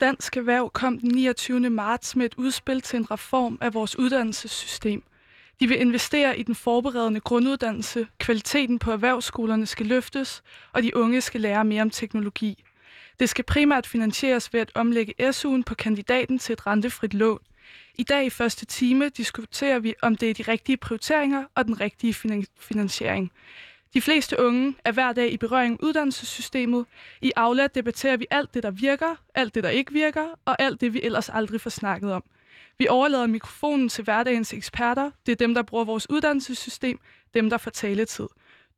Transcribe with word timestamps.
Dansk 0.00 0.36
Erhverv 0.36 0.70
kom 0.70 0.98
den 0.98 1.10
29. 1.14 1.70
marts 1.70 2.16
med 2.16 2.26
et 2.26 2.34
udspil 2.36 2.80
til 2.80 2.96
en 2.96 3.10
reform 3.10 3.58
af 3.60 3.74
vores 3.74 3.98
uddannelsessystem. 3.98 5.02
De 5.60 5.68
vil 5.68 5.80
investere 5.80 6.38
i 6.38 6.42
den 6.42 6.54
forberedende 6.54 7.20
grunduddannelse, 7.20 8.06
kvaliteten 8.18 8.78
på 8.78 8.92
erhvervsskolerne 8.92 9.66
skal 9.66 9.86
løftes, 9.86 10.42
og 10.72 10.82
de 10.82 10.96
unge 10.96 11.20
skal 11.20 11.40
lære 11.40 11.64
mere 11.64 11.82
om 11.82 11.90
teknologi. 11.90 12.64
Det 13.20 13.28
skal 13.28 13.44
primært 13.44 13.86
finansieres 13.86 14.52
ved 14.52 14.60
at 14.60 14.72
omlægge 14.74 15.14
SU'en 15.30 15.62
på 15.66 15.74
kandidaten 15.74 16.38
til 16.38 16.52
et 16.52 16.66
rentefrit 16.66 17.14
lån. 17.14 17.38
I 17.94 18.02
dag 18.02 18.26
i 18.26 18.30
første 18.30 18.66
time 18.66 19.08
diskuterer 19.08 19.78
vi, 19.78 19.94
om 20.02 20.16
det 20.16 20.30
er 20.30 20.34
de 20.34 20.42
rigtige 20.42 20.76
prioriteringer 20.76 21.44
og 21.54 21.64
den 21.64 21.80
rigtige 21.80 22.14
finansiering. 22.60 23.32
De 23.94 24.00
fleste 24.00 24.38
unge 24.38 24.74
er 24.84 24.92
hver 24.92 25.12
dag 25.12 25.32
i 25.32 25.36
berøring 25.36 25.70
med 25.70 25.88
uddannelsessystemet. 25.88 26.86
I 27.22 27.32
Aula 27.36 27.66
debatterer 27.66 28.16
vi 28.16 28.26
alt 28.30 28.54
det, 28.54 28.62
der 28.62 28.70
virker, 28.70 29.16
alt 29.34 29.54
det, 29.54 29.64
der 29.64 29.70
ikke 29.70 29.92
virker, 29.92 30.26
og 30.44 30.62
alt 30.62 30.80
det, 30.80 30.94
vi 30.94 31.00
ellers 31.02 31.28
aldrig 31.28 31.60
får 31.60 31.70
snakket 31.70 32.12
om. 32.12 32.24
Vi 32.78 32.88
overlader 32.88 33.26
mikrofonen 33.26 33.88
til 33.88 34.04
hverdagens 34.04 34.52
eksperter. 34.52 35.10
Det 35.26 35.32
er 35.32 35.36
dem, 35.36 35.54
der 35.54 35.62
bruger 35.62 35.84
vores 35.84 36.10
uddannelsessystem, 36.10 36.98
dem, 37.34 37.50
der 37.50 37.58
får 37.58 37.70
taletid. 37.70 38.26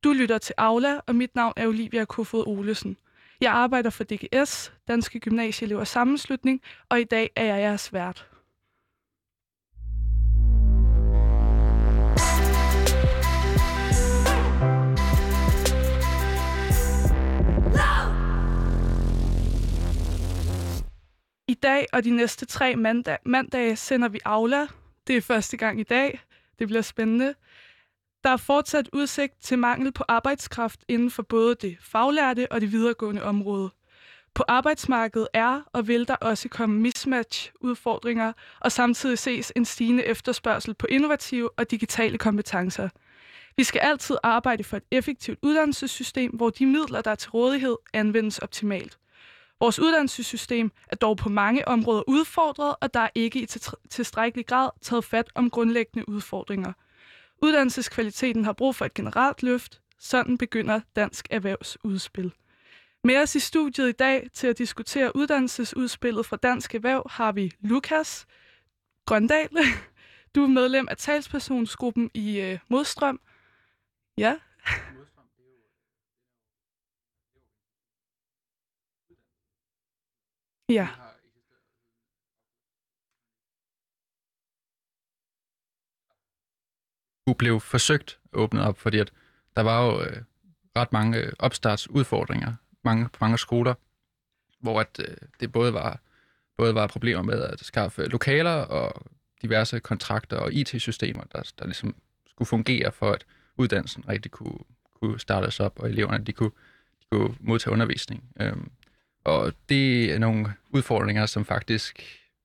Du 0.04 0.12
lytter 0.12 0.38
til 0.38 0.54
Aula, 0.58 1.00
og 1.06 1.14
mit 1.14 1.34
navn 1.34 1.52
er 1.56 1.66
Olivia 1.66 2.04
Kofod 2.04 2.46
Olesen. 2.46 2.96
Jeg 3.40 3.52
arbejder 3.52 3.90
for 3.90 4.04
DGS, 4.04 4.72
Danske 4.88 5.20
Gymnasieelever 5.20 5.84
Sammenslutning, 5.84 6.62
og 6.88 7.00
i 7.00 7.04
dag 7.04 7.30
er 7.36 7.44
jeg 7.44 7.60
jeres 7.60 7.92
vært. 7.92 8.26
Dag 21.62 21.86
og 21.92 22.04
de 22.04 22.10
næste 22.10 22.46
tre 22.46 22.76
mandag, 22.76 23.18
mandage 23.24 23.76
sender 23.76 24.08
vi 24.08 24.20
Aula. 24.24 24.66
Det 25.06 25.16
er 25.16 25.20
første 25.20 25.56
gang 25.56 25.80
i 25.80 25.82
dag. 25.82 26.20
Det 26.58 26.66
bliver 26.66 26.82
spændende. 26.82 27.34
Der 28.24 28.30
er 28.30 28.36
fortsat 28.36 28.88
udsigt 28.92 29.34
til 29.40 29.58
mangel 29.58 29.92
på 29.92 30.04
arbejdskraft 30.08 30.84
inden 30.88 31.10
for 31.10 31.22
både 31.22 31.54
det 31.54 31.76
faglærte 31.80 32.52
og 32.52 32.60
det 32.60 32.72
videregående 32.72 33.22
område. 33.22 33.70
På 34.34 34.44
arbejdsmarkedet 34.48 35.28
er 35.34 35.60
og 35.72 35.88
vil 35.88 36.08
der 36.08 36.14
også 36.14 36.48
komme 36.48 36.80
mismatch-udfordringer, 36.80 38.32
og 38.60 38.72
samtidig 38.72 39.18
ses 39.18 39.52
en 39.56 39.64
stigende 39.64 40.04
efterspørgsel 40.04 40.74
på 40.74 40.86
innovative 40.90 41.50
og 41.58 41.70
digitale 41.70 42.18
kompetencer. 42.18 42.88
Vi 43.56 43.64
skal 43.64 43.78
altid 43.78 44.16
arbejde 44.22 44.64
for 44.64 44.76
et 44.76 44.82
effektivt 44.90 45.38
uddannelsessystem, 45.42 46.30
hvor 46.30 46.50
de 46.50 46.66
midler, 46.66 47.00
der 47.00 47.10
er 47.10 47.14
til 47.14 47.30
rådighed, 47.30 47.76
anvendes 47.92 48.38
optimalt. 48.38 48.98
Vores 49.60 49.78
uddannelsessystem 49.78 50.70
er 50.88 50.96
dog 50.96 51.16
på 51.16 51.28
mange 51.28 51.68
områder 51.68 52.02
udfordret, 52.08 52.76
og 52.80 52.94
der 52.94 53.00
er 53.00 53.08
ikke 53.14 53.40
i 53.40 53.46
tilstrækkelig 53.90 54.46
grad 54.46 54.70
taget 54.82 55.04
fat 55.04 55.30
om 55.34 55.50
grundlæggende 55.50 56.08
udfordringer. 56.08 56.72
Uddannelseskvaliteten 57.42 58.44
har 58.44 58.52
brug 58.52 58.74
for 58.74 58.84
et 58.84 58.94
generelt 58.94 59.42
løft. 59.42 59.80
Sådan 59.98 60.38
begynder 60.38 60.80
Dansk 60.96 61.26
Erhvervsudspil. 61.30 62.32
Med 63.04 63.16
os 63.16 63.34
i 63.34 63.40
studiet 63.40 63.88
i 63.88 63.92
dag 63.92 64.28
til 64.34 64.46
at 64.46 64.58
diskutere 64.58 65.16
uddannelsesudspillet 65.16 66.26
fra 66.26 66.36
Dansk 66.36 66.74
Erhverv 66.74 67.10
har 67.10 67.32
vi 67.32 67.52
Lukas 67.60 68.26
Grøndal. 69.06 69.48
Du 70.34 70.42
er 70.42 70.48
medlem 70.48 70.88
af 70.90 70.96
talspersonsgruppen 70.96 72.10
i 72.14 72.40
øh, 72.40 72.58
Modstrøm. 72.68 73.20
Ja. 74.18 74.36
Ja. 80.68 80.88
Du 87.26 87.34
blev 87.34 87.60
forsøgt 87.60 88.20
åbnet 88.32 88.62
op, 88.62 88.78
fordi 88.78 88.98
at 88.98 89.12
der 89.56 89.62
var 89.62 89.86
jo 89.86 90.02
øh, 90.02 90.22
ret 90.76 90.92
mange 90.92 91.18
øh, 91.18 91.32
opstartsudfordringer 91.38 92.54
mange, 92.84 93.08
på 93.08 93.18
mange 93.20 93.38
skoler, 93.38 93.74
hvor 94.60 94.80
at, 94.80 95.00
øh, 95.08 95.16
det 95.40 95.52
både 95.52 95.72
var, 95.72 96.00
både 96.56 96.74
var 96.74 96.86
problemer 96.86 97.22
med 97.22 97.42
at 97.42 97.60
skaffe 97.60 98.04
lokaler 98.04 98.54
og 98.54 99.06
diverse 99.42 99.80
kontrakter 99.80 100.36
og 100.36 100.52
IT-systemer, 100.52 101.24
der, 101.32 101.52
der 101.58 101.64
ligesom 101.64 101.94
skulle 102.26 102.46
fungere 102.46 102.92
for, 102.92 103.12
at 103.12 103.26
uddannelsen 103.56 104.08
rigtig 104.08 104.32
kunne, 104.32 104.58
kunne 105.00 105.20
startes 105.20 105.60
op, 105.60 105.78
og 105.78 105.88
eleverne 105.88 106.24
de 106.24 106.32
kunne, 106.32 106.50
de 107.00 107.06
kunne 107.10 107.36
modtage 107.40 107.72
undervisning. 107.72 108.24
Øhm, 108.40 108.70
og 109.26 109.52
det 109.68 110.12
er 110.12 110.18
nogle 110.18 110.54
udfordringer, 110.70 111.26
som 111.26 111.44
faktisk 111.44 112.02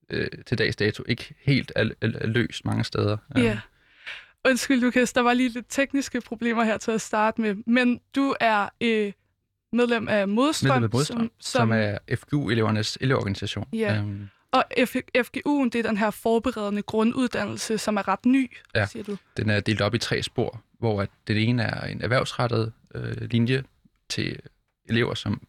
øh, 0.10 0.28
til 0.46 0.58
dags 0.58 0.76
dato 0.76 1.04
ikke 1.08 1.36
helt 1.42 1.72
er, 1.76 1.90
er, 2.02 2.10
er 2.16 2.28
løst 2.28 2.66
mange 2.66 2.84
steder. 2.84 3.18
Ja. 3.36 3.42
Yeah. 3.42 3.58
Undskyld, 4.46 4.82
Lukas, 4.82 5.14
der 5.14 5.22
var 5.22 5.34
lige 5.34 5.50
lidt 5.50 5.66
tekniske 5.70 6.22
problemer 6.22 6.64
her 6.64 6.78
til 6.78 6.92
at 6.92 7.02
starte 7.02 7.42
med, 7.42 7.56
men 7.66 8.00
du 8.16 8.36
er 8.40 8.70
øh, 8.82 9.14
medlem 9.74 10.08
af 10.08 10.28
Modstrøm, 10.28 10.70
medlem 10.70 10.84
af 10.84 10.90
Modstrøm 10.94 11.18
som, 11.18 11.32
som, 11.40 11.62
som 11.62 11.72
er 11.72 11.98
FGU-elevernes 12.16 12.98
elevorganisation. 13.02 13.68
Ja. 13.74 14.00
Um, 14.00 14.30
og 14.52 14.66
FGU'en, 15.18 15.70
det 15.70 15.76
er 15.76 15.84
den 15.84 15.98
her 15.98 16.12
forberedende 16.12 16.82
grunduddannelse, 16.82 17.78
som 17.78 17.98
er 17.98 18.08
ret 18.08 18.26
ny, 18.26 18.52
ja. 18.76 18.86
siger 18.86 19.04
du? 19.04 19.18
den 19.38 19.50
er 19.50 19.60
delt 19.60 19.82
op 19.82 19.96
i 19.96 19.98
tre 19.98 20.24
spor, 20.24 20.62
hvor 20.80 21.02
at 21.02 21.10
det 21.28 21.50
ene 21.50 21.64
er 21.64 21.88
en 21.88 22.02
erhvervsrettet 22.02 22.74
øh, 22.96 23.22
linje 23.22 23.64
til 24.10 24.40
elever, 24.90 25.14
som 25.14 25.42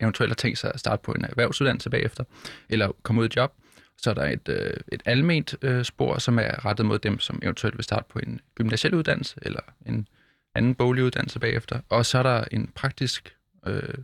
eventuelt 0.00 0.30
har 0.30 0.34
tænkt 0.34 0.58
sig 0.58 0.70
at 0.74 0.80
starte 0.80 1.02
på 1.02 1.12
en 1.12 1.24
erhvervsuddannelse 1.24 1.90
bagefter, 1.90 2.24
eller 2.68 2.92
komme 3.02 3.20
ud 3.20 3.28
i 3.28 3.32
job. 3.36 3.52
Så 3.98 4.10
er 4.10 4.14
der 4.14 4.24
et, 4.24 4.48
øh, 4.48 4.72
et 4.92 5.02
alment 5.04 5.54
øh, 5.62 5.84
spor, 5.84 6.18
som 6.18 6.38
er 6.38 6.64
rettet 6.64 6.86
mod 6.86 6.98
dem, 6.98 7.18
som 7.18 7.38
eventuelt 7.42 7.76
vil 7.76 7.84
starte 7.84 8.04
på 8.08 8.18
en 8.18 8.40
gymnasiel 8.54 8.94
uddannelse, 8.94 9.36
eller 9.42 9.60
en 9.86 10.08
anden 10.54 10.74
boglig 10.74 11.04
uddannelse 11.04 11.38
bagefter. 11.38 11.80
Og 11.88 12.06
så 12.06 12.18
er 12.18 12.22
der 12.22 12.44
en 12.50 12.70
praktisk 12.74 13.36
øh, 13.66 13.94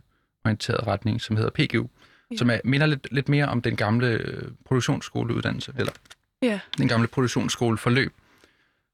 orienteret 0.45 0.87
retning, 0.87 1.21
som 1.21 1.35
hedder 1.35 1.49
PGU, 1.49 1.89
ja. 2.31 2.37
som 2.37 2.49
er, 2.49 2.59
minder 2.63 2.87
lidt, 2.87 3.07
lidt 3.11 3.29
mere 3.29 3.45
om 3.45 3.61
den 3.61 3.75
gamle 3.75 4.07
øh, 4.07 4.51
produktionsskoleuddannelse, 4.65 5.73
eller 5.77 5.91
ja. 6.41 6.59
den 6.77 6.87
gamle 6.87 7.07
produktionsskoleforløb. 7.07 8.13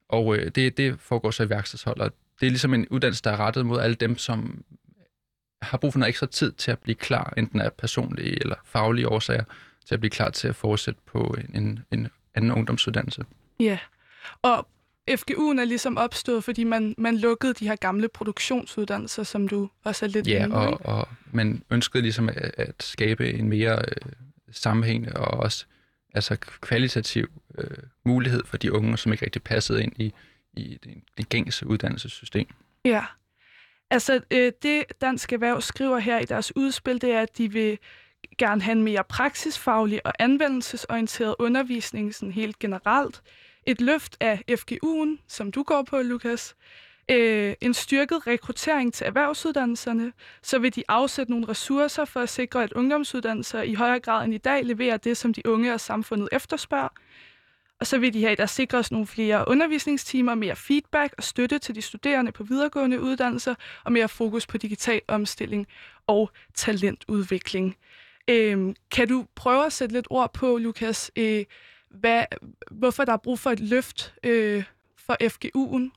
Og 0.08 0.36
øh, 0.36 0.50
det, 0.54 0.76
det 0.76 1.00
foregår 1.00 1.30
så 1.30 1.42
i 1.42 1.50
værkstedshold, 1.50 2.00
og 2.00 2.12
det 2.40 2.46
er 2.46 2.50
ligesom 2.50 2.74
en 2.74 2.88
uddannelse, 2.88 3.22
der 3.22 3.30
er 3.30 3.36
rettet 3.36 3.66
mod 3.66 3.80
alle 3.80 3.94
dem, 3.94 4.18
som 4.18 4.64
har 5.66 5.78
brug 5.78 5.92
for 5.92 5.98
noget 5.98 6.08
ekstra 6.08 6.26
tid 6.26 6.52
til 6.52 6.70
at 6.70 6.78
blive 6.78 6.94
klar, 6.94 7.34
enten 7.36 7.60
af 7.60 7.72
personlige 7.72 8.42
eller 8.42 8.56
faglige 8.64 9.08
årsager, 9.08 9.44
til 9.86 9.94
at 9.94 10.00
blive 10.00 10.10
klar 10.10 10.30
til 10.30 10.48
at 10.48 10.56
fortsætte 10.56 11.00
på 11.06 11.36
en, 11.38 11.62
en, 11.62 11.84
en 11.92 12.08
anden 12.34 12.50
ungdomsuddannelse. 12.52 13.24
Ja, 13.60 13.78
og 14.42 14.68
FGU'en 15.10 15.60
er 15.60 15.64
ligesom 15.64 15.96
opstået, 15.96 16.44
fordi 16.44 16.64
man, 16.64 16.94
man 16.98 17.16
lukkede 17.16 17.54
de 17.54 17.68
her 17.68 17.76
gamle 17.76 18.08
produktionsuddannelser, 18.08 19.22
som 19.22 19.48
du 19.48 19.70
også 19.84 20.04
er 20.04 20.08
lidt 20.10 20.26
Ja, 20.26 20.44
inde, 20.44 20.56
og, 20.56 20.86
og 20.86 21.08
man 21.32 21.62
ønskede 21.70 22.02
ligesom 22.02 22.28
at, 22.28 22.54
at 22.56 22.82
skabe 22.82 23.32
en 23.32 23.48
mere 23.48 23.78
øh, 23.78 24.12
sammenhængende 24.50 25.16
og 25.16 25.40
også 25.40 25.66
altså 26.14 26.36
kvalitativ 26.40 27.28
øh, 27.58 27.76
mulighed 28.04 28.42
for 28.44 28.56
de 28.56 28.72
unge, 28.72 28.98
som 28.98 29.12
ikke 29.12 29.24
rigtig 29.24 29.42
passede 29.42 29.82
ind 29.82 29.92
i, 29.96 30.12
i 30.52 30.78
det, 30.84 31.02
det 31.18 31.28
gængse 31.28 31.66
uddannelsessystem. 31.66 32.46
Ja, 32.84 33.04
altså 33.90 34.20
øh, 34.30 34.52
det 34.62 34.84
Dansk 35.00 35.32
Erhverv 35.32 35.60
skriver 35.60 35.98
her 35.98 36.18
i 36.18 36.24
deres 36.24 36.56
udspil, 36.56 37.00
det 37.00 37.12
er, 37.12 37.20
at 37.20 37.38
de 37.38 37.52
vil 37.52 37.78
gerne 38.38 38.62
have 38.62 38.72
en 38.72 38.82
mere 38.82 39.04
praksisfaglig 39.04 40.06
og 40.06 40.12
anvendelsesorienteret 40.18 41.34
undervisning 41.38 42.14
sådan 42.14 42.32
helt 42.32 42.58
generelt. 42.58 43.22
Et 43.66 43.80
løft 43.80 44.16
af 44.20 44.42
FGU'en, 44.50 45.18
som 45.28 45.52
du 45.52 45.62
går 45.62 45.82
på, 45.82 46.02
Lukas, 46.02 46.56
øh, 47.10 47.54
en 47.60 47.74
styrket 47.74 48.26
rekruttering 48.26 48.94
til 48.94 49.06
erhvervsuddannelserne, 49.06 50.12
så 50.42 50.58
vil 50.58 50.74
de 50.74 50.82
afsætte 50.88 51.32
nogle 51.32 51.48
ressourcer 51.48 52.04
for 52.04 52.20
at 52.20 52.28
sikre, 52.28 52.62
at 52.62 52.72
ungdomsuddannelser 52.72 53.62
i 53.62 53.74
højere 53.74 54.00
grad 54.00 54.24
end 54.24 54.34
i 54.34 54.38
dag 54.38 54.64
leverer 54.64 54.96
det, 54.96 55.16
som 55.16 55.34
de 55.34 55.46
unge 55.46 55.74
og 55.74 55.80
samfundet 55.80 56.28
efterspørger. 56.32 56.88
Og 57.80 57.86
så 57.86 57.98
vil 57.98 58.14
de 58.14 58.20
have, 58.20 58.32
at 58.32 58.38
der 58.38 58.46
sikres 58.46 58.92
nogle 58.92 59.06
flere 59.06 59.44
undervisningstimer, 59.48 60.34
mere 60.34 60.56
feedback 60.56 61.14
og 61.18 61.22
støtte 61.22 61.58
til 61.58 61.74
de 61.74 61.82
studerende 61.82 62.32
på 62.32 62.44
videregående 62.44 63.00
uddannelser, 63.00 63.54
og 63.84 63.92
mere 63.92 64.08
fokus 64.08 64.46
på 64.46 64.58
digital 64.58 65.00
omstilling 65.08 65.66
og 66.06 66.30
talentudvikling. 66.54 67.76
Øhm, 68.28 68.74
kan 68.90 69.08
du 69.08 69.26
prøve 69.34 69.66
at 69.66 69.72
sætte 69.72 69.94
lidt 69.94 70.06
ord 70.10 70.34
på, 70.34 70.58
Lukas, 70.58 71.10
øh, 71.16 71.44
hvad, 71.90 72.24
hvorfor 72.70 73.04
der 73.04 73.12
er 73.12 73.16
brug 73.16 73.38
for 73.38 73.50
et 73.50 73.60
løft 73.60 74.14
øh, 74.24 74.64
for 74.96 75.16
FGU'en? 75.22 75.90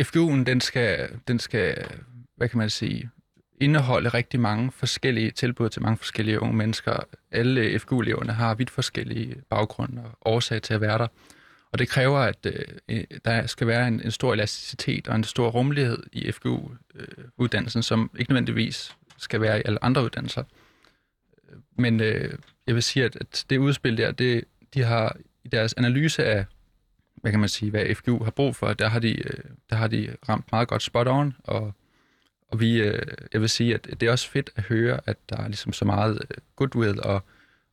FGU'en, 0.00 0.44
den 0.44 0.60
skal, 0.60 1.20
den 1.28 1.38
skal, 1.38 1.88
hvad 2.36 2.48
kan 2.48 2.58
man 2.58 2.70
sige, 2.70 3.10
indeholde 3.60 4.08
rigtig 4.08 4.40
mange 4.40 4.72
forskellige 4.72 5.30
tilbud 5.30 5.68
til 5.68 5.82
mange 5.82 5.96
forskellige 5.96 6.42
unge 6.42 6.56
mennesker. 6.56 6.96
Alle 7.30 7.78
FGU-eleverne 7.78 8.32
har 8.32 8.54
vidt 8.54 8.70
forskellige 8.70 9.36
baggrunde 9.50 10.02
og 10.04 10.32
årsager 10.32 10.60
til 10.60 10.74
at 10.74 10.80
være 10.80 10.98
der. 10.98 11.06
Og 11.72 11.78
det 11.78 11.88
kræver, 11.88 12.18
at 12.18 12.46
øh, 12.88 13.04
der 13.24 13.46
skal 13.46 13.66
være 13.66 13.88
en, 13.88 14.00
en 14.04 14.10
stor 14.10 14.32
elasticitet 14.32 15.08
og 15.08 15.16
en 15.16 15.24
stor 15.24 15.48
rummelighed 15.50 16.02
i 16.12 16.32
FGU-uddannelsen, 16.32 17.78
øh, 17.78 17.82
som 17.82 18.10
ikke 18.18 18.32
nødvendigvis 18.32 18.96
skal 19.18 19.40
være 19.40 19.58
i 19.58 19.62
alle 19.64 19.84
andre 19.84 20.04
uddannelser. 20.04 20.42
Men 21.76 22.00
øh, 22.00 22.34
jeg 22.66 22.74
vil 22.74 22.82
sige, 22.82 23.04
at, 23.04 23.16
at 23.16 23.44
det 23.50 23.58
udspil 23.58 23.96
der, 23.96 24.12
det, 24.12 24.44
de 24.74 24.82
har 24.82 25.16
i 25.44 25.48
deres 25.48 25.74
analyse 25.74 26.24
af, 26.24 26.44
hvad 27.16 27.30
kan 27.30 27.40
man 27.40 27.48
sige, 27.48 27.70
hvad 27.70 27.94
FGU 27.94 28.24
har 28.24 28.30
brug 28.30 28.56
for, 28.56 28.72
der 28.72 28.88
har 28.88 28.98
de, 28.98 29.18
øh, 29.28 29.44
der 29.70 29.76
har 29.76 29.86
de 29.86 30.16
ramt 30.28 30.52
meget 30.52 30.68
godt 30.68 30.82
spot 30.82 31.08
on, 31.08 31.36
og, 31.44 31.72
og 32.48 32.60
vi, 32.60 32.80
øh, 32.82 33.02
jeg 33.32 33.40
vil 33.40 33.48
sige, 33.48 33.74
at 33.74 33.84
det 34.00 34.02
er 34.02 34.12
også 34.12 34.30
fedt 34.30 34.50
at 34.56 34.62
høre, 34.62 35.00
at 35.06 35.16
der 35.28 35.36
er 35.36 35.48
ligesom 35.48 35.72
så 35.72 35.84
meget 35.84 36.18
øh, 36.30 36.36
goodwill 36.56 37.00
og, 37.02 37.22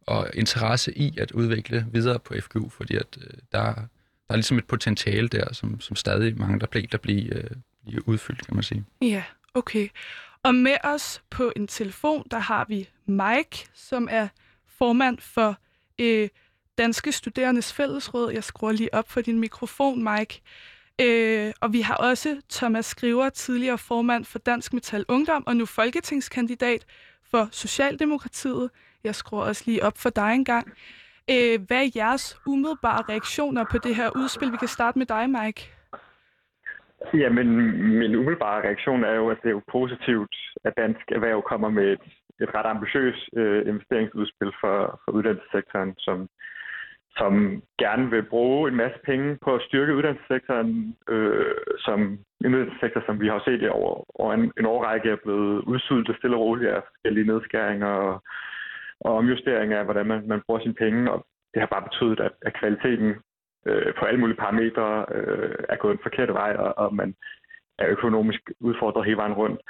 og 0.07 0.29
interesse 0.33 0.97
i 0.97 1.17
at 1.17 1.31
udvikle 1.31 1.87
videre 1.91 2.19
på 2.19 2.33
FGU, 2.41 2.69
fordi 2.69 2.95
at 2.95 3.17
øh, 3.21 3.33
der, 3.51 3.73
der 4.27 4.29
er 4.29 4.35
ligesom 4.35 4.57
et 4.57 4.65
potentiale 4.65 5.27
der, 5.27 5.53
som, 5.53 5.79
som 5.79 5.95
stadig 5.95 6.39
mange 6.39 6.59
der 6.59 6.67
bliver, 6.67 6.87
der 6.87 6.97
bliver, 6.97 7.37
øh, 7.37 7.49
bliver 7.85 8.01
udfyldt, 8.05 8.45
kan 8.45 8.55
man 8.55 8.63
sige. 8.63 8.85
Ja, 9.01 9.23
okay. 9.53 9.89
Og 10.43 10.55
med 10.55 10.77
os 10.83 11.21
på 11.29 11.51
en 11.55 11.67
telefon, 11.67 12.23
der 12.31 12.39
har 12.39 12.65
vi 12.69 12.89
Mike, 13.05 13.67
som 13.73 14.07
er 14.11 14.27
formand 14.67 15.19
for 15.19 15.57
øh, 15.99 16.29
Danske 16.77 17.11
Studerendes 17.11 17.73
Fællesråd. 17.73 18.31
Jeg 18.31 18.43
skruer 18.43 18.71
lige 18.71 18.93
op 18.93 19.11
for 19.11 19.21
din 19.21 19.39
mikrofon, 19.39 20.03
Mike. 20.03 20.41
Øh, 21.01 21.53
og 21.61 21.73
vi 21.73 21.81
har 21.81 21.95
også 21.95 22.41
Thomas 22.51 22.85
Skriver, 22.85 23.29
tidligere 23.29 23.77
formand 23.77 24.25
for 24.25 24.39
Dansk 24.39 24.73
Metal 24.73 25.05
Ungdom, 25.09 25.43
og 25.47 25.55
nu 25.55 25.65
folketingskandidat 25.65 26.85
for 27.31 27.47
Socialdemokratiet. 27.51 28.69
Jeg 29.03 29.15
skruer 29.15 29.43
også 29.43 29.63
lige 29.65 29.83
op 29.83 29.97
for 29.97 30.09
dig 30.09 30.31
engang. 30.33 30.67
Øh, 31.29 31.59
hvad 31.67 31.81
er 31.85 31.91
jeres 31.95 32.37
umiddelbare 32.47 33.01
reaktioner 33.09 33.65
på 33.71 33.77
det 33.77 33.95
her 33.95 34.09
udspil? 34.15 34.51
Vi 34.51 34.57
kan 34.57 34.67
starte 34.67 34.97
med 34.97 35.05
dig, 35.05 35.29
Mike. 35.29 35.61
Ja, 37.13 37.29
men 37.29 37.47
min 37.99 38.15
umiddelbare 38.15 38.63
reaktion 38.67 39.03
er 39.03 39.15
jo, 39.15 39.29
at 39.29 39.37
det 39.41 39.49
er 39.49 39.57
jo 39.59 39.61
positivt, 39.71 40.35
at 40.63 40.73
dansk 40.77 41.05
erhverv 41.11 41.41
kommer 41.51 41.69
med 41.69 41.87
et, 41.95 42.05
et 42.43 42.49
ret 42.55 42.65
ambitiøst 42.65 43.29
øh, 43.37 43.67
investeringsudspil 43.67 44.51
for, 44.61 45.01
for 45.03 45.11
uddannelsessektoren, 45.11 45.93
som, 45.97 46.29
som 47.17 47.61
gerne 47.77 48.09
vil 48.09 48.23
bruge 48.23 48.69
en 48.69 48.75
masse 48.75 48.99
penge 49.05 49.37
på 49.43 49.55
at 49.55 49.61
styrke 49.61 49.95
uddannelsessektoren, 49.95 50.95
øh, 51.09 51.55
som 51.77 51.99
en 52.45 52.53
uddannelsessektor, 52.55 53.01
som 53.05 53.21
vi 53.21 53.27
har 53.27 53.41
set 53.45 53.69
over, 53.69 54.21
over 54.21 54.33
en, 54.33 54.51
en 54.59 54.65
årrække 54.65 55.09
er 55.09 55.23
blevet 55.23 55.63
udsultet 55.63 56.17
stille 56.17 56.35
og 56.35 56.41
roligt 56.41 56.69
af 56.69 56.81
forskellige 56.87 57.27
nedskæringer 57.27 57.87
og, 57.87 58.23
og 58.99 59.13
omjusteringer 59.15 59.79
af, 59.79 59.85
hvordan 59.85 60.05
man, 60.05 60.27
man 60.27 60.41
bruger 60.45 60.61
sine 60.61 60.73
penge, 60.73 61.11
og 61.11 61.25
det 61.53 61.61
har 61.61 61.67
bare 61.67 61.87
betydet, 61.89 62.19
at, 62.19 62.31
at 62.41 62.53
kvaliteten 62.59 63.15
øh, 63.65 63.93
på 63.99 64.05
alle 64.05 64.19
mulige 64.19 64.37
parametre 64.37 65.05
øh, 65.15 65.55
er 65.69 65.75
gået 65.75 65.93
en 65.93 66.03
forkert 66.03 66.33
vej, 66.33 66.55
og, 66.55 66.77
og 66.77 66.95
man 66.95 67.15
er 67.79 67.87
økonomisk 67.87 68.41
udfordret 68.59 69.05
hele 69.05 69.17
vejen 69.17 69.33
rundt. 69.33 69.61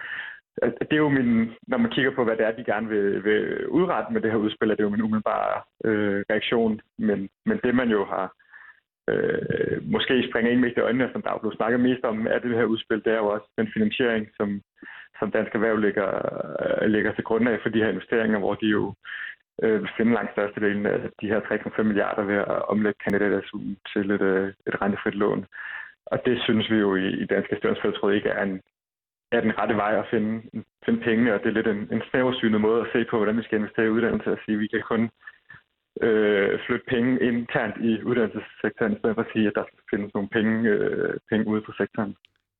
Altså, 0.61 0.77
det 0.81 0.93
er 0.93 1.05
jo 1.05 1.09
min, 1.09 1.51
når 1.67 1.77
man 1.77 1.91
kigger 1.91 2.11
på, 2.15 2.23
hvad 2.23 2.37
det 2.37 2.45
er, 2.45 2.51
de 2.51 2.63
gerne 2.63 2.87
vil, 2.89 3.23
vil 3.23 3.67
udrette 3.67 4.13
med 4.13 4.21
det 4.21 4.31
her 4.31 4.37
udspil, 4.37 4.71
er 4.71 4.75
det 4.75 4.83
jo 4.83 4.89
min 4.89 5.01
umiddelbare 5.01 5.61
øh, 5.85 6.23
reaktion. 6.29 6.81
Men, 6.97 7.29
men 7.45 7.59
det, 7.63 7.75
man 7.75 7.89
jo 7.89 8.05
har 8.05 8.33
øh, 9.09 9.91
måske 9.91 10.27
springer 10.29 10.51
ind 10.51 10.59
mest 10.59 10.77
i 10.77 10.85
øjnene, 10.87 11.09
som 11.11 11.21
der 11.21 11.31
er 11.31 11.39
blevet 11.39 11.57
snakket 11.57 11.79
mest 11.79 12.03
om, 12.03 12.27
er 12.27 12.39
det 12.39 12.57
her 12.57 12.65
udspil, 12.65 13.03
det 13.05 13.13
er 13.13 13.17
jo 13.17 13.27
også 13.27 13.47
den 13.57 13.67
finansiering, 13.73 14.27
som, 14.37 14.61
som 15.19 15.31
Dansk 15.31 15.55
Erhverv 15.55 15.77
ligger, 15.77 16.09
øh, 16.63 16.87
ligger 16.89 17.11
til 17.13 17.23
grund 17.23 17.49
af 17.49 17.59
for 17.61 17.69
de 17.69 17.83
her 17.83 17.89
investeringer, 17.89 18.39
hvor 18.39 18.55
de 18.55 18.67
jo 18.67 18.93
øh, 19.63 19.81
vil 19.81 19.89
finde 19.97 20.13
langt 20.13 20.31
størstedelen 20.31 20.85
af 20.85 20.99
de 21.21 21.27
her 21.27 21.39
3,5 21.39 21.83
milliarder 21.83 22.23
ved 22.23 22.35
at 22.35 22.69
omlægge 22.73 22.99
kandidatasugen 23.03 23.77
til 23.93 24.11
et, 24.11 24.21
øh, 24.21 24.47
et 24.67 24.81
rentefrit 24.81 25.15
lån. 25.15 25.45
Og 26.05 26.17
det 26.25 26.41
synes 26.43 26.71
vi 26.71 26.77
jo 26.77 26.95
i, 26.95 27.07
i 27.23 27.25
Danske 27.25 27.55
Størnsfældsråd 27.57 28.13
ikke 28.13 28.29
er, 28.29 28.43
en, 28.43 28.61
er 29.35 29.41
den 29.41 29.57
rette 29.59 29.75
vej 29.75 29.93
at 29.99 30.09
finde, 30.13 30.33
finde 30.85 30.99
pengene, 31.07 31.33
og 31.33 31.39
det 31.39 31.49
er 31.49 31.57
lidt 31.59 31.67
en, 31.67 31.81
en 31.95 32.01
snæversynet 32.09 32.61
måde 32.61 32.81
at 32.81 32.87
se 32.93 33.05
på, 33.09 33.15
hvordan 33.17 33.37
vi 33.37 33.43
skal 33.43 33.59
investere 33.59 33.85
i 33.85 33.95
uddannelse, 33.97 34.31
at 34.31 34.39
sige, 34.45 34.55
at 34.55 34.59
vi 34.59 34.67
kan 34.67 34.83
kun 34.91 35.09
øh, 36.01 36.59
flytte 36.65 36.85
penge 36.87 37.21
internt 37.29 37.75
i 37.89 38.03
uddannelsessektoren, 38.03 38.93
i 38.93 38.99
stedet 38.99 39.15
for 39.15 39.21
at 39.21 39.31
sige, 39.33 39.47
at 39.47 39.55
der 39.55 39.63
skal 39.67 39.79
findes 39.91 40.13
nogle 40.13 40.29
penge, 40.29 40.69
øh, 40.69 41.13
penge 41.29 41.47
ude 41.47 41.61
på 41.61 41.71
sektoren. 41.77 42.15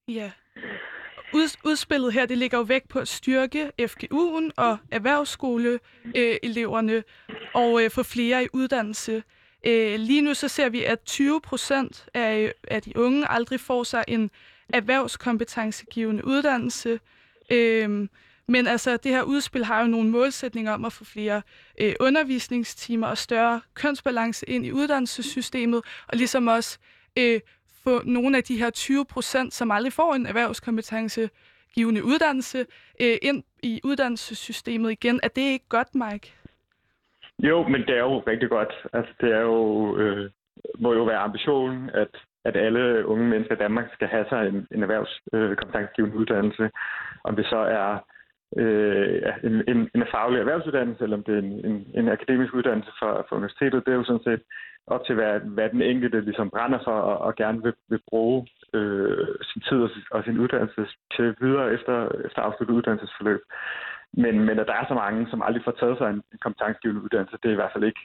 Ja. 0.07 0.31
Ud, 1.33 1.57
udspillet 1.65 2.13
her, 2.13 2.25
det 2.25 2.37
ligger 2.37 2.57
jo 2.57 2.63
væk 2.63 2.89
på 2.89 2.99
at 2.99 3.07
styrke 3.07 3.71
FGU'en 3.81 4.51
og 4.57 4.77
erhvervsskoleeleverne 4.91 6.93
øh, 6.93 7.03
og 7.53 7.83
øh, 7.83 7.89
få 7.89 8.03
flere 8.03 8.43
i 8.43 8.47
uddannelse. 8.53 9.23
Øh, 9.67 9.99
lige 9.99 10.21
nu 10.21 10.33
så 10.33 10.47
ser 10.47 10.69
vi, 10.69 10.83
at 10.83 10.99
20 11.05 11.41
procent 11.41 12.09
af, 12.13 12.53
af 12.67 12.81
de 12.81 12.91
unge 12.95 13.31
aldrig 13.31 13.59
får 13.59 13.83
sig 13.83 14.03
en 14.07 14.31
erhvervskompetencegivende 14.73 16.25
uddannelse. 16.27 16.99
Øh, 17.51 18.07
men 18.47 18.67
altså, 18.67 18.97
det 18.97 19.11
her 19.11 19.23
udspil 19.23 19.65
har 19.65 19.81
jo 19.81 19.87
nogle 19.87 20.09
målsætninger 20.09 20.71
om 20.71 20.85
at 20.85 20.93
få 20.93 21.05
flere 21.05 21.41
øh, 21.81 21.93
undervisningstimer 21.99 23.07
og 23.07 23.17
større 23.17 23.61
kønsbalance 23.73 24.49
ind 24.49 24.65
i 24.65 24.71
uddannelsessystemet, 24.71 25.81
og 26.07 26.17
ligesom 26.17 26.47
også 26.47 26.79
øh, 27.17 27.39
få 27.83 28.01
nogle 28.03 28.37
af 28.37 28.43
de 28.43 28.57
her 28.57 28.69
20 28.69 29.05
procent, 29.05 29.53
som 29.53 29.71
aldrig 29.71 29.93
får 29.93 30.13
en 30.13 30.25
erhvervskompetencegivende 30.25 32.03
uddannelse, 32.03 32.65
øh, 33.01 33.17
ind 33.21 33.43
i 33.63 33.81
uddannelsessystemet 33.83 34.91
igen. 34.91 35.19
Er 35.23 35.27
det 35.27 35.41
ikke 35.41 35.69
godt, 35.69 35.95
Mike? 35.95 36.33
Jo, 37.39 37.67
men 37.67 37.81
det 37.81 37.89
er 37.89 37.99
jo 37.99 38.19
rigtig 38.19 38.49
godt. 38.49 38.73
Altså, 38.93 39.13
det 39.21 39.31
er 39.31 39.41
jo, 39.41 39.97
øh, 39.97 40.31
må 40.79 40.93
jo 40.93 41.03
være 41.03 41.17
ambitionen, 41.17 41.89
at, 41.89 42.15
at 42.45 42.55
alle 42.55 43.05
unge 43.05 43.25
mennesker 43.29 43.55
i 43.55 43.63
Danmark 43.65 43.87
skal 43.93 44.07
have 44.07 44.25
sig 44.29 44.47
en, 44.47 44.67
en 44.71 44.83
erhvervskompetencegivende 44.83 46.15
øh, 46.15 46.21
uddannelse. 46.21 46.69
Om 47.23 47.35
det 47.35 47.45
så 47.45 47.57
er 47.57 47.89
øh, 48.57 49.33
en, 49.43 49.63
en, 49.67 49.89
en 49.95 50.03
faglig 50.11 50.39
erhvervsuddannelse, 50.39 51.03
eller 51.03 51.17
om 51.17 51.23
det 51.23 51.33
er 51.35 51.39
en, 51.39 51.65
en, 51.65 51.87
en 51.99 52.09
akademisk 52.09 52.53
uddannelse 52.53 52.91
for, 52.99 53.25
for 53.29 53.35
universitetet, 53.35 53.85
det 53.85 53.91
er 53.91 53.97
jo 53.97 54.03
sådan 54.03 54.27
set 54.27 54.41
op 54.87 55.05
til, 55.05 55.15
hvad, 55.15 55.39
hvad 55.39 55.69
den 55.69 55.81
enkelte 55.81 56.21
ligesom 56.21 56.49
brænder 56.49 56.79
for 56.83 56.91
og, 56.91 57.17
og 57.17 57.35
gerne 57.35 57.63
vil, 57.63 57.73
vil 57.89 58.01
bruge 58.09 58.47
øh, 58.73 59.27
sin 59.41 59.61
tid 59.61 59.77
og, 59.77 59.89
og 60.11 60.23
sin 60.23 60.39
uddannelse 60.39 60.85
til 61.15 61.35
videre 61.41 61.73
efter, 61.73 61.95
efter 62.25 62.41
afsluttet 62.41 62.75
uddannelsesforløb. 62.75 63.41
Men, 64.13 64.39
men 64.39 64.59
at 64.59 64.67
der 64.67 64.73
er 64.73 64.85
så 64.87 64.93
mange, 64.93 65.27
som 65.29 65.41
aldrig 65.41 65.63
får 65.63 65.75
taget 65.79 65.97
sig 65.97 66.09
en, 66.09 66.21
en 66.33 66.39
kompetencegivende 66.41 67.01
uddannelse, 67.01 67.37
det 67.43 67.49
er 67.49 67.53
i 67.53 67.61
hvert 67.61 67.73
fald 67.73 67.83
ikke, 67.83 67.99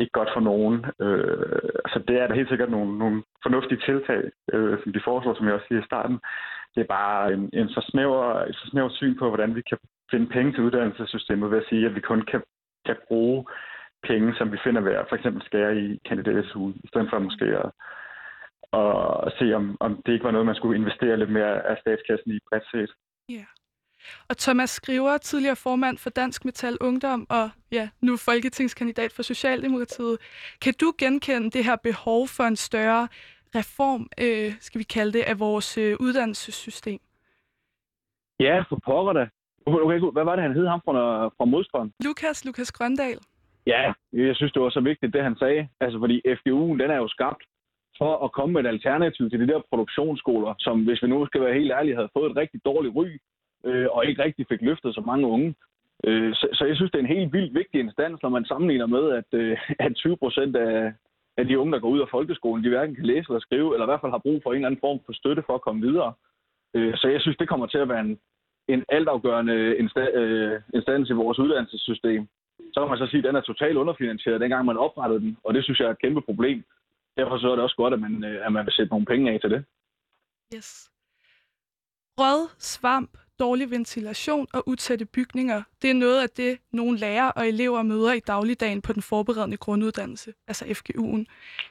ikke 0.00 0.12
godt 0.12 0.30
for 0.34 0.40
nogen. 0.40 0.76
Øh, 1.00 1.70
så 1.92 1.98
det 2.08 2.16
er 2.20 2.26
der 2.26 2.34
helt 2.34 2.48
sikkert 2.48 2.70
nogle, 2.70 2.98
nogle 2.98 3.22
fornuftige 3.42 3.80
tiltag, 3.86 4.22
øh, 4.52 4.78
som 4.82 4.92
de 4.92 5.00
foreslår, 5.04 5.34
som 5.34 5.46
jeg 5.46 5.54
også 5.54 5.66
siger 5.68 5.82
i 5.82 5.90
starten. 5.90 6.18
Det 6.74 6.80
er 6.80 6.94
bare 6.98 7.32
en, 7.32 7.50
en 7.52 7.68
så 7.68 7.80
snæver, 7.90 8.24
et 8.40 8.54
så 8.54 8.66
snæver 8.70 8.88
syn 8.88 9.18
på, 9.18 9.28
hvordan 9.28 9.54
vi 9.54 9.62
kan 9.62 9.78
finde 10.10 10.26
penge 10.26 10.52
til 10.52 10.62
uddannelsessystemet 10.62 11.50
ved 11.50 11.58
at 11.58 11.68
sige, 11.68 11.86
at 11.86 11.94
vi 11.94 12.00
kun 12.00 12.22
kan, 12.30 12.42
kan 12.86 12.96
bruge 13.08 13.44
penge, 14.08 14.34
som 14.38 14.52
vi 14.52 14.58
finder 14.64 14.80
ved 14.80 14.92
at 14.92 15.06
for 15.08 15.16
eksempel 15.16 15.42
skære 15.42 15.76
i 15.76 15.98
kandidatsugen, 16.08 16.74
i 16.84 16.86
stedet 16.88 17.10
for 17.10 17.18
måske 17.18 17.44
at, 17.44 17.70
og 18.72 19.32
se, 19.38 19.54
om, 19.54 19.76
om 19.80 20.02
det 20.06 20.12
ikke 20.12 20.24
var 20.24 20.30
noget, 20.30 20.46
man 20.46 20.54
skulle 20.54 20.78
investere 20.78 21.16
lidt 21.16 21.30
mere 21.30 21.66
af 21.70 21.76
statskassen 21.80 22.30
i 22.30 22.38
bredt 22.48 22.66
set. 22.72 22.90
Ja. 23.28 23.44
Og 24.28 24.36
Thomas 24.36 24.70
Skriver, 24.70 25.18
tidligere 25.18 25.56
formand 25.56 25.98
for 25.98 26.10
Dansk 26.10 26.44
Metal 26.44 26.76
Ungdom 26.80 27.26
og 27.30 27.50
ja, 27.72 27.88
nu 28.00 28.16
folketingskandidat 28.16 29.12
for 29.12 29.22
Socialdemokratiet. 29.22 30.18
Kan 30.62 30.74
du 30.80 30.92
genkende 30.98 31.50
det 31.50 31.64
her 31.64 31.76
behov 31.76 32.28
for 32.28 32.44
en 32.44 32.56
større 32.56 33.08
reform, 33.54 34.08
øh, 34.20 34.52
skal 34.60 34.78
vi 34.78 34.84
kalde 34.84 35.12
det, 35.12 35.22
af 35.22 35.40
vores 35.40 35.78
øh, 35.78 35.96
uddannelsessystem? 36.00 37.00
Ja, 38.40 38.64
for 38.68 38.78
pokker 38.84 39.12
da. 39.12 39.28
Okay, 39.66 39.98
hvad 40.12 40.24
var 40.24 40.36
det, 40.36 40.42
han 40.42 40.56
hed 40.58 40.66
ham 40.66 40.80
fra, 40.84 41.28
fra 41.36 41.44
modstrøm? 41.44 41.92
Lukas, 42.04 42.44
Lukas 42.44 42.72
Grøndal. 42.72 43.18
Ja, 43.66 43.92
jeg 44.12 44.36
synes, 44.36 44.52
det 44.52 44.62
var 44.62 44.70
så 44.70 44.80
vigtigt, 44.80 45.12
det 45.12 45.22
han 45.22 45.36
sagde. 45.36 45.68
Altså, 45.80 45.98
fordi 45.98 46.16
FGU'en, 46.36 46.78
den 46.82 46.90
er 46.90 46.96
jo 46.96 47.08
skabt 47.08 47.42
for 47.98 48.24
at 48.24 48.32
komme 48.32 48.52
med 48.52 48.60
et 48.64 48.72
alternativ 48.74 49.30
til 49.30 49.40
de 49.40 49.46
der 49.46 49.60
produktionsskoler, 49.70 50.54
som, 50.58 50.84
hvis 50.84 51.02
vi 51.02 51.08
nu 51.08 51.26
skal 51.26 51.40
være 51.40 51.54
helt 51.54 51.72
ærlige, 51.72 51.96
havde 51.96 52.14
fået 52.16 52.30
et 52.30 52.36
rigtig 52.36 52.60
dårligt 52.64 52.94
ry, 52.94 53.08
øh, 53.64 53.86
og 53.90 54.06
ikke 54.06 54.22
rigtig 54.22 54.46
fik 54.48 54.62
løftet 54.62 54.94
så 54.94 55.00
mange 55.00 55.26
unge. 55.26 55.54
Øh, 56.06 56.34
så, 56.34 56.48
så 56.52 56.64
jeg 56.64 56.76
synes, 56.76 56.90
det 56.90 56.98
er 56.98 57.02
en 57.02 57.16
helt 57.16 57.32
vildt 57.32 57.54
vigtig 57.54 57.80
instans, 57.80 58.22
når 58.22 58.28
man 58.28 58.44
sammenligner 58.44 58.86
med, 58.86 59.04
at, 59.10 59.30
øh, 59.32 59.58
at 59.78 59.94
20 59.94 60.16
procent 60.16 60.56
af, 60.56 60.92
af 61.36 61.44
de 61.46 61.58
unge, 61.58 61.72
der 61.72 61.78
går 61.78 61.88
ud 61.88 62.00
af 62.00 62.08
folkeskolen, 62.10 62.64
de 62.64 62.68
hverken 62.68 62.94
kan 62.94 63.06
læse 63.06 63.26
eller 63.28 63.40
skrive, 63.40 63.74
eller 63.74 63.86
i 63.86 63.90
hvert 63.90 64.00
fald 64.00 64.12
har 64.12 64.26
brug 64.26 64.40
for 64.42 64.50
en 64.50 64.56
eller 64.56 64.68
anden 64.68 64.80
form 64.80 65.00
for 65.06 65.12
støtte 65.12 65.42
for 65.46 65.54
at 65.54 65.62
komme 65.66 65.86
videre. 65.86 66.12
Øh, 66.74 66.96
så 66.96 67.08
jeg 67.08 67.20
synes, 67.20 67.36
det 67.36 67.48
kommer 67.48 67.66
til 67.66 67.78
at 67.78 67.88
være 67.88 68.00
en, 68.00 68.18
en 68.68 68.84
altafgørende 68.88 69.76
insta- 69.82 70.16
øh, 70.20 70.60
instans 70.74 71.10
i 71.10 71.12
vores 71.22 71.38
uddannelsessystem. 71.38 72.28
Så 72.72 72.80
kan 72.80 72.88
man 72.88 72.98
så 72.98 73.06
sige, 73.06 73.18
at 73.18 73.24
den 73.24 73.36
er 73.36 73.40
totalt 73.40 73.76
underfinansieret, 73.76 74.40
dengang 74.40 74.64
man 74.64 74.76
oprettede 74.76 75.20
den, 75.20 75.36
og 75.44 75.54
det 75.54 75.64
synes 75.64 75.80
jeg 75.80 75.86
er 75.86 75.90
et 75.90 76.04
kæmpe 76.04 76.20
problem. 76.20 76.64
Derfor 77.16 77.38
så 77.38 77.50
er 77.50 77.54
det 77.54 77.64
også 77.64 77.76
godt, 77.76 77.94
at 77.94 78.00
man, 78.00 78.24
øh, 78.24 78.46
at 78.46 78.52
man 78.52 78.64
vil 78.66 78.74
sætte 78.74 78.90
nogle 78.90 79.06
penge 79.06 79.32
af 79.32 79.40
til 79.40 79.50
det. 79.50 79.64
Yes. 80.54 80.90
Rød, 82.18 82.48
svamp, 82.58 83.10
dårlig 83.38 83.70
ventilation 83.70 84.46
og 84.52 84.68
utætte 84.68 85.04
bygninger, 85.04 85.62
det 85.82 85.90
er 85.90 85.94
noget 85.94 86.22
af 86.22 86.30
det, 86.30 86.58
nogle 86.72 86.98
lærere 86.98 87.32
og 87.32 87.48
elever 87.48 87.82
møder 87.82 88.12
i 88.12 88.20
dagligdagen 88.20 88.82
på 88.82 88.92
den 88.92 89.02
forberedende 89.02 89.56
grunduddannelse, 89.56 90.34
altså 90.48 90.64
FGU'en. 90.64 91.24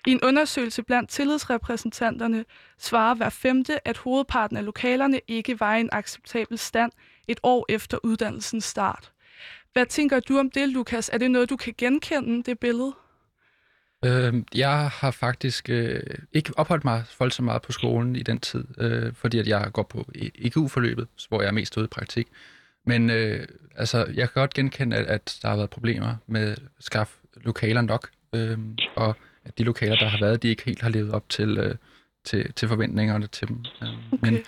I 0.08 0.12
en 0.12 0.24
undersøgelse 0.24 0.84
blandt 0.84 1.10
tillidsrepræsentanterne 1.10 2.46
svarer 2.77 3.15
hver 3.15 3.29
femte, 3.29 3.88
at 3.88 3.98
hovedparten 3.98 4.58
af 4.58 4.65
lokalerne 4.65 5.22
ikke 5.27 5.60
var 5.60 5.75
i 5.75 5.79
en 5.79 5.89
acceptabel 5.91 6.58
stand 6.58 6.91
et 7.27 7.39
år 7.43 7.65
efter 7.70 7.98
uddannelsens 8.03 8.63
start. 8.63 9.12
Hvad 9.74 9.86
tænker 9.86 10.20
du 10.20 10.39
om 10.39 10.51
det, 10.51 10.70
Lukas? 10.70 11.10
Er 11.13 11.17
det 11.17 11.32
noget, 11.32 11.50
du 11.50 11.58
kan 11.58 11.74
genkende, 11.77 12.43
det 12.43 12.60
billede? 12.60 12.93
Øh, 14.06 14.34
jeg 14.56 14.90
har 14.90 15.12
faktisk 15.12 15.70
øh, 15.70 16.02
ikke 16.34 16.54
opholdt 16.58 16.84
mig 16.84 17.04
voldsomt 17.20 17.46
meget 17.46 17.62
på 17.62 17.72
skolen 17.72 18.16
i 18.16 18.24
den 18.24 18.40
tid, 18.40 18.66
øh, 18.78 19.14
fordi 19.14 19.40
at 19.40 19.48
jeg 19.48 19.70
går 19.74 19.84
på 19.84 20.10
IGU-forløbet, 20.36 21.08
hvor 21.30 21.42
jeg 21.42 21.48
er 21.48 21.54
mest 21.54 21.78
ude 21.78 21.86
i 21.86 21.88
praktik. 21.88 22.28
Men 22.86 23.10
øh, 23.10 23.48
altså, 23.76 23.98
jeg 23.98 24.30
kan 24.30 24.42
godt 24.42 24.54
genkende, 24.54 24.98
at, 24.98 25.06
at 25.06 25.40
der 25.42 25.50
har 25.50 25.56
været 25.56 25.70
problemer 25.70 26.16
med 26.28 26.52
at 26.52 26.60
skaffe 26.80 27.14
lokaler 27.36 27.82
nok, 27.82 28.10
øh, 28.36 28.58
og 28.96 29.16
at 29.46 29.58
de 29.58 29.64
lokaler, 29.64 29.96
der 29.96 30.08
har 30.08 30.20
været, 30.20 30.44
de 30.44 30.48
ikke 30.48 30.64
helt 30.66 30.82
har 30.82 30.90
levet 30.90 31.12
op 31.12 31.30
til, 31.30 31.58
øh, 31.58 31.76
til, 32.26 32.54
til 32.54 32.68
forventningerne 32.68 33.28
til 33.28 33.48
dem. 33.48 33.66
Øh, 33.82 33.90
okay. 34.12 34.18
Men 34.22 34.44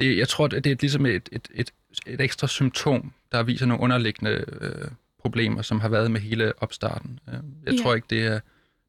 det, 0.00 0.18
jeg 0.18 0.28
tror, 0.28 0.46
det 0.46 0.66
er 0.66 0.76
ligesom 0.80 1.06
et, 1.06 1.28
et, 1.32 1.48
et, 1.54 1.72
et 2.06 2.20
ekstra 2.20 2.46
symptom, 2.46 3.12
der 3.32 3.42
viser 3.42 3.66
nogle 3.66 3.82
underliggende 3.82 4.44
øh, 4.60 4.88
problemer, 5.18 5.62
som 5.62 5.80
har 5.80 5.88
været 5.88 6.10
med 6.10 6.20
hele 6.20 6.52
opstarten. 6.62 7.18
Øh, 7.28 7.34
jeg 7.66 7.74
ja. 7.74 7.82
tror 7.82 7.94
ikke, 7.94 8.06
det 8.10 8.26
er 8.26 8.40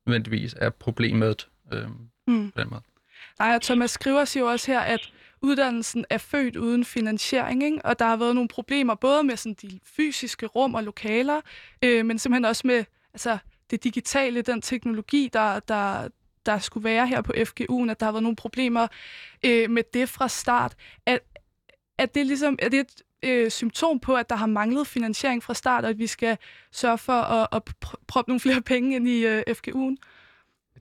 nødvendigvis 0.06 0.56
er 0.58 0.70
problemet 0.70 1.50
øh, 1.74 1.88
mm. 2.28 2.52
på 2.52 2.62
den 2.62 2.70
måde. 2.70 2.82
Nej, 3.40 3.56
og 3.56 3.62
Thomas 3.62 3.92
skriver 3.92 4.26
siger 4.26 4.44
jo 4.44 4.52
også 4.52 4.72
her, 4.72 4.80
at 4.80 5.14
uddannelsen 5.42 6.06
er 6.10 6.18
født 6.18 6.56
uden 6.56 6.86
finansiering, 6.86 7.64
ikke? 7.64 7.86
og 7.86 8.00
der 8.00 8.06
har 8.06 8.16
været 8.18 8.36
nogle 8.36 8.48
problemer 8.48 8.96
både 8.96 9.24
med 9.24 9.38
sådan 9.38 9.56
de 9.62 9.80
fysiske 9.84 10.46
rum 10.46 10.76
og 10.76 10.84
lokaler, 10.84 11.42
øh, 11.82 12.06
men 12.06 12.20
simpelthen 12.20 12.46
også 12.46 12.68
med 12.68 12.84
altså, 13.14 13.38
det 13.72 13.84
digitale, 13.84 14.42
den 14.42 14.62
teknologi, 14.62 15.30
der, 15.34 15.60
der, 15.60 16.08
der 16.46 16.60
skulle 16.60 16.84
være 16.84 17.08
her 17.08 17.22
på 17.22 17.34
FGU'en, 17.38 17.90
at 17.90 18.00
der 18.00 18.06
har 18.06 18.12
været 18.12 18.24
nogle 18.24 18.36
problemer 18.36 18.88
øh, 19.46 19.70
med 19.70 19.84
det 19.94 20.10
fra 20.10 20.28
start. 20.28 20.76
Er, 21.06 21.18
er 21.98 22.06
det 22.06 22.26
ligesom 22.26 22.60
er 22.62 22.70
det 22.70 22.80
et 22.80 23.02
øh, 23.24 23.52
symptom 23.52 24.00
på, 24.00 24.16
at 24.16 24.30
der 24.30 24.36
har 24.36 24.46
manglet 24.48 24.88
finansiering 24.88 25.44
fra 25.44 25.54
start, 25.54 25.84
og 25.84 25.90
at 25.90 26.00
vi 26.00 26.08
skal 26.08 26.38
sørge 26.72 26.98
for 26.98 27.14
at, 27.14 27.48
at 27.52 27.64
proppe 28.08 28.30
nogle 28.30 28.40
flere 28.40 28.62
penge 28.62 28.96
ind 28.96 29.08
i 29.08 29.26
øh, 29.26 29.44
FGU'en? 29.50 29.96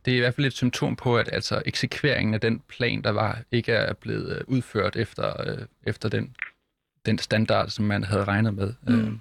Det 0.04 0.12
er 0.12 0.16
i 0.16 0.20
hvert 0.20 0.34
fald 0.34 0.46
et 0.46 0.52
symptom 0.52 0.96
på, 0.96 1.18
at 1.18 1.28
altså 1.32 1.62
eksekveringen 1.66 2.34
af 2.34 2.40
den 2.40 2.60
plan, 2.68 3.02
der 3.02 3.10
var, 3.10 3.38
ikke 3.52 3.72
er 3.72 3.92
blevet 3.92 4.36
øh, 4.36 4.44
udført 4.46 4.96
efter, 4.96 5.50
øh, 5.50 5.66
efter 5.86 6.08
den, 6.08 6.36
den 7.06 7.18
standard, 7.18 7.68
som 7.68 7.84
man 7.84 8.04
havde 8.04 8.24
regnet 8.24 8.54
med. 8.54 8.74
Mm. 8.82 8.94
Øh, 8.94 9.12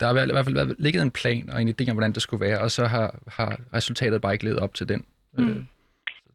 der 0.00 0.06
har 0.06 0.22
i 0.22 0.32
hvert 0.32 0.44
fald 0.44 0.54
været, 0.54 0.74
ligget 0.78 1.02
en 1.02 1.10
plan 1.10 1.50
og 1.50 1.62
en 1.62 1.68
idé 1.68 1.90
om, 1.90 1.96
hvordan 1.96 2.12
det 2.12 2.22
skulle 2.22 2.40
være, 2.40 2.60
og 2.60 2.70
så 2.70 2.86
har, 2.86 3.18
har 3.28 3.60
resultatet 3.74 4.20
bare 4.20 4.32
ikke 4.32 4.44
levet 4.44 4.58
op 4.58 4.74
til 4.74 4.88
den. 4.88 5.04
Mm. 5.38 5.48
Øh, 5.48 5.64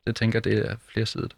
jeg 0.05 0.15
tænker, 0.15 0.39
det 0.39 0.69
er 0.69 0.75
flersidigt. 0.93 1.35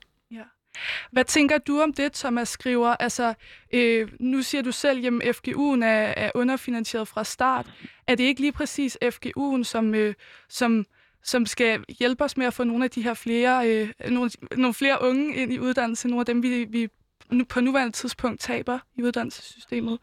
Hvad 1.11 1.23
tænker 1.23 1.57
du 1.57 1.81
om 1.81 1.93
det, 1.93 2.13
Thomas 2.13 2.49
skriver? 2.49 2.87
Altså, 2.87 3.33
øh, 3.73 4.11
nu 4.19 4.41
siger 4.41 4.61
du 4.61 4.71
selv, 4.71 5.05
at 5.05 5.35
FGU'en 5.35 5.85
er, 5.85 6.13
er 6.17 6.31
underfinansieret 6.35 7.07
fra 7.07 7.23
start. 7.23 7.65
Er 8.07 8.15
det 8.15 8.23
ikke 8.23 8.41
lige 8.41 8.51
præcis 8.51 8.97
FGU'en, 9.03 9.63
som, 9.63 9.95
øh, 9.95 10.13
som, 10.49 10.85
som 11.23 11.45
skal 11.45 11.83
hjælpe 11.99 12.23
os 12.23 12.37
med 12.37 12.45
at 12.45 12.53
få 12.53 12.63
nogle 12.63 12.83
af 12.83 12.89
de 12.89 13.03
her 13.03 13.13
flere, 13.13 13.69
øh, 13.69 14.11
nogle, 14.11 14.29
nogle 14.57 14.73
flere 14.73 14.97
unge 15.01 15.35
ind 15.35 15.53
i 15.53 15.59
uddannelse, 15.59 16.07
nogle 16.07 16.19
af 16.19 16.25
dem, 16.25 16.43
vi, 16.43 16.65
vi 16.69 16.87
nu, 17.31 17.45
på 17.53 17.61
nuværende 17.61 17.91
tidspunkt 17.91 18.39
taber 18.39 18.79
i 18.97 19.03
uddannelsessystemet? 19.03 19.99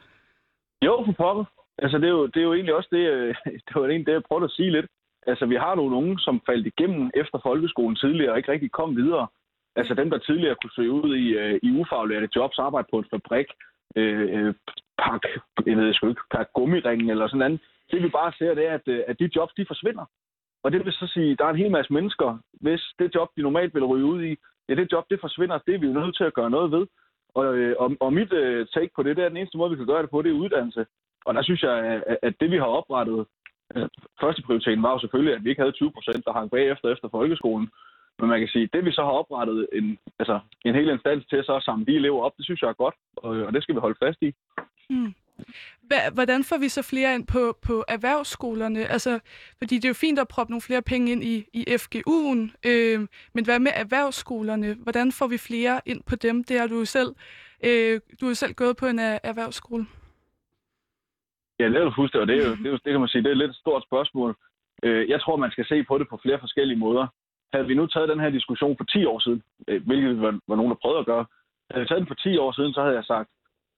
Jo, 0.83 1.03
for 1.07 1.13
pokker. 1.13 1.45
Altså, 1.79 1.99
det 1.99 2.05
er, 2.05 2.11
jo, 2.19 2.27
det 2.27 2.37
er 2.37 2.45
jo 2.45 2.55
egentlig 2.55 2.75
også 2.75 2.89
det, 2.93 3.05
øh, 3.15 3.35
det 3.67 3.75
var 3.75 3.87
egentlig 3.87 4.07
det, 4.07 4.13
jeg 4.13 4.23
prøvede 4.29 4.45
at 4.45 4.51
sige 4.51 4.73
lidt. 4.73 4.87
Altså, 5.27 5.47
vi 5.47 5.55
har 5.55 5.75
nogle 5.75 5.97
unge, 5.97 6.19
som 6.19 6.41
faldt 6.47 6.67
igennem 6.67 7.11
efter 7.15 7.39
folkeskolen 7.43 7.97
tidligere 7.97 8.33
og 8.33 8.39
ikke 8.39 8.53
rigtig 8.53 8.73
kom 8.73 8.97
videre. 8.97 9.27
Altså 9.77 9.95
dem, 9.95 10.11
der 10.11 10.19
tidligere 10.19 10.57
kunne 10.63 10.77
søge 10.77 10.91
ud 10.91 11.17
i, 11.17 11.27
øh, 11.29 11.61
i 11.63 11.71
ufaglærte 11.81 12.29
jobs, 12.37 12.59
arbejde 12.59 12.89
på 12.91 12.99
en 12.99 13.11
fabrik, 13.11 13.47
øh, 13.97 14.27
øh, 14.37 14.55
pak, 14.99 15.23
jeg 15.67 15.77
ved 15.77 15.95
sgu 15.95 16.09
ikke, 16.09 16.21
pak 16.31 16.49
gummiringen 16.53 17.11
eller 17.11 17.27
sådan 17.27 17.39
noget. 17.39 17.61
Det 17.91 18.03
vi 18.03 18.09
bare 18.09 18.33
ser, 18.39 18.55
det 18.55 18.67
er, 18.67 18.75
at, 18.75 18.89
øh, 18.89 19.03
at 19.07 19.19
de 19.19 19.31
jobs, 19.37 19.55
de 19.55 19.67
forsvinder. 19.67 20.05
Og 20.65 20.73
det 20.73 20.85
vil 20.85 20.93
så 20.93 21.07
sige, 21.07 21.33
at 21.33 21.39
der 21.39 21.45
er 21.45 21.51
en 21.51 21.63
hel 21.65 21.71
masse 21.71 21.93
mennesker, 21.93 22.39
hvis 22.53 22.83
det 22.99 23.15
job, 23.15 23.29
de 23.37 23.43
normalt 23.43 23.75
ville 23.75 23.87
ryge 23.87 24.05
ud 24.05 24.23
i, 24.23 24.37
ja, 24.69 24.75
det 24.75 24.93
job, 24.93 25.05
det 25.11 25.21
forsvinder, 25.21 25.59
det 25.67 25.75
er 25.75 25.79
vi 25.79 25.87
jo 25.87 25.93
nødt 25.93 26.17
til 26.17 26.25
at 26.25 26.35
gøre 26.35 26.51
noget 26.51 26.71
ved. 26.73 26.87
Og, 27.35 27.57
øh, 27.57 27.77
og, 27.79 27.97
og 28.01 28.13
mit 28.13 28.33
øh, 28.33 28.67
take 28.75 28.91
på 28.97 29.03
det, 29.03 29.17
det 29.17 29.25
er 29.25 29.29
den 29.29 29.37
eneste 29.37 29.59
måde, 29.59 29.71
vi 29.71 29.77
kan 29.77 29.87
gøre 29.87 30.03
det 30.03 30.11
på, 30.11 30.23
det 30.23 30.31
er 30.31 30.43
uddannelse. 30.45 30.87
Og 31.27 31.35
der 31.35 31.43
synes 31.43 31.63
jeg, 31.63 32.03
at 32.23 32.35
det 32.41 32.51
vi 32.51 32.57
har 32.57 32.71
oprettet, 32.79 33.27
altså, 33.71 33.89
første 34.21 34.43
prioriteten 34.43 34.83
var 34.83 34.93
jo 34.93 34.99
selvfølgelig, 34.99 35.35
at 35.35 35.45
vi 35.45 35.51
ikke 35.51 35.63
havde 35.63 35.73
20 35.73 35.93
procent, 35.93 36.25
der 36.25 36.33
hang 36.33 36.51
bagefter 36.51 36.93
efter 36.93 37.09
folkeskolen. 37.09 37.69
Men 38.19 38.29
man 38.29 38.39
kan 38.41 38.49
sige, 38.49 38.69
det 38.73 38.85
vi 38.85 38.93
så 38.93 39.03
har 39.03 39.11
oprettet 39.11 39.69
en, 39.73 39.99
altså, 40.19 40.41
en 40.65 40.75
hel 40.75 40.89
instans 40.89 41.27
til 41.27 41.45
så 41.45 41.57
at 41.57 41.63
samle 41.63 41.87
de 41.87 41.97
elever 41.97 42.23
op, 42.23 42.37
det 42.37 42.45
synes 42.45 42.63
jeg 42.63 42.69
er 42.69 42.83
godt, 42.85 42.95
og, 43.17 43.31
og 43.31 43.53
det 43.53 43.63
skal 43.63 43.75
vi 43.75 43.81
holde 43.81 43.99
fast 44.05 44.23
i. 44.23 44.35
Hmm. 44.91 45.15
Hvordan 46.15 46.45
får 46.45 46.59
vi 46.59 46.69
så 46.69 46.83
flere 46.83 47.15
ind 47.15 47.27
på, 47.27 47.59
på 47.67 47.85
erhvervsskolerne? 47.89 48.87
Altså, 48.87 49.21
fordi 49.59 49.75
det 49.75 49.85
er 49.85 49.89
jo 49.89 49.95
fint 49.95 50.19
at 50.19 50.29
proppe 50.29 50.51
nogle 50.51 50.63
flere 50.63 50.83
penge 50.83 51.13
ind 51.13 51.25
i, 51.25 51.45
i 51.53 51.65
FGU'en, 51.83 52.41
øh, 52.71 53.01
men 53.35 53.45
hvad 53.45 53.59
med 53.59 53.73
erhvervsskolerne? 53.75 54.75
Hvordan 54.75 55.13
får 55.13 55.27
vi 55.27 55.39
flere 55.39 55.81
ind 55.87 56.03
på 56.07 56.17
dem? 56.17 56.45
Det 56.45 56.61
har 56.61 56.67
du 56.67 56.79
jo 56.79 56.85
selv, 56.85 57.11
øh, 57.65 58.01
du 58.21 58.27
har 58.27 58.35
selv 58.35 58.55
gået 58.55 58.77
på 58.77 58.87
en 58.87 58.99
erhvervsskole. 58.99 59.87
Ja, 61.59 61.69
det 61.69 61.77
er 61.77 61.81
jo 61.81 61.93
fuldstændig, 61.97 62.23
og 62.23 62.29
det, 62.29 62.37
er 62.37 62.49
jo, 62.49 62.57
det, 62.63 62.67
er 62.67 62.71
jo, 62.71 62.79
det 62.85 62.91
kan 62.93 63.01
man 63.01 63.09
sige, 63.09 63.23
det 63.23 63.31
er 63.31 63.35
lidt 63.35 63.51
et 63.51 63.57
stort 63.57 63.83
spørgsmål. 63.89 64.37
Øh, 64.83 65.09
jeg 65.09 65.21
tror, 65.21 65.37
man 65.37 65.51
skal 65.51 65.67
se 65.67 65.85
på 65.85 65.99
det 65.99 66.09
på 66.09 66.19
flere 66.23 66.41
forskellige 66.41 66.79
måder. 66.79 67.07
Havde 67.53 67.67
vi 67.67 67.75
nu 67.75 67.87
taget 67.87 68.09
den 68.09 68.21
her 68.21 68.31
diskussion 68.31 68.77
for 68.77 68.85
10 68.85 69.05
år 69.05 69.19
siden, 69.19 69.43
øh, 69.69 69.87
hvilket 69.87 70.21
var, 70.21 70.41
var 70.49 70.57
nogen, 70.57 70.71
der 70.71 70.83
prøvede 70.83 71.01
at 71.01 71.07
gøre, 71.07 71.27
havde 71.71 71.83
vi 71.83 71.89
taget 71.89 72.01
den 72.01 72.13
for 72.13 72.15
10 72.15 72.37
år 72.39 72.53
siden, 72.53 72.73
så 72.73 72.83
havde 72.83 72.95
jeg 72.95 73.05
sagt, 73.05 73.29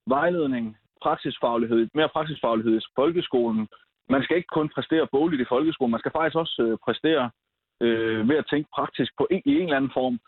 vejledning, 0.07 0.77
praksisfaglighed, 1.03 1.89
mere 1.95 2.09
praksisfaglighed 2.09 2.79
i 2.79 2.85
folkeskolen. 2.95 3.69
Man 4.09 4.23
skal 4.23 4.37
ikke 4.37 4.55
kun 4.59 4.69
præstere 4.75 5.07
bogligt 5.13 5.43
i 5.43 5.51
folkeskolen, 5.55 5.91
man 5.91 6.01
skal 6.01 6.13
faktisk 6.13 6.37
også 6.37 6.63
øh, 6.63 6.79
præstere 6.85 7.31
øh, 7.81 8.29
ved 8.29 8.37
at 8.37 8.47
tænke 8.51 8.69
praktisk 8.75 9.13
på 9.19 9.27
en, 9.31 9.43
i 9.45 9.55
en 9.55 9.63
eller 9.63 9.77
anden 9.77 9.97
form. 10.01 10.21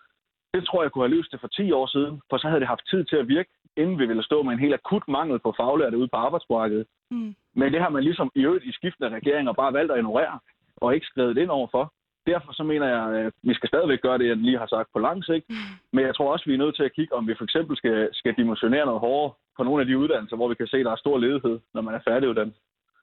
Det 0.54 0.66
tror 0.66 0.82
jeg 0.82 0.92
kunne 0.92 1.04
have 1.04 1.16
løst 1.16 1.32
det 1.32 1.40
for 1.40 1.49
10 1.49 1.73
år 1.73 1.87
siden, 1.87 2.20
for 2.30 2.37
så 2.38 2.47
havde 2.49 2.61
det 2.61 2.68
haft 2.68 2.88
tid 2.90 3.04
til 3.04 3.16
at 3.16 3.28
virke, 3.28 3.50
inden 3.76 3.99
vi 3.99 4.06
ville 4.06 4.23
stå 4.23 4.42
med 4.42 4.52
en 4.52 4.64
helt 4.64 4.75
akut 4.75 5.09
mangel 5.09 5.38
på 5.38 5.54
faglærte 5.56 5.99
ude 5.99 6.09
på 6.09 6.16
arbejdsmarkedet. 6.16 6.87
Mm. 7.11 7.35
Men 7.54 7.73
det 7.73 7.80
har 7.80 7.88
man 7.88 8.04
ligesom 8.04 8.30
i 8.35 8.40
øvrigt 8.40 8.64
i 8.64 8.73
skiftende 8.73 9.16
regeringer 9.16 9.52
bare 9.52 9.73
valgt 9.73 9.92
at 9.92 9.99
ignorere, 9.99 10.38
og 10.76 10.94
ikke 10.94 11.06
skrevet 11.06 11.38
ind 11.38 11.50
overfor 11.50 11.92
derfor 12.32 12.52
så 12.52 12.62
mener 12.62 12.87
jeg, 12.94 13.04
at 13.26 13.32
vi 13.42 13.54
skal 13.54 13.68
stadigvæk 13.68 14.00
gøre 14.02 14.18
det, 14.18 14.26
jeg 14.28 14.37
lige 14.37 14.58
har 14.58 14.66
sagt 14.66 14.88
på 14.92 14.99
lang 14.99 15.25
sigt. 15.25 15.46
Mm. 15.49 15.56
Men 15.92 16.02
jeg 16.08 16.14
tror 16.14 16.32
også, 16.32 16.44
vi 16.46 16.54
er 16.54 16.62
nødt 16.64 16.76
til 16.76 16.82
at 16.82 16.94
kigge, 16.96 17.14
om 17.14 17.28
vi 17.28 17.34
for 17.38 17.44
eksempel 17.44 17.76
skal, 17.76 18.08
skal 18.12 18.34
dimensionere 18.40 18.87
noget 18.87 19.00
hårdere 19.00 19.32
på 19.56 19.62
nogle 19.64 19.80
af 19.82 19.87
de 19.87 19.99
uddannelser, 19.99 20.37
hvor 20.37 20.49
vi 20.49 20.54
kan 20.54 20.66
se, 20.66 20.76
at 20.76 20.84
der 20.84 20.92
er 20.92 21.04
stor 21.04 21.18
ledighed, 21.18 21.58
når 21.75 21.82
man 21.87 21.94
er 21.94 22.00
færdiguddannet. 22.08 22.54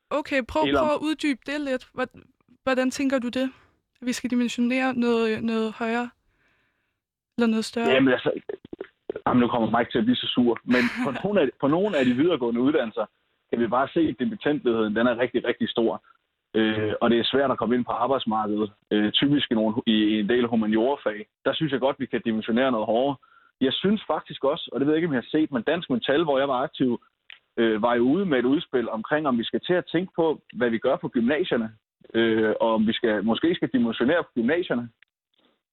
Okay, 0.09 0.41
prøv, 0.51 0.63
Eller... 0.63 0.81
prøv 0.81 0.93
at 0.97 1.01
uddybe 1.07 1.41
det 1.45 1.61
lidt. 1.61 1.83
Hvordan 2.63 2.91
tænker 2.91 3.19
du 3.19 3.29
det? 3.29 3.47
Vi 4.01 4.13
skal 4.13 4.29
dimensionere 4.29 4.93
noget, 4.93 5.43
noget 5.43 5.73
højere? 5.73 6.09
Eller 7.37 7.47
noget 7.47 7.65
større? 7.65 7.89
Jamen 7.89 8.13
altså, 8.13 8.31
jamen, 9.27 9.41
nu 9.41 9.47
kommer 9.47 9.69
mig 9.69 9.81
ikke 9.81 9.91
til 9.91 9.97
at 9.97 10.05
blive 10.05 10.15
så 10.15 10.27
sur, 10.27 10.59
men 10.63 10.83
på 11.05 11.11
nogle, 11.23 11.41
af, 11.41 11.47
på 11.61 11.67
nogle 11.67 11.97
af 11.97 12.05
de 12.05 12.13
videregående 12.13 12.61
uddannelser, 12.61 13.05
kan 13.49 13.59
vi 13.59 13.67
bare 13.67 13.87
se, 13.93 13.99
at 13.99 14.15
dimittentligheden 14.19 14.95
den 14.95 15.07
er 15.07 15.17
rigtig, 15.17 15.45
rigtig 15.45 15.69
stor. 15.69 16.03
Øh, 16.53 16.93
og 17.01 17.09
det 17.09 17.19
er 17.19 17.23
svært 17.23 17.51
at 17.51 17.57
komme 17.57 17.75
ind 17.75 17.85
på 17.85 17.91
arbejdsmarkedet, 17.91 18.71
øh, 18.91 19.11
typisk 19.11 19.51
i, 19.51 19.53
nogle, 19.53 19.75
i, 19.85 19.91
i 19.91 20.19
en 20.19 20.29
del 20.29 20.47
humaniorafag. 20.47 21.25
Der 21.45 21.53
synes 21.53 21.71
jeg 21.71 21.79
godt, 21.79 21.99
vi 21.99 22.05
kan 22.05 22.21
dimensionere 22.25 22.71
noget 22.71 22.85
hårdere. 22.85 23.17
Jeg 23.61 23.73
synes 23.73 24.01
faktisk 24.07 24.43
også, 24.43 24.69
og 24.73 24.79
det 24.79 24.87
ved 24.87 24.93
jeg 24.93 24.97
ikke, 24.97 25.07
om 25.07 25.13
jeg 25.13 25.25
har 25.25 25.37
set, 25.39 25.51
men 25.51 25.63
Dansk 25.63 25.89
Metal, 25.89 26.23
hvor 26.23 26.39
jeg 26.39 26.47
var 26.47 26.63
aktiv, 26.63 27.01
øh, 27.57 27.81
var 27.81 27.95
jo 27.95 28.03
ude 28.03 28.25
med 28.25 28.39
et 28.39 28.45
udspil 28.45 28.89
omkring, 28.89 29.27
om 29.27 29.37
vi 29.37 29.43
skal 29.43 29.59
til 29.59 29.73
at 29.73 29.89
tænke 29.91 30.11
på, 30.15 30.41
hvad 30.53 30.69
vi 30.69 30.77
gør 30.77 30.95
på 30.95 31.07
gymnasierne, 31.07 31.69
øh, 32.13 32.53
og 32.61 32.73
om 32.73 32.87
vi 32.87 32.93
skal, 32.93 33.23
måske 33.23 33.55
skal 33.55 33.69
dimensionere 33.73 34.23
på 34.23 34.29
gymnasierne. 34.35 34.89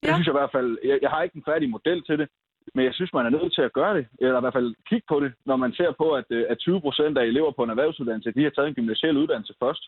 Ja. 0.03 0.09
Jeg 0.09 0.15
synes 0.15 0.27
jeg 0.27 0.35
i 0.35 0.41
hvert 0.41 0.53
fald, 0.53 0.79
jeg, 0.85 0.99
jeg 1.03 1.11
har 1.11 1.23
ikke 1.23 1.37
en 1.37 1.49
færdig 1.51 1.71
model 1.71 2.03
til 2.03 2.19
det, 2.19 2.29
men 2.75 2.85
jeg 2.85 2.95
synes, 2.95 3.13
man 3.13 3.27
er 3.27 3.31
nødt 3.31 3.55
til 3.55 3.63
at 3.63 3.73
gøre 3.73 3.97
det, 3.97 4.07
eller 4.21 4.39
i 4.39 4.41
hvert 4.41 4.59
fald 4.59 4.75
kigge 4.89 5.07
på 5.09 5.21
det, 5.21 5.33
når 5.47 5.57
man 5.57 5.73
ser 5.73 5.93
på, 5.93 6.13
at, 6.13 6.25
øh, 6.31 6.45
at 6.49 6.59
20 6.59 6.81
procent 6.81 7.19
af 7.19 7.25
elever 7.25 7.51
på 7.53 7.63
en 7.63 7.71
erhvervsuddannelse, 7.71 8.33
de 8.33 8.43
har 8.43 8.51
taget 8.51 8.69
en 8.69 8.75
gymnasial 8.75 9.17
uddannelse 9.17 9.55
først. 9.63 9.85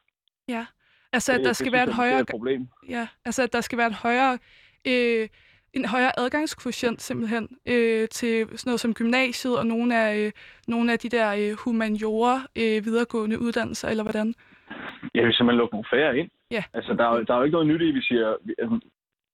Ja, 0.49 0.67
altså 1.13 1.33
at 1.33 1.41
der 1.45 1.53
skal 1.53 1.73
være 1.73 1.85
et 1.85 1.95
højere... 1.95 2.25
Problem. 2.25 2.69
Ja, 2.89 3.09
altså 3.25 3.43
at 3.43 3.53
der 3.53 3.61
skal 3.61 3.79
være 3.79 3.87
et 3.87 3.95
højere... 3.95 4.39
Øh, 4.87 5.29
en 5.73 5.85
højere 5.85 6.19
adgangskvotient 6.19 7.03
simpelthen 7.03 7.49
øh, 7.67 8.09
til 8.09 8.47
sådan 8.59 8.69
noget 8.71 8.81
som 8.81 8.95
gymnasiet 8.95 9.59
og 9.59 9.67
nogle 9.67 9.97
af, 10.03 10.19
øh, 10.19 10.33
nogle 10.69 10.93
af 10.93 10.99
de 10.99 11.09
der 11.09 11.29
øh, 11.41 11.57
humaniora 11.65 12.37
øh, 12.57 12.85
videregående 12.85 13.41
uddannelser, 13.41 13.89
eller 13.89 14.05
hvordan? 14.05 14.35
Ja, 15.15 15.23
vi 15.27 15.33
simpelthen 15.33 15.59
lukke 15.59 15.75
nogle 15.75 15.91
færre 15.93 16.19
ind. 16.19 16.31
Ja. 16.51 16.63
Altså, 16.75 16.95
der 16.95 17.05
er, 17.05 17.23
der 17.25 17.35
er 17.35 17.39
jo 17.39 17.45
ikke 17.45 17.57
noget 17.59 17.67
nyt 17.73 17.83
i, 17.83 17.91
vi 17.91 18.03
siger, 18.03 18.37
vi, 18.45 18.55
altså, 18.59 18.81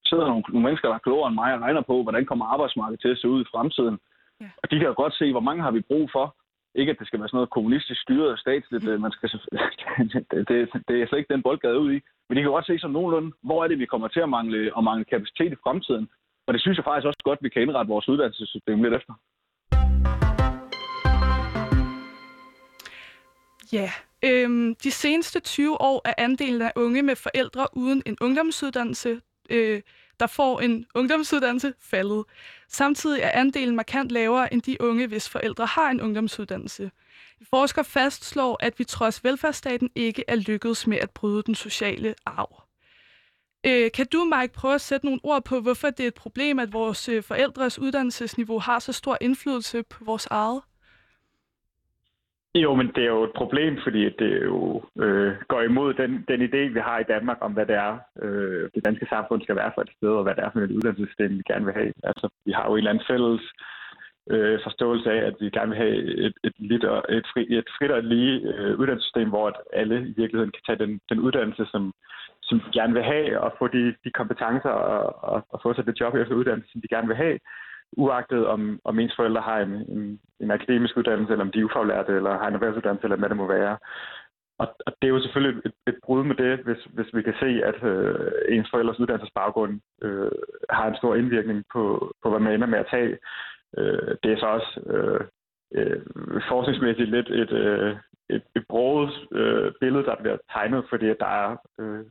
sidder 0.05 0.27
nogle, 0.27 0.45
nogle 0.49 0.65
mennesker, 0.67 0.89
der 0.89 0.95
er 0.95 1.07
klogere 1.07 1.29
end 1.29 1.35
mig 1.35 1.55
og 1.55 1.61
regner 1.61 1.81
på, 1.81 2.03
hvordan 2.03 2.25
kommer 2.27 2.47
arbejdsmarkedet 2.47 3.01
til 3.01 3.09
at 3.15 3.19
se 3.19 3.29
ud 3.29 3.41
i 3.43 3.51
fremtiden. 3.53 3.99
Ja. 4.41 4.51
Og 4.63 4.71
de 4.71 4.79
kan 4.79 4.89
jo 4.89 4.95
godt 4.97 5.15
se, 5.15 5.27
hvor 5.31 5.47
mange 5.49 5.63
har 5.63 5.71
vi 5.71 5.81
brug 5.81 6.11
for. 6.13 6.37
Ikke, 6.75 6.93
at 6.93 6.99
det 6.99 7.07
skal 7.07 7.21
være 7.21 7.29
sådan 7.29 7.37
noget 7.37 7.51
kommunistisk 7.51 8.01
styret 8.03 8.39
statsligt. 8.39 8.85
Mm. 8.85 9.01
Man 9.01 9.13
skal, 9.13 9.29
det, 10.31 10.49
det, 10.49 10.59
det 10.89 10.97
er 11.03 11.07
slet 11.07 11.19
ikke 11.19 11.35
den 11.35 11.43
boldgade 11.43 11.79
ud 11.79 11.93
i. 11.93 12.01
Men 12.29 12.37
de 12.37 12.43
kan 12.43 12.51
godt 12.51 12.67
se 12.67 12.79
sådan 12.79 12.93
nogenlunde, 12.93 13.33
hvor 13.43 13.65
er 13.65 13.69
det, 13.69 13.79
vi 13.79 13.87
kommer 13.87 14.09
til 14.09 14.21
at 14.21 14.29
mangle, 14.29 14.73
at 14.79 14.85
mangle 14.85 15.05
kapacitet 15.05 15.53
i 15.53 15.63
fremtiden. 15.65 16.09
Og 16.47 16.55
det 16.55 16.61
synes 16.61 16.77
jeg 16.77 16.85
faktisk 16.85 17.07
også 17.07 17.23
godt, 17.25 17.43
vi 17.43 17.49
kan 17.49 17.63
indrette 17.63 17.89
vores 17.89 18.09
uddannelsessystem 18.09 18.83
lidt 18.83 18.95
efter. 18.95 19.15
Ja, 23.73 23.91
Øhm, 24.25 24.75
de 24.75 24.91
seneste 24.91 25.41
20 25.41 25.81
år 25.81 26.03
er 26.05 26.15
andelen 26.19 26.63
af 26.63 26.73
unge 26.77 27.03
med 27.03 27.17
forældre 27.17 27.67
uden 27.73 28.03
en 28.07 28.17
ungdomsuddannelse, 28.21 29.21
øh, 29.51 29.81
der 30.23 30.29
får 30.29 30.61
en 30.61 30.87
ungdomsuddannelse, 30.95 31.75
faldet. 31.81 32.25
Samtidig 32.69 33.21
er 33.23 33.31
andelen 33.31 33.77
markant 33.77 34.13
lavere 34.13 34.53
end 34.53 34.63
de 34.63 34.81
unge, 34.81 35.07
hvis 35.07 35.29
forældre 35.29 35.67
har 35.67 35.91
en 35.91 36.01
ungdomsuddannelse. 36.01 36.91
Forskere 37.51 37.85
fastslår, 37.85 38.57
at 38.61 38.79
vi 38.79 38.85
trods 38.85 39.25
velfærdsstaten 39.25 39.91
ikke 39.95 40.25
er 40.29 40.37
lykkedes 40.37 40.87
med 40.87 40.99
at 40.99 41.11
bryde 41.11 41.43
den 41.43 41.55
sociale 41.55 42.15
arv. 42.27 42.63
Øh, 43.67 43.93
kan 43.93 44.07
du, 44.07 44.25
Mike, 44.25 44.55
prøve 44.55 44.75
at 44.75 44.81
sætte 44.81 45.07
nogle 45.07 45.21
ord 45.23 45.45
på, 45.45 45.61
hvorfor 45.61 45.91
det 45.91 46.05
er 46.05 46.09
et 46.09 46.15
problem, 46.15 46.59
at 46.59 46.73
vores 46.73 47.09
øh, 47.09 47.23
forældres 47.23 47.79
uddannelsesniveau 47.79 48.59
har 48.59 48.79
så 48.79 48.93
stor 48.93 49.19
indflydelse 49.21 49.83
på 49.83 50.05
vores 50.05 50.27
eget? 50.31 50.63
Jo, 52.55 52.75
men 52.75 52.87
det 52.95 53.03
er 53.05 53.13
jo 53.19 53.25
et 53.25 53.33
problem, 53.35 53.79
fordi 53.83 54.03
det 54.05 54.43
jo 54.45 54.83
øh, 55.05 55.33
går 55.49 55.63
imod 55.63 55.95
den, 55.95 56.25
den 56.29 56.41
idé, 56.43 56.63
vi 56.77 56.81
har 56.89 56.99
i 56.99 57.11
Danmark 57.15 57.39
om, 57.41 57.53
hvad 57.53 57.67
det 57.67 57.77
er, 57.77 57.99
øh, 58.23 58.71
det 58.75 58.85
danske 58.85 59.07
samfund 59.09 59.43
skal 59.43 59.57
være 59.57 59.73
for 59.75 59.83
et 59.83 59.93
sted, 59.97 60.09
og 60.09 60.23
hvad 60.23 60.35
det 60.35 60.45
er 60.45 60.51
for 60.53 60.61
et 60.61 60.77
uddannelsessystem, 60.77 61.39
vi 61.39 61.43
gerne 61.47 61.65
vil 61.65 61.75
have. 61.75 61.93
Altså, 62.05 62.29
vi 62.47 62.53
har 62.53 62.65
jo 62.67 62.73
en 62.73 62.79
eller 62.79 62.91
anden 62.91 63.09
fælles 63.11 63.43
øh, 64.31 64.59
forståelse 64.67 65.11
af, 65.13 65.21
at 65.29 65.35
vi 65.41 65.51
gerne 65.51 65.71
vil 65.71 65.83
have 65.85 65.97
et, 66.27 66.35
et, 66.45 66.55
lidt, 66.59 66.85
et, 67.19 67.27
fri, 67.33 67.43
et 67.59 67.69
frit 67.79 67.91
og 67.91 68.03
lige 68.03 68.35
øh, 68.53 68.79
uddannelsessystem, 68.81 69.29
hvor 69.29 69.49
at 69.49 69.57
alle 69.73 69.97
i 70.11 70.15
virkeligheden 70.21 70.53
kan 70.55 70.65
tage 70.67 70.83
den, 70.85 71.01
den 71.11 71.19
uddannelse, 71.21 71.65
som, 71.73 71.93
som 72.43 72.61
de 72.61 72.71
gerne 72.79 72.95
vil 72.95 73.03
have, 73.03 73.41
og 73.41 73.55
få 73.59 73.69
de, 73.69 73.95
de 74.05 74.11
kompetencer 74.21 74.71
og, 74.71 75.25
og, 75.33 75.47
og 75.53 75.61
få 75.63 75.75
sig 75.75 75.87
det 75.87 76.01
job 76.01 76.15
efter 76.15 76.35
uddannelse, 76.35 76.73
som 76.73 76.81
de 76.81 76.95
gerne 76.95 77.09
vil 77.09 77.17
have, 77.17 77.39
uagtet 77.97 78.47
om, 78.47 78.81
om 78.85 78.99
ens 78.99 79.17
forældre 79.17 79.41
har 79.41 79.59
en, 79.59 79.73
en, 79.73 80.21
en 80.41 80.51
akademisk 80.51 80.97
uddannelse, 80.97 81.33
eller 81.33 81.45
om 81.45 81.51
de 81.51 81.61
er 81.61 81.65
ufaglærte, 81.65 82.13
eller 82.13 82.39
har 82.39 82.49
en 82.49 82.55
erhvervsuddannelse, 82.55 83.05
eller 83.05 83.17
hvad 83.17 83.29
det 83.29 83.37
må 83.37 83.47
være. 83.47 83.79
Og, 84.59 84.69
og 84.87 84.93
det 84.99 85.07
er 85.09 85.15
jo 85.15 85.23
selvfølgelig 85.23 85.63
et, 85.65 85.73
et 85.87 85.99
brud 86.05 86.25
med 86.25 86.37
det, 86.37 86.59
hvis, 86.59 86.83
hvis 86.85 87.15
vi 87.15 87.23
kan 87.23 87.35
se, 87.41 87.51
at 87.71 87.79
øh, 87.93 88.31
ens 88.49 88.71
forældres 88.71 89.01
uddannelsesbaggrund 89.01 89.81
øh, 90.03 90.31
har 90.71 90.87
en 90.89 90.97
stor 90.97 91.15
indvirkning 91.15 91.65
på, 91.73 92.13
på, 92.23 92.31
hvad 92.31 92.41
man 92.41 92.53
ender 92.53 92.67
med 92.67 92.79
at 92.79 92.91
tage. 92.91 93.19
Øh, 93.79 94.17
det 94.23 94.33
er 94.33 94.39
så 94.39 94.47
også 94.47 94.81
øh, 94.95 95.21
øh, 95.75 96.01
forskningsmæssigt 96.49 97.11
lidt 97.11 97.31
et, 97.31 97.53
øh, 97.53 97.97
et, 98.31 98.43
et 98.57 98.65
broget 98.69 99.13
øh, 99.33 99.73
billede, 99.81 100.05
der 100.05 100.17
bliver 100.21 100.37
tegnet, 100.53 100.85
fordi 100.91 101.07
der 101.07 101.31
er 101.45 101.57
øh, 101.81 102.05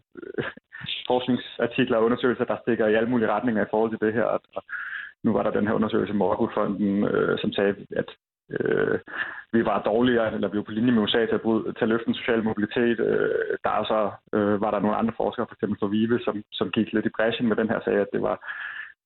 forskningsartikler 1.09 1.97
og 1.97 2.03
undersøgelser, 2.03 2.45
der 2.45 2.57
stikker 2.61 2.87
i 2.87 2.95
alle 2.95 3.09
mulige 3.09 3.31
retninger 3.31 3.65
i 3.65 3.71
forhold 3.71 3.91
til 3.91 4.05
det 4.07 4.13
her. 4.13 4.23
Og, 4.23 4.41
nu 5.23 5.33
var 5.33 5.43
der 5.43 5.51
den 5.51 5.67
her 5.67 5.73
undersøgelse 5.73 6.13
med 6.13 6.25
Rockwoodfonden, 6.25 7.03
øh, 7.03 7.39
som 7.39 7.51
sagde, 7.53 7.75
at 7.95 8.09
øh, 8.51 8.99
vi 9.53 9.65
var 9.65 9.81
dårligere, 9.81 10.33
eller 10.33 10.47
vi 10.47 10.57
var 10.57 10.63
på 10.63 10.71
linje 10.71 10.91
med 10.91 11.03
USA 11.03 11.25
til 11.25 11.39
at, 11.39 11.41
bryde, 11.41 11.73
til 11.73 11.85
at 11.85 11.89
løfte 11.89 12.05
den 12.05 12.13
sociale 12.13 12.43
mobilitet. 12.43 12.99
Øh, 12.99 13.57
der 13.63 13.71
er 13.79 13.83
så, 13.93 14.01
øh, 14.37 14.61
var 14.61 14.71
der 14.71 14.79
nogle 14.79 14.95
andre 14.95 15.13
forskere, 15.17 15.47
f.eks. 15.49 15.79
for 15.79 15.87
Vive, 15.87 16.19
som, 16.19 16.43
som 16.51 16.71
gik 16.71 16.93
lidt 16.93 17.05
i 17.05 17.15
bræschen 17.17 17.47
med 17.47 17.55
den 17.55 17.69
her 17.69 17.79
sag, 17.85 17.95
at 17.95 18.13
det 18.13 18.21
var, 18.21 18.37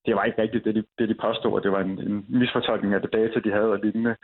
det 0.05 0.15
var 0.15 0.23
ikke 0.23 0.41
rigtigt, 0.41 0.65
det 0.65 0.75
de, 0.75 0.83
det 0.99 1.09
de 1.09 1.23
påstod, 1.25 1.57
at 1.57 1.63
det 1.63 1.71
var 1.71 1.81
en, 1.81 1.99
en 2.07 2.25
misfortolkning 2.29 2.93
af 2.93 3.01
det 3.01 3.13
data, 3.13 3.39
de 3.39 3.51
havde 3.51 3.71
og 3.71 3.79
lignende. 3.83 4.15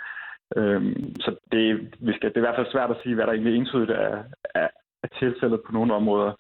Øhm, 0.57 1.15
så 1.19 1.35
det, 1.51 1.65
vi 1.99 2.13
skal, 2.13 2.29
det 2.29 2.37
er 2.37 2.43
i 2.43 2.47
hvert 2.47 2.59
fald 2.59 2.71
svært 2.71 2.91
at 2.91 3.01
sige, 3.03 3.15
hvad 3.15 3.25
der 3.25 3.33
egentlig 3.33 3.55
entydigt 3.55 3.91
er, 3.91 4.23
er, 4.55 4.67
er 5.03 5.07
tilfældet 5.19 5.61
på 5.65 5.71
nogle 5.71 5.93
områder. 5.93 6.31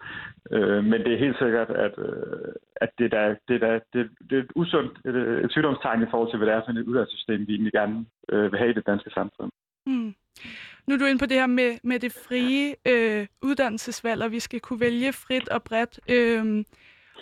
Øh, 0.51 0.83
men 0.83 1.01
det 1.03 1.13
er 1.13 1.23
helt 1.25 1.37
sikkert, 1.37 1.69
at, 1.69 1.93
øh, 1.97 2.53
at 2.75 2.89
det, 2.97 3.11
der, 3.11 3.35
det, 3.47 3.61
der, 3.61 3.79
det, 3.93 4.09
det 4.29 4.37
er 4.37 4.43
et 4.43 4.51
usundt 4.55 4.93
et, 5.05 5.15
et 5.45 5.51
sygdomstegn 5.51 6.03
i 6.03 6.11
forhold 6.11 6.29
til, 6.29 6.37
hvad 6.37 6.47
det 6.47 6.55
er 6.55 6.61
for 6.65 6.71
et 6.71 6.87
uddannelsessystem, 6.89 7.47
vi 7.47 7.53
egentlig 7.53 7.73
gerne 7.73 8.05
øh, 8.29 8.51
vil 8.51 8.59
have 8.59 8.71
i 8.71 8.73
det 8.73 8.85
danske 8.85 9.09
samfund. 9.09 9.51
Mm. 9.85 10.13
Nu 10.87 10.93
er 10.93 10.99
du 10.99 11.05
inde 11.05 11.19
på 11.19 11.25
det 11.25 11.37
her 11.37 11.47
med, 11.47 11.77
med 11.83 11.99
det 11.99 12.11
frie 12.27 12.75
øh, 12.87 13.27
uddannelsesvalg, 13.41 14.23
og 14.23 14.31
vi 14.31 14.39
skal 14.39 14.59
kunne 14.59 14.79
vælge 14.79 15.13
frit 15.13 15.49
og 15.49 15.63
bredt. 15.63 15.99
Øh, 16.09 16.65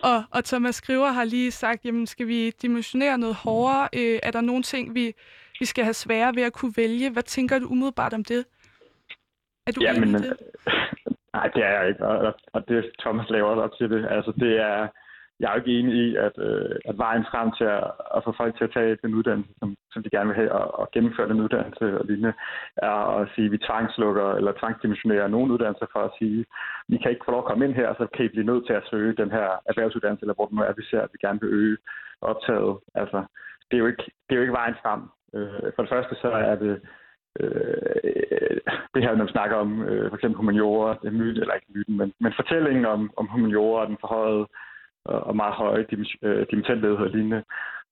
og, 0.03 0.23
og 0.31 0.45
Thomas 0.45 0.75
Skriver 0.75 1.11
har 1.11 1.23
lige 1.23 1.51
sagt, 1.51 1.85
jamen 1.85 2.07
skal 2.07 2.27
vi 2.27 2.49
dimensionere 2.49 3.17
noget 3.17 3.35
hårdere? 3.35 3.89
Øh, 3.95 4.19
er 4.23 4.31
der 4.31 4.41
nogle 4.41 4.63
ting, 4.63 4.95
vi, 4.95 5.13
vi 5.59 5.65
skal 5.65 5.83
have 5.83 5.93
svære 5.93 6.35
ved 6.35 6.43
at 6.43 6.53
kunne 6.53 6.73
vælge? 6.77 7.11
Hvad 7.11 7.23
tænker 7.23 7.59
du 7.59 7.67
umiddelbart 7.67 8.13
om 8.13 8.23
det? 8.23 8.45
Er 9.67 9.71
du 9.71 9.81
ja, 9.81 9.99
men, 9.99 10.13
det? 10.13 10.37
Nej, 11.33 11.47
det 11.55 11.63
er 11.63 11.79
jeg 11.79 11.89
ikke, 11.89 12.07
og, 12.07 12.35
og 12.53 12.67
det 12.67 12.91
Thomas 12.99 13.29
laver 13.29 13.61
op 13.61 13.75
til 13.77 13.89
det. 13.89 14.07
Altså, 14.09 14.31
det 14.31 14.57
er, 14.57 14.87
jeg 15.39 15.47
er 15.47 15.53
jo 15.53 15.59
ikke 15.59 15.79
enig 15.79 15.95
i, 15.95 16.15
at, 16.15 16.35
øh, 16.37 16.75
at 16.85 16.97
vejen 16.97 17.25
frem 17.31 17.51
til 17.57 17.63
at, 17.63 17.83
at 18.15 18.23
få 18.23 18.31
folk 18.37 18.57
til 18.57 18.63
at 18.63 18.73
tage 18.73 18.97
den 19.03 19.13
uddannelse, 19.13 19.53
som, 19.59 19.75
som 19.93 20.03
de 20.03 20.09
gerne 20.09 20.29
vil 20.29 20.35
have, 20.35 20.51
og, 20.51 20.79
og 20.79 20.91
gennemføre 20.93 21.29
den 21.29 21.41
uddannelse 21.41 21.99
og 21.99 22.05
lignende, 22.05 22.33
er 22.77 22.97
at 23.19 23.29
sige, 23.35 23.45
at 23.45 23.51
vi 23.51 23.57
tvangslukker 23.57 24.27
eller 24.33 24.51
tvangsdimensionerer 24.59 25.27
nogle 25.27 25.53
uddannelser 25.53 25.85
for 25.91 25.99
at 25.99 26.15
sige, 26.19 26.45
vi 26.87 26.97
kan 26.97 27.11
ikke 27.11 27.25
få 27.25 27.31
lov 27.31 27.41
at 27.41 27.49
komme 27.49 27.65
ind 27.65 27.75
her, 27.75 27.93
så 27.93 28.07
kan 28.13 28.25
I 28.25 28.33
blive 28.33 28.49
nødt 28.51 28.65
til 28.65 28.73
at 28.73 28.87
søge 28.91 29.19
den 29.21 29.31
her 29.31 29.47
erhvervsuddannelse, 29.69 30.23
eller 30.23 30.33
hvor 30.33 30.45
det 30.45 30.55
nu 30.55 30.61
er, 30.61 30.73
vi 30.77 30.83
ser, 30.83 31.01
at 31.01 31.13
vi 31.13 31.17
gerne 31.27 31.39
vil 31.41 31.49
øge 31.49 31.77
optaget. 32.21 32.77
Altså, 32.95 33.23
det 33.67 33.75
er 33.77 33.81
jo 33.83 33.87
ikke, 33.87 34.03
det 34.25 34.31
er 34.31 34.35
jo 34.35 34.41
ikke 34.41 34.59
vejen 34.61 34.75
frem. 34.83 35.01
Øh, 35.35 35.69
for 35.75 35.81
det 35.83 35.89
første 35.89 36.15
så 36.15 36.29
er 36.31 36.55
det 36.55 36.81
øh, 37.39 38.57
det 38.93 39.03
her, 39.03 39.15
når 39.15 39.25
vi 39.25 39.31
snakker 39.31 39.55
om 39.57 39.83
øh, 39.83 40.09
for 40.09 40.15
eksempel 40.15 40.37
humaniora, 40.37 40.97
det 41.01 41.07
er 41.07 41.19
myten, 41.21 41.41
eller 41.41 41.53
ikke 41.53 41.73
myten, 41.75 41.97
men, 41.97 42.13
men 42.19 42.33
fortællingen 42.35 42.85
om, 42.85 43.11
om 43.17 43.27
humaniora 43.27 43.81
og 43.81 43.87
den 43.87 43.97
forhøjede 44.01 44.47
og, 45.05 45.19
og 45.29 45.35
meget 45.35 45.53
høje 45.53 45.85
dimittentledighed 46.51 47.05
øh, 47.05 47.09
og 47.09 47.15
lignende, 47.15 47.43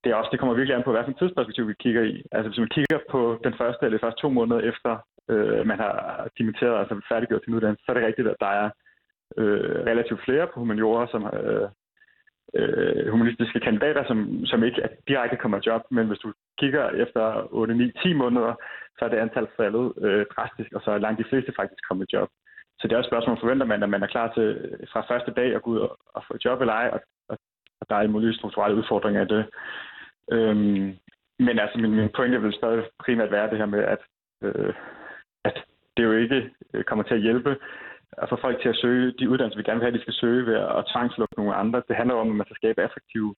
det, 0.04 0.12
er 0.12 0.16
også, 0.16 0.30
det 0.32 0.40
kommer 0.40 0.56
virkelig 0.56 0.76
an 0.76 0.88
på, 0.88 0.92
hvad 0.92 1.04
for 1.06 1.12
tidsperspektiv 1.12 1.68
vi 1.68 1.84
kigger 1.84 2.04
i. 2.04 2.16
Altså 2.32 2.48
hvis 2.50 2.64
man 2.64 2.76
kigger 2.78 3.00
på 3.12 3.40
den 3.44 3.54
første 3.62 3.82
eller 3.86 3.98
de 3.98 4.04
første 4.04 4.22
to 4.22 4.30
måneder 4.30 4.60
efter, 4.72 4.92
øh, 5.32 5.68
man 5.72 5.80
har 5.84 6.28
dimitteret, 6.38 6.80
altså 6.80 7.02
færdiggjort 7.12 7.44
sin 7.44 7.56
uddannelse, 7.56 7.84
så 7.84 7.92
er 7.92 7.98
det 7.98 8.08
rigtigt, 8.08 8.28
at 8.28 8.42
der 8.46 8.52
er 8.62 8.70
øh, 9.38 9.86
relativt 9.92 10.22
flere 10.26 10.48
på 10.48 10.60
humaniora, 10.60 11.08
som 11.12 11.22
øh, 11.40 11.68
øh, 12.60 13.12
humanistiske 13.12 13.60
kandidater, 13.60 14.04
som, 14.08 14.46
som 14.46 14.64
ikke 14.64 14.82
er 14.82 14.90
direkte 15.08 15.38
kommer 15.38 15.58
i 15.58 15.66
job, 15.66 15.82
men 15.92 16.08
hvis 16.08 16.20
du 16.20 16.34
kigger 16.60 16.90
efter 16.90 17.48
8, 17.52 17.74
9, 17.74 17.92
10 17.92 18.14
måneder, 18.14 18.54
så 18.98 19.06
er 19.06 19.10
det 19.10 19.18
antal 19.18 19.48
faldet 19.58 19.94
øh, 20.06 20.26
drastisk, 20.36 20.70
og 20.74 20.82
så 20.82 20.92
er 20.92 20.98
langt 20.98 21.20
de 21.20 21.30
fleste 21.30 21.54
faktisk 21.56 21.82
kommet 21.88 22.06
i 22.08 22.16
job. 22.16 22.30
Så 22.80 22.88
det 22.88 22.94
er 22.94 22.98
også 22.98 23.08
et 23.08 23.12
spørgsmål, 23.12 23.40
forventer 23.40 23.66
man, 23.66 23.84
at 23.84 23.90
man 23.90 24.04
er 24.04 24.14
klar 24.16 24.34
til 24.34 24.44
øh, 24.44 24.88
fra 24.92 25.02
første 25.12 25.32
dag 25.32 25.56
at 25.56 25.62
gå 25.62 25.70
ud 25.72 25.80
og, 25.80 25.98
og 26.16 26.24
få 26.28 26.34
et 26.34 26.46
job 26.46 26.62
eller 26.62 26.74
ej, 26.74 26.90
og, 26.94 27.00
og, 27.30 27.38
og 27.82 27.90
der 27.90 27.96
er 27.96 28.02
en 28.02 28.12
mulig 28.12 28.36
strukturelle 28.36 28.78
udfordring 28.78 29.18
af 29.18 29.28
det. 29.28 29.46
Øhm, 30.32 30.98
men 31.40 31.60
altså, 31.60 31.80
min, 31.80 31.96
min 31.96 32.10
pointe 32.16 32.42
vil 32.42 32.54
stadig 32.54 32.84
primært 33.00 33.32
være 33.32 33.50
det 33.50 33.58
her 33.58 33.66
med, 33.66 33.80
at, 33.80 34.02
øh, 34.44 34.74
at 35.44 35.64
det 35.98 36.04
jo 36.04 36.12
ikke 36.12 36.50
øh, 36.74 36.84
kommer 36.84 37.04
til 37.04 37.14
at 37.14 37.22
hjælpe 37.22 37.58
at 38.12 38.30
få 38.30 38.38
folk 38.42 38.62
til 38.62 38.70
at 38.70 38.80
søge 38.84 39.14
de 39.20 39.30
uddannelser, 39.30 39.58
vi 39.58 39.64
gerne 39.64 39.80
vil 39.80 39.86
have, 39.86 39.98
de 39.98 40.02
skal 40.02 40.14
søge 40.14 40.46
ved 40.46 40.56
at 40.56 40.86
tvangslukke 40.94 41.36
nogle 41.38 41.56
andre. 41.56 41.84
Det 41.88 41.96
handler 41.96 42.16
om, 42.16 42.30
at 42.30 42.36
man 42.36 42.46
skal 42.46 42.56
skabe 42.56 42.82
attraktive 42.84 43.36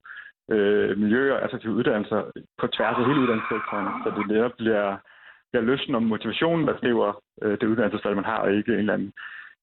øh, 0.53 0.97
miljøer, 0.97 1.37
attraktive 1.37 1.73
uddannelser 1.73 2.21
på 2.59 2.67
tværs 2.67 2.97
af 2.97 3.05
hele 3.07 3.21
uddannelsessektoren, 3.23 3.87
så 4.03 4.07
det 4.17 4.27
netop 4.27 4.55
bliver, 4.57 4.97
bliver 5.51 5.65
lysten 5.71 5.95
om 5.95 6.03
motivationen, 6.03 6.67
der 6.67 6.73
driver 6.73 7.09
øh, 7.43 7.51
det 7.59 7.67
uddannelsesvalg, 7.71 8.15
man 8.15 8.31
har, 8.31 8.37
og 8.37 8.53
ikke 8.53 8.73
en 8.73 8.79
eller 8.79 8.93
anden 8.93 9.13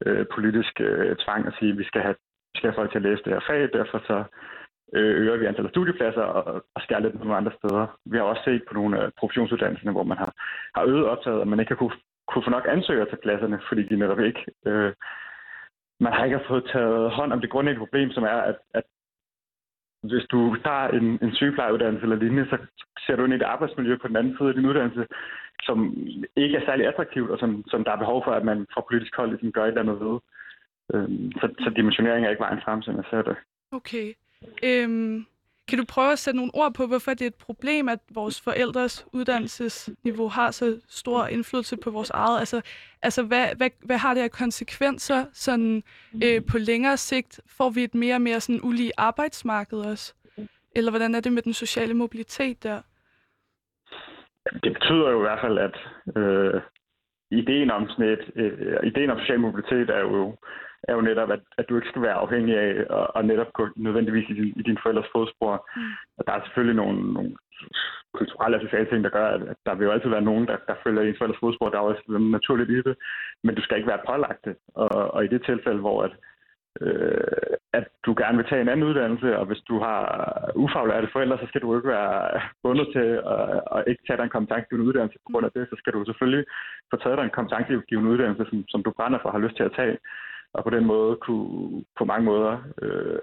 øh, 0.06 0.26
politisk 0.34 0.80
øh, 0.80 1.16
tvang 1.16 1.46
at 1.46 1.54
sige, 1.58 1.72
at 1.72 1.78
vi 1.78 1.84
skal 1.84 2.02
have, 2.02 2.16
vi 2.52 2.56
skal 2.58 2.70
have 2.70 2.78
folk 2.80 2.90
til 2.90 2.98
at 2.98 3.06
læse 3.08 3.22
det 3.24 3.32
her 3.32 3.46
fag, 3.48 3.62
derfor 3.78 3.98
så 4.10 4.18
øh, 4.96 5.14
øger 5.22 5.36
vi 5.36 5.46
antallet 5.46 5.68
af 5.68 5.74
studiepladser 5.74 6.22
og, 6.22 6.64
og 6.74 6.82
skærer 6.82 7.00
lidt 7.00 7.14
nogle 7.14 7.36
andre 7.36 7.52
steder. 7.58 7.86
Vi 8.10 8.16
har 8.16 8.24
også 8.24 8.42
set 8.44 8.62
på 8.68 8.74
nogle 8.74 9.00
af 9.00 9.10
professionsuddannelserne, 9.18 9.92
hvor 9.92 10.02
man 10.10 10.18
har, 10.18 10.32
har 10.76 10.84
øget 10.84 11.06
optaget, 11.06 11.40
og 11.40 11.48
man 11.48 11.60
ikke 11.60 11.70
har 11.70 11.76
kunne 11.76 11.96
kunne 12.28 12.44
få 12.44 12.50
nok 12.50 12.66
ansøgere 12.68 13.08
til 13.08 13.18
pladserne, 13.22 13.60
fordi 13.68 13.82
de 13.82 13.96
netop 13.96 14.20
ikke... 14.20 14.44
Øh, 14.66 14.92
man 16.00 16.12
har 16.12 16.24
ikke 16.24 16.40
fået 16.48 16.64
taget 16.72 17.10
hånd 17.10 17.32
om 17.32 17.40
det 17.40 17.50
grundlæggende 17.50 17.86
problem, 17.86 18.10
som 18.10 18.24
er, 18.24 18.38
at, 18.50 18.56
at 18.74 18.82
hvis 20.02 20.24
du 20.30 20.56
tager 20.64 20.88
en, 20.88 21.18
en 21.22 21.34
sygeplejeuddannelse 21.34 22.02
eller 22.02 22.16
lignende, 22.16 22.46
så 22.50 22.56
ser 23.06 23.16
du 23.16 23.24
ind 23.24 23.32
i 23.32 23.36
et 23.36 23.42
arbejdsmiljø 23.42 23.96
på 23.96 24.08
den 24.08 24.16
anden 24.16 24.36
side 24.36 24.48
af 24.48 24.54
din 24.54 24.66
uddannelse, 24.66 25.06
som 25.62 25.78
ikke 26.36 26.56
er 26.56 26.64
særlig 26.66 26.86
attraktivt, 26.86 27.30
og 27.30 27.38
som, 27.38 27.64
som 27.66 27.84
der 27.84 27.92
er 27.92 27.96
behov 28.04 28.24
for, 28.24 28.30
at 28.30 28.44
man 28.44 28.66
fra 28.74 28.84
politisk 28.88 29.16
hold 29.16 29.30
ligesom 29.30 29.52
gør 29.52 29.64
et 29.64 29.68
eller 29.68 29.80
andet 29.82 30.00
ved. 30.00 30.18
Øhm, 30.94 31.32
så, 31.32 31.54
så 31.58 31.70
dimensionering 31.76 32.26
er 32.26 32.30
ikke 32.30 32.46
vejen 32.48 32.60
frem, 32.64 32.82
som 32.82 32.96
jeg 32.96 33.04
ser 33.10 33.22
det. 33.22 33.36
Okay. 33.72 34.12
Øhm, 34.64 35.26
kan 35.68 35.78
du 35.78 35.84
prøve 35.88 36.12
at 36.12 36.18
sætte 36.18 36.36
nogle 36.36 36.54
ord 36.54 36.74
på, 36.74 36.86
hvorfor 36.86 37.10
det 37.10 37.22
er 37.22 37.26
et 37.26 37.34
problem, 37.34 37.88
at 37.88 37.98
vores 38.14 38.40
forældres 38.40 39.06
uddannelsesniveau 39.12 40.28
har 40.28 40.50
så 40.50 40.80
stor 40.88 41.26
indflydelse 41.26 41.76
på 41.76 41.90
vores 41.90 42.10
eget? 42.10 42.38
Altså, 42.38 42.60
altså 43.02 43.22
hvad, 43.22 43.46
hvad, 43.56 43.70
hvad 43.80 43.96
har 43.96 44.14
det 44.14 44.20
af 44.20 44.30
konsekvenser 44.30 45.24
sådan, 45.32 45.82
øh, 46.24 46.42
på 46.50 46.58
længere 46.58 46.96
sigt? 46.96 47.40
Får 47.56 47.70
vi 47.70 47.84
et 47.84 47.94
mere 47.94 48.14
og 48.14 48.20
mere 48.20 48.40
sådan 48.40 48.60
ulige 48.62 48.92
arbejdsmarked 48.96 49.78
også? 49.78 50.14
Eller 50.76 50.90
hvordan 50.90 51.14
er 51.14 51.20
det 51.20 51.32
med 51.32 51.42
den 51.42 51.52
sociale 51.52 51.94
mobilitet 51.94 52.62
der? 52.62 52.80
Det 54.62 54.72
betyder 54.72 55.10
jo 55.10 55.18
i 55.18 55.22
hvert 55.22 55.40
fald, 55.40 55.58
at 55.58 55.76
øh, 56.16 56.60
ideen 57.30 57.70
om 57.70 57.88
sådan 57.88 58.08
et, 58.08 58.30
øh, 58.34 58.86
ideen 58.86 59.10
om 59.10 59.18
social 59.18 59.40
mobilitet 59.40 59.90
er 59.90 60.00
jo 60.00 60.36
er 60.88 60.94
jo 60.94 61.00
netop, 61.00 61.30
at, 61.30 61.40
at 61.58 61.68
du 61.68 61.76
ikke 61.76 61.88
skal 61.88 62.02
være 62.02 62.20
afhængig 62.24 62.58
af 62.58 62.70
at, 62.98 63.06
at 63.16 63.24
netop 63.24 63.52
gå 63.52 63.68
nødvendigvis 63.76 64.28
i, 64.30 64.34
din, 64.34 64.52
i 64.60 64.62
dine 64.62 64.78
forældres 64.82 65.12
fodspor. 65.14 65.68
Mm. 65.76 65.82
Og 66.18 66.26
der 66.26 66.32
er 66.32 66.42
selvfølgelig 66.44 66.76
nogle, 66.76 67.12
nogle 67.12 67.36
kulturelle 68.14 68.56
og 68.56 68.62
sociale 68.62 68.88
ting, 68.88 69.04
der 69.04 69.10
gør, 69.18 69.26
at 69.26 69.56
der 69.66 69.74
vil 69.74 69.84
jo 69.84 69.92
altid 69.92 70.10
være 70.10 70.28
nogen, 70.30 70.46
der, 70.46 70.56
der 70.68 70.74
følger 70.84 71.02
i 71.02 71.16
forældres 71.18 71.40
fodspor. 71.40 71.68
Der 71.68 71.78
er 71.78 71.90
også 71.90 72.02
naturligt 72.36 72.70
i 72.70 72.82
det, 72.88 72.96
men 73.44 73.54
du 73.54 73.62
skal 73.62 73.76
ikke 73.76 73.92
være 73.92 74.06
pålagt 74.08 74.44
det. 74.44 74.56
Og, 74.74 75.14
og 75.14 75.24
i 75.24 75.28
det 75.28 75.42
tilfælde, 75.44 75.80
hvor 75.80 76.02
at, 76.02 76.12
øh, 76.80 77.56
at 77.72 77.86
du 78.06 78.14
gerne 78.22 78.36
vil 78.36 78.46
tage 78.46 78.62
en 78.62 78.68
anden 78.68 78.88
uddannelse, 78.90 79.38
og 79.38 79.46
hvis 79.46 79.62
du 79.68 79.78
har 79.78 79.98
ufaglærte 80.54 81.08
forældre, 81.12 81.38
så 81.38 81.46
skal 81.48 81.60
du 81.60 81.76
ikke 81.76 81.88
være 81.88 82.40
bundet 82.62 82.88
til 82.96 83.08
at, 83.34 83.46
at 83.76 83.84
ikke 83.86 84.02
tage 84.06 84.16
dig 84.16 84.24
en 84.24 84.36
kompetencegivende 84.36 84.88
uddannelse 84.88 85.18
på 85.18 85.28
grund 85.32 85.46
af 85.46 85.52
det. 85.56 85.64
Så 85.70 85.76
skal 85.78 85.92
du 85.92 86.04
selvfølgelig 86.04 86.44
få 86.90 86.96
taget 86.96 87.18
dig 87.18 87.24
en 87.24 87.36
kompetencegivende 87.38 88.10
uddannelse, 88.10 88.44
som, 88.50 88.64
som 88.68 88.82
du 88.82 88.90
brænder 88.96 89.18
for 89.18 89.28
og 89.28 89.34
har 89.34 89.44
lyst 89.46 89.56
til 89.56 89.68
at 89.68 89.76
tage, 89.78 89.98
og 90.56 90.64
på 90.64 90.70
den 90.70 90.84
måde 90.86 91.16
kunne 91.16 91.84
på 91.98 92.04
mange 92.04 92.24
måder 92.24 92.52
øh, 92.82 93.18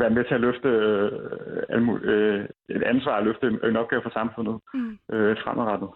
være 0.00 0.10
med 0.10 0.24
til 0.24 0.34
at 0.34 0.40
løfte 0.40 0.68
øh, 0.68 1.82
øh, 2.12 2.44
et 2.76 2.82
ansvar 2.82 3.16
og 3.16 3.24
løfte 3.24 3.46
en, 3.46 3.58
en 3.64 3.76
opgave 3.76 4.02
for 4.02 4.10
samfundet 4.10 4.56
mm. 4.74 4.98
øh, 5.12 5.36
fremadrettet. 5.44 5.88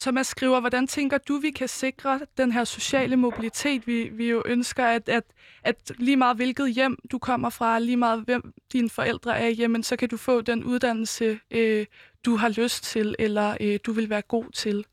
Thomas 0.00 0.26
skriver, 0.26 0.60
hvordan 0.60 0.86
tænker 0.86 1.18
du, 1.18 1.34
vi 1.42 1.50
kan 1.50 1.68
sikre 1.68 2.20
den 2.38 2.52
her 2.52 2.64
sociale 2.64 3.16
mobilitet, 3.16 3.86
vi, 3.86 4.08
vi 4.12 4.30
jo 4.30 4.42
ønsker, 4.46 4.84
at, 4.84 5.08
at, 5.08 5.24
at 5.64 5.92
lige 5.98 6.16
meget 6.16 6.36
hvilket 6.36 6.74
hjem 6.74 6.96
du 7.12 7.18
kommer 7.18 7.50
fra, 7.50 7.78
lige 7.78 7.96
meget 7.96 8.24
hvem 8.24 8.52
dine 8.72 8.90
forældre 8.90 9.38
er, 9.38 9.48
jamen 9.48 9.82
så 9.82 9.96
kan 9.96 10.08
du 10.08 10.16
få 10.16 10.40
den 10.40 10.64
uddannelse, 10.64 11.38
øh, 11.50 11.86
du 12.26 12.36
har 12.36 12.48
lyst 12.62 12.84
til, 12.84 13.16
eller 13.18 13.56
øh, 13.60 13.78
du 13.86 13.92
vil 13.92 14.10
være 14.10 14.22
god 14.22 14.44
til. 14.52 14.84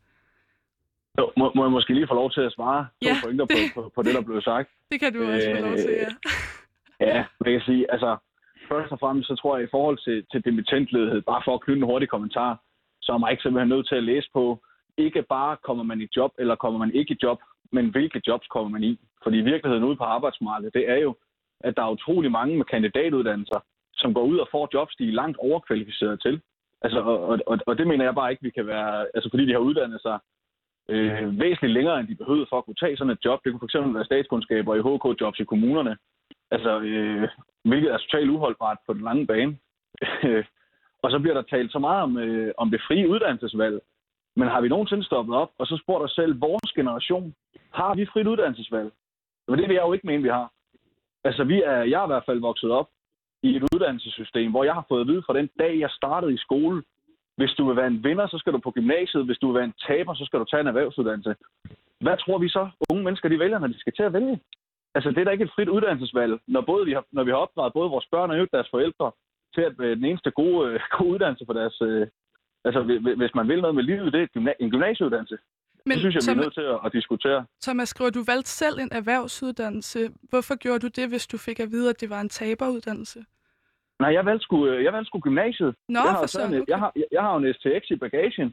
Jo, 1.20 1.32
må, 1.38 1.52
må 1.56 1.64
jeg 1.64 1.72
måske 1.72 1.94
lige 1.94 2.08
få 2.08 2.14
lov 2.14 2.32
til 2.32 2.42
at 2.42 2.54
svare 2.54 2.82
to 2.84 3.10
ja, 3.10 3.16
pointer 3.24 3.46
det, 3.46 3.72
på, 3.76 3.82
på, 3.82 3.92
på 3.96 4.02
det, 4.04 4.14
der 4.16 4.22
blev 4.22 4.42
sagt? 4.42 4.70
Det 4.92 5.00
kan 5.00 5.14
du 5.14 5.20
også 5.34 5.50
få 5.56 5.66
lov 5.68 5.76
til, 5.78 5.92
ja. 6.04 6.10
ja, 7.08 7.26
jeg 7.46 7.52
kan 7.56 7.62
sige, 7.66 7.92
altså, 7.92 8.18
først 8.72 8.92
og 8.92 9.00
fremmest, 9.00 9.28
så 9.28 9.36
tror 9.36 9.58
jeg, 9.58 9.64
i 9.68 9.74
forhold 9.76 9.98
til, 10.06 10.26
til 10.32 10.46
dimittentledighed, 10.46 11.22
bare 11.22 11.42
for 11.46 11.54
at 11.54 11.62
knytte 11.62 11.82
en 11.82 11.90
hurtig 11.92 12.10
kommentar, 12.10 12.52
så 13.02 13.12
er 13.12 13.18
man 13.18 13.32
ikke 13.32 13.44
simpelthen 13.44 13.70
nødt 13.70 13.88
til 13.88 13.96
at 13.96 14.04
læse 14.04 14.30
på, 14.34 14.64
ikke 14.98 15.22
bare 15.36 15.58
kommer 15.64 15.84
man 15.84 16.02
i 16.02 16.08
job, 16.16 16.32
eller 16.40 16.56
kommer 16.56 16.80
man 16.80 16.92
ikke 16.96 17.14
i 17.14 17.18
job, 17.24 17.40
men 17.72 17.90
hvilke 17.90 18.22
jobs 18.28 18.48
kommer 18.48 18.70
man 18.70 18.84
i. 18.84 19.00
Fordi 19.24 19.38
virkeligheden 19.38 19.84
ude 19.84 19.96
på 19.96 20.04
arbejdsmarkedet, 20.04 20.74
det 20.74 20.90
er 20.90 21.00
jo, 21.06 21.16
at 21.60 21.76
der 21.78 21.84
er 21.84 21.96
utrolig 21.98 22.32
mange 22.32 22.58
med 22.58 22.66
kandidatuddannelser, 22.66 23.60
som 23.94 24.14
går 24.14 24.24
ud 24.24 24.38
og 24.38 24.48
får 24.52 24.70
jobs, 24.74 24.96
de 24.96 25.08
er 25.08 25.20
langt 25.22 25.38
overkvalificeret 25.38 26.22
til. 26.22 26.42
Altså, 26.82 27.00
og, 27.00 27.40
og, 27.48 27.60
og 27.68 27.78
det 27.78 27.88
mener 27.88 28.06
jeg 28.06 28.16
bare 28.16 28.32
ikke, 28.32 28.44
vi 28.44 28.50
kan 28.50 28.68
være, 28.68 29.08
altså 29.14 29.30
fordi 29.30 29.46
de 29.46 29.52
har 29.52 29.60
uddannet 29.60 30.02
sig 30.02 30.20
øh, 30.90 31.40
væsentligt 31.40 31.74
længere, 31.74 32.00
end 32.00 32.08
de 32.08 32.16
behøvede 32.16 32.46
for 32.50 32.58
at 32.58 32.66
kunne 32.66 32.82
tage 32.84 32.98
sådan 32.98 33.14
et 33.14 33.26
job. 33.26 33.40
Det 33.44 33.52
kunne 33.52 33.70
fx 33.70 33.76
være 33.96 34.06
statskundskaber 34.06 34.76
i 34.76 34.86
HK-jobs 34.88 35.40
i 35.40 35.44
kommunerne. 35.44 35.98
Altså, 36.52 36.80
øh, 36.80 37.30
hvilket 37.66 37.92
er 37.92 37.98
totalt 37.98 38.30
uholdbart 38.30 38.78
på 38.88 38.94
den 38.94 39.02
lange 39.02 39.28
bane. 39.28 39.58
og 41.04 41.12
så 41.12 41.20
bliver 41.20 41.34
der 41.34 41.42
talt 41.42 41.72
så 41.72 41.80
meget 41.80 42.04
om, 42.04 42.18
øh, 42.18 42.54
om 42.58 42.72
det 42.72 42.82
frie 42.88 43.10
uddannelsesvalg. 43.10 43.82
Men 44.36 44.48
har 44.48 44.62
vi 44.62 44.70
nogensinde 44.70 45.04
stoppet 45.04 45.36
op, 45.36 45.52
og 45.60 45.68
så 45.68 45.78
spurgt 45.84 46.04
os 46.04 46.12
selv, 46.12 46.42
vores 46.42 46.72
generation, 46.76 47.36
har 47.72 47.96
vi 47.96 48.06
frit 48.06 48.28
uddannelsesvalg? 48.28 48.92
Men 49.48 49.60
det 49.60 49.68
vil 49.68 49.74
jeg 49.74 49.84
jo 49.88 49.94
ikke 49.94 50.08
mene, 50.08 50.24
vi 50.24 50.30
har. 50.30 50.52
Altså, 51.24 51.44
vi 51.44 51.62
er, 51.62 51.84
jeg 51.84 52.00
er 52.02 52.08
i 52.08 52.14
hvert 52.14 52.26
fald 52.26 52.40
vokset 52.40 52.72
op 52.72 52.90
i 53.44 53.56
et 53.56 53.64
uddannelsessystem, 53.74 54.52
hvor 54.52 54.64
jeg 54.64 54.74
har 54.74 54.86
fået 54.90 55.02
at 55.02 55.08
vide 55.08 55.24
fra 55.26 55.34
den 55.34 55.50
dag, 55.60 55.80
jeg 55.80 55.90
startede 55.90 56.34
i 56.34 56.38
skole, 56.38 56.84
hvis 57.38 57.52
du 57.58 57.68
vil 57.68 57.76
være 57.76 57.88
en 57.88 58.04
vinder, 58.04 58.28
så 58.28 58.38
skal 58.38 58.54
du 58.54 58.58
på 58.58 58.72
gymnasiet. 58.72 59.26
Hvis 59.26 59.38
du 59.38 59.48
vil 59.48 59.56
være 59.60 59.70
en 59.72 59.80
taber, 59.88 60.14
så 60.14 60.26
skal 60.26 60.40
du 60.40 60.46
tage 60.46 60.62
en 60.62 60.68
erhvervsuddannelse. 60.68 61.36
Hvad 62.02 62.18
tror 62.18 62.38
vi 62.38 62.50
så, 62.50 62.70
unge 62.90 63.04
mennesker 63.04 63.30
de 63.30 63.40
vælger, 63.40 63.60
når 63.60 63.68
de 63.68 63.80
skal 63.80 63.94
til 63.94 64.04
at 64.04 64.14
vælge? 64.14 64.40
Altså, 64.96 65.10
det 65.10 65.18
er 65.18 65.24
da 65.24 65.32
ikke 65.32 65.44
et 65.44 65.56
frit 65.56 65.70
uddannelsesvalg, 65.70 66.40
når, 66.48 66.62
både 66.62 66.86
vi 66.86 66.94
har, 66.94 67.06
når 67.12 67.24
vi 67.24 67.32
har 67.32 67.38
opdraget 67.38 67.74
både 67.74 67.90
vores 67.90 68.08
børn 68.12 68.32
og 68.32 68.48
deres 68.52 68.70
forældre 68.72 69.12
til 69.56 69.62
at 69.62 69.74
den 69.78 70.06
eneste 70.06 70.32
gode, 70.32 70.70
øh, 70.70 70.80
gode 70.98 71.10
uddannelse 71.14 71.46
for 71.46 71.54
deres, 71.54 71.82
øh, 71.82 72.08
Altså, 72.66 72.82
hvis 73.18 73.36
man 73.36 73.48
vil 73.48 73.62
noget 73.62 73.76
med 73.76 73.84
livet, 73.84 74.14
det 74.14 74.22
er 74.22 74.54
en 74.60 74.72
gymnasieuddannelse. 74.72 75.38
Men, 75.86 75.92
det 75.92 76.00
synes 76.00 76.16
jeg, 76.16 76.36
vi 76.36 76.40
er 76.40 76.44
nødt 76.44 76.54
til 76.54 76.68
at, 76.74 76.80
at 76.86 76.94
diskutere. 76.94 77.46
Thomas 77.62 77.90
skriver, 77.90 78.10
du 78.10 78.24
valgte 78.28 78.50
selv 78.50 78.80
en 78.80 78.90
erhvervsuddannelse. 78.92 80.10
Hvorfor 80.30 80.56
gjorde 80.56 80.80
du 80.80 80.88
det, 80.88 81.10
hvis 81.10 81.28
du 81.28 81.38
fik 81.38 81.60
at 81.60 81.72
vide, 81.72 81.90
at 81.90 82.02
det 82.02 82.10
var 82.10 82.22
en 82.22 82.30
taberuddannelse? 82.30 83.26
Nej, 84.04 84.12
jeg 84.18 84.26
valgte 84.26 84.44
sgu, 84.44 84.58
jeg 84.86 84.94
valgte 84.94 85.10
sgu 85.10 85.20
gymnasiet. 85.20 85.72
Nå, 85.96 86.00
jeg 86.06 86.12
har, 86.14 86.22
for 86.24 86.28
sådan, 86.28 86.54
okay. 86.54 86.72
jeg, 86.72 86.80
har, 86.84 86.92
jeg, 86.96 87.08
jeg 87.16 87.22
har 87.26 87.32
jo 87.34 87.40
en 87.40 87.54
STX 87.54 87.84
i 87.96 87.96
bagagen 87.96 88.50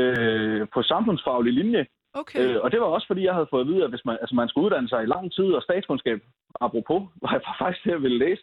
øh, 0.00 0.66
på 0.74 0.82
samfundsfaglig 0.82 1.52
linje. 1.60 1.86
Okay. 2.20 2.38
Øh, 2.40 2.56
og 2.64 2.72
det 2.72 2.80
var 2.80 2.86
også 2.86 3.06
fordi, 3.06 3.22
jeg 3.24 3.34
havde 3.34 3.50
fået 3.50 3.64
at 3.64 3.70
vide, 3.70 3.84
at 3.84 3.90
hvis 3.90 4.04
man, 4.04 4.16
altså, 4.22 4.34
man 4.34 4.48
skulle 4.48 4.64
uddanne 4.66 4.88
sig 4.88 5.02
i 5.02 5.12
lang 5.14 5.32
tid, 5.32 5.48
og 5.58 5.62
statskundskab, 5.62 6.18
apropos, 6.60 7.00
var 7.22 7.32
jeg 7.32 7.42
faktisk 7.60 7.82
til 7.82 7.90
at 7.90 8.02
ville 8.02 8.18
læse. 8.18 8.42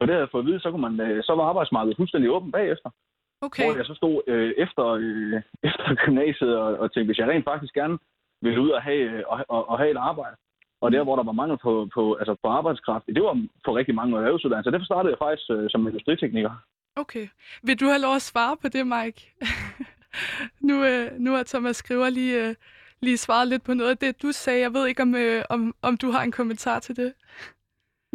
Og 0.00 0.02
det 0.06 0.12
havde 0.12 0.24
jeg 0.26 0.32
fået 0.32 0.42
at 0.42 0.48
vide, 0.48 0.60
så, 0.60 0.70
kunne 0.70 0.86
man, 0.88 0.96
øh, 1.06 1.24
så 1.24 1.32
var 1.38 1.44
arbejdsmarkedet 1.44 1.96
fuldstændig 1.96 2.30
åbent 2.30 2.52
bagefter. 2.52 2.90
Okay. 3.46 3.64
Hvor 3.64 3.76
jeg 3.76 3.86
så 3.86 3.94
stod 3.94 4.16
øh, 4.26 4.50
efter, 4.64 4.84
øh, 5.04 5.42
efter 5.68 5.94
gymnasiet 6.04 6.56
og, 6.62 6.68
og 6.82 6.86
tænkte, 6.92 7.08
hvis 7.08 7.18
jeg 7.18 7.28
rent 7.28 7.48
faktisk 7.50 7.74
gerne 7.74 7.98
ville 8.42 8.60
ud 8.60 8.70
og 8.70 8.82
have, 8.82 9.04
øh, 9.10 9.22
og, 9.26 9.38
og, 9.48 9.68
og 9.70 9.78
have 9.78 9.90
et 9.90 10.04
arbejde, 10.10 10.36
og 10.80 10.92
der, 10.92 11.02
mm. 11.02 11.06
hvor 11.06 11.16
der 11.16 11.24
var 11.24 11.32
mangel 11.32 11.58
på, 11.58 11.88
på, 11.94 12.14
altså 12.14 12.34
på 12.42 12.48
arbejdskraft, 12.48 13.06
det 13.06 13.22
var 13.22 13.46
for 13.64 13.76
rigtig 13.76 13.94
mange 13.94 14.16
erhvervsuddannelser. 14.16 14.70
Derfor 14.70 14.84
startede 14.84 15.12
jeg 15.12 15.18
faktisk 15.18 15.50
øh, 15.50 15.70
som 15.70 15.86
industritekniker. 15.86 16.52
Okay. 16.96 17.26
Vil 17.62 17.80
du 17.80 17.86
have 17.86 18.00
lov 18.00 18.14
at 18.14 18.22
svare 18.22 18.56
på 18.62 18.68
det, 18.68 18.86
Mike? 18.86 19.20
nu, 20.68 20.84
øh, 20.84 21.06
nu 21.18 21.30
har 21.32 21.42
Thomas 21.42 21.76
Skriver 21.76 22.10
lige, 22.10 22.48
øh, 22.48 22.54
lige 23.00 23.16
svaret 23.16 23.48
lidt 23.48 23.64
på 23.64 23.74
noget 23.74 23.90
af 23.90 23.98
det, 23.98 24.22
du 24.22 24.32
sagde. 24.32 24.60
Jeg 24.60 24.72
ved 24.74 24.86
ikke, 24.86 25.02
om, 25.02 25.14
øh, 25.14 25.42
om, 25.50 25.74
om 25.82 25.96
du 25.96 26.10
har 26.10 26.22
en 26.22 26.32
kommentar 26.32 26.78
til 26.78 26.96
det. 26.96 27.12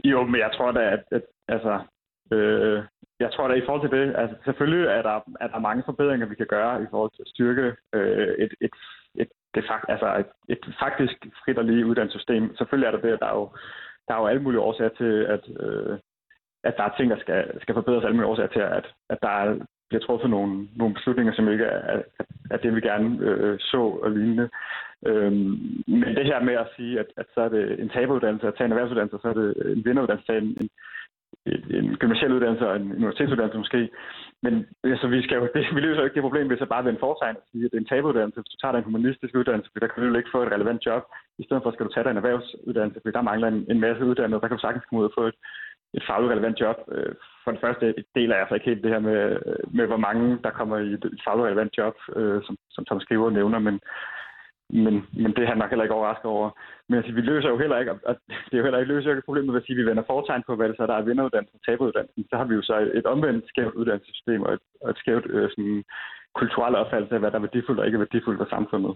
Jo, 0.04 0.24
men 0.26 0.40
jeg 0.40 0.52
tror 0.58 0.72
da, 0.72 0.80
at, 0.80 1.04
at 1.12 1.22
altså, 1.48 1.80
øh, 2.32 2.84
jeg 3.20 3.32
tror 3.32 3.48
da 3.48 3.54
i 3.54 3.66
forhold 3.66 3.84
til 3.90 3.98
det, 3.98 4.16
altså 4.22 4.36
selvfølgelig 4.46 4.88
er 4.98 5.02
der, 5.02 5.16
er 5.44 5.48
der 5.48 5.60
mange 5.60 5.84
forbedringer, 5.86 6.28
vi 6.28 6.36
kan 6.36 6.48
gøre 6.56 6.84
i 6.84 6.88
forhold 6.92 7.12
til 7.12 7.22
at 7.26 7.32
styrke 7.34 7.66
øh, 7.94 8.34
et, 8.44 8.54
et, 8.62 8.76
et, 9.16 9.30
det, 9.56 9.64
altså 9.88 10.08
et, 10.20 10.32
et 10.50 10.76
faktisk 10.80 11.18
frit 11.44 11.58
og 11.58 11.66
lige 11.66 11.86
uddannelsessystem. 11.86 12.56
Selvfølgelig 12.56 12.88
er 12.88 12.92
der 12.92 13.02
det, 13.02 13.14
at 13.14 13.20
der 13.20 13.26
er 13.26 13.38
jo, 13.42 13.50
der 14.08 14.14
er 14.14 14.20
jo 14.20 14.28
alle 14.28 14.42
mulige 14.42 14.62
årsager 14.62 14.90
til, 14.90 15.14
at, 15.36 15.44
øh, 15.60 15.98
at 16.64 16.74
der 16.78 16.84
er 16.84 16.96
ting, 16.98 17.10
der 17.12 17.20
skal, 17.20 17.62
skal 17.62 17.76
forbedres, 17.76 18.04
alle 18.04 18.16
mulige 18.16 18.32
årsager 18.32 18.50
til, 18.50 18.60
at, 18.60 18.86
at 19.10 19.18
der 19.22 19.30
er, 19.30 19.60
bliver 19.90 20.04
truffet 20.04 20.30
nogle, 20.30 20.68
nogle 20.76 20.94
beslutninger, 20.94 21.34
som 21.34 21.50
ikke 21.50 21.64
er, 21.64 21.80
er, 21.94 22.02
er 22.52 22.58
det, 22.58 22.76
vi 22.76 22.82
gerne 22.82 23.18
øh, 23.20 23.60
så 23.60 23.82
og 24.04 24.12
lignende. 24.12 24.50
Øhm, 25.06 25.84
men 25.88 26.16
det 26.18 26.26
her 26.26 26.40
med 26.44 26.54
at 26.54 26.68
sige, 26.76 27.00
at, 27.00 27.06
at 27.18 27.26
så 27.34 27.42
er 27.42 27.50
det 27.50 27.80
en 27.80 27.90
taberuddannelse 27.90 28.48
at 28.48 28.56
tage 28.56 28.66
en 28.66 28.72
erhvervsuddannelse, 28.72 29.18
så 29.22 29.28
er 29.28 29.34
det 29.34 29.78
en 29.78 29.86
vinderuddannelse 29.86 30.34
at 30.34 30.34
tage 30.34 30.42
en, 30.42 30.58
en, 30.62 30.70
Øh, 31.48 31.62
en 31.80 31.98
gymnasial 32.02 32.34
uddannelse 32.34 32.68
og 32.68 32.76
en 32.76 32.96
universitetsuddannelse 33.00 33.58
måske. 33.58 33.90
Men 34.44 34.54
altså, 34.84 35.08
vi, 35.08 35.24
skal 35.24 35.38
jo, 35.38 35.48
det, 35.56 35.64
vi 35.76 35.82
løser 35.82 36.02
jo 36.02 36.08
ikke 36.08 36.20
det 36.20 36.28
problem 36.28 36.50
ved 36.50 36.58
så 36.58 36.66
bare 36.66 36.84
ved 36.86 36.92
en 36.92 37.04
foretegn 37.06 37.36
og 37.42 37.44
sige, 37.52 37.66
at 37.66 37.72
det 37.72 37.78
er 37.78 37.84
en 37.84 37.92
tabuuddannelse. 37.92 38.40
Hvis 38.40 38.52
du 38.54 38.58
tager 38.60 38.72
dig 38.72 38.80
en 38.80 38.90
humanistisk 38.90 39.34
uddannelse, 39.36 39.70
der 39.82 39.88
kan 39.88 40.04
du 40.04 40.10
jo 40.10 40.20
ikke 40.22 40.36
få 40.36 40.42
et 40.44 40.54
relevant 40.56 40.86
job. 40.86 41.04
I 41.42 41.44
stedet 41.44 41.64
for 41.64 41.72
skal 41.72 41.86
du 41.86 41.94
tage 41.94 42.04
dig 42.04 42.12
en 42.12 42.22
erhvervsuddannelse, 42.22 43.00
fordi 43.02 43.14
der 43.18 43.30
mangler 43.30 43.48
en, 43.48 43.66
en 43.72 43.80
masse 43.86 44.06
uddannede. 44.10 44.42
Der 44.42 44.48
kan 44.48 44.58
du 44.58 44.66
sagtens 44.66 44.86
komme 44.86 45.02
ud 45.02 45.10
og 45.10 45.18
få 45.18 45.24
et, 45.32 45.38
et 45.98 46.04
fagligt 46.10 46.32
relevant 46.34 46.58
job. 46.64 46.78
Øh, 46.96 47.14
for 47.44 47.52
det 47.52 47.62
første 47.66 47.86
deler 48.16 48.36
jeg 48.36 48.44
altså 48.44 48.56
ikke 48.56 48.70
helt 48.72 48.84
det 48.84 48.94
her 48.96 49.04
med, 49.10 49.22
med 49.78 49.86
hvor 49.88 50.02
mange, 50.08 50.40
der 50.44 50.52
kommer 50.60 50.78
i 50.78 50.90
et 50.94 51.22
fagligt 51.26 51.48
relevant 51.48 51.78
job, 51.78 51.96
øh, 52.16 52.40
som, 52.46 52.56
som 52.76 52.86
Thomas 52.86 53.04
Skriver 53.04 53.30
nævner, 53.30 53.60
men 53.60 53.80
men, 54.74 54.94
men 55.14 55.32
det 55.36 55.44
er 55.44 55.48
han 55.48 55.58
nok 55.58 55.70
heller 55.70 55.84
ikke 55.84 55.96
overrasket 55.96 56.26
over. 56.26 56.50
Men 56.88 56.98
altså, 56.98 57.14
vi 57.14 57.22
løser 57.22 57.50
jo 57.50 57.58
heller 57.58 57.78
ikke, 57.80 57.92
og 57.92 58.16
det 58.46 58.54
er 58.54 58.58
jo 58.58 58.64
heller 58.64 58.80
ikke 58.80 58.94
løser 58.94 59.10
ikke 59.10 59.30
problemet 59.30 59.52
hvis 59.52 59.62
at 59.62 59.66
sige, 59.66 59.76
vi 59.76 59.86
vender 59.86 60.04
foretegn 60.08 60.44
på, 60.48 60.56
hvad 60.56 60.70
det 60.70 60.78
så 60.78 60.88
der 60.88 60.94
er 60.94 61.08
vinderuddannelsen 61.10 61.60
og 61.60 61.66
taberuddannelsen. 61.66 62.26
Så 62.30 62.36
har 62.38 62.46
vi 62.46 62.56
jo 62.56 62.62
så 62.62 62.76
et 62.94 63.06
omvendt 63.06 63.48
skævt 63.48 63.76
uddannelsessystem 63.76 64.42
og 64.42 64.54
et, 64.54 64.64
og 64.82 64.90
et 64.90 64.98
skævt 64.98 65.26
øh, 65.30 65.50
sådan, 65.50 65.84
kulturelt 66.36 66.76
opfattelse 66.76 67.16
af, 67.16 67.20
hvad 67.20 67.32
der 67.32 67.38
er 67.38 67.48
værdifuldt 67.48 67.80
og 67.80 67.86
ikke 67.86 67.96
er 67.96 68.06
værdifuldt 68.06 68.40
for 68.40 68.50
samfundet. 68.50 68.94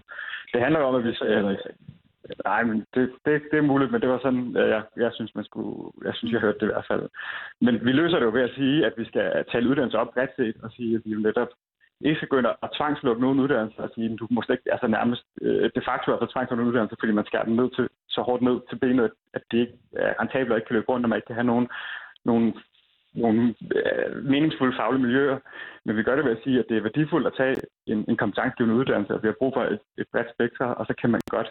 Det 0.52 0.60
handler 0.60 0.80
jo 0.80 0.86
om, 0.86 0.94
at 0.94 1.04
vi... 1.04 1.16
Eller, 1.22 1.56
nej, 2.44 2.62
men 2.62 2.76
det, 2.94 3.12
det, 3.24 3.42
det 3.50 3.58
er 3.58 3.70
muligt, 3.72 3.92
men 3.92 4.00
det 4.00 4.08
var 4.08 4.18
sådan, 4.22 4.56
øh, 4.56 4.68
jeg, 4.68 4.82
jeg 4.96 5.10
synes, 5.14 5.34
man 5.34 5.44
skulle... 5.44 5.92
Jeg 6.04 6.14
synes, 6.14 6.32
jeg 6.32 6.40
hørte 6.40 6.58
det 6.58 6.66
i 6.66 6.72
hvert 6.74 6.90
fald. 6.90 7.08
Men 7.60 7.74
vi 7.86 7.92
løser 7.92 8.18
det 8.18 8.26
jo 8.26 8.36
ved 8.38 8.48
at 8.48 8.54
sige, 8.54 8.86
at 8.86 8.94
vi 8.96 9.04
skal 9.04 9.44
tale 9.52 9.68
uddannelse 9.68 9.98
op 9.98 10.14
bredt 10.14 10.36
set 10.36 10.56
og 10.62 10.70
sige, 10.70 10.94
at 10.96 11.02
vi 11.04 11.10
jo 11.10 11.20
netop 11.20 11.48
ikke 12.00 12.16
skal 12.16 12.28
gå 12.28 12.38
ind 12.38 12.46
og 12.46 12.76
tvangslukke 12.76 13.22
nogen 13.22 13.40
uddannelse 13.40 13.78
og 13.78 13.90
sige, 13.94 14.12
at 14.12 14.18
du 14.20 14.26
må 14.30 14.42
ikke, 14.50 14.72
altså 14.74 14.86
nærmest 14.86 15.24
øh, 15.42 15.70
de 15.76 15.82
facto 15.88 16.12
altså 16.12 16.32
tvangslukke 16.32 16.60
nogen 16.60 16.72
uddannelse, 16.72 16.96
fordi 17.00 17.12
man 17.12 17.26
skærer 17.26 17.44
den 17.44 17.56
ned 17.56 17.68
til, 17.76 17.88
så 18.08 18.20
hårdt 18.20 18.42
ned 18.42 18.56
til 18.68 18.78
benet, 18.78 19.10
at 19.34 19.42
det 19.50 19.58
ikke 19.58 19.78
er 19.92 20.14
rentabelt 20.20 20.52
og 20.52 20.58
ikke 20.58 20.68
kan 20.68 20.76
løbe 20.76 20.88
rundt, 20.88 21.04
og 21.04 21.08
man 21.08 21.18
ikke 21.18 21.26
kan 21.26 21.40
have 21.40 21.50
nogen, 21.52 21.68
nogen, 22.24 22.54
nogen 23.14 23.56
øh, 23.76 24.24
meningsfulde 24.32 24.76
faglige 24.76 25.02
miljøer. 25.06 25.38
Men 25.84 25.96
vi 25.96 26.02
gør 26.02 26.16
det 26.16 26.24
ved 26.24 26.36
at 26.36 26.44
sige, 26.44 26.58
at 26.58 26.66
det 26.68 26.76
er 26.76 26.86
værdifuldt 26.88 27.26
at 27.26 27.36
tage 27.36 27.56
en, 27.86 28.04
en 28.08 28.16
kompetencegivende 28.16 28.78
uddannelse, 28.80 29.14
og 29.14 29.22
vi 29.22 29.28
har 29.28 29.40
brug 29.40 29.52
for 29.54 29.64
et, 29.64 29.80
et 29.98 30.06
bredt 30.12 30.34
spektrum, 30.34 30.74
og 30.78 30.86
så 30.86 30.94
kan 31.00 31.10
man 31.10 31.20
godt 31.30 31.50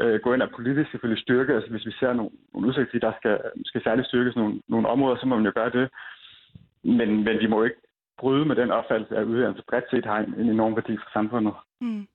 øh, 0.00 0.20
gå 0.20 0.34
ind 0.34 0.42
og 0.42 0.50
politisk 0.56 0.90
selvfølgelig 0.90 1.22
styrke, 1.22 1.54
altså 1.54 1.70
hvis 1.70 1.86
vi 1.86 1.92
ser 2.00 2.12
nogle, 2.12 2.30
nogle 2.52 2.68
udsigter, 2.68 2.98
der 2.98 3.12
skal, 3.20 3.38
skal 3.64 3.82
særligt 3.82 4.08
styrkes 4.08 4.36
nogle, 4.36 4.60
nogle 4.68 4.88
områder, 4.88 5.16
så 5.16 5.26
må 5.26 5.36
man 5.36 5.46
jo 5.46 5.52
gøre 5.54 5.70
det. 5.70 5.88
Men, 6.82 7.24
men 7.24 7.38
vi 7.38 7.46
må 7.46 7.64
ikke 7.64 7.80
bryde 8.18 8.44
med 8.44 8.56
den 8.56 8.70
opfattelse, 8.70 9.16
at 9.16 9.24
uddannelse 9.24 9.62
bredt 9.68 9.90
set 9.90 10.06
har 10.06 10.18
en, 10.18 10.34
en 10.34 10.50
enorm 10.50 10.76
værdi 10.76 10.96
for 10.96 11.10
samfundet. 11.12 11.54
Mm. 11.80 12.06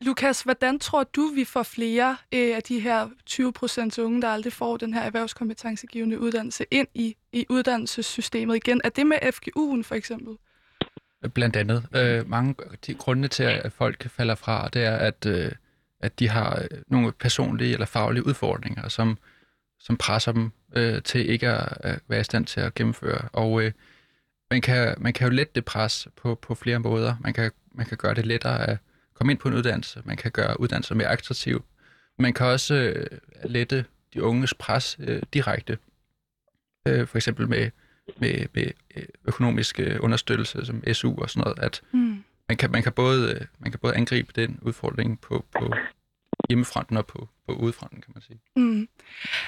Lukas, 0.00 0.42
hvordan 0.42 0.78
tror 0.78 1.04
du, 1.04 1.30
vi 1.34 1.44
får 1.44 1.62
flere 1.62 2.16
øh, 2.34 2.56
af 2.56 2.62
de 2.62 2.80
her 2.80 3.08
20 3.26 3.52
procent 3.52 3.98
unge, 3.98 4.22
der 4.22 4.28
aldrig 4.28 4.52
får 4.52 4.76
den 4.76 4.94
her 4.94 5.00
erhvervskompetencegivende 5.00 6.20
uddannelse, 6.20 6.64
ind 6.70 6.88
i, 6.94 7.16
i 7.32 7.46
uddannelsessystemet 7.50 8.56
igen? 8.56 8.80
Er 8.84 8.88
det 8.88 9.06
med 9.06 9.16
FGU'en 9.22 9.82
for 9.82 9.94
eksempel? 9.94 10.36
Blandt 11.34 11.56
andet. 11.56 11.88
Øh, 11.96 12.28
mange 12.28 12.54
de 12.86 12.94
grunde 12.94 13.28
til, 13.28 13.42
at 13.42 13.72
folk 13.72 14.10
falder 14.10 14.34
fra, 14.34 14.68
det 14.68 14.84
er, 14.84 14.96
at, 14.96 15.26
øh, 15.26 15.52
at 16.00 16.18
de 16.18 16.28
har 16.28 16.58
øh, 16.62 16.78
nogle 16.86 17.12
personlige 17.12 17.72
eller 17.72 17.86
faglige 17.86 18.26
udfordringer, 18.26 18.88
som, 18.88 19.18
som 19.80 19.96
presser 19.96 20.32
dem 20.32 20.50
øh, 20.76 21.02
til 21.02 21.30
ikke 21.30 21.48
at, 21.48 21.78
at 21.80 22.00
være 22.08 22.20
i 22.20 22.24
stand 22.24 22.46
til 22.46 22.60
at 22.60 22.74
gennemføre. 22.74 23.28
Og 23.32 23.62
øh, 23.62 23.72
man, 24.50 24.60
kan, 24.60 24.94
man 24.98 25.12
kan 25.12 25.28
jo 25.28 25.34
lette 25.34 25.52
det 25.54 25.64
pres 25.64 26.08
på, 26.16 26.34
på 26.34 26.54
flere 26.54 26.78
måder. 26.78 27.16
Man 27.20 27.34
kan, 27.34 27.50
man 27.72 27.86
kan 27.86 27.96
gøre 27.96 28.14
det 28.14 28.26
lettere 28.26 28.68
at 28.70 28.78
komme 29.14 29.32
ind 29.32 29.38
på 29.38 29.48
en 29.48 29.54
uddannelse. 29.54 30.02
Man 30.04 30.16
kan 30.16 30.30
gøre 30.30 30.60
uddannelser 30.60 30.94
mere 30.94 31.08
attraktive. 31.08 31.60
Man 32.18 32.32
kan 32.32 32.46
også 32.46 32.74
øh, 32.74 33.06
lette 33.44 33.84
de 34.14 34.22
unges 34.22 34.54
pres 34.54 34.96
øh, 35.00 35.22
direkte. 35.34 35.78
Øh, 36.88 37.06
for 37.06 37.18
eksempel 37.18 37.48
med, 37.48 37.70
med, 38.16 38.46
med 38.54 38.70
øh, 38.96 39.04
økonomisk 39.24 39.80
øh, 39.80 39.96
understøttelse 40.00 40.66
som 40.66 40.94
SU 40.94 41.14
og 41.18 41.30
sådan 41.30 41.40
noget. 41.40 41.58
At 41.58 41.82
mm. 41.92 42.24
man, 42.48 42.56
kan, 42.56 42.70
man, 42.70 42.82
kan 42.82 42.92
både, 42.92 43.32
øh, 43.32 43.40
man 43.58 43.70
kan 43.70 43.80
både 43.80 43.94
angribe 43.94 44.32
den 44.36 44.58
udfordring 44.62 45.20
på, 45.20 45.44
på 45.52 45.74
hjemmefronten 46.48 46.96
og 46.96 47.06
på, 47.06 47.28
på 47.46 47.54
udefronten, 47.54 48.00
kan 48.00 48.12
man 48.14 48.22
sige. 48.22 48.40
Mm. 48.56 48.88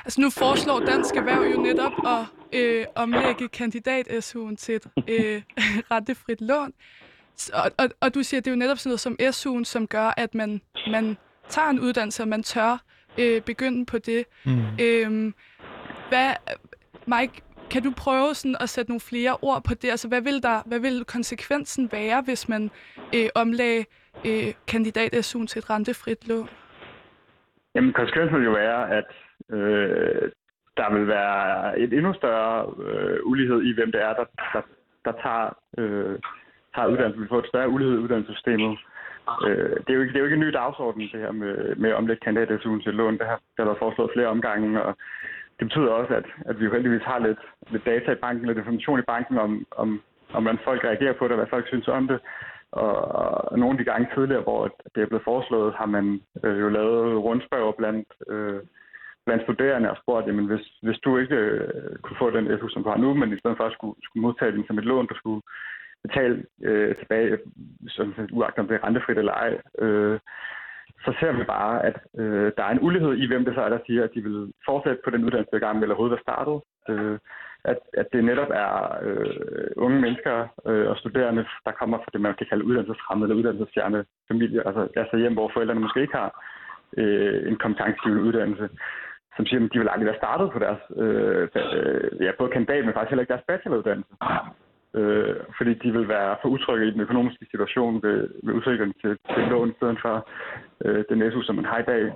Altså 0.04 0.20
nu 0.20 0.30
foreslår 0.30 0.80
Dansk 0.80 1.16
Erhverv 1.16 1.42
jo 1.42 1.62
netop 1.62 1.92
at 2.06 2.26
øh, 2.52 2.86
omlægge 2.94 3.48
kandidat-SU'en 3.48 4.56
til 4.56 4.74
et 4.74 4.86
øh, 5.08 5.42
rentefrit 5.90 6.40
lån. 6.40 6.72
Og, 7.52 7.70
og, 7.78 7.88
og 8.00 8.14
du 8.14 8.22
siger, 8.22 8.40
det 8.40 8.46
er 8.46 8.54
jo 8.54 8.58
netop 8.58 8.78
sådan 8.78 8.90
noget 8.90 9.00
som 9.00 9.16
SU'en, 9.20 9.64
som 9.64 9.86
gør, 9.86 10.14
at 10.16 10.34
man, 10.34 10.60
man 10.90 11.16
tager 11.48 11.68
en 11.68 11.80
uddannelse, 11.80 12.22
og 12.22 12.28
man 12.28 12.42
tør 12.42 12.84
øh, 13.18 13.42
begynde 13.42 13.86
på 13.86 13.98
det. 13.98 14.24
Mm. 14.44 14.62
Øhm, 14.80 15.34
hvad, 16.08 16.34
Mike, 17.06 17.42
kan 17.70 17.82
du 17.82 17.92
prøve 17.96 18.34
sådan 18.34 18.56
at 18.60 18.70
sætte 18.70 18.90
nogle 18.90 19.00
flere 19.00 19.36
ord 19.42 19.64
på 19.64 19.74
det? 19.74 19.90
Altså, 19.90 20.08
hvad 20.08 20.20
vil, 20.20 20.42
der, 20.42 20.62
hvad 20.66 20.78
vil 20.78 21.04
konsekvensen 21.04 21.92
være, 21.92 22.20
hvis 22.20 22.48
man 22.48 22.70
øh, 23.14 23.28
omlagde 23.34 23.84
øh, 24.24 24.54
kandidat-SU'en 24.66 25.46
til 25.46 25.58
et 25.58 25.70
rentefrit 25.70 26.28
lån? 26.28 26.48
Jamen, 27.78 27.92
konsekvensen 27.92 28.36
vil 28.36 28.44
jo 28.44 28.50
være, 28.50 28.90
at 28.98 29.08
øh, 29.56 30.30
der 30.76 30.88
vil 30.94 31.06
være 31.08 31.78
et 31.78 31.92
endnu 31.92 32.12
større 32.14 32.74
øh, 32.84 33.18
ulighed 33.24 33.62
i, 33.62 33.74
hvem 33.74 33.92
det 33.92 34.02
er, 34.02 34.12
der, 34.18 34.24
der, 34.54 34.62
der 35.04 35.12
tager 35.22 35.46
øh, 35.78 36.18
tager 36.74 36.88
uddannelse, 36.92 37.20
vi 37.20 37.28
får 37.28 37.38
et 37.38 37.52
større 37.52 37.68
ulighed 37.68 37.94
i 37.94 38.02
uddannelsessystemet. 38.04 38.78
Øh, 39.46 39.76
det, 39.84 39.90
er 39.90 39.94
jo 39.98 40.00
ikke, 40.00 40.12
det 40.12 40.18
er 40.18 40.24
jo 40.24 40.28
ikke 40.28 40.40
en 40.40 40.46
ny 40.46 40.52
dagsorden, 40.60 41.02
det 41.12 41.20
her 41.24 41.32
med, 41.32 41.76
med 41.76 41.92
omlægge 41.92 42.24
kandidat 42.24 42.60
til 42.84 42.94
lån. 42.94 43.18
Det 43.18 43.26
har, 43.26 43.40
der 43.56 43.64
været 43.64 43.84
foreslået 43.84 44.14
flere 44.14 44.32
omgange, 44.34 44.82
og 44.82 44.96
det 45.58 45.64
betyder 45.68 45.90
også, 46.00 46.14
at, 46.14 46.26
at 46.48 46.60
vi 46.60 46.64
jo 46.64 46.72
heldigvis 46.72 47.10
har 47.10 47.18
lidt, 47.18 47.42
lidt 47.70 47.84
data 47.84 48.12
i 48.12 48.22
banken, 48.26 48.46
lidt 48.46 48.58
information 48.58 48.98
i 48.98 49.10
banken 49.12 49.38
om, 49.38 49.66
om, 49.70 50.02
om, 50.32 50.42
hvordan 50.42 50.64
folk 50.64 50.84
reagerer 50.84 51.12
på 51.12 51.24
det, 51.24 51.32
og 51.32 51.40
hvad 51.40 51.52
folk 51.54 51.66
synes 51.66 51.88
om 51.88 52.08
det. 52.08 52.20
Og, 52.72 52.94
og 53.52 53.58
nogle 53.58 53.74
af 53.74 53.78
de 53.78 53.90
gange 53.90 54.08
tidligere, 54.14 54.42
hvor 54.42 54.62
det 54.94 55.02
er 55.02 55.06
blevet 55.06 55.24
foreslået, 55.24 55.74
har 55.74 55.86
man 55.86 56.20
øh, 56.44 56.60
jo 56.60 56.68
lavet 56.68 57.24
rundspørger 57.24 57.72
blandt, 57.72 58.08
øh, 58.28 58.60
blandt 59.26 59.42
studerende 59.42 59.90
og 59.90 59.96
spurgt, 59.96 60.26
jamen 60.26 60.46
hvis, 60.46 60.66
hvis 60.82 60.98
du 60.98 61.18
ikke 61.18 61.34
øh, 61.36 61.96
kunne 62.02 62.16
få 62.18 62.30
den 62.30 62.58
SU, 62.58 62.68
som 62.68 62.82
du 62.82 62.88
har 62.88 62.96
nu, 62.96 63.14
men 63.14 63.32
i 63.32 63.38
stedet 63.38 63.56
for 63.56 63.70
skulle, 63.70 63.96
skulle 64.02 64.22
modtage 64.26 64.52
den 64.52 64.64
som 64.66 64.78
et 64.78 64.84
lån, 64.84 65.06
du 65.06 65.14
skulle 65.16 65.42
betale 66.02 66.44
øh, 66.62 66.96
tilbage, 66.96 67.38
sådan, 67.88 68.28
uagtet 68.32 68.58
om 68.58 68.68
det 68.68 68.74
er 68.74 68.86
rentefrit 68.86 69.18
eller 69.18 69.32
ej, 69.32 69.60
øh, 69.78 70.18
så 71.04 71.14
ser 71.20 71.32
vi 71.32 71.44
bare, 71.44 71.84
at 71.84 71.96
øh, 72.18 72.52
der 72.56 72.64
er 72.64 72.70
en 72.70 72.82
ulighed 72.82 73.12
i, 73.14 73.26
hvem 73.26 73.44
det 73.44 73.54
så 73.54 73.60
er, 73.60 73.68
der 73.68 73.78
siger, 73.86 74.04
at 74.04 74.14
de 74.14 74.22
vil 74.22 74.52
fortsætte 74.64 75.00
på 75.04 75.10
den 75.10 75.24
uddannelse, 75.24 75.50
der 75.52 75.58
gang 75.58 75.76
eller 75.76 75.94
overhovedet 75.94 76.18
er 76.18 76.26
startet. 76.28 76.56
Øh, 76.88 77.18
at, 77.64 77.78
at 77.92 78.06
det 78.12 78.24
netop 78.24 78.50
er 78.50 78.98
øh, 79.02 79.70
unge 79.76 80.00
mennesker 80.00 80.36
øh, 80.66 80.90
og 80.90 80.96
studerende, 80.96 81.44
der 81.64 81.72
kommer 81.80 81.98
fra 81.98 82.10
det, 82.12 82.20
man 82.20 82.34
kan 82.38 82.46
kalde 82.50 82.64
uddannelsesfremmede 82.64 83.26
eller 83.26 83.38
uddannelsesfjerne 83.38 84.04
familier, 84.28 84.62
altså, 84.62 84.88
altså 84.96 85.16
hjem, 85.16 85.32
hvor 85.32 85.50
forældrene 85.54 85.80
måske 85.80 86.00
ikke 86.00 86.16
har 86.16 86.30
øh, 86.96 87.48
en 87.50 87.56
kompetencegivende 87.56 88.22
uddannelse, 88.22 88.68
som 89.36 89.46
siger, 89.46 89.64
at 89.64 89.70
de 89.72 89.78
vil 89.78 89.88
aldrig 89.88 90.06
være 90.06 90.22
startet 90.22 90.52
på 90.52 90.58
deres, 90.58 90.82
øh, 90.96 91.48
øh, 91.56 92.10
ja, 92.24 92.30
både 92.38 92.50
kandidat, 92.50 92.84
men 92.84 92.94
faktisk 92.94 93.10
heller 93.10 93.22
ikke 93.22 93.34
deres 93.34 93.48
bacheloruddannelse 93.48 94.14
øh, 94.94 95.36
fordi 95.56 95.74
de 95.74 95.92
vil 95.92 96.08
være 96.08 96.36
for 96.42 96.48
utrygge 96.48 96.86
i 96.86 96.90
den 96.90 97.00
økonomiske 97.00 97.46
situation 97.50 98.02
ved, 98.02 98.28
ved 98.42 98.54
udsikringen 98.54 98.94
til, 99.02 99.18
til 99.34 99.42
lån, 99.50 99.70
i 99.70 99.76
stedet 99.76 99.98
for 100.02 100.28
øh, 100.84 101.04
den 101.08 101.32
SU, 101.32 101.42
som 101.42 101.56
man 101.56 101.64
har 101.64 101.78
i 101.78 101.90
dag, 101.92 102.12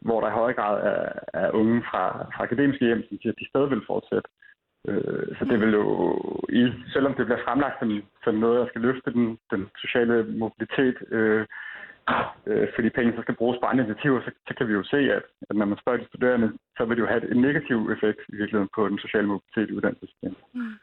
hvor 0.00 0.20
der 0.20 0.28
i 0.28 0.38
høj 0.40 0.52
grad 0.52 0.76
er, 0.92 1.02
er 1.42 1.50
unge 1.50 1.82
fra, 1.90 2.04
fra 2.34 2.44
akademiske 2.44 2.84
hjem, 2.84 3.02
som 3.08 3.18
siger, 3.18 3.32
at 3.32 3.40
de 3.40 3.48
stadig 3.48 3.70
vil 3.70 3.86
fortsætte. 3.86 4.28
Øh, 4.88 5.26
så 5.38 5.44
det 5.44 5.60
vil 5.60 5.72
jo, 5.72 5.86
i, 6.48 6.62
selvom 6.92 7.14
det 7.14 7.26
bliver 7.26 7.44
fremlagt 7.44 7.78
som, 7.78 8.02
som 8.24 8.34
noget, 8.34 8.60
der 8.60 8.66
skal 8.68 8.80
løfte 8.80 9.12
den, 9.12 9.38
den 9.50 9.62
sociale 9.82 10.16
mobilitet, 10.42 10.96
øh, 11.10 11.46
øh, 12.46 12.68
fordi 12.74 12.88
penge 12.90 13.12
så 13.16 13.22
skal 13.22 13.40
bruges 13.40 13.58
på 13.58 13.66
andre 13.66 13.84
initiativer, 13.84 14.20
så, 14.20 14.30
så 14.48 14.54
kan 14.54 14.68
vi 14.68 14.72
jo 14.72 14.84
se, 14.84 14.96
at, 14.96 15.24
at 15.50 15.56
når 15.56 15.66
man 15.66 15.78
spørger 15.78 15.98
de 15.98 16.06
studerende, 16.06 16.52
så 16.76 16.84
vil 16.84 16.96
det 16.96 17.02
jo 17.02 17.12
have 17.12 17.30
en 17.30 17.40
negativ 17.40 17.78
effekt 17.94 18.20
i 18.28 18.36
virkeligheden 18.40 18.74
på 18.74 18.88
den 18.88 18.98
sociale 18.98 19.26
mobilitet 19.26 19.70
i 19.70 19.76
uddannelsessystemet. 19.76 20.40
Mm. 20.54 20.74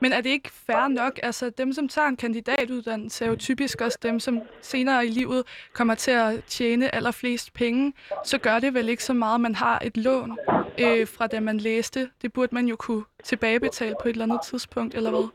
Men 0.00 0.12
er 0.12 0.20
det 0.20 0.30
ikke 0.30 0.50
fair 0.66 0.88
nok? 0.88 1.12
Altså, 1.22 1.50
dem, 1.50 1.72
som 1.72 1.88
tager 1.88 2.08
en 2.08 2.16
kandidatuddannelse, 2.16 3.24
er 3.24 3.28
jo 3.28 3.36
typisk 3.36 3.80
også 3.80 3.98
dem, 4.02 4.20
som 4.20 4.42
senere 4.60 5.06
i 5.06 5.08
livet 5.08 5.70
kommer 5.74 5.94
til 5.94 6.10
at 6.10 6.44
tjene 6.44 6.94
allerflest 6.94 7.54
penge. 7.54 7.92
Så 8.24 8.38
gør 8.40 8.58
det 8.58 8.74
vel 8.74 8.88
ikke 8.88 9.04
så 9.04 9.14
meget, 9.14 9.34
at 9.34 9.40
man 9.40 9.54
har 9.54 9.78
et 9.84 9.96
lån 9.96 10.38
øh, 10.84 11.06
fra 11.16 11.26
det, 11.26 11.42
man 11.42 11.58
læste. 11.58 12.00
Det 12.22 12.32
burde 12.32 12.54
man 12.54 12.66
jo 12.66 12.76
kunne 12.76 13.04
tilbagebetale 13.24 13.94
på 14.02 14.08
et 14.08 14.12
eller 14.12 14.24
andet 14.24 14.40
tidspunkt, 14.42 14.94
eller 14.94 15.10
hvad? 15.10 15.28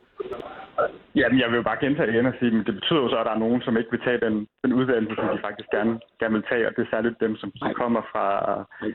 Jamen, 1.16 1.40
jeg 1.40 1.50
vil 1.50 1.58
jo 1.62 1.64
bare 1.70 1.84
gentage 1.86 2.10
igen 2.14 2.26
og 2.26 2.34
sige, 2.40 2.60
at 2.60 2.66
det 2.68 2.76
betyder 2.80 3.02
jo 3.02 3.10
så, 3.10 3.18
at 3.20 3.26
der 3.26 3.32
er 3.32 3.46
nogen, 3.46 3.62
som 3.62 3.78
ikke 3.78 3.92
vil 3.92 4.06
tage 4.08 4.20
den, 4.26 4.48
den 4.64 4.74
uddannelse, 4.74 5.16
som 5.16 5.28
de 5.36 5.46
faktisk 5.48 5.70
gerne, 5.70 6.00
gerne 6.20 6.34
vil 6.34 6.50
tage, 6.50 6.68
og 6.68 6.74
det 6.76 6.82
er 6.82 6.94
særligt 6.96 7.20
dem, 7.26 7.36
som, 7.36 7.52
som 7.56 7.74
kommer 7.74 8.02
fra, 8.12 8.28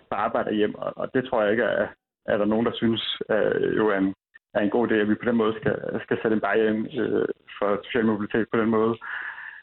fra 0.09 0.17
arbejde 0.27 0.55
hjem, 0.55 0.75
og, 0.75 0.93
og 0.97 1.07
det 1.15 1.25
tror 1.25 1.43
jeg 1.43 1.51
ikke 1.51 1.63
er, 1.63 1.87
er 2.27 2.37
der 2.39 2.45
nogen, 2.45 2.67
der 2.67 2.73
synes 2.75 3.03
øh, 3.31 3.77
jo 3.77 3.89
er 3.89 3.99
en, 3.99 4.15
er 4.55 4.61
en 4.61 4.71
god 4.71 4.89
idé, 4.89 4.95
at 4.95 5.09
vi 5.09 5.15
på 5.15 5.29
den 5.31 5.37
måde 5.37 5.55
skal, 5.61 5.77
skal 6.05 6.19
sætte 6.23 6.35
en 6.35 6.41
barriere 6.47 6.75
ind 6.75 7.01
øh, 7.01 7.29
for 7.59 7.81
social 7.85 8.07
mobilitet 8.07 8.47
på 8.53 8.61
den 8.61 8.71
måde. 8.71 8.95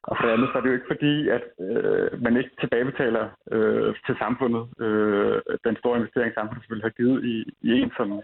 Og 0.04 0.18
for 0.18 0.26
det 0.26 0.34
andet, 0.34 0.50
så 0.50 0.58
er 0.58 0.62
det 0.62 0.70
jo 0.70 0.80
ikke 0.80 0.94
fordi, 0.94 1.30
at 1.30 1.44
øh, 1.68 2.24
man 2.24 2.38
ikke 2.38 2.50
tilbagebetaler 2.60 3.26
øh, 3.52 3.96
til 4.06 4.16
samfundet 4.24 4.64
øh, 4.86 5.42
den 5.68 5.76
store 5.78 5.98
investering, 5.98 6.34
samfundet 6.34 6.64
selvfølgelig 6.64 6.90
har 6.90 7.00
givet 7.00 7.24
i, 7.34 7.36
i 7.68 7.70
en 7.82 7.92
som 7.98 8.22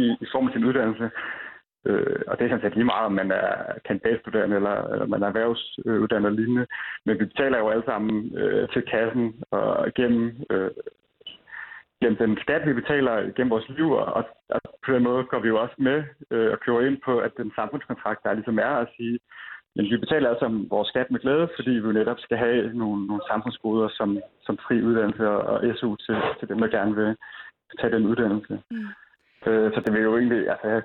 i, 0.00 0.04
i 0.24 0.26
form 0.32 0.46
af 0.46 0.52
sin 0.52 0.64
uddannelse. 0.64 1.10
Øh, 1.86 2.20
og 2.26 2.38
det 2.38 2.44
er 2.44 2.50
sådan 2.50 2.64
set 2.64 2.74
lige 2.74 2.92
meget, 2.92 3.06
om 3.06 3.12
man 3.12 3.30
er 3.30 3.48
kandidatstuderende 3.88 4.56
eller, 4.56 4.76
eller 4.92 5.06
man 5.06 5.22
er 5.22 5.26
erhvervsuddannet 5.26 6.30
og 6.30 6.36
lignende. 6.36 6.66
Men 7.04 7.18
vi 7.20 7.24
betaler 7.24 7.58
jo 7.58 7.68
alle 7.68 7.84
sammen 7.86 8.38
øh, 8.38 8.68
til 8.68 8.82
kassen 8.82 9.42
og 9.50 9.94
gennem 9.94 10.26
øh, 10.50 10.70
gennem 12.02 12.18
den 12.18 12.38
skat, 12.44 12.66
vi 12.68 12.72
betaler 12.72 13.32
gennem 13.36 13.50
vores 13.50 13.68
liv, 13.68 13.90
og, 13.90 14.06
og 14.48 14.60
på 14.84 14.92
den 14.94 15.02
måde 15.02 15.24
går 15.24 15.40
vi 15.40 15.48
jo 15.48 15.60
også 15.62 15.74
med 15.78 16.04
øh, 16.30 16.50
og 16.52 16.60
kører 16.60 16.86
ind 16.86 16.98
på, 17.04 17.18
at 17.18 17.32
den 17.36 17.52
samfundskontrakt, 17.54 18.24
der 18.24 18.32
ligesom 18.32 18.58
er 18.58 18.74
at 18.82 18.88
sige, 18.96 19.18
men 19.76 19.84
vi 19.90 19.96
betaler 19.96 20.28
altså 20.30 20.66
vores 20.70 20.88
skat 20.88 21.10
med 21.10 21.20
glæde, 21.20 21.48
fordi 21.56 21.70
vi 21.70 21.86
jo 21.86 21.92
netop 21.92 22.20
skal 22.20 22.38
have 22.38 22.72
nogle, 22.74 23.06
nogle 23.06 23.22
samfundsgoder 23.30 23.88
som, 23.88 24.18
som 24.46 24.58
fri 24.58 24.82
uddannelse 24.82 25.28
og 25.28 25.76
SU 25.76 25.96
til, 25.96 26.16
til 26.38 26.48
dem, 26.48 26.58
der 26.58 26.68
gerne 26.68 26.94
vil 26.96 27.16
tage 27.80 27.92
den 27.96 28.06
uddannelse. 28.06 28.62
Mm. 28.70 28.86
Øh, 29.46 29.72
så 29.74 29.80
det 29.84 29.92
vil 29.92 30.02
jo 30.02 30.16
egentlig, 30.16 30.50
altså 30.50 30.66
jeg, 30.68 30.82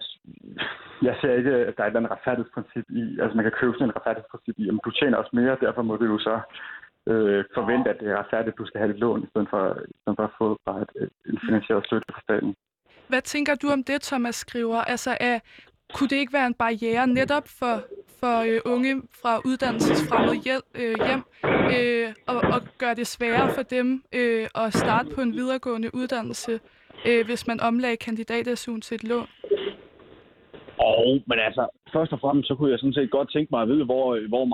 jeg 1.01 1.15
ser 1.21 1.33
ikke, 1.33 1.51
at 1.51 1.73
der 1.77 1.83
er 1.83 1.87
et 1.87 1.91
eller 1.91 1.99
andet 1.99 2.11
retfærdighedsprincip 2.11 2.85
i, 2.89 3.03
altså 3.21 3.35
man 3.35 3.45
kan 3.45 3.57
købe 3.59 3.73
sådan 3.73 3.87
en 3.87 3.95
retfærdighedsprincip 3.95 4.55
i, 4.57 4.69
om 4.69 4.79
du 4.85 4.91
tjener 4.91 5.17
også 5.17 5.33
mere, 5.33 5.57
derfor 5.65 5.81
må 5.81 5.95
du 5.95 6.05
jo 6.05 6.17
så 6.19 6.39
øh, 7.11 7.45
forvente, 7.53 7.89
at 7.89 7.99
det 7.99 8.07
er 8.09 8.17
retfærdigt, 8.17 8.53
at 8.53 8.57
du 8.57 8.65
skal 8.65 8.79
have 8.81 8.91
et 8.93 8.99
lån, 8.99 9.23
i 9.23 9.27
stedet 9.29 9.49
for, 9.49 9.63
i 9.93 9.97
stedet 10.01 10.17
for 10.19 10.23
at 10.23 10.37
få 10.37 10.57
bare 10.65 10.81
et, 10.81 11.09
en 11.29 11.39
finansieret 11.45 11.85
støtte 11.85 12.07
fra 12.13 12.21
staten. 12.21 12.55
Hvad 13.07 13.21
tænker 13.21 13.55
du 13.55 13.67
om 13.69 13.83
det, 13.83 14.01
Thomas 14.01 14.35
skriver? 14.35 14.77
Altså, 14.77 15.17
er, 15.19 15.39
kunne 15.93 16.09
det 16.09 16.15
ikke 16.15 16.33
være 16.33 16.47
en 16.47 16.53
barriere 16.53 17.07
netop 17.07 17.47
for, 17.59 17.75
for 18.19 18.35
øh, 18.49 18.73
unge 18.73 19.01
fra 19.21 19.41
uddannelsesfremmede 19.45 20.37
hjem, 20.45 20.61
øh, 20.81 20.95
hjem 21.07 21.23
øh, 21.77 22.07
og, 22.27 22.39
og 22.53 22.61
gøre 22.77 22.95
det 22.95 23.07
sværere 23.07 23.49
for 23.55 23.61
dem 23.61 24.03
øh, 24.13 24.47
at 24.55 24.73
starte 24.73 25.09
på 25.15 25.21
en 25.21 25.33
videregående 25.33 25.89
uddannelse, 25.95 26.59
øh, 27.07 27.25
hvis 27.25 27.47
man 27.47 27.59
omlagde 27.59 27.97
kandidat 27.97 28.47
til 28.81 28.95
et 28.95 29.03
lån? 29.03 29.27
Og, 30.77 31.21
men 31.27 31.39
altså, 31.47 31.63
først 31.93 32.11
og 32.13 32.19
fremmest, 32.19 32.47
så 32.47 32.55
kunne 32.55 32.71
jeg 32.71 32.79
sådan 32.79 32.93
set 32.93 33.11
godt 33.11 33.31
tænke 33.31 33.49
mig 33.51 33.61
at 33.61 33.67
vide, 33.67 33.85
hvor, 33.85 34.27
hvor 34.27 34.45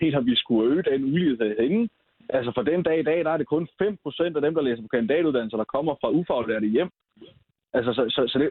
mener, 0.00 0.18
at 0.18 0.26
vi 0.26 0.36
skulle 0.36 0.70
øge 0.70 0.82
den 0.82 1.04
ulighed 1.04 1.36
henne. 1.62 1.88
Altså 2.32 2.52
for 2.54 2.62
den 2.62 2.82
dag 2.82 2.98
i 3.00 3.02
dag, 3.02 3.24
der 3.24 3.30
er 3.30 3.36
det 3.36 3.46
kun 3.46 3.68
5% 3.82 4.36
af 4.36 4.42
dem, 4.42 4.54
der 4.54 4.62
læser 4.62 4.82
på 4.82 4.88
kandidatuddannelser, 4.88 5.56
der 5.56 5.74
kommer 5.74 5.94
fra 6.00 6.10
ufaglærte 6.10 6.66
hjem. 6.66 6.90
Altså, 7.72 7.92
så, 7.92 8.02
så, 8.08 8.20
så 8.32 8.38
det, 8.38 8.50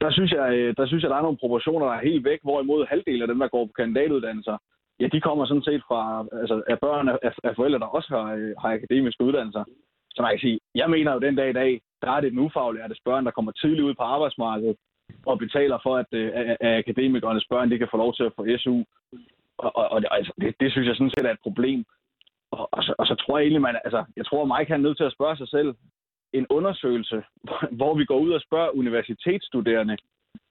der, 0.00 0.10
synes 0.10 0.32
jeg, 0.32 0.54
øh, 0.54 0.74
der 0.76 0.86
synes 0.86 1.02
jeg, 1.02 1.10
der 1.10 1.16
er 1.16 1.26
nogle 1.26 1.42
proportioner, 1.42 1.86
der 1.86 1.94
er 1.94 2.08
helt 2.10 2.24
væk, 2.24 2.40
hvorimod 2.42 2.86
halvdelen 2.86 3.22
af 3.22 3.28
dem, 3.28 3.38
der 3.38 3.48
går 3.48 3.64
på 3.66 3.72
kandidatuddannelser, 3.76 4.56
ja, 5.00 5.06
de 5.06 5.20
kommer 5.20 5.44
sådan 5.44 5.62
set 5.62 5.82
fra 5.88 6.26
altså, 6.40 6.62
af 6.66 6.78
børn 6.80 7.08
af, 7.08 7.18
af 7.44 7.56
forældre, 7.56 7.78
der 7.78 7.86
også 7.86 8.08
har, 8.16 8.34
øh, 8.34 8.54
har 8.58 8.72
akademiske 8.72 9.24
uddannelser. 9.24 9.64
Så 10.14 10.22
man 10.22 10.30
kan 10.30 10.38
sige, 10.38 10.60
jeg 10.74 10.90
mener 10.90 11.12
jo 11.12 11.18
den 11.18 11.36
dag 11.36 11.50
i 11.50 11.58
dag, 11.62 11.80
der 12.02 12.10
er 12.10 12.20
det 12.20 12.32
den 12.32 12.44
ufaglærte 12.46 12.94
børn, 13.04 13.24
der 13.24 13.30
kommer 13.30 13.52
tidligt 13.52 13.86
ud 13.88 13.94
på 13.94 14.02
arbejdsmarkedet 14.02 14.76
og 15.26 15.38
betaler 15.38 15.78
for, 15.82 15.96
at, 15.96 16.10
øh, 16.12 16.30
at, 16.34 16.56
at 16.60 16.78
akademikernes 16.78 17.46
børn 17.50 17.70
de 17.70 17.78
kan 17.78 17.88
få 17.90 17.96
lov 17.96 18.14
til 18.14 18.24
at 18.24 18.32
få 18.36 18.46
SU. 18.58 18.82
Og, 19.58 19.76
og, 19.76 19.90
og 19.90 20.16
altså, 20.16 20.32
det, 20.40 20.54
det 20.60 20.72
synes 20.72 20.88
jeg 20.88 20.96
sådan 20.96 21.14
set 21.16 21.26
er 21.26 21.32
et 21.32 21.46
problem. 21.48 21.84
Og, 22.54 22.68
og, 22.76 22.82
så, 22.86 22.92
og 22.98 23.06
så 23.06 23.14
tror 23.14 23.38
jeg 23.38 23.44
egentlig, 23.44 23.62
man, 23.62 23.76
altså, 23.84 24.04
jeg 24.16 24.26
tror, 24.26 24.50
Mike 24.52 24.70
han 24.72 24.80
er 24.80 24.86
nødt 24.86 24.98
til 24.98 25.10
at 25.10 25.16
spørge 25.16 25.36
sig 25.36 25.48
selv, 25.48 25.70
en 26.38 26.46
undersøgelse, 26.56 27.18
hvor 27.78 27.92
vi 27.94 28.04
går 28.04 28.18
ud 28.18 28.32
og 28.32 28.40
spørger 28.40 28.76
universitetsstuderende, 28.80 29.96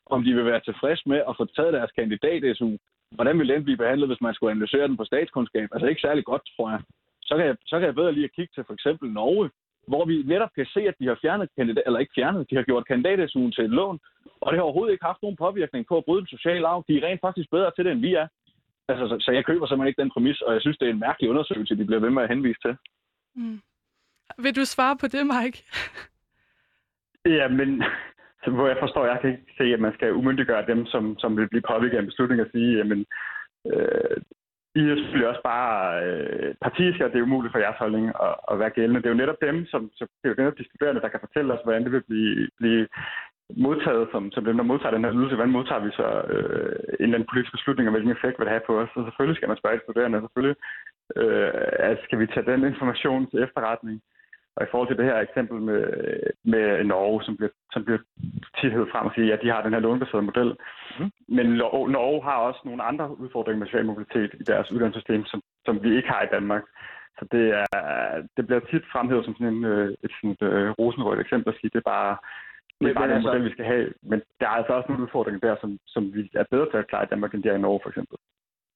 om 0.05 0.23
de 0.23 0.33
vil 0.33 0.45
være 0.45 0.61
tilfredse 0.65 1.03
med 1.11 1.21
at 1.29 1.37
få 1.37 1.45
taget 1.45 1.73
deres 1.73 1.91
kandidat-SU. 1.91 2.77
Hvordan 3.17 3.39
vil 3.39 3.49
den 3.49 3.63
blive 3.63 3.81
behandlet, 3.83 4.09
hvis 4.09 4.21
man 4.21 4.33
skulle 4.33 4.51
analysere 4.51 4.87
den 4.87 4.97
på 4.97 5.05
statskundskab? 5.05 5.67
Altså 5.71 5.87
ikke 5.87 6.01
særlig 6.01 6.23
godt, 6.25 6.41
tror 6.55 6.69
jeg. 6.69 6.81
Så 7.21 7.37
kan 7.37 7.45
jeg, 7.45 7.55
så 7.65 7.75
kan 7.79 7.85
jeg 7.85 7.95
bedre 7.95 8.13
lige 8.13 8.29
at 8.29 8.35
kigge 8.35 8.51
til 8.55 8.63
for 8.67 8.73
eksempel 8.73 9.09
Norge, 9.11 9.49
hvor 9.87 10.05
vi 10.05 10.15
netop 10.25 10.49
kan 10.55 10.65
se, 10.65 10.81
at 10.87 10.95
de 10.99 11.07
har 11.07 11.17
fjernet 11.21 11.49
kandidat, 11.57 11.83
eller 11.85 11.99
ikke 11.99 12.15
fjernet, 12.15 12.49
de 12.49 12.55
har 12.55 12.63
gjort 12.63 12.87
kandidat 12.87 13.29
til 13.55 13.63
et 13.63 13.69
lån, 13.79 13.99
og 14.41 14.47
det 14.51 14.57
har 14.57 14.63
overhovedet 14.63 14.91
ikke 14.93 15.05
haft 15.05 15.21
nogen 15.21 15.37
påvirkning 15.45 15.85
på 15.87 15.97
at 15.97 16.05
bryde 16.05 16.21
den 16.21 16.35
sociale 16.35 16.67
arv. 16.67 16.83
De 16.87 16.97
er 16.97 17.07
rent 17.07 17.21
faktisk 17.21 17.49
bedre 17.51 17.71
til 17.75 17.85
det, 17.85 17.91
end 17.91 18.01
vi 18.01 18.13
er. 18.13 18.27
Altså, 18.89 19.07
så, 19.07 19.15
så 19.25 19.31
jeg 19.31 19.45
køber 19.45 19.65
simpelthen 19.65 19.87
ikke 19.87 20.01
den 20.01 20.11
præmis, 20.11 20.41
og 20.41 20.53
jeg 20.53 20.61
synes, 20.61 20.77
det 20.77 20.87
er 20.87 20.93
en 20.93 21.05
mærkelig 21.07 21.29
undersøgelse, 21.29 21.77
de 21.77 21.85
bliver 21.85 22.01
ved 22.01 22.09
med 22.09 22.23
at 22.23 22.29
henvise 22.29 22.59
til. 22.65 22.77
Mm. 23.35 23.59
Vil 24.37 24.55
du 24.55 24.65
svare 24.65 24.97
på 25.01 25.07
det, 25.07 25.23
Mike? 25.33 25.57
ja, 27.39 27.47
men 27.47 27.83
hvor 28.47 28.67
jeg 28.67 28.77
forstår, 28.79 29.05
jeg 29.05 29.19
kan 29.21 29.29
ikke 29.29 29.53
se, 29.57 29.63
at 29.63 29.79
man 29.79 29.93
skal 29.93 30.13
umyndiggøre 30.13 30.65
dem, 30.67 30.85
som, 30.85 31.19
som 31.19 31.37
vil 31.37 31.49
blive 31.49 31.69
påvirket 31.71 31.97
af 31.97 32.01
en 32.01 32.11
beslutning 32.11 32.41
og 32.41 32.47
sige, 32.51 32.77
jamen, 32.77 33.05
øh, 33.71 34.17
i 34.75 34.79
er 34.79 34.95
selvfølgelig 34.95 35.27
også 35.27 35.43
bare 35.53 36.03
øh, 36.05 36.55
partiske, 36.61 37.05
og 37.05 37.11
det 37.11 37.19
er 37.19 37.27
umuligt 37.27 37.51
for 37.51 37.59
jeres 37.59 37.81
holdning 37.83 38.05
at, 38.27 38.35
at 38.51 38.59
være 38.59 38.75
gældende. 38.77 38.99
Det 39.01 39.07
er 39.07 39.15
jo 39.15 39.23
netop 39.23 39.41
dem, 39.47 39.65
som, 39.71 39.81
som 39.97 40.07
det 40.19 40.25
er 40.25 40.33
jo 40.33 40.41
netop 40.41 40.57
de 40.57 40.67
studerende, 40.69 41.01
der 41.01 41.13
kan 41.13 41.25
fortælle 41.25 41.53
os, 41.53 41.63
hvordan 41.63 41.83
det 41.83 41.91
vil 41.91 42.03
blive, 42.09 42.49
blive 42.59 42.87
modtaget 43.57 44.07
som, 44.11 44.31
som 44.31 44.45
dem, 44.45 44.57
der 44.57 44.63
modtager 44.63 44.95
den 44.95 45.05
her 45.05 45.13
ydelse. 45.13 45.35
Hvordan 45.35 45.57
modtager 45.57 45.85
vi 45.85 45.91
så 45.91 46.07
øh, 46.33 46.75
en 46.99 47.05
eller 47.05 47.15
anden 47.15 47.31
politisk 47.31 47.51
beslutning, 47.51 47.87
og 47.87 47.93
hvilken 47.93 48.15
effekt 48.15 48.35
vil 48.37 48.45
det 48.45 48.55
have 48.55 48.67
på 48.67 48.79
os? 48.81 48.89
Så 48.93 48.99
selvfølgelig 49.03 49.37
skal 49.37 49.49
man 49.49 49.57
spørge 49.57 49.77
de 49.77 49.85
studerende, 49.85 50.17
og 50.17 50.23
selvfølgelig 50.23 50.57
øh, 51.21 51.51
altså 51.89 52.03
skal 52.03 52.19
vi 52.19 52.27
tage 52.27 52.49
den 52.51 52.61
information 52.71 53.29
til 53.29 53.43
efterretning. 53.45 54.01
Og 54.55 54.63
i 54.63 54.69
forhold 54.71 54.89
til 54.89 54.97
det 54.97 55.05
her 55.05 55.19
eksempel 55.19 55.57
med, 55.69 55.83
med 56.53 56.83
Norge, 56.83 57.23
som 57.23 57.37
bliver, 57.37 57.53
som 57.73 57.85
bliver 57.85 57.99
tit 58.57 58.73
frem 58.91 59.05
og 59.09 59.13
siger, 59.15 59.25
at 59.25 59.31
ja, 59.31 59.43
de 59.43 59.53
har 59.53 59.63
den 59.63 59.73
her 59.73 59.79
lånbaserede 59.79 60.29
model. 60.29 60.51
Mm. 60.99 61.11
Men 61.27 61.45
Norge 61.95 62.23
har 62.23 62.37
også 62.47 62.61
nogle 62.65 62.83
andre 62.83 63.19
udfordringer 63.19 63.59
med 63.59 63.67
social 63.67 63.85
mobilitet 63.85 64.31
i 64.41 64.43
deres 64.43 64.71
uddannelsessystem, 64.71 65.25
som, 65.25 65.41
som 65.65 65.83
vi 65.83 65.95
ikke 65.97 66.09
har 66.09 66.21
i 66.23 66.33
Danmark. 66.35 66.63
Så 67.19 67.23
det, 67.31 67.45
er, 67.61 67.67
det 68.37 68.43
bliver 68.47 68.59
tit 68.59 68.85
fremhævet 68.91 69.25
som 69.25 69.35
sådan 69.35 69.53
en, 69.53 69.63
øh, 69.65 69.89
et, 70.03 70.11
sådan 70.11 70.35
et 70.35 70.41
uh, 70.41 70.69
rosenrødt 70.79 71.19
eksempel 71.19 71.49
at 71.49 71.59
sige, 71.59 71.71
det 71.73 71.81
er 71.81 71.91
bare, 71.95 72.17
det 72.83 72.89
er 72.89 72.99
bare 72.99 73.07
den 73.07 73.15
altså... 73.15 73.29
model, 73.29 73.45
vi 73.45 73.51
skal 73.51 73.65
have. 73.65 73.93
Men 74.01 74.21
der 74.39 74.47
er 74.47 74.55
altså 74.59 74.73
også 74.73 74.87
nogle 74.89 75.03
udfordringer 75.03 75.39
der, 75.47 75.55
som, 75.61 75.79
som 75.87 76.13
vi 76.15 76.29
er 76.41 76.45
bedre 76.51 76.69
til 76.71 76.77
at 76.77 76.87
klare 76.87 77.03
i 77.03 77.11
Danmark, 77.11 77.33
end 77.33 77.43
de 77.43 77.49
er 77.49 77.55
i 77.55 77.65
Norge, 77.65 77.79
for 77.83 77.89
eksempel. 77.89 78.17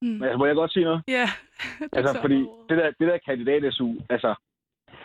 Mm. 0.01 0.07
Men 0.07 0.23
altså, 0.23 0.37
må 0.37 0.45
jeg 0.45 0.55
godt 0.55 0.73
sige 0.73 0.83
noget? 0.83 1.01
Ja. 1.07 1.27
Yeah. 1.81 1.97
altså, 1.99 2.21
fordi 2.21 2.39
det 2.69 2.75
der, 2.81 2.87
det 2.99 3.07
der 3.11 3.17
kandidat-SU, 3.27 3.89
altså, 4.09 4.35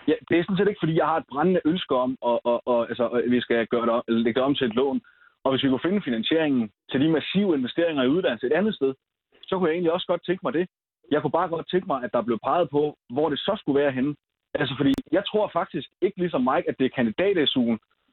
Ja, 0.09 0.15
det 0.29 0.39
er 0.39 0.45
sådan 0.45 0.57
set 0.57 0.69
ikke, 0.69 0.83
fordi 0.85 0.99
jeg 0.99 1.07
har 1.07 1.17
et 1.17 1.31
brændende 1.33 1.61
ønske 1.65 1.95
om, 2.05 2.11
at, 2.31 2.39
at, 2.53 2.59
at, 2.73 2.81
altså, 2.91 3.07
at 3.09 3.31
vi 3.31 3.41
skal 3.41 3.67
gøre 3.67 3.87
det, 3.87 3.91
om, 3.91 4.03
lægge 4.09 4.39
det 4.41 4.49
om 4.49 4.55
til 4.55 4.67
et 4.67 4.75
lån. 4.75 5.01
Og 5.45 5.51
hvis 5.51 5.63
vi 5.65 5.69
kunne 5.69 5.87
finde 5.87 6.03
finansieringen 6.05 6.71
til 6.91 7.01
de 7.01 7.09
massive 7.09 7.55
investeringer 7.59 8.03
i 8.03 8.09
uddannelse 8.09 8.47
et 8.47 8.53
andet 8.53 8.75
sted, 8.75 8.95
så 9.43 9.59
kunne 9.59 9.69
jeg 9.69 9.75
egentlig 9.75 9.93
også 9.93 10.07
godt 10.07 10.25
tænke 10.27 10.41
mig 10.45 10.53
det. 10.53 10.67
Jeg 11.11 11.21
kunne 11.21 11.39
bare 11.39 11.49
godt 11.49 11.71
tænke 11.71 11.87
mig, 11.87 12.05
at 12.05 12.13
der 12.13 12.23
blev 12.23 12.39
peget 12.45 12.71
på, 12.71 12.97
hvor 13.11 13.29
det 13.29 13.39
så 13.39 13.57
skulle 13.61 13.81
være 13.81 13.93
henne. 13.93 14.15
Altså, 14.55 14.75
fordi 14.77 14.95
jeg 15.13 15.23
tror 15.27 15.51
faktisk 15.53 15.89
ikke 16.01 16.19
ligesom 16.19 16.49
Mike, 16.51 16.69
at 16.69 16.79
det 16.79 16.87
er 16.87 16.97
kandidat 16.99 17.37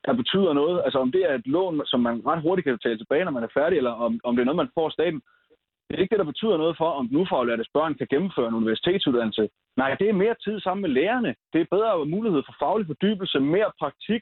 der 0.05 0.13
betyder 0.13 0.53
noget. 0.53 0.81
Altså, 0.85 0.99
om 0.99 1.11
det 1.11 1.23
er 1.29 1.33
et 1.35 1.47
lån, 1.47 1.81
som 1.85 1.99
man 1.99 2.25
ret 2.25 2.41
hurtigt 2.41 2.65
kan 2.65 2.77
betale 2.77 2.97
tilbage, 2.97 3.25
når 3.25 3.31
man 3.31 3.43
er 3.43 3.57
færdig, 3.59 3.77
eller 3.77 3.91
om, 3.91 4.19
om 4.23 4.35
det 4.35 4.41
er 4.41 4.45
noget, 4.45 4.63
man 4.63 4.75
får 4.75 4.85
af 4.85 4.91
staten. 4.91 5.21
Det 5.87 5.95
er 5.95 6.01
ikke 6.01 6.13
det, 6.13 6.19
der 6.19 6.33
betyder 6.33 6.57
noget 6.57 6.77
for, 6.77 6.89
om 6.99 7.07
den 7.07 7.17
ufaglærte 7.17 7.65
børn 7.73 7.95
kan 7.95 8.07
gennemføre 8.09 8.47
en 8.47 8.59
universitetsuddannelse. 8.61 9.49
Nej, 9.77 9.95
det 9.99 10.09
er 10.09 10.13
mere 10.23 10.35
tid 10.43 10.59
sammen 10.59 10.81
med 10.81 10.89
lærerne. 10.89 11.35
Det 11.53 11.61
er 11.61 11.75
bedre 11.75 12.05
mulighed 12.05 12.41
for 12.45 12.55
faglig 12.59 12.87
fordybelse, 12.87 13.39
mere 13.39 13.71
praktik 13.79 14.21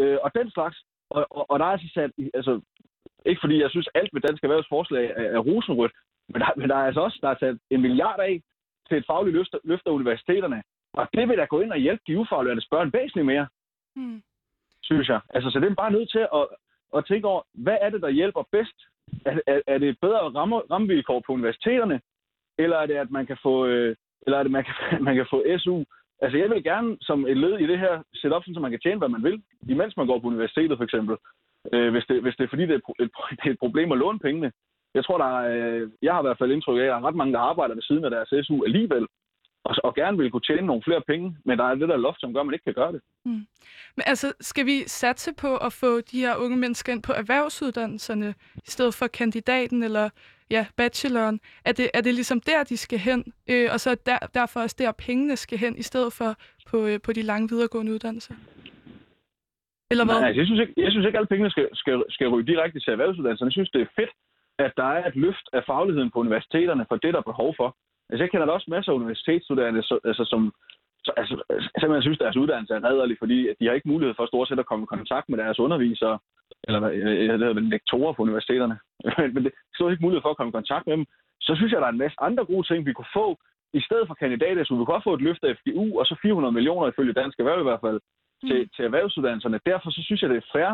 øh, 0.00 0.18
og 0.22 0.30
den 0.34 0.50
slags. 0.50 0.76
Og, 1.10 1.26
og, 1.30 1.50
og 1.50 1.58
der 1.58 1.64
er 1.64 1.70
altså 1.70 1.88
sat, 1.94 2.10
altså, 2.34 2.60
ikke 3.26 3.40
fordi 3.40 3.62
jeg 3.62 3.70
synes, 3.70 3.88
alt 3.94 4.10
ved 4.12 4.20
Dansk 4.20 4.44
Erhvervsforslag 4.44 5.04
er, 5.16 5.28
er 5.36 5.38
rosenrødt, 5.38 5.92
men 6.28 6.40
der, 6.40 6.46
men 6.56 6.68
der 6.68 6.76
er 6.76 6.86
altså 6.86 7.00
også 7.00 7.18
der 7.22 7.28
er 7.28 7.38
sat 7.40 7.58
en 7.70 7.80
milliard 7.80 8.20
af 8.20 8.42
til 8.88 8.98
et 8.98 9.06
fagligt 9.06 9.36
løft, 9.36 9.54
løft 9.64 9.86
af 9.86 9.90
universiteterne. 9.90 10.62
Og 10.92 11.08
det 11.14 11.28
vil 11.28 11.38
da 11.38 11.44
gå 11.44 11.60
ind 11.60 11.72
og 11.72 11.78
hjælpe 11.78 12.02
de 12.06 12.18
ufaglærte 12.18 12.66
børn 12.70 12.92
væsentligt 12.92 13.26
mere, 13.26 13.46
mm 13.96 14.22
synes 14.82 15.08
jeg. 15.08 15.20
Altså, 15.34 15.50
så 15.50 15.60
det 15.60 15.70
er 15.70 15.74
bare 15.74 15.92
nødt 15.92 16.10
til 16.10 16.24
at, 16.38 16.46
at 16.96 17.04
tænke 17.06 17.28
over, 17.28 17.42
hvad 17.54 17.78
er 17.80 17.90
det, 17.90 18.02
der 18.02 18.10
hjælper 18.10 18.42
bedst 18.52 18.78
er, 19.26 19.38
er, 19.46 19.60
er 19.66 19.78
det 19.78 20.00
bedre 20.00 20.18
ramme, 20.18 20.56
rammevilkår 20.56 21.22
på 21.26 21.32
universiteterne, 21.32 22.00
eller 22.58 22.76
er 22.76 22.86
det, 22.86 22.94
at 22.94 23.10
man 23.10 23.26
kan 23.26 23.38
få, 23.42 23.66
øh, 23.66 23.96
eller 24.26 24.38
er 24.38 24.42
det, 24.42 24.52
man 24.52 24.64
kan, 24.64 24.74
man 25.08 25.14
kan 25.14 25.26
få 25.30 25.44
SU? 25.58 25.84
Altså, 26.22 26.38
jeg 26.38 26.50
vil 26.50 26.64
gerne 26.64 26.96
som 27.00 27.26
et 27.26 27.36
led 27.36 27.58
i 27.58 27.66
det 27.66 27.78
her 27.78 28.02
sætte 28.14 28.34
op, 28.34 28.42
så 28.44 28.60
man 28.60 28.70
kan 28.70 28.80
tjene, 28.80 28.98
hvad 28.98 29.08
man 29.08 29.22
vil, 29.22 29.42
imens 29.68 29.96
man 29.96 30.06
går 30.06 30.18
på 30.18 30.26
universitetet, 30.26 30.76
for 30.76 30.84
eksempel. 30.84 31.16
Øh, 31.72 31.90
hvis, 31.92 32.04
det, 32.08 32.22
hvis 32.22 32.36
det 32.36 32.44
er 32.44 32.48
fordi, 32.48 32.66
det 32.66 32.74
er, 32.74 33.02
et, 33.04 33.10
det 33.38 33.46
er 33.46 33.50
et 33.50 33.64
problem 33.64 33.92
at 33.92 33.98
låne 33.98 34.18
pengene. 34.18 34.52
Jeg 34.94 35.04
tror, 35.04 35.18
der 35.18 35.40
er, 35.40 35.48
øh, 35.56 35.90
jeg 36.02 36.12
har 36.12 36.20
i 36.20 36.26
hvert 36.26 36.38
fald 36.38 36.52
indtryk 36.52 36.78
af, 36.78 36.82
at 36.82 36.88
der 36.88 36.96
er 36.96 37.06
ret 37.08 37.14
mange, 37.14 37.32
der 37.32 37.38
arbejder 37.38 37.74
ved 37.74 37.82
siden 37.82 38.04
af 38.04 38.10
deres 38.10 38.46
SU 38.46 38.64
alligevel, 38.64 39.06
og, 39.64 39.74
og 39.84 39.94
gerne 39.94 40.18
vil 40.18 40.30
kunne 40.30 40.40
tjene 40.40 40.66
nogle 40.66 40.82
flere 40.82 41.02
penge, 41.06 41.36
men 41.44 41.58
der 41.58 41.64
er 41.64 41.74
det 41.74 41.88
der 41.88 41.96
loft, 41.96 42.20
som 42.20 42.34
gør, 42.34 42.40
at 42.40 42.46
man 42.46 42.54
ikke 42.54 42.64
kan 42.64 42.74
gøre 42.74 42.92
det. 42.92 43.00
Mm. 43.24 43.46
Men 43.96 44.04
altså, 44.06 44.32
skal 44.40 44.66
vi 44.66 44.82
satse 44.86 45.32
på 45.40 45.56
at 45.56 45.72
få 45.72 46.00
de 46.00 46.20
her 46.20 46.36
unge 46.36 46.56
mennesker 46.56 46.92
ind 46.92 47.02
på 47.02 47.12
erhvervsuddannelserne, 47.12 48.34
i 48.56 48.70
stedet 48.70 48.94
for 48.94 49.06
kandidaten 49.06 49.82
eller 49.82 50.10
ja, 50.50 50.66
bacheloren? 50.76 51.40
Er 51.64 51.72
det, 51.72 51.90
er 51.94 52.00
det 52.00 52.14
ligesom 52.14 52.40
der, 52.40 52.64
de 52.64 52.76
skal 52.76 52.98
hen, 52.98 53.32
øh, 53.50 53.68
og 53.72 53.80
så 53.80 53.96
der, 54.06 54.18
derfor 54.34 54.60
også 54.60 54.76
der, 54.78 54.92
pengene 54.92 55.36
skal 55.36 55.58
hen, 55.58 55.76
i 55.76 55.82
stedet 55.82 56.12
for 56.12 56.34
på, 56.70 56.86
øh, 56.86 57.00
på 57.04 57.12
de 57.12 57.22
lange 57.22 57.48
videregående 57.48 57.92
uddannelser? 57.92 58.34
Eller 59.90 60.04
hvad? 60.04 60.14
Nej, 60.14 60.28
altså, 60.28 60.40
jeg 60.40 60.46
synes 60.46 60.60
ikke, 60.60 60.74
jeg 60.76 60.90
synes 60.92 61.06
ikke 61.06 61.16
at 61.16 61.20
alle 61.20 61.32
pengene 61.32 61.50
skal, 61.50 61.68
skal, 61.72 62.04
skal 62.08 62.28
ryge 62.28 62.46
direkte 62.46 62.80
til 62.80 62.90
erhvervsuddannelserne. 62.90 63.48
Jeg 63.48 63.52
synes, 63.52 63.70
det 63.70 63.82
er 63.82 63.92
fedt, 63.96 64.10
at 64.58 64.72
der 64.76 64.88
er 64.98 65.06
et 65.08 65.16
løft 65.16 65.46
af 65.52 65.62
fagligheden 65.66 66.10
på 66.10 66.18
universiteterne 66.18 66.86
for 66.88 66.96
det, 66.96 67.14
der 67.14 67.20
er 67.20 67.30
behov 67.32 67.54
for. 67.56 67.76
Altså, 68.10 68.22
jeg 68.22 68.30
kender 68.30 68.46
da 68.46 68.52
også 68.52 68.70
masser 68.70 68.92
af 68.92 68.96
universitetsstuderende, 68.96 69.82
så, 69.82 69.98
altså, 70.04 70.24
som 70.24 70.52
så, 71.04 71.12
altså, 71.16 71.34
simpelthen 71.80 72.02
synes, 72.02 72.18
deres 72.18 72.36
uddannelse 72.36 72.74
er 72.74 72.84
redderlig, 72.84 73.16
fordi 73.18 73.38
de 73.60 73.66
har 73.66 73.74
ikke 73.74 73.88
mulighed 73.88 74.14
for 74.14 74.26
stort 74.26 74.48
set 74.48 74.58
at 74.58 74.70
komme 74.70 74.82
i 74.84 74.94
kontakt 74.96 75.28
med 75.28 75.38
deres 75.38 75.58
undervisere, 75.58 76.18
eller 76.66 76.80
hvad 76.80 76.92
hedder 77.38 77.52
det, 77.52 77.62
lektorer 77.62 78.12
på 78.12 78.22
universiteterne. 78.22 78.78
Men 79.34 79.44
det 79.44 79.52
er 79.80 79.90
ikke 79.90 80.06
mulighed 80.06 80.22
for 80.22 80.30
at 80.30 80.36
komme 80.36 80.50
i 80.50 80.58
kontakt 80.60 80.86
med 80.86 80.96
dem. 80.96 81.06
Så 81.40 81.52
synes 81.56 81.72
jeg, 81.72 81.80
der 81.80 81.86
er 81.86 81.94
en 81.94 82.04
masse 82.04 82.16
andre 82.20 82.44
gode 82.44 82.66
ting, 82.66 82.86
vi 82.86 82.92
kunne 82.92 83.14
få, 83.20 83.26
i 83.72 83.80
stedet 83.80 84.06
for 84.06 84.14
kandidater, 84.14 84.64
så 84.64 84.74
vi 84.74 84.84
kunne 84.84 84.98
også 84.98 85.08
få 85.10 85.14
et 85.14 85.26
løft 85.28 85.44
af 85.44 85.56
FGU, 85.58 85.98
og 86.00 86.06
så 86.06 86.14
400 86.22 86.52
millioner 86.52 86.88
ifølge 86.88 87.12
Dansk 87.12 87.38
Erhverv 87.38 87.60
i 87.60 87.68
hvert 87.68 87.84
fald, 87.86 88.00
til, 88.46 88.62
mm. 88.62 88.68
til 88.76 88.84
erhvervsuddannelserne. 88.84 89.60
Derfor 89.66 89.90
så 89.90 90.02
synes 90.02 90.22
jeg, 90.22 90.30
det 90.30 90.36
er 90.36 90.50
fair, 90.52 90.70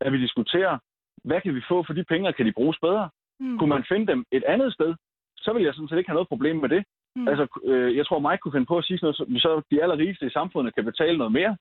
at 0.00 0.12
vi 0.12 0.18
diskuterer, 0.20 0.78
hvad 1.24 1.40
kan 1.40 1.54
vi 1.54 1.62
få 1.68 1.82
for 1.86 1.92
de 1.92 2.04
penge, 2.04 2.28
og 2.28 2.34
kan 2.34 2.46
de 2.46 2.52
bruges 2.52 2.78
bedre? 2.86 3.08
Mm. 3.40 3.58
Kunne 3.58 3.74
man 3.76 3.84
finde 3.88 4.06
dem 4.06 4.24
et 4.32 4.44
andet 4.44 4.72
sted, 4.72 4.94
så 5.40 5.52
vil 5.52 5.62
jeg 5.62 5.74
sådan 5.74 5.88
set 5.88 5.98
ikke 5.98 6.10
have 6.10 6.20
noget 6.20 6.32
problem 6.32 6.56
med 6.56 6.68
det. 6.68 6.82
Mm. 7.16 7.28
Altså, 7.28 7.44
øh, 7.64 7.96
jeg 7.96 8.06
tror, 8.06 8.18
Mike 8.18 8.40
kunne 8.40 8.56
finde 8.56 8.70
på 8.72 8.78
at 8.78 8.84
sige 8.84 8.98
sådan 8.98 9.14
noget, 9.28 9.42
så, 9.42 9.62
de 9.70 9.82
allerrigeste 9.82 10.26
i 10.26 10.36
samfundet 10.38 10.74
kan 10.74 10.84
betale 10.84 11.18
noget 11.18 11.32
mere, 11.32 11.56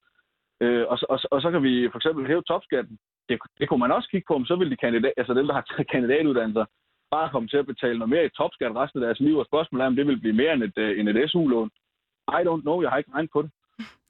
øh, 0.63 0.85
og, 0.91 0.97
og, 1.09 1.19
og 1.31 1.41
så 1.41 1.51
kan 1.51 1.63
vi 1.63 1.89
for 1.91 1.99
eksempel 1.99 2.27
hæve 2.27 2.43
topskatten. 2.51 2.97
Det, 3.29 3.39
det 3.59 3.69
kunne 3.69 3.83
man 3.85 3.91
også 3.91 4.09
kigge 4.09 4.25
på, 4.27 4.35
om 4.35 4.45
så 4.45 4.55
vil 4.55 4.71
de 4.71 4.75
kandidat, 4.75 5.13
altså 5.17 5.33
dem, 5.33 5.47
der 5.47 5.53
har 5.53 5.65
kandidatuddannelser, 5.91 6.65
bare 7.11 7.29
komme 7.29 7.47
til 7.47 7.57
at 7.57 7.65
betale 7.65 7.99
noget 7.99 8.09
mere 8.09 8.25
i 8.25 8.29
topskat 8.29 8.75
resten 8.75 8.99
af 8.99 9.05
deres 9.05 9.19
liv, 9.19 9.35
og 9.37 9.45
spørgsmålet 9.45 9.83
er, 9.83 9.87
om 9.87 9.95
det 9.95 10.07
vil 10.07 10.19
blive 10.19 10.39
mere 10.41 10.53
end 10.53 10.63
et, 10.63 10.77
uh, 10.77 10.99
end 10.99 11.09
et 11.09 11.29
SU-lån. 11.31 11.69
I 12.39 12.41
don't 12.47 12.61
know, 12.61 12.81
jeg 12.81 12.89
har 12.89 12.97
ikke 12.97 13.13
regnet 13.13 13.31
på 13.33 13.41
det. 13.41 13.51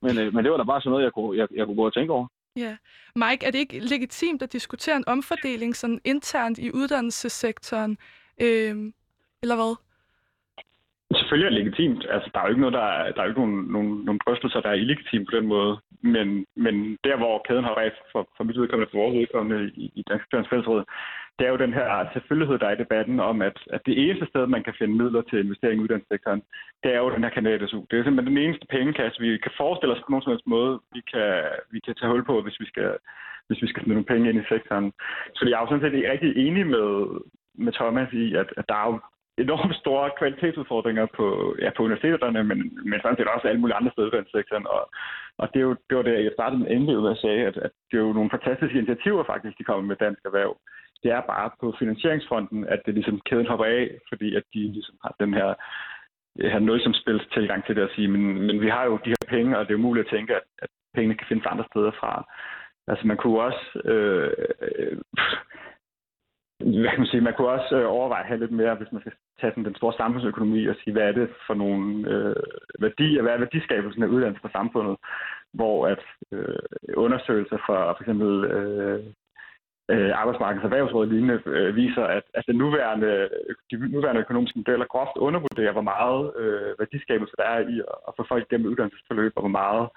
Men, 0.02 0.14
uh, 0.22 0.34
men 0.34 0.44
det 0.44 0.52
var 0.52 0.58
da 0.58 0.64
bare 0.64 0.82
sådan 0.82 0.92
noget, 0.92 1.04
jeg 1.04 1.14
kunne, 1.14 1.38
jeg, 1.38 1.48
jeg 1.56 1.66
kunne 1.66 1.76
gå 1.76 1.86
og 1.86 1.94
tænke 1.94 2.14
over. 2.14 2.28
Ja. 2.56 2.78
Mike, 3.16 3.46
er 3.46 3.52
det 3.52 3.60
ikke 3.60 3.80
legitimt 3.80 4.42
at 4.42 4.54
diskutere 4.54 4.98
en 4.98 5.08
omfordeling 5.08 5.76
sådan 5.76 6.02
internt 6.06 6.58
i 6.58 6.72
uddannelsessektoren? 6.72 7.98
Øh, 8.42 8.76
eller 9.44 9.56
hvad? 9.60 9.74
Selvfølgelig 11.18 11.46
er 11.48 11.54
det 11.54 11.60
legitimt. 11.64 12.06
Altså, 12.10 12.30
der 12.34 12.40
er 12.40 12.46
jo 12.46 12.54
ikke 12.54 12.66
noget, 12.66 12.80
der 12.80 12.88
er, 12.98 13.12
der 13.12 13.20
er 13.20 13.26
jo 13.26 13.32
ikke 13.32 13.42
nogen, 13.44 13.62
nogen, 13.76 13.94
nogen 14.08 14.20
drøftelser, 14.26 14.62
der 14.62 14.70
er 14.70 14.82
illegitime 14.82 15.26
på 15.26 15.36
den 15.38 15.48
måde. 15.48 15.74
Men, 16.16 16.46
men 16.56 16.76
der, 17.04 17.16
hvor 17.18 17.46
kæden 17.48 17.68
har 17.70 17.78
ræst 17.82 18.00
for, 18.12 18.22
for 18.38 18.44
mit 18.44 18.58
udkommende, 18.58 18.92
for 18.92 19.02
vores 19.02 19.22
udkommende 19.22 19.72
i, 19.84 19.86
i 20.00 20.02
Dansk 20.10 20.26
Fjørens 20.32 20.50
Fællesråd, 20.50 20.84
det 21.38 21.44
er 21.46 21.52
jo 21.52 21.64
den 21.66 21.74
her 21.74 21.88
selvfølgelighed, 22.14 22.58
der 22.60 22.68
er 22.68 22.76
i 22.76 22.84
debatten 22.84 23.20
om, 23.20 23.42
at, 23.42 23.58
at 23.76 23.82
det 23.86 23.96
eneste 24.04 24.26
sted, 24.30 24.44
man 24.48 24.64
kan 24.64 24.74
finde 24.80 24.94
midler 25.02 25.22
til 25.22 25.40
investering 25.40 25.78
i 25.80 25.84
uddannelsessektoren, 25.84 26.42
det 26.84 26.90
er 26.94 27.00
jo 27.00 27.14
den 27.16 27.24
her 27.24 27.34
kandidat 27.36 27.62
Det 27.90 27.96
er 28.00 28.04
simpelthen 28.04 28.36
den 28.36 28.44
eneste 28.46 28.66
pengekasse, 28.76 29.22
vi 29.22 29.38
kan 29.46 29.54
forestille 29.58 29.94
os 29.96 30.04
på 30.04 30.12
nogen 30.12 30.24
som 30.24 30.32
helst 30.34 30.48
måde, 30.48 30.74
vi 30.96 31.02
kan, 31.14 31.30
vi 31.74 31.80
kan 31.86 31.96
tage 31.96 32.12
hul 32.12 32.26
på, 32.26 32.42
hvis 32.42 32.60
vi 32.60 32.66
skal, 32.72 32.90
hvis 33.48 33.62
vi 33.62 33.68
skal 33.68 33.84
smide 33.84 33.98
nogle 33.98 34.12
penge 34.12 34.30
ind 34.30 34.40
i 34.42 34.50
sektoren. 34.54 34.88
Så 35.36 35.42
jeg 35.50 35.56
er 35.58 35.62
jo 35.64 35.70
sådan 35.70 35.84
set 35.86 36.12
rigtig 36.14 36.32
enig 36.48 36.68
med, 36.76 36.90
med 37.66 37.74
Thomas 37.80 38.10
i, 38.24 38.26
at, 38.42 38.50
at 38.60 38.66
der 38.70 38.76
er 38.84 38.88
jo 38.92 39.00
enormt 39.46 39.76
store 39.76 40.12
kvalitetsudfordringer 40.20 41.06
på, 41.18 41.56
ja, 41.64 41.70
på 41.78 41.84
universiteterne, 41.84 42.44
men, 42.44 42.60
men 42.90 43.00
sådan 43.02 43.18
set 43.18 43.28
også 43.36 43.48
alle 43.48 43.62
mulige 43.62 43.80
andre 43.80 43.92
steder 43.92 44.22
i 44.22 44.32
sektoren. 44.32 44.68
Og, 44.68 44.82
og 45.42 45.46
det, 45.52 45.60
er 45.60 45.68
jo, 45.70 45.76
det 45.88 45.98
var 45.98 46.04
det, 46.04 46.24
jeg 46.24 46.32
startede 46.34 46.60
med 46.62 46.72
endelig 46.72 46.98
ud 46.98 47.12
at 47.12 47.18
sige, 47.18 47.48
at, 47.50 47.58
at 47.58 47.72
det 47.92 47.98
er 47.98 48.06
jo 48.08 48.14
nogle 48.14 48.34
fantastiske 48.36 48.78
initiativer 48.78 49.24
faktisk, 49.24 49.58
de 49.58 49.64
kommer 49.64 49.84
med 49.88 49.96
dansk 49.96 50.22
erhverv. 50.26 50.58
Det 51.04 51.12
er 51.12 51.22
bare 51.34 51.50
på 51.62 51.76
finansieringsfronten, 51.80 52.68
at 52.74 52.82
det 52.86 52.94
ligesom 52.94 53.22
kæden 53.30 53.48
hopper 53.48 53.66
af, 53.66 53.86
fordi 54.10 54.36
at 54.36 54.44
de 54.54 54.62
ligesom 54.78 54.96
har 55.04 55.16
den 55.20 55.34
her 55.34 55.50
øh, 56.40 56.52
have 56.52 56.66
noget 56.70 56.82
som 56.84 56.94
spils 56.94 57.26
tilgang 57.34 57.66
til 57.66 57.76
det 57.76 57.82
at 57.82 57.96
sige, 57.96 58.08
men, 58.08 58.24
men 58.48 58.62
vi 58.62 58.70
har 58.70 58.84
jo 58.86 59.00
de 59.06 59.16
her 59.16 59.26
penge, 59.36 59.58
og 59.58 59.62
det 59.66 59.72
er 59.72 59.80
jo 59.80 59.88
muligt 59.88 60.06
at 60.06 60.12
tænke, 60.16 60.36
at, 60.36 60.46
at 60.64 60.70
pengene 60.96 61.16
kan 61.18 61.28
findes 61.28 61.46
andre 61.46 61.66
steder 61.72 61.92
fra. 62.00 62.14
Altså 62.88 63.08
man 63.08 63.18
kunne 63.18 63.42
også 63.42 63.66
øh, 63.86 64.32
øh, 64.62 64.98
hvad 66.60 66.90
kan 66.90 67.00
man 67.00 67.08
sige, 67.08 67.22
man 67.22 67.34
kunne 67.34 67.56
også 67.58 67.76
øh, 67.76 67.88
overveje 67.90 68.22
at 68.22 68.28
have 68.28 68.40
lidt 68.40 68.52
mere, 68.52 68.76
hvis 68.76 68.92
man 68.92 69.02
skal 69.02 69.14
tage 69.40 69.52
sådan, 69.52 69.66
den 69.66 69.76
store 69.76 69.94
samfundsøkonomi 69.98 70.66
og 70.66 70.76
sige, 70.76 70.94
hvad 70.94 71.04
er 71.08 71.12
det 71.12 71.30
for 71.48 71.54
nogle 71.54 71.86
øh, 72.14 72.36
værdier, 72.80 73.22
hvad 73.22 73.32
er 73.34 73.38
værdiskabelsen 73.38 74.04
af 74.04 74.08
uddannelse 74.08 74.42
for 74.42 74.50
samfundet, 74.58 74.98
hvor 75.54 75.88
at 75.88 76.04
øh, 76.32 76.60
undersøgelser 76.98 77.58
fra 77.66 77.92
for 77.92 78.02
eksempel 78.04 78.32
øh, 78.56 79.04
øh, 79.92 80.12
arbejdsmarkedets 80.22 80.66
erhvervsråd 80.66 81.08
lignende 81.08 81.42
øh, 81.46 81.76
viser, 81.76 82.04
at, 82.04 82.24
at 82.34 82.44
den 82.48 82.56
nuværende, 82.56 83.30
de 83.72 83.76
nuværende 83.96 84.22
økonomiske 84.22 84.60
modeller 84.60 84.86
groft 84.86 85.18
undervurderer, 85.18 85.72
hvor 85.72 85.88
meget 85.94 86.22
øh, 86.42 86.80
værdiskabelse 86.80 87.34
der 87.38 87.44
er 87.44 87.60
i 87.60 87.82
at 88.08 88.14
få 88.18 88.26
folk 88.28 88.50
gennem 88.50 88.70
uddannelsesforløb, 88.72 89.34
og 89.36 89.42
hvor 89.42 89.56
meget 89.62 89.90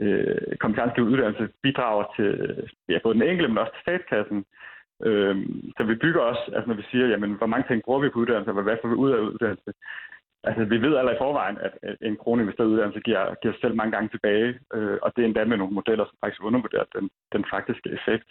øh, 0.00 0.56
kompetencegivende 0.60 1.12
uddannelse 1.12 1.54
bidrager 1.62 2.04
til 2.16 2.30
ja, 2.88 2.98
både 3.02 3.14
den 3.14 3.22
enkelte, 3.22 3.48
men 3.48 3.58
også 3.58 3.72
til 3.72 3.86
statskassen. 3.86 4.44
Øh, 5.08 5.36
så 5.76 5.84
vi 5.84 5.94
bygger 5.94 6.20
også, 6.20 6.44
altså 6.56 6.68
når 6.68 6.74
vi 6.74 6.84
siger, 6.90 7.06
jamen, 7.06 7.32
hvor 7.32 7.46
mange 7.46 7.68
penge 7.68 7.82
bruger 7.84 8.00
vi 8.00 8.08
på 8.08 8.18
uddannelse, 8.18 8.50
og 8.50 8.62
hvad 8.62 8.76
får 8.82 8.88
vi 8.88 8.94
ud 8.94 9.10
af 9.10 9.18
uddannelse? 9.18 9.72
Altså, 10.44 10.64
vi 10.64 10.78
ved 10.84 10.96
allerede 10.96 11.18
i 11.18 11.24
forvejen, 11.24 11.58
at 11.66 11.72
en 12.00 12.16
krone 12.16 12.42
investeret 12.42 12.72
uddannelse 12.74 13.00
giver, 13.00 13.34
giver 13.40 13.54
sig 13.54 13.60
selv 13.60 13.74
mange 13.74 13.92
gange 13.92 14.08
tilbage, 14.08 14.48
øh, 14.74 14.98
og 15.02 15.12
det 15.12 15.22
er 15.22 15.26
endda 15.26 15.44
med 15.44 15.56
nogle 15.56 15.74
modeller, 15.74 16.04
som 16.04 16.16
faktisk 16.20 16.42
undervurderer 16.44 16.84
den, 16.96 17.10
den 17.32 17.44
faktiske 17.52 17.88
effekt. 17.98 18.28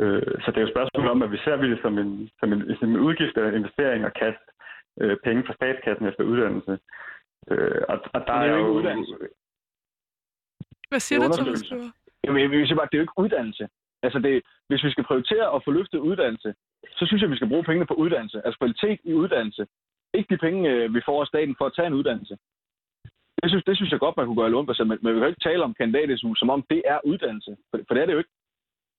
Øh, 0.00 0.34
så 0.42 0.46
det 0.50 0.56
er 0.56 0.64
jo 0.64 0.66
et 0.66 0.74
spørgsmål 0.76 1.08
om, 1.08 1.22
at 1.22 1.32
vi 1.32 1.38
ser 1.44 1.56
det 1.56 1.78
som 1.82 1.98
en, 1.98 2.30
som 2.40 2.52
en, 2.52 2.76
som 2.78 2.88
en 2.90 3.00
udgift 3.06 3.36
eller 3.36 3.50
en 3.50 3.60
investering 3.60 4.04
og 4.04 4.12
kaste 4.22 4.46
øh, 5.00 5.16
penge 5.24 5.42
fra 5.46 5.54
statskassen 5.54 6.06
efter 6.06 6.24
uddannelse. 6.24 6.78
Øh, 7.50 7.82
og, 7.88 7.96
og 8.14 8.20
der 8.26 8.34
det 8.40 8.48
er 8.48 8.52
er 8.52 8.56
jo 8.56 8.56
jo... 8.56 8.58
ikke 8.58 8.78
uddannelse. 8.78 9.14
Hvad 10.88 11.00
siger 11.00 11.18
Det 11.20 11.28
du, 11.30 11.36
Thomas? 11.36 11.62
Jamen, 12.24 12.42
jeg 12.42 12.50
vil 12.50 12.66
sige 12.66 12.76
bare, 12.76 12.88
det 12.92 12.94
er 12.94 13.02
jo 13.02 13.06
ikke 13.08 13.18
uddannelse. 13.24 13.68
Altså, 14.04 14.18
det, 14.18 14.42
hvis 14.68 14.84
vi 14.84 14.90
skal 14.90 15.04
prioritere 15.04 15.46
at 15.54 15.62
få 15.64 15.70
løftet 15.70 15.98
uddannelse, 15.98 16.54
så 16.98 17.04
synes 17.06 17.22
jeg, 17.22 17.30
vi 17.30 17.36
skal 17.36 17.48
bruge 17.48 17.64
pengene 17.68 17.86
på 17.86 17.94
uddannelse. 17.94 18.38
Altså 18.44 18.58
kvalitet 18.58 19.00
i 19.04 19.12
uddannelse. 19.22 19.66
Ikke 20.14 20.34
de 20.34 20.44
penge, 20.46 20.70
øh, 20.70 20.94
vi 20.94 21.00
får 21.06 21.20
af 21.20 21.26
staten 21.26 21.54
for 21.58 21.66
at 21.66 21.74
tage 21.76 21.86
en 21.86 21.98
uddannelse. 22.00 22.36
Det 23.40 23.50
synes, 23.50 23.64
det 23.64 23.76
synes 23.76 23.92
jeg 23.92 24.00
godt, 24.00 24.16
man 24.16 24.26
kunne 24.26 24.40
gøre 24.42 24.50
lånbaseret, 24.50 24.90
altså, 24.90 24.90
men, 24.90 24.98
men 25.02 25.14
vi 25.14 25.20
kan 25.20 25.28
ikke 25.28 25.48
tale 25.48 25.64
om 25.64 25.74
kandidat 25.74 26.18
som 26.36 26.50
om 26.50 26.62
det 26.70 26.82
er 26.94 26.98
uddannelse. 27.04 27.56
For, 27.70 27.78
for 27.86 27.94
det 27.94 28.02
er 28.02 28.06
det 28.06 28.12
jo 28.12 28.22
ikke. 28.22 28.34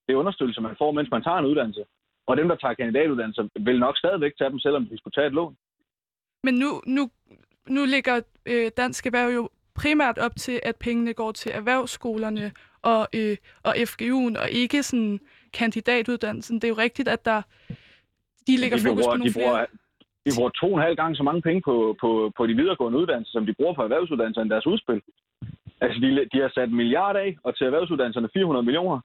Det 0.06 0.14
er 0.14 0.18
understøttelse, 0.24 0.62
man 0.62 0.76
får, 0.78 0.92
mens 0.92 1.12
man 1.12 1.24
tager 1.24 1.38
en 1.38 1.52
uddannelse. 1.52 1.84
Og 2.28 2.38
dem, 2.38 2.48
der 2.48 2.56
tager 2.56 2.74
kandidatuddannelser, 2.74 3.48
vil 3.60 3.80
nok 3.80 3.98
stadigvæk 3.98 4.38
tage 4.38 4.50
dem, 4.50 4.60
selvom 4.60 4.86
de 4.86 4.98
skulle 4.98 5.16
tage 5.18 5.28
et 5.28 5.34
lån. 5.34 5.56
Men 6.44 6.54
nu, 6.54 6.82
nu, 6.86 7.10
nu 7.68 7.86
ligger 7.86 8.22
øh, 8.46 8.72
Dansk 8.78 9.06
Erhverv 9.06 9.30
jo 9.30 9.50
primært 9.76 10.18
op 10.18 10.36
til, 10.36 10.60
at 10.64 10.76
pengene 10.76 11.14
går 11.14 11.32
til 11.32 11.52
erhvervsskolerne 11.56 12.52
og, 12.94 13.08
øh, 13.20 13.38
og 13.64 13.74
FGU'en, 13.90 14.36
og 14.44 14.48
ikke 14.52 14.84
sådan 14.84 15.20
kandidatuddannelsen. 15.54 16.56
Det 16.56 16.64
er 16.64 16.74
jo 16.76 16.84
rigtigt, 16.88 17.08
at 17.08 17.26
der 17.26 17.42
de 18.48 18.58
lægger 18.58 18.78
de 18.78 18.84
fokus 18.84 19.04
bruger, 19.04 19.14
på 19.14 19.18
nogle 19.18 19.30
de 19.30 19.34
bruger, 19.34 19.56
flere. 19.56 19.68
de 20.26 20.32
bruger 20.38 20.50
to 20.50 20.68
og 20.74 20.78
en 20.78 20.86
halv 20.88 20.96
gang 20.96 21.18
så 21.18 21.24
mange 21.24 21.42
penge 21.42 21.62
på, 21.70 21.76
på, 22.02 22.32
på 22.38 22.48
de 22.48 22.54
videregående 22.54 23.00
uddannelser, 23.00 23.32
som 23.32 23.46
de 23.46 23.54
bruger 23.54 23.74
på 23.74 23.84
erhvervsuddannelser 23.84 24.42
end 24.42 24.50
deres 24.50 24.68
udspil. 24.68 25.02
Altså, 25.82 25.98
de, 26.04 26.10
de 26.34 26.38
har 26.44 26.52
sat 26.56 26.70
en 26.70 26.76
milliard 26.76 27.16
af, 27.16 27.38
og 27.44 27.58
til 27.58 27.66
erhvervsuddannelserne 27.66 28.30
400 28.34 28.66
millioner. 28.66 29.00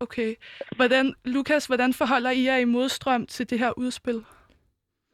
Okay. 0.00 0.34
Hvordan, 0.76 1.14
Lukas, 1.24 1.66
hvordan 1.66 1.92
forholder 1.92 2.30
I 2.30 2.44
jer 2.44 2.56
i 2.56 2.64
modstrøm 2.64 3.26
til 3.26 3.50
det 3.50 3.58
her 3.58 3.72
udspil? 3.76 4.24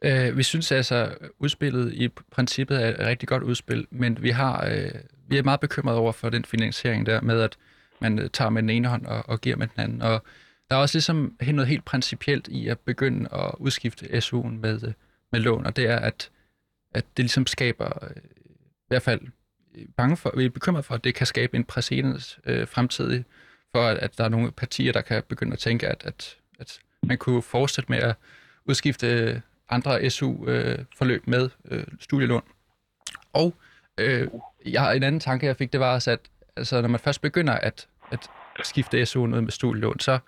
Øh, 0.03 0.37
vi 0.37 0.43
synes 0.43 0.71
altså, 0.71 1.17
udspillet 1.39 1.93
i 1.93 2.09
princippet 2.31 2.83
er 2.83 2.89
et 2.89 2.99
rigtig 2.99 3.29
godt 3.29 3.43
udspil, 3.43 3.87
men 3.91 4.23
vi 4.23 4.29
har 4.29 4.65
øh, 4.65 5.01
vi 5.27 5.37
er 5.37 5.43
meget 5.43 5.59
bekymrede 5.59 5.97
over 5.97 6.11
for 6.11 6.29
den 6.29 6.45
finansiering 6.45 7.05
der 7.05 7.21
med, 7.21 7.41
at 7.41 7.57
man 8.01 8.19
øh, 8.19 8.29
tager 8.29 8.49
med 8.49 8.61
den 8.61 8.69
ene 8.69 8.87
hånd 8.87 9.05
og, 9.05 9.29
og 9.29 9.41
giver 9.41 9.55
med 9.55 9.67
den 9.67 9.81
anden. 9.81 10.01
Og 10.01 10.23
der 10.69 10.75
er 10.75 10.79
også 10.79 10.97
ligesom 10.97 11.35
noget 11.41 11.67
helt 11.67 11.85
principielt 11.85 12.47
i 12.47 12.67
at 12.67 12.79
begynde 12.79 13.29
at 13.33 13.51
udskifte 13.57 14.05
SU'en 14.05 14.47
med, 14.47 14.83
øh, 14.83 14.93
med 15.31 15.39
lån, 15.39 15.65
og 15.65 15.75
det 15.75 15.85
er, 15.85 15.99
at, 15.99 16.31
at 16.93 17.05
det 17.17 17.23
ligesom 17.23 17.47
skaber, 17.47 18.03
øh, 18.03 18.15
i 18.55 18.87
hvert 18.87 19.01
fald 19.01 19.21
bange 19.97 20.17
for, 20.17 20.33
vi 20.37 20.45
er 20.45 20.49
bekymret 20.49 20.85
for, 20.85 20.95
at 20.95 21.03
det 21.03 21.15
kan 21.15 21.27
skabe 21.27 21.57
en 21.57 21.63
præcedens 21.63 22.39
øh, 22.45 22.67
fremtidig, 22.67 23.25
for 23.75 23.87
at, 23.87 23.97
at 23.97 24.17
der 24.17 24.23
er 24.23 24.29
nogle 24.29 24.51
partier, 24.51 24.91
der 24.93 25.01
kan 25.01 25.23
begynde 25.29 25.53
at 25.53 25.59
tænke, 25.59 25.87
at, 25.87 26.05
at, 26.05 26.37
at 26.59 26.79
man 27.03 27.17
kunne 27.17 27.41
fortsætte 27.41 27.91
med 27.91 27.99
at 27.99 28.15
udskifte 28.65 29.41
andre 29.69 30.09
SU-forløb 30.09 31.27
med 31.27 31.49
øh, 31.71 31.83
studielån. 31.99 32.43
Og 33.33 33.55
øh, 33.97 34.27
jeg 34.71 34.81
har 34.81 34.91
en 34.91 35.03
anden 35.03 35.19
tanke, 35.19 35.45
jeg 35.45 35.57
fik, 35.57 35.73
det 35.73 35.79
var 35.79 35.93
også, 35.93 36.11
at 36.11 36.19
altså, 36.55 36.81
når 36.81 36.89
man 36.89 36.99
først 36.99 37.21
begynder 37.21 37.53
at, 37.53 37.87
at 38.11 38.29
skifte 38.63 39.03
SU'en 39.03 39.17
ud 39.17 39.41
med 39.41 39.51
studielån, 39.51 39.99
så 39.99 40.19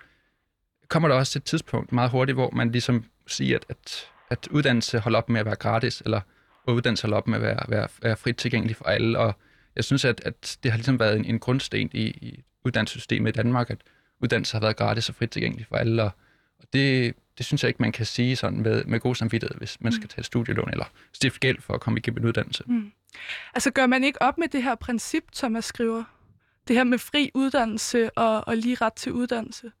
kommer 0.88 1.08
der 1.08 1.16
også 1.16 1.38
et 1.38 1.44
tidspunkt 1.44 1.92
meget 1.92 2.10
hurtigt, 2.10 2.36
hvor 2.36 2.50
man 2.50 2.70
ligesom 2.72 3.04
siger, 3.26 3.56
at, 3.56 3.64
at, 3.68 4.10
at 4.30 4.48
uddannelse 4.50 4.98
holder 4.98 5.18
op 5.18 5.28
med 5.28 5.40
at 5.40 5.46
være 5.46 5.56
gratis, 5.56 6.00
eller 6.00 6.20
uddannelse 6.68 7.02
holder 7.02 7.16
op 7.16 7.28
med 7.28 7.36
at 7.36 7.42
være, 7.42 7.64
være, 7.68 7.88
være 8.02 8.16
frit 8.16 8.36
tilgængelig 8.36 8.76
for 8.76 8.84
alle. 8.84 9.18
Og 9.18 9.34
jeg 9.76 9.84
synes, 9.84 10.04
at, 10.04 10.20
at 10.24 10.58
det 10.62 10.70
har 10.70 10.78
ligesom 10.78 10.98
været 10.98 11.16
en, 11.16 11.24
en 11.24 11.38
grundsten 11.38 11.90
i, 11.92 12.02
i 12.02 12.42
uddannelsessystemet 12.64 13.28
i 13.28 13.32
Danmark, 13.32 13.70
at 13.70 13.78
uddannelse 14.20 14.54
har 14.54 14.60
været 14.60 14.76
gratis 14.76 15.08
og 15.08 15.14
frit 15.14 15.30
tilgængelig 15.30 15.66
for 15.66 15.76
alle. 15.76 16.02
Og, 16.02 16.10
og 16.58 16.64
det, 16.72 17.14
det 17.38 17.46
synes 17.46 17.62
jeg 17.62 17.68
ikke, 17.68 17.82
man 17.82 17.92
kan 17.92 18.06
sige 18.06 18.36
sådan 18.36 18.60
med, 18.62 18.84
med 18.84 19.00
god 19.00 19.14
samvittighed, 19.14 19.58
hvis 19.58 19.80
man 19.80 19.92
skal 19.92 20.08
tage 20.08 20.20
et 20.20 20.26
studielån 20.26 20.70
eller 20.72 20.84
stifte 21.12 21.40
gæld 21.40 21.60
for 21.60 21.74
at 21.74 21.80
komme 21.80 21.98
igennem 21.98 22.18
en 22.22 22.28
uddannelse. 22.28 22.64
Altså 23.54 23.72
gør 23.72 23.86
man 23.86 24.04
ikke 24.04 24.22
op 24.22 24.38
med 24.38 24.48
det 24.48 24.62
her 24.62 24.74
princip, 24.74 25.24
Thomas 25.34 25.64
skriver? 25.64 26.04
Det 26.68 26.76
her 26.76 26.84
med 26.84 26.98
fri 26.98 27.30
uddannelse 27.34 28.10
og, 28.16 28.34
og 28.46 28.56
lige 28.56 28.76
ret 28.80 28.92
til 28.92 29.12
uddannelse? 29.12 29.72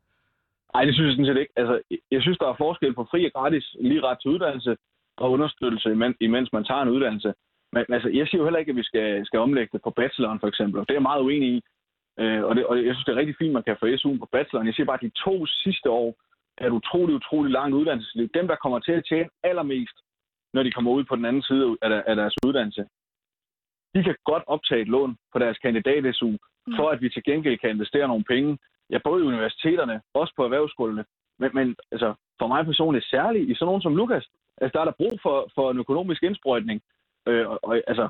Nej, 0.74 0.84
det 0.84 0.94
synes 0.94 1.06
jeg 1.06 1.14
sådan 1.14 1.34
set 1.34 1.40
ikke. 1.40 1.52
Altså, 1.56 1.80
jeg 2.10 2.22
synes, 2.22 2.38
der 2.38 2.48
er 2.48 2.62
forskel 2.64 2.94
på 2.94 3.06
fri 3.10 3.26
og 3.26 3.32
gratis 3.32 3.76
lige 3.80 4.00
ret 4.00 4.18
til 4.20 4.30
uddannelse 4.30 4.76
og 5.16 5.30
understøttelse, 5.30 5.88
imens, 6.20 6.52
man 6.52 6.64
tager 6.64 6.82
en 6.82 6.88
uddannelse. 6.88 7.34
Men 7.72 7.84
altså, 7.88 8.08
jeg 8.08 8.26
siger 8.26 8.40
jo 8.40 8.46
heller 8.46 8.58
ikke, 8.58 8.70
at 8.70 8.76
vi 8.76 8.82
skal, 8.82 9.26
skal 9.26 9.40
omlægge 9.40 9.70
det 9.72 9.82
på 9.82 9.90
bacheloren, 9.90 10.40
for 10.40 10.48
eksempel. 10.48 10.80
Og 10.80 10.86
det 10.86 10.92
er 10.92 11.00
jeg 11.00 11.10
meget 11.10 11.22
uenig 11.22 11.48
i. 11.56 11.62
Øh, 12.20 12.42
og, 12.44 12.56
det, 12.56 12.66
og 12.66 12.76
jeg 12.86 12.94
synes, 12.94 13.04
det 13.04 13.12
er 13.12 13.20
rigtig 13.20 13.36
fint, 13.38 13.52
man 13.52 13.62
kan 13.62 13.76
få 13.80 13.86
SU'en 13.86 14.18
på 14.18 14.28
bacheloren. 14.32 14.66
Jeg 14.66 14.74
siger 14.74 14.86
bare, 14.86 15.00
at 15.02 15.08
de 15.08 15.18
to 15.24 15.46
sidste 15.46 15.90
år 15.90 16.08
er 16.58 16.66
et 16.66 16.78
utroligt, 16.80 17.16
utroligt 17.16 17.52
langt 17.52 17.74
uddannelsesliv. 17.74 18.28
Dem, 18.34 18.46
der 18.48 18.56
kommer 18.56 18.78
til 18.78 18.92
at 18.92 19.04
tjene 19.08 19.28
allermest, 19.42 19.96
når 20.54 20.62
de 20.62 20.72
kommer 20.72 20.90
ud 20.90 21.04
på 21.04 21.16
den 21.16 21.24
anden 21.24 21.42
side 21.42 21.76
af 21.82 22.16
deres 22.16 22.34
uddannelse, 22.46 22.84
de 23.94 24.02
kan 24.04 24.16
godt 24.24 24.44
optage 24.46 24.82
et 24.82 24.88
lån 24.88 25.16
på 25.32 25.38
deres 25.38 25.58
kandidat-SU, 25.58 26.32
for 26.76 26.90
at 26.90 27.00
vi 27.02 27.08
til 27.08 27.22
gengæld 27.24 27.58
kan 27.58 27.70
investere 27.70 28.08
nogle 28.08 28.24
penge, 28.24 28.58
ja, 28.90 28.98
både 29.04 29.22
i 29.22 29.26
universiteterne, 29.26 30.00
også 30.14 30.32
på 30.36 30.44
erhvervsskolerne, 30.44 31.04
men, 31.38 31.50
men 31.54 31.76
altså, 31.92 32.14
for 32.38 32.46
mig 32.46 32.64
personligt 32.64 33.04
særligt 33.04 33.50
i 33.50 33.54
sådan 33.54 33.66
nogen 33.66 33.82
som 33.82 33.96
Lukas, 33.96 34.26
altså, 34.60 34.72
der 34.74 34.80
er 34.80 34.84
der 34.84 35.00
brug 35.00 35.14
for, 35.22 35.50
for 35.54 35.70
en 35.70 35.78
økonomisk 35.78 36.22
indsprøjtning. 36.22 36.82
Øh, 37.28 37.48
og, 37.50 37.58
og, 37.62 37.82
altså, 37.86 38.08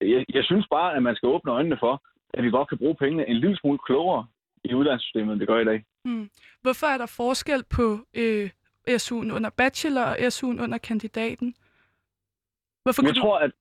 jeg, 0.00 0.24
jeg 0.34 0.44
synes 0.44 0.66
bare, 0.70 0.96
at 0.96 1.02
man 1.02 1.16
skal 1.16 1.28
åbne 1.28 1.52
øjnene 1.52 1.78
for, 1.80 2.02
at 2.34 2.44
vi 2.44 2.50
godt 2.50 2.68
kan 2.68 2.78
bruge 2.78 2.94
pengene 2.94 3.28
en 3.28 3.36
lille 3.36 3.56
smule 3.56 3.78
klogere 3.78 4.26
i 4.64 4.74
uddannelsessystemet, 4.74 5.32
end 5.32 5.40
det 5.40 5.48
gør 5.48 5.58
i 5.60 5.64
dag. 5.64 5.84
Hmm. 6.04 6.30
Hvorfor 6.62 6.86
er 6.86 6.98
der 6.98 7.14
forskel 7.16 7.64
på 7.76 7.98
øh, 8.14 8.50
SU'en 8.88 9.30
under 9.36 9.50
bachelor 9.56 10.02
og 10.02 10.16
SU'en 10.16 10.62
under 10.64 10.78
kandidaten? 10.78 11.54
Hvorfor 12.82 13.02
jeg 13.02 13.14
kunne 13.14 13.22
tror, 13.22 13.38
at 13.38 13.52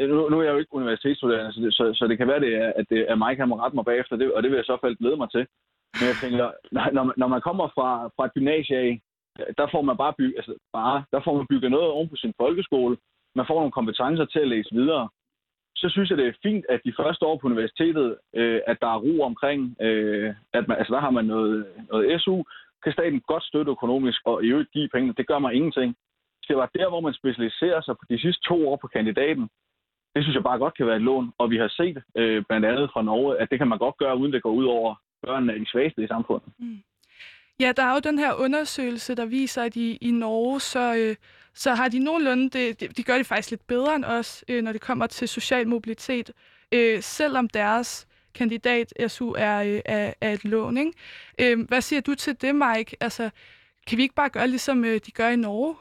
Øh, 0.00 0.08
nu, 0.10 0.28
nu 0.28 0.38
er 0.40 0.44
jeg 0.44 0.52
jo 0.52 0.58
ikke 0.58 0.74
universitetsstuderende, 0.74 1.52
så 1.52 1.60
det, 1.60 1.74
så, 1.74 1.84
så 1.94 2.06
det 2.06 2.18
kan 2.18 2.28
være, 2.28 2.40
det 2.40 2.54
er, 2.54 2.72
at 2.76 2.86
det 2.90 3.10
er 3.10 3.14
mig, 3.14 3.38
der 3.38 3.44
må 3.44 3.56
rette 3.56 3.74
mig 3.76 3.84
bagefter, 3.84 4.16
det, 4.16 4.32
og 4.32 4.42
det 4.42 4.50
vil 4.50 4.56
jeg 4.56 4.64
så 4.64 4.78
fald 4.80 4.96
glæde 4.96 5.16
mig 5.16 5.30
til. 5.30 5.46
Men 5.98 6.04
jeg 6.10 6.16
tænker, 6.22 6.46
når, 6.96 7.04
man- 7.04 7.14
når 7.16 7.28
man 7.34 7.40
kommer 7.40 7.66
fra, 7.76 7.88
fra 8.16 8.24
et 8.26 8.34
gymnasie 8.34 8.76
af, 8.78 9.00
der 9.58 9.66
får 9.72 9.82
man 9.82 9.96
bare, 9.96 10.14
byg, 10.18 10.32
altså 10.36 10.54
bare 10.72 11.04
der 11.12 11.20
får 11.24 11.36
man 11.36 11.46
bygget 11.46 11.70
noget 11.70 11.88
oven 11.90 12.08
på 12.08 12.16
sin 12.16 12.34
folkeskole. 12.40 12.96
Man 13.34 13.46
får 13.46 13.54
nogle 13.54 13.72
kompetencer 13.78 14.24
til 14.24 14.38
at 14.40 14.48
læse 14.48 14.68
videre. 14.74 15.08
Så 15.76 15.88
synes 15.88 16.10
jeg, 16.10 16.18
det 16.18 16.26
er 16.26 16.32
fint, 16.42 16.64
at 16.68 16.80
de 16.84 16.94
første 17.00 17.26
år 17.26 17.36
på 17.38 17.46
universitetet, 17.46 18.18
øh, 18.36 18.60
at 18.66 18.76
der 18.80 18.86
er 18.94 18.98
ro 19.06 19.22
omkring, 19.22 19.76
øh, 19.80 20.34
at 20.52 20.68
man, 20.68 20.78
altså 20.78 20.94
der 20.94 21.00
har 21.00 21.10
man 21.10 21.24
noget, 21.24 21.66
noget 21.90 22.20
SU, 22.22 22.42
kan 22.84 22.92
staten 22.92 23.20
godt 23.20 23.44
støtte 23.44 23.70
økonomisk, 23.70 24.20
og 24.24 24.44
i 24.44 24.46
øvrigt 24.48 24.70
give 24.72 24.88
pengene. 24.94 25.14
Det 25.16 25.26
gør 25.26 25.38
mig 25.38 25.54
ingenting. 25.54 25.96
Det 26.48 26.56
var 26.56 26.70
der, 26.74 26.88
hvor 26.88 27.00
man 27.00 27.14
specialiserer 27.14 27.80
sig 27.80 27.94
på 27.96 28.04
de 28.10 28.18
sidste 28.20 28.42
to 28.48 28.68
år 28.68 28.76
på 28.76 28.86
kandidaten. 28.86 29.48
Det 30.14 30.22
synes 30.22 30.34
jeg 30.34 30.42
bare 30.42 30.58
godt 30.58 30.76
kan 30.76 30.86
være 30.86 30.96
et 30.96 31.02
lån, 31.02 31.32
og 31.38 31.50
vi 31.50 31.56
har 31.56 31.68
set 31.68 32.02
øh, 32.16 32.44
blandt 32.48 32.66
andet 32.66 32.90
fra 32.92 33.02
Norge, 33.02 33.38
at 33.40 33.50
det 33.50 33.58
kan 33.58 33.68
man 33.68 33.78
godt 33.78 33.96
gøre, 33.96 34.16
uden 34.16 34.32
det 34.32 34.42
går 34.42 34.50
ud 34.50 34.64
over 34.64 34.94
børnene 35.22 35.52
af 35.52 35.58
de 35.58 35.66
svageste 35.66 36.04
i 36.04 36.06
samfundet. 36.06 36.52
Mm. 36.58 36.78
Ja, 37.60 37.72
der 37.76 37.82
er 37.82 37.92
jo 37.94 38.00
den 38.00 38.18
her 38.18 38.32
undersøgelse, 38.34 39.14
der 39.14 39.26
viser, 39.26 39.62
at 39.62 39.76
i, 39.76 39.98
i 40.00 40.10
Norge, 40.10 40.60
så, 40.60 40.94
øh, 40.94 41.16
så 41.54 41.74
har 41.74 41.88
de 41.88 41.98
nogenlunde, 41.98 42.50
det, 42.50 42.80
de, 42.80 42.88
de 42.88 43.02
gør 43.02 43.16
det 43.16 43.26
faktisk 43.26 43.50
lidt 43.50 43.66
bedre 43.66 43.94
end 43.96 44.04
os, 44.04 44.44
øh, 44.48 44.62
når 44.62 44.72
det 44.72 44.80
kommer 44.80 45.06
til 45.06 45.28
social 45.28 45.68
mobilitet, 45.68 46.30
øh, 46.72 47.02
selvom 47.02 47.48
deres 47.48 48.08
kandidat 48.34 48.92
SU 49.08 49.34
er, 49.38 49.62
øh, 49.62 49.80
er, 49.84 50.14
er 50.20 50.32
et 50.32 50.44
lån. 50.44 50.76
Ikke? 50.76 50.92
Øh, 51.40 51.68
hvad 51.68 51.80
siger 51.80 52.00
du 52.00 52.14
til 52.14 52.40
det, 52.40 52.54
Mike? 52.54 52.96
Altså, 53.00 53.30
kan 53.86 53.98
vi 53.98 54.02
ikke 54.02 54.14
bare 54.14 54.28
gøre, 54.28 54.48
ligesom 54.48 54.84
øh, 54.84 55.00
de 55.06 55.10
gør 55.10 55.28
i 55.28 55.36
Norge? 55.36 55.74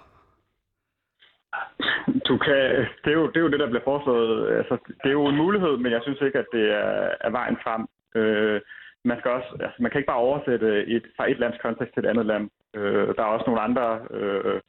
Du 2.28 2.38
kan, 2.38 2.62
det, 3.04 3.10
er 3.14 3.18
jo, 3.22 3.28
det 3.28 3.38
er 3.38 3.46
jo 3.46 3.52
det, 3.52 3.60
der 3.60 3.70
bliver 3.70 3.84
foreslået. 3.84 4.58
Altså, 4.58 4.78
det 5.04 5.10
er 5.10 5.20
jo 5.22 5.26
en 5.26 5.38
mulighed, 5.38 5.78
men 5.78 5.92
jeg 5.92 6.02
synes 6.04 6.22
ikke, 6.22 6.40
at 6.40 6.46
det 6.54 6.66
er, 6.72 7.10
er 7.22 7.30
vejen 7.30 7.58
frem. 7.64 7.88
Øh, 8.16 8.62
man, 9.06 9.20
skal 9.20 9.32
også, 9.32 9.50
altså, 9.60 9.78
man 9.80 9.92
kan 9.92 10.00
ikke 10.00 10.12
bare 10.14 10.26
oversætte 10.28 10.86
et, 10.86 11.06
fra 11.18 11.32
et 11.32 11.40
lands 11.40 11.58
kontekst 11.62 11.94
til 11.94 12.06
et 12.06 12.10
andet 12.10 12.26
land. 12.26 12.50
Øh, 12.76 13.08
der 13.16 13.22
er 13.24 13.34
også 13.36 13.46
nogle 13.48 13.62
andre 13.62 14.00
øh, 14.12 14.62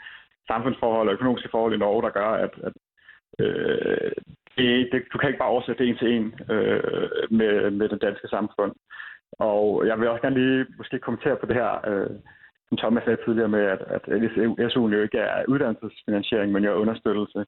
samfundsforhold 0.46 1.08
og 1.08 1.14
økonomiske 1.14 1.48
forhold 1.50 1.74
i 1.74 1.78
Norge, 1.78 2.02
der 2.02 2.10
gør, 2.10 2.30
at, 2.44 2.54
at 2.68 2.72
øh, 3.38 4.12
det, 4.56 4.88
det, 4.92 5.02
du 5.12 5.18
kan 5.18 5.28
ikke 5.28 5.38
bare 5.38 5.54
oversætte 5.54 5.84
det 5.84 5.90
en 5.90 5.98
til 5.98 6.12
en 6.16 6.34
øh, 6.50 7.10
med, 7.30 7.70
med 7.70 7.88
det 7.88 8.02
danske 8.02 8.28
samfund. 8.28 8.72
Og 9.32 9.86
jeg 9.86 10.00
vil 10.00 10.08
også 10.08 10.22
gerne 10.22 10.40
lige 10.40 10.66
måske 10.78 10.98
kommentere 10.98 11.36
på 11.36 11.46
det 11.46 11.54
her, 11.56 11.88
øh, 11.90 12.16
som 12.72 12.78
Thomas 12.82 13.04
sagde 13.04 13.24
tidligere 13.24 13.54
med, 13.56 13.64
at, 13.74 13.80
at 13.96 14.02
SU'en 14.72 14.94
jo 14.96 15.02
ikke 15.02 15.18
er 15.18 15.44
uddannelsesfinansiering, 15.48 16.52
men 16.52 16.64
jo 16.64 16.72
understøttelse. 16.72 17.44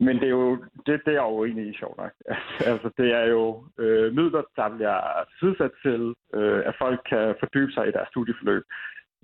Men 0.00 0.16
det 0.16 0.24
er 0.24 0.36
jo 0.40 0.56
det, 0.86 1.00
det 1.04 1.12
er 1.12 1.20
jeg 1.20 1.30
jo 1.30 1.44
egentlig 1.44 1.66
i 1.68 1.78
sjovt 1.80 1.96
nok. 2.02 2.12
altså, 2.70 2.88
det 2.98 3.08
er 3.20 3.26
jo 3.36 3.64
øh, 3.78 4.14
midler, 4.16 4.42
der 4.56 4.68
bliver 4.76 4.98
tidsat 5.40 5.72
til, 5.84 6.14
øh, 6.34 6.62
at 6.68 6.74
folk 6.78 7.00
kan 7.10 7.34
fordybe 7.40 7.72
sig 7.72 7.88
i 7.88 7.94
deres 7.96 8.08
studieforløb. 8.08 8.64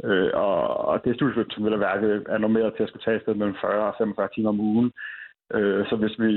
Øh, 0.04 0.30
og, 0.34 0.60
og 0.88 1.04
det 1.04 1.14
studieforløb, 1.14 1.50
som 1.50 1.64
vil 1.64 1.76
have 1.76 1.86
værket, 1.90 2.26
er 2.28 2.38
normeret 2.38 2.74
til 2.74 2.82
at 2.82 2.88
skulle 2.88 3.06
tage 3.06 3.20
sted 3.20 3.34
mellem 3.34 3.56
40 3.60 3.88
og 3.90 3.94
45 3.98 4.28
timer 4.34 4.48
om 4.48 4.60
ugen. 4.60 4.92
Øh, 5.54 5.86
så 5.88 5.96
hvis 5.96 6.16
vi 6.24 6.32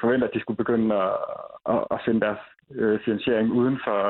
forventer, 0.00 0.26
at 0.28 0.34
de 0.34 0.40
skulle 0.40 0.62
begynde 0.62 0.94
at, 0.94 1.12
at, 1.72 1.80
at 1.94 2.02
finde 2.04 2.20
deres 2.20 2.42
øh, 2.74 3.00
finansiering 3.04 3.52
uden 3.52 3.76
for, 3.84 4.00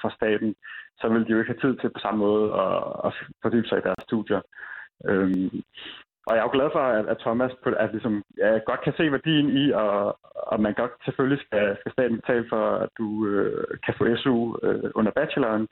for 0.00 0.08
staten, 0.18 0.54
så 1.00 1.08
vil 1.08 1.24
de 1.26 1.32
jo 1.32 1.38
ikke 1.38 1.52
have 1.52 1.64
tid 1.64 1.76
til 1.78 1.90
på 1.90 2.00
samme 2.02 2.18
måde 2.18 2.44
at, 2.64 2.82
at 3.06 3.12
fordybe 3.42 3.68
sig 3.68 3.78
i 3.78 3.86
deres 3.86 4.02
studier. 4.08 4.40
Øhm, 5.08 5.62
og 6.26 6.32
jeg 6.34 6.40
er 6.40 6.48
jo 6.48 6.56
glad 6.58 6.68
for, 6.72 6.84
at, 6.98 7.06
at 7.06 7.18
Thomas 7.18 7.52
på, 7.62 7.68
at 7.70 7.92
ligesom, 7.92 8.22
ja, 8.38 8.58
godt 8.66 8.82
kan 8.84 8.94
se 8.96 9.12
værdien 9.12 9.48
i, 9.62 9.70
og, 9.70 10.18
og 10.52 10.60
man 10.60 10.74
godt 10.74 10.92
selvfølgelig 11.04 11.40
skal, 11.46 11.76
skal 11.80 11.92
staten 11.92 12.20
betale 12.20 12.46
for, 12.48 12.64
at 12.84 12.88
du 12.98 13.26
øh, 13.26 13.78
kan 13.84 13.94
få 13.98 14.04
SU 14.16 14.56
øh, 14.62 14.90
under 14.94 15.12
bacheloren. 15.12 15.68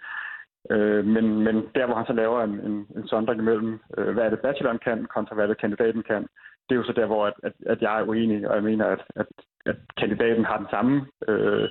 Øh, 0.70 1.04
men, 1.04 1.24
men 1.46 1.56
der, 1.74 1.86
hvor 1.86 1.94
han 1.94 2.06
så 2.06 2.12
laver 2.12 2.42
en, 2.42 2.60
en, 2.68 2.86
en 2.96 3.06
sondring 3.06 3.40
imellem, 3.40 3.80
øh, 3.98 4.12
hvad 4.14 4.24
er 4.24 4.30
det 4.30 4.40
bacheloren 4.40 4.78
kan, 4.78 5.06
kontra 5.14 5.34
hvad 5.34 5.44
er 5.44 5.48
det 5.48 5.60
kandidaten 5.60 6.02
kan, 6.02 6.22
det 6.66 6.72
er 6.74 6.80
jo 6.80 6.84
så 6.84 6.92
der, 6.92 7.06
hvor 7.06 7.26
at, 7.26 7.34
at, 7.42 7.52
at 7.66 7.82
jeg 7.82 8.00
er 8.00 8.08
uenig, 8.08 8.48
og 8.48 8.54
jeg 8.54 8.62
mener, 8.62 8.86
at, 8.86 9.02
at, 9.16 9.26
at 9.66 9.76
kandidaten 9.98 10.44
har 10.44 10.58
den 10.58 10.66
samme 10.70 11.06
øh, 11.28 11.68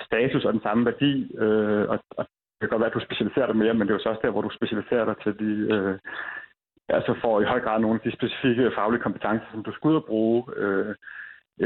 status 0.00 0.44
og 0.44 0.52
den 0.52 0.62
samme 0.62 0.84
værdi, 0.84 1.36
øh, 1.36 1.88
og, 1.88 1.98
og 2.10 2.26
kan 2.62 2.70
godt 2.70 2.82
være, 2.82 2.92
at 2.92 2.98
du 2.98 3.06
specialiserer 3.08 3.48
dig 3.48 3.56
mere, 3.56 3.74
men 3.74 3.84
det 3.84 3.90
er 3.90 3.98
jo 3.98 4.04
så 4.04 4.08
også 4.08 4.24
der, 4.24 4.34
hvor 4.34 4.44
du 4.44 4.50
specialiserer 4.58 5.04
dig 5.04 5.16
til 5.24 5.32
de, 5.42 5.52
øh, 5.74 5.94
altså 6.88 7.12
får 7.22 7.40
i 7.40 7.50
høj 7.52 7.60
grad 7.60 7.80
nogle 7.80 7.98
af 7.98 8.04
de 8.04 8.16
specifikke 8.18 8.72
faglige 8.76 9.02
kompetencer, 9.06 9.48
som 9.50 9.62
du 9.62 9.72
skal 9.72 9.88
ud 9.88 10.00
og 10.02 10.08
bruge 10.10 10.38
øh, 10.56 10.94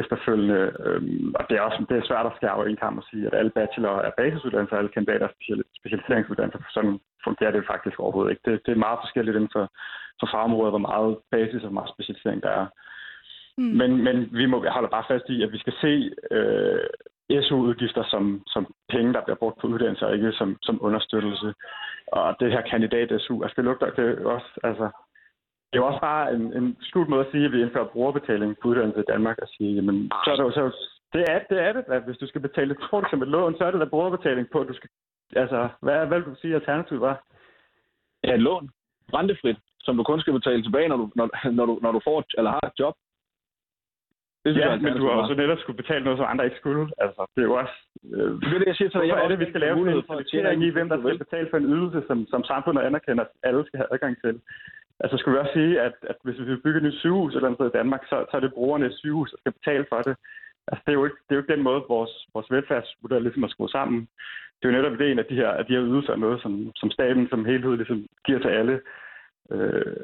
efterfølgende. 0.02 0.60
Øh, 0.84 1.02
og 1.38 1.42
det 1.48 1.54
er 1.56 1.60
også 1.60 1.84
det 1.88 1.96
er 1.98 2.08
svært 2.08 2.26
at 2.26 2.36
skære 2.36 2.56
over 2.56 2.66
en 2.66 2.82
kamp 2.84 2.96
og 2.98 3.04
sige, 3.10 3.26
at 3.26 3.34
alle 3.34 3.50
bachelor 3.58 3.96
er 4.08 4.12
basisuddannelser, 4.18 4.76
alle 4.76 4.94
kandidater 4.96 5.26
er 5.28 5.62
specialiseringsuddannelser. 5.80 6.60
Sådan 6.74 6.98
fungerer 7.24 7.50
det 7.50 7.70
faktisk 7.72 7.96
overhovedet 8.00 8.30
ikke. 8.30 8.44
Det, 8.46 8.54
det 8.66 8.72
er 8.72 8.84
meget 8.86 8.98
forskelligt 9.02 9.36
inden 9.36 9.54
for, 9.56 9.64
for 10.20 10.28
fagområder, 10.34 10.70
hvor 10.74 10.86
meget 10.90 11.16
basis 11.30 11.62
og 11.62 11.68
hvor 11.68 11.78
meget 11.78 11.94
specialisering 11.94 12.42
der 12.42 12.52
er. 12.60 12.66
Mm. 13.58 13.72
Men, 13.80 13.90
men 14.06 14.16
vi 14.32 14.46
må 14.46 14.56
holde 14.76 14.94
bare 14.96 15.10
fast 15.12 15.26
i, 15.28 15.42
at 15.42 15.52
vi 15.52 15.58
skal 15.58 15.74
se 15.84 15.92
øh, 16.36 16.86
SU-udgifter 17.30 18.04
som, 18.10 18.42
som 18.46 18.74
penge, 18.88 19.12
der 19.12 19.24
bliver 19.24 19.36
brugt 19.36 19.60
på 19.60 19.66
uddannelse, 19.66 20.06
og 20.06 20.14
ikke 20.14 20.32
som, 20.32 20.56
som 20.62 20.78
understøttelse. 20.82 21.54
Og 22.06 22.36
det 22.40 22.52
her 22.52 22.62
kandidat-SU, 22.62 23.42
altså 23.42 23.54
det 23.56 23.64
lugter 23.64 23.90
det 23.90 24.18
også, 24.18 24.50
altså, 24.62 24.84
det 25.68 25.78
er 25.78 25.82
jo 25.82 25.86
også 25.86 26.00
bare 26.00 26.34
en, 26.34 26.56
en 26.56 26.76
skjult 26.80 27.08
måde 27.08 27.24
at 27.26 27.32
sige, 27.32 27.44
at 27.44 27.52
vi 27.52 27.62
indfører 27.62 27.92
brugerbetaling 27.94 28.56
på 28.62 28.68
uddannelse 28.68 29.00
i 29.00 29.10
Danmark, 29.12 29.38
og 29.38 29.48
sige, 29.48 29.74
jamen, 29.74 30.10
så 30.24 30.30
er 30.30 30.36
det 30.36 30.42
jo 30.42 30.50
så, 30.50 30.64
det 31.12 31.24
er 31.28 31.38
det, 31.50 31.58
er 31.66 31.72
det 31.72 31.84
at 31.88 32.02
hvis 32.02 32.18
du 32.18 32.26
skal 32.26 32.40
betale 32.40 32.70
et 32.70 32.80
kort 32.90 33.06
som 33.10 33.22
et 33.22 33.28
lån, 33.28 33.54
så 33.58 33.64
er 33.64 33.70
det 33.70 33.80
der 33.80 33.94
brugerbetaling 33.94 34.46
på, 34.52 34.60
at 34.60 34.68
du 34.68 34.74
skal, 34.74 34.90
altså, 35.36 35.68
hvad, 35.82 36.06
hvad 36.06 36.18
vil 36.18 36.28
du 36.28 36.36
sige, 36.40 36.54
alternativet 36.54 37.00
var? 37.00 37.24
Ja, 38.24 38.34
et 38.34 38.42
lån. 38.42 38.70
Rentefrit, 39.14 39.56
som 39.80 39.96
du 39.96 40.02
kun 40.02 40.20
skal 40.20 40.32
betale 40.32 40.62
tilbage, 40.62 40.88
når 40.88 40.96
du, 40.96 41.10
når, 41.14 41.50
når 41.50 41.66
du, 41.66 41.78
når 41.82 41.92
du 41.92 42.00
får, 42.04 42.24
eller 42.38 42.50
har 42.50 42.66
et 42.66 42.78
job. 42.78 42.94
Det 44.46 44.54
synes 44.54 44.66
ja, 44.66 44.72
jeg, 44.72 44.82
men 44.82 44.96
du 45.00 45.04
har 45.06 45.14
også 45.22 45.34
netop 45.34 45.58
skulle 45.58 45.82
betale 45.82 46.04
noget, 46.04 46.18
som 46.18 46.30
andre 46.32 46.44
ikke 46.44 46.60
skulle. 46.62 46.84
Altså, 47.04 47.20
det 47.34 47.40
er 47.42 47.48
jo 47.50 47.56
også... 47.62 47.76
Øh, 48.14 48.30
det 48.40 48.54
er 48.54 48.58
det, 48.58 48.70
jeg 48.72 48.78
siger 48.78 48.90
til 48.90 49.00
dig. 49.00 49.08
Hvorfor 49.08 49.24
er 49.24 49.32
det, 49.32 49.44
vi 49.44 49.50
skal 49.50 49.60
lave 49.66 49.76
en 49.92 50.02
selekering 50.10 50.58
i, 50.66 50.70
hvem 50.76 50.88
der 50.88 50.98
skal 50.98 51.24
betale 51.26 51.48
for 51.50 51.58
en 51.58 51.70
ydelse, 51.74 52.00
som, 52.08 52.18
som 52.32 52.44
samfundet 52.52 52.82
anerkender, 52.82 53.24
at 53.24 53.32
alle 53.48 53.62
skal 53.66 53.78
have 53.80 53.92
adgang 53.94 54.14
til? 54.24 54.34
Altså, 55.02 55.14
skulle 55.16 55.34
vi 55.34 55.42
også 55.44 55.56
sige, 55.60 55.80
at, 55.86 55.96
at 56.10 56.16
hvis 56.24 56.38
vi 56.40 56.44
vil 56.44 56.62
bygge 56.64 56.78
et 56.78 56.86
nyt 56.86 57.00
sygehus 57.02 57.34
eller 57.34 57.46
andet 57.48 57.58
sted 57.58 57.68
i 57.70 57.78
Danmark, 57.78 58.02
så, 58.10 58.16
så 58.30 58.34
er 58.36 58.42
det 58.44 58.56
brugerne 58.58 58.84
af 58.88 58.92
sygehus, 58.92 59.30
der 59.30 59.38
skal 59.40 59.56
betale 59.58 59.86
for 59.92 60.00
det. 60.08 60.14
Altså, 60.68 60.82
det 60.84 60.92
er 60.92 60.98
jo 61.00 61.04
ikke, 61.08 61.20
det 61.24 61.30
er 61.30 61.36
jo 61.36 61.42
ikke 61.42 61.54
den 61.54 61.66
måde, 61.68 61.80
vores, 61.94 62.14
vores 62.34 62.48
velfærdsmodel 62.54 63.22
ligesom 63.22 63.42
er 63.46 63.52
skruet 63.54 63.76
sammen. 63.78 63.98
Det 64.56 64.64
er 64.64 64.70
jo 64.70 64.78
netop 64.78 64.96
ideen, 64.96 65.18
at 65.18 65.28
de 65.30 65.40
her, 65.42 65.50
at 65.60 65.68
de 65.68 65.76
her 65.76 65.88
ydelser 65.90 66.12
er 66.12 66.24
noget, 66.26 66.38
som, 66.42 66.52
som 66.80 66.90
staten 66.90 67.28
som 67.28 67.44
helhed 67.44 67.76
ligesom 67.76 68.06
giver 68.26 68.38
til 68.38 68.52
alle. 68.60 68.80
Øh, 69.52 69.96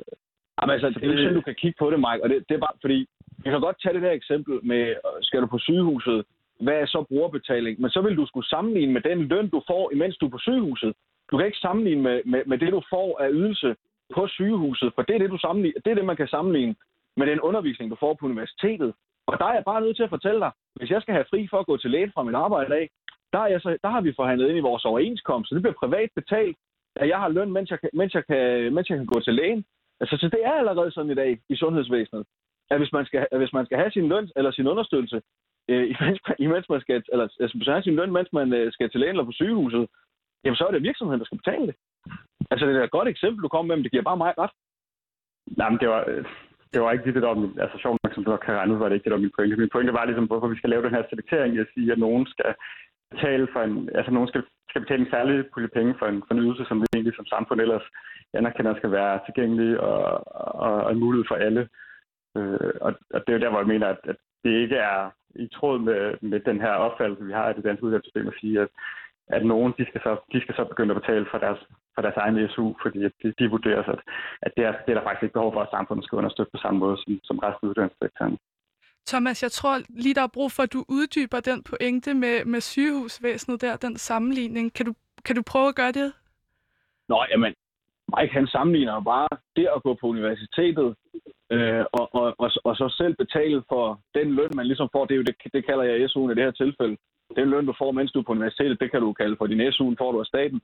Jamen, 0.59 0.73
altså, 0.75 0.89
det 1.01 1.09
er 1.09 1.13
jo 1.13 1.19
sådan, 1.19 1.35
du 1.35 1.49
kan 1.49 1.61
kigge 1.63 1.77
på 1.79 1.91
det, 1.91 1.99
Mike, 1.99 2.23
og 2.25 2.29
det, 2.31 2.37
det 2.49 2.55
er 2.55 2.65
bare 2.67 2.79
fordi, 2.81 2.99
jeg 3.45 3.53
kan 3.53 3.61
godt 3.61 3.83
tage 3.83 3.95
det 3.95 4.03
der 4.03 4.11
eksempel 4.11 4.61
med, 4.63 4.83
øh, 4.89 5.19
skal 5.23 5.43
du 5.43 5.47
på 5.47 5.59
sygehuset, 5.59 6.25
hvad 6.61 6.75
er 6.75 6.87
så 6.87 7.05
brugerbetaling? 7.09 7.81
Men 7.81 7.91
så 7.91 8.01
vil 8.01 8.17
du 8.17 8.27
skulle 8.27 8.49
sammenligne 8.49 8.93
med 8.93 9.01
den 9.01 9.19
løn, 9.23 9.49
du 9.49 9.63
får, 9.67 9.93
imens 9.93 10.17
du 10.17 10.27
er 10.27 10.31
på 10.31 10.39
sygehuset. 10.39 10.93
Du 11.31 11.37
kan 11.37 11.47
ikke 11.47 11.59
sammenligne 11.59 12.03
med, 12.03 12.21
med, 12.25 12.43
med 12.47 12.59
det, 12.59 12.73
du 12.73 12.83
får 12.91 13.21
af 13.21 13.29
ydelse 13.33 13.77
på 14.15 14.27
sygehuset, 14.27 14.93
for 14.95 15.03
det 15.03 15.15
er 15.15 15.19
det, 15.19 15.31
du 15.31 15.39
sammenligner, 15.39 15.81
det 15.85 15.91
er 15.91 15.95
det, 15.95 16.05
man 16.05 16.17
kan 16.17 16.29
sammenligne 16.29 16.75
med 17.17 17.27
den 17.27 17.41
undervisning, 17.41 17.91
du 17.91 17.97
får 18.01 18.15
på 18.15 18.27
universitetet. 18.27 18.95
Og 19.27 19.39
der 19.39 19.45
er 19.45 19.55
jeg 19.55 19.65
bare 19.65 19.81
nødt 19.81 19.97
til 19.97 20.03
at 20.03 20.15
fortælle 20.17 20.41
dig, 20.41 20.51
hvis 20.75 20.91
jeg 20.91 21.03
skal 21.03 21.15
have 21.15 21.31
fri 21.31 21.49
for 21.51 21.59
at 21.59 21.67
gå 21.67 21.77
til 21.77 21.91
læge 21.91 22.13
fra 22.15 22.23
mit 22.23 22.35
arbejde 22.35 22.75
af, 22.75 22.91
der, 23.33 23.39
er 23.39 23.47
jeg 23.47 23.61
så, 23.61 23.79
der 23.83 23.91
har 23.91 24.01
vi 24.01 24.13
forhandlet 24.17 24.49
ind 24.49 24.59
i 24.59 24.69
vores 24.71 24.85
overenskomst, 24.85 25.49
så 25.49 25.55
det 25.55 25.63
bliver 25.63 25.83
privat 25.83 26.11
betalt, 26.15 26.57
at 26.97 27.09
jeg 27.09 27.19
har 27.19 27.29
løn, 27.29 27.53
mens 27.53 27.71
jeg, 27.71 27.79
mens 27.93 28.15
jeg, 28.15 28.27
kan, 28.27 28.75
mens 28.75 28.91
jeg 28.91 28.99
kan 28.99 29.07
gå 29.07 29.21
til 29.21 29.35
lægen. 29.35 29.65
Altså, 30.01 30.17
så 30.17 30.29
det 30.29 30.41
er 30.45 30.53
allerede 30.53 30.91
sådan 30.91 31.11
i 31.11 31.15
dag 31.15 31.39
i 31.49 31.57
sundhedsvæsenet, 31.57 32.27
at 32.73 32.79
hvis 32.81 32.93
man 32.93 33.05
skal, 33.07 33.27
at 33.33 33.39
hvis 33.39 33.53
man 33.53 33.67
skal 33.67 33.79
have 33.79 33.91
sin 33.91 34.09
løn 34.09 34.29
eller 34.37 34.51
sin 34.51 34.67
understøttelse, 34.73 35.19
øh, 35.71 35.85
imens, 35.95 36.21
imens 36.39 36.67
man 36.69 36.81
skal, 36.81 37.03
eller 37.13 37.25
altså, 37.25 37.37
hvis 37.41 37.55
man 37.55 37.75
have 37.75 37.89
sin 37.89 37.97
løn, 37.97 38.13
mens 38.13 38.31
man 38.33 38.49
øh, 38.59 38.73
skal 38.73 38.91
til 38.91 39.01
lægen 39.01 39.15
eller 39.15 39.31
på 39.31 39.39
sygehuset, 39.41 39.87
jamen 40.45 40.57
så 40.57 40.65
er 40.67 40.73
det 40.73 40.89
virksomheden, 40.89 41.21
der 41.21 41.27
skal 41.27 41.41
betale 41.43 41.67
det. 41.67 41.77
Altså, 42.51 42.67
det 42.67 42.77
er 42.77 42.85
et 42.85 42.99
godt 42.99 43.09
eksempel, 43.09 43.43
du 43.43 43.49
kommer 43.49 43.69
med, 43.69 43.77
men 43.77 43.85
det 43.85 43.93
giver 43.93 44.09
bare 44.11 44.23
mig 44.23 44.35
ret. 44.39 44.55
Nej, 45.59 45.69
men 45.71 45.79
det 45.79 45.89
var, 45.89 46.05
øh, 46.09 46.25
det 46.73 46.83
var 46.83 46.93
ikke 46.93 47.05
det, 47.05 47.23
der 47.23 47.29
var 47.29 47.41
min, 47.43 47.61
altså 47.65 47.77
sjovt 47.79 47.99
nok, 48.03 48.15
som 48.15 48.25
du 48.25 48.37
kan 48.37 48.59
regne 48.59 48.73
ud, 48.75 48.79
var 48.79 48.89
det 48.89 48.95
ikke 48.95 49.05
det, 49.05 49.13
der 49.13 49.19
var 49.19 49.27
min 49.27 49.37
pointe. 49.37 49.57
Min 49.57 49.73
pointe 49.73 49.93
var 49.93 50.05
ligesom, 50.05 50.27
hvorfor 50.27 50.49
vi 50.49 50.59
skal 50.59 50.71
lave 50.71 50.85
den 50.87 50.95
her 50.97 51.05
selektering 51.11 51.59
at 51.59 51.73
sige, 51.75 51.93
at 51.93 51.99
nogen 51.99 52.27
skal 52.27 52.55
betale 53.13 53.49
for 53.53 53.61
en, 53.61 53.77
altså 53.99 54.11
nogen 54.13 54.29
skal, 54.29 54.43
skal 54.71 54.81
betale 54.81 55.03
en 55.03 55.13
særlig 55.15 55.35
pulje 55.53 55.69
penge 55.77 55.95
for 55.99 56.07
en, 56.07 56.23
for 56.27 56.35
en 56.35 56.43
ydelse, 56.45 56.65
som 56.69 56.81
vi 56.81 56.87
egentlig 56.95 57.17
som 57.17 57.27
samfund 57.27 57.61
ellers 57.61 57.87
anerkender 58.35 58.75
skal 58.77 58.91
være 58.99 59.21
tilgængelig 59.27 59.81
og, 59.81 60.03
og, 60.65 60.75
og 60.85 60.93
en 60.93 61.01
mulighed 61.05 61.25
for 61.29 61.35
alle. 61.35 61.69
Øh, 62.37 62.75
og, 62.81 62.93
og 63.15 63.21
det 63.21 63.29
er 63.29 63.37
jo 63.37 63.45
der, 63.45 63.51
hvor 63.51 63.59
jeg 63.59 63.73
mener, 63.75 63.87
at, 63.89 64.01
at 64.05 64.17
det 64.45 64.51
ikke 64.63 64.77
er 64.77 65.11
i 65.35 65.49
tråd 65.57 65.79
med, 65.79 66.03
med 66.21 66.41
den 66.41 66.61
her 66.61 66.75
opfattelse, 66.87 67.25
vi 67.25 67.33
har 67.33 67.45
af 67.45 67.55
det 67.55 67.65
danske 67.65 67.85
uddannelsessystem, 67.85 68.29
at 68.29 68.35
sige, 68.41 68.61
at, 68.61 68.69
at 69.27 69.47
nogen 69.47 69.75
de 69.79 69.85
skal, 69.89 70.01
så, 70.01 70.17
de 70.33 70.41
skal 70.41 70.55
så 70.55 70.65
begynde 70.65 70.95
at 70.95 71.01
betale 71.01 71.27
for 71.31 71.39
deres, 71.39 71.61
for 71.95 72.03
deres 72.03 72.17
egen 72.17 72.49
SU, 72.49 72.75
fordi 72.83 72.99
de, 73.23 73.35
de 73.39 73.51
vurderer, 73.51 73.83
at, 73.83 74.01
at 74.43 74.53
det, 74.57 74.65
er, 74.65 74.73
det 74.73 74.91
er 74.91 74.95
der 74.95 75.07
faktisk 75.07 75.23
ikke 75.23 75.39
behov 75.39 75.53
for, 75.53 75.61
at 75.61 75.75
samfundet 75.77 76.05
skal 76.05 76.17
understøtte 76.17 76.53
på 76.53 76.59
samme 76.63 76.79
måde 76.81 76.97
som, 77.03 77.21
som 77.25 77.39
resten 77.39 77.67
af 77.67 77.71
uddannelsessektoren. 77.71 78.39
Thomas, 79.07 79.43
jeg 79.43 79.53
tror 79.53 79.79
lige, 79.89 80.15
der 80.15 80.23
er 80.23 80.37
brug 80.37 80.53
for, 80.53 80.63
at 80.63 80.73
du 80.73 80.85
uddyber 80.89 81.41
den 81.41 81.63
pointe 81.63 82.15
med, 82.15 82.45
med 82.45 82.61
sygehusvæsenet 82.61 83.61
der, 83.61 83.77
den 83.77 83.97
sammenligning. 83.97 84.73
Kan 84.75 84.87
du, 84.87 84.95
kan 85.25 85.37
du 85.37 85.43
prøve 85.53 85.69
at 85.69 85.77
gøre 85.77 85.93
det? 85.93 86.13
Nå, 87.09 87.25
jamen, 87.31 87.55
Mike 88.17 88.33
han 88.33 88.47
sammenligner 88.47 89.01
bare 89.01 89.29
det 89.57 89.67
at 89.77 89.83
gå 89.83 89.95
på 89.95 90.07
universitetet 90.07 90.97
øh, 91.55 91.85
og, 91.93 92.15
og, 92.15 92.35
og, 92.39 92.51
og 92.65 92.77
så 92.77 92.95
selv 93.01 93.15
betale 93.17 93.63
for 93.69 94.01
den 94.15 94.29
løn, 94.39 94.53
man 94.55 94.67
ligesom 94.67 94.89
får. 94.93 95.05
Det, 95.05 95.15
er 95.15 95.21
jo 95.23 95.29
det, 95.31 95.37
det 95.53 95.67
kalder 95.67 95.85
jeg 95.85 96.11
SU'en 96.11 96.31
i 96.31 96.35
det 96.35 96.45
her 96.45 96.51
tilfælde. 96.63 96.97
Den 97.37 97.51
løn, 97.51 97.67
du 97.67 97.75
får, 97.79 97.93
mens 97.93 98.13
du 98.13 98.19
er 98.19 98.23
på 98.23 98.33
universitetet, 98.33 98.81
det 98.81 98.91
kan 98.91 99.01
du 99.01 99.13
kalde 99.13 99.37
for 99.37 99.47
din 99.47 99.61
SU'en, 99.61 99.97
får 99.99 100.13
du 100.13 100.21
af 100.21 100.27
staten. 100.27 100.61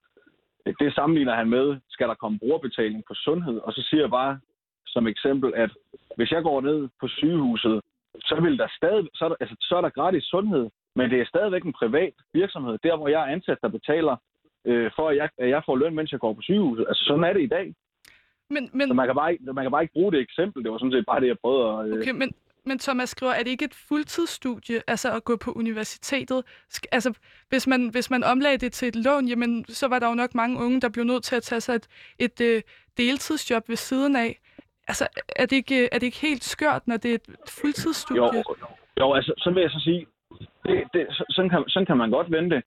Øh, 0.67 0.75
det 0.81 0.95
sammenligner 0.95 1.35
han 1.35 1.49
med, 1.51 1.77
skal 1.91 2.09
der 2.09 2.15
komme 2.15 2.39
brugerbetaling 2.39 3.03
på 3.09 3.15
sundhed? 3.15 3.59
Og 3.59 3.73
så 3.73 3.83
siger 3.91 4.03
jeg 4.03 4.11
bare 4.11 4.41
som 4.87 5.07
eksempel, 5.07 5.53
at 5.55 5.71
hvis 6.17 6.31
jeg 6.31 6.43
går 6.43 6.61
ned 6.61 6.89
på 7.01 7.09
sygehuset 7.09 7.81
så, 8.21 8.41
vil 8.41 8.59
der 8.59 8.69
stadig, 8.77 9.09
så, 9.15 9.25
er 9.25 9.29
der, 9.29 9.37
altså, 9.41 9.57
så 9.61 9.77
er 9.77 9.81
der 9.81 9.91
gratis 9.91 10.25
sundhed, 10.25 10.71
men 10.97 11.11
det 11.11 11.21
er 11.21 11.25
stadigvæk 11.27 11.65
en 11.65 11.73
privat 11.73 12.13
virksomhed. 12.33 12.79
Der, 12.83 12.97
hvor 12.97 13.09
jeg 13.09 13.21
er 13.21 13.33
ansat, 13.35 13.59
der 13.63 13.69
betaler 13.69 14.17
øh, 14.65 14.91
for, 14.97 15.09
at 15.09 15.17
jeg, 15.17 15.29
at 15.39 15.49
jeg 15.49 15.63
får 15.67 15.77
løn, 15.77 15.95
mens 15.95 16.13
jeg 16.13 16.21
går 16.21 16.33
på 16.33 16.43
sygehuset. 16.43 16.85
Altså, 16.89 17.05
sådan 17.05 17.25
er 17.25 17.33
det 17.33 17.43
i 17.43 17.55
dag. 17.57 17.75
Men, 18.51 18.71
men, 18.73 18.89
Så 18.89 18.95
man 18.95 19.07
kan, 19.09 19.15
bare 19.15 19.33
ikke, 19.33 19.45
man 19.53 19.65
kan 19.65 19.71
bare 19.71 19.83
ikke 19.83 19.93
bruge 19.93 20.13
det 20.13 20.21
eksempel. 20.21 20.65
Det 20.65 20.73
var 20.73 20.79
sådan 20.79 20.93
set 20.93 21.07
bare 21.07 21.21
det, 21.21 21.27
jeg 21.27 21.39
prøvede 21.39 21.69
at... 21.81 21.89
Øh, 21.89 21.99
okay, 21.99 22.11
men, 22.11 22.35
men 22.65 22.79
Thomas 22.79 23.09
skriver, 23.11 23.33
er 23.33 23.43
det 23.43 23.51
ikke 23.51 23.65
et 23.65 23.75
fuldtidsstudie, 23.89 24.83
altså 24.87 25.13
at 25.17 25.25
gå 25.25 25.37
på 25.37 25.53
universitetet? 25.53 26.45
Altså, 26.93 27.19
hvis 27.49 27.67
man, 27.67 27.89
hvis 27.89 28.11
man 28.11 28.25
omlagde 28.25 28.59
det 28.59 28.73
til 28.73 28.89
et 28.89 28.97
lån, 28.97 29.29
jamen, 29.29 29.65
så 29.69 29.89
var 29.89 29.99
der 29.99 30.09
jo 30.09 30.15
nok 30.15 30.35
mange 30.35 30.61
unge, 30.65 30.81
der 30.81 30.89
blev 30.89 31.05
nødt 31.05 31.25
til 31.25 31.37
at 31.37 31.43
tage 31.43 31.61
sig 31.61 31.75
et, 31.75 31.89
et 32.19 32.41
øh, 32.41 32.63
deltidsjob 32.97 33.69
ved 33.69 33.77
siden 33.77 34.17
af. 34.17 34.41
Altså, 34.89 35.07
er 35.37 35.47
det, 35.47 35.57
ikke, 35.57 35.89
er 35.93 35.99
det 35.99 36.07
ikke 36.07 36.21
helt 36.21 36.45
skørt, 36.45 36.83
når 36.89 36.97
det 36.97 37.11
er 37.11 37.15
et 37.15 37.29
fuldtidsstudie? 37.49 38.23
Jo, 38.23 38.45
jo, 39.01 39.13
altså, 39.15 39.33
så 39.39 39.51
vil 39.51 39.61
jeg 39.61 39.71
så 39.71 39.81
sige, 39.81 40.07
det, 40.67 40.85
det, 40.95 41.07
så- 41.11 41.25
sådan, 41.31 41.51
kan, 41.51 41.65
sådan 41.69 41.87
kan 41.87 41.97
man 41.97 42.11
godt 42.11 42.31
vente 42.31 42.57
det. 42.57 42.65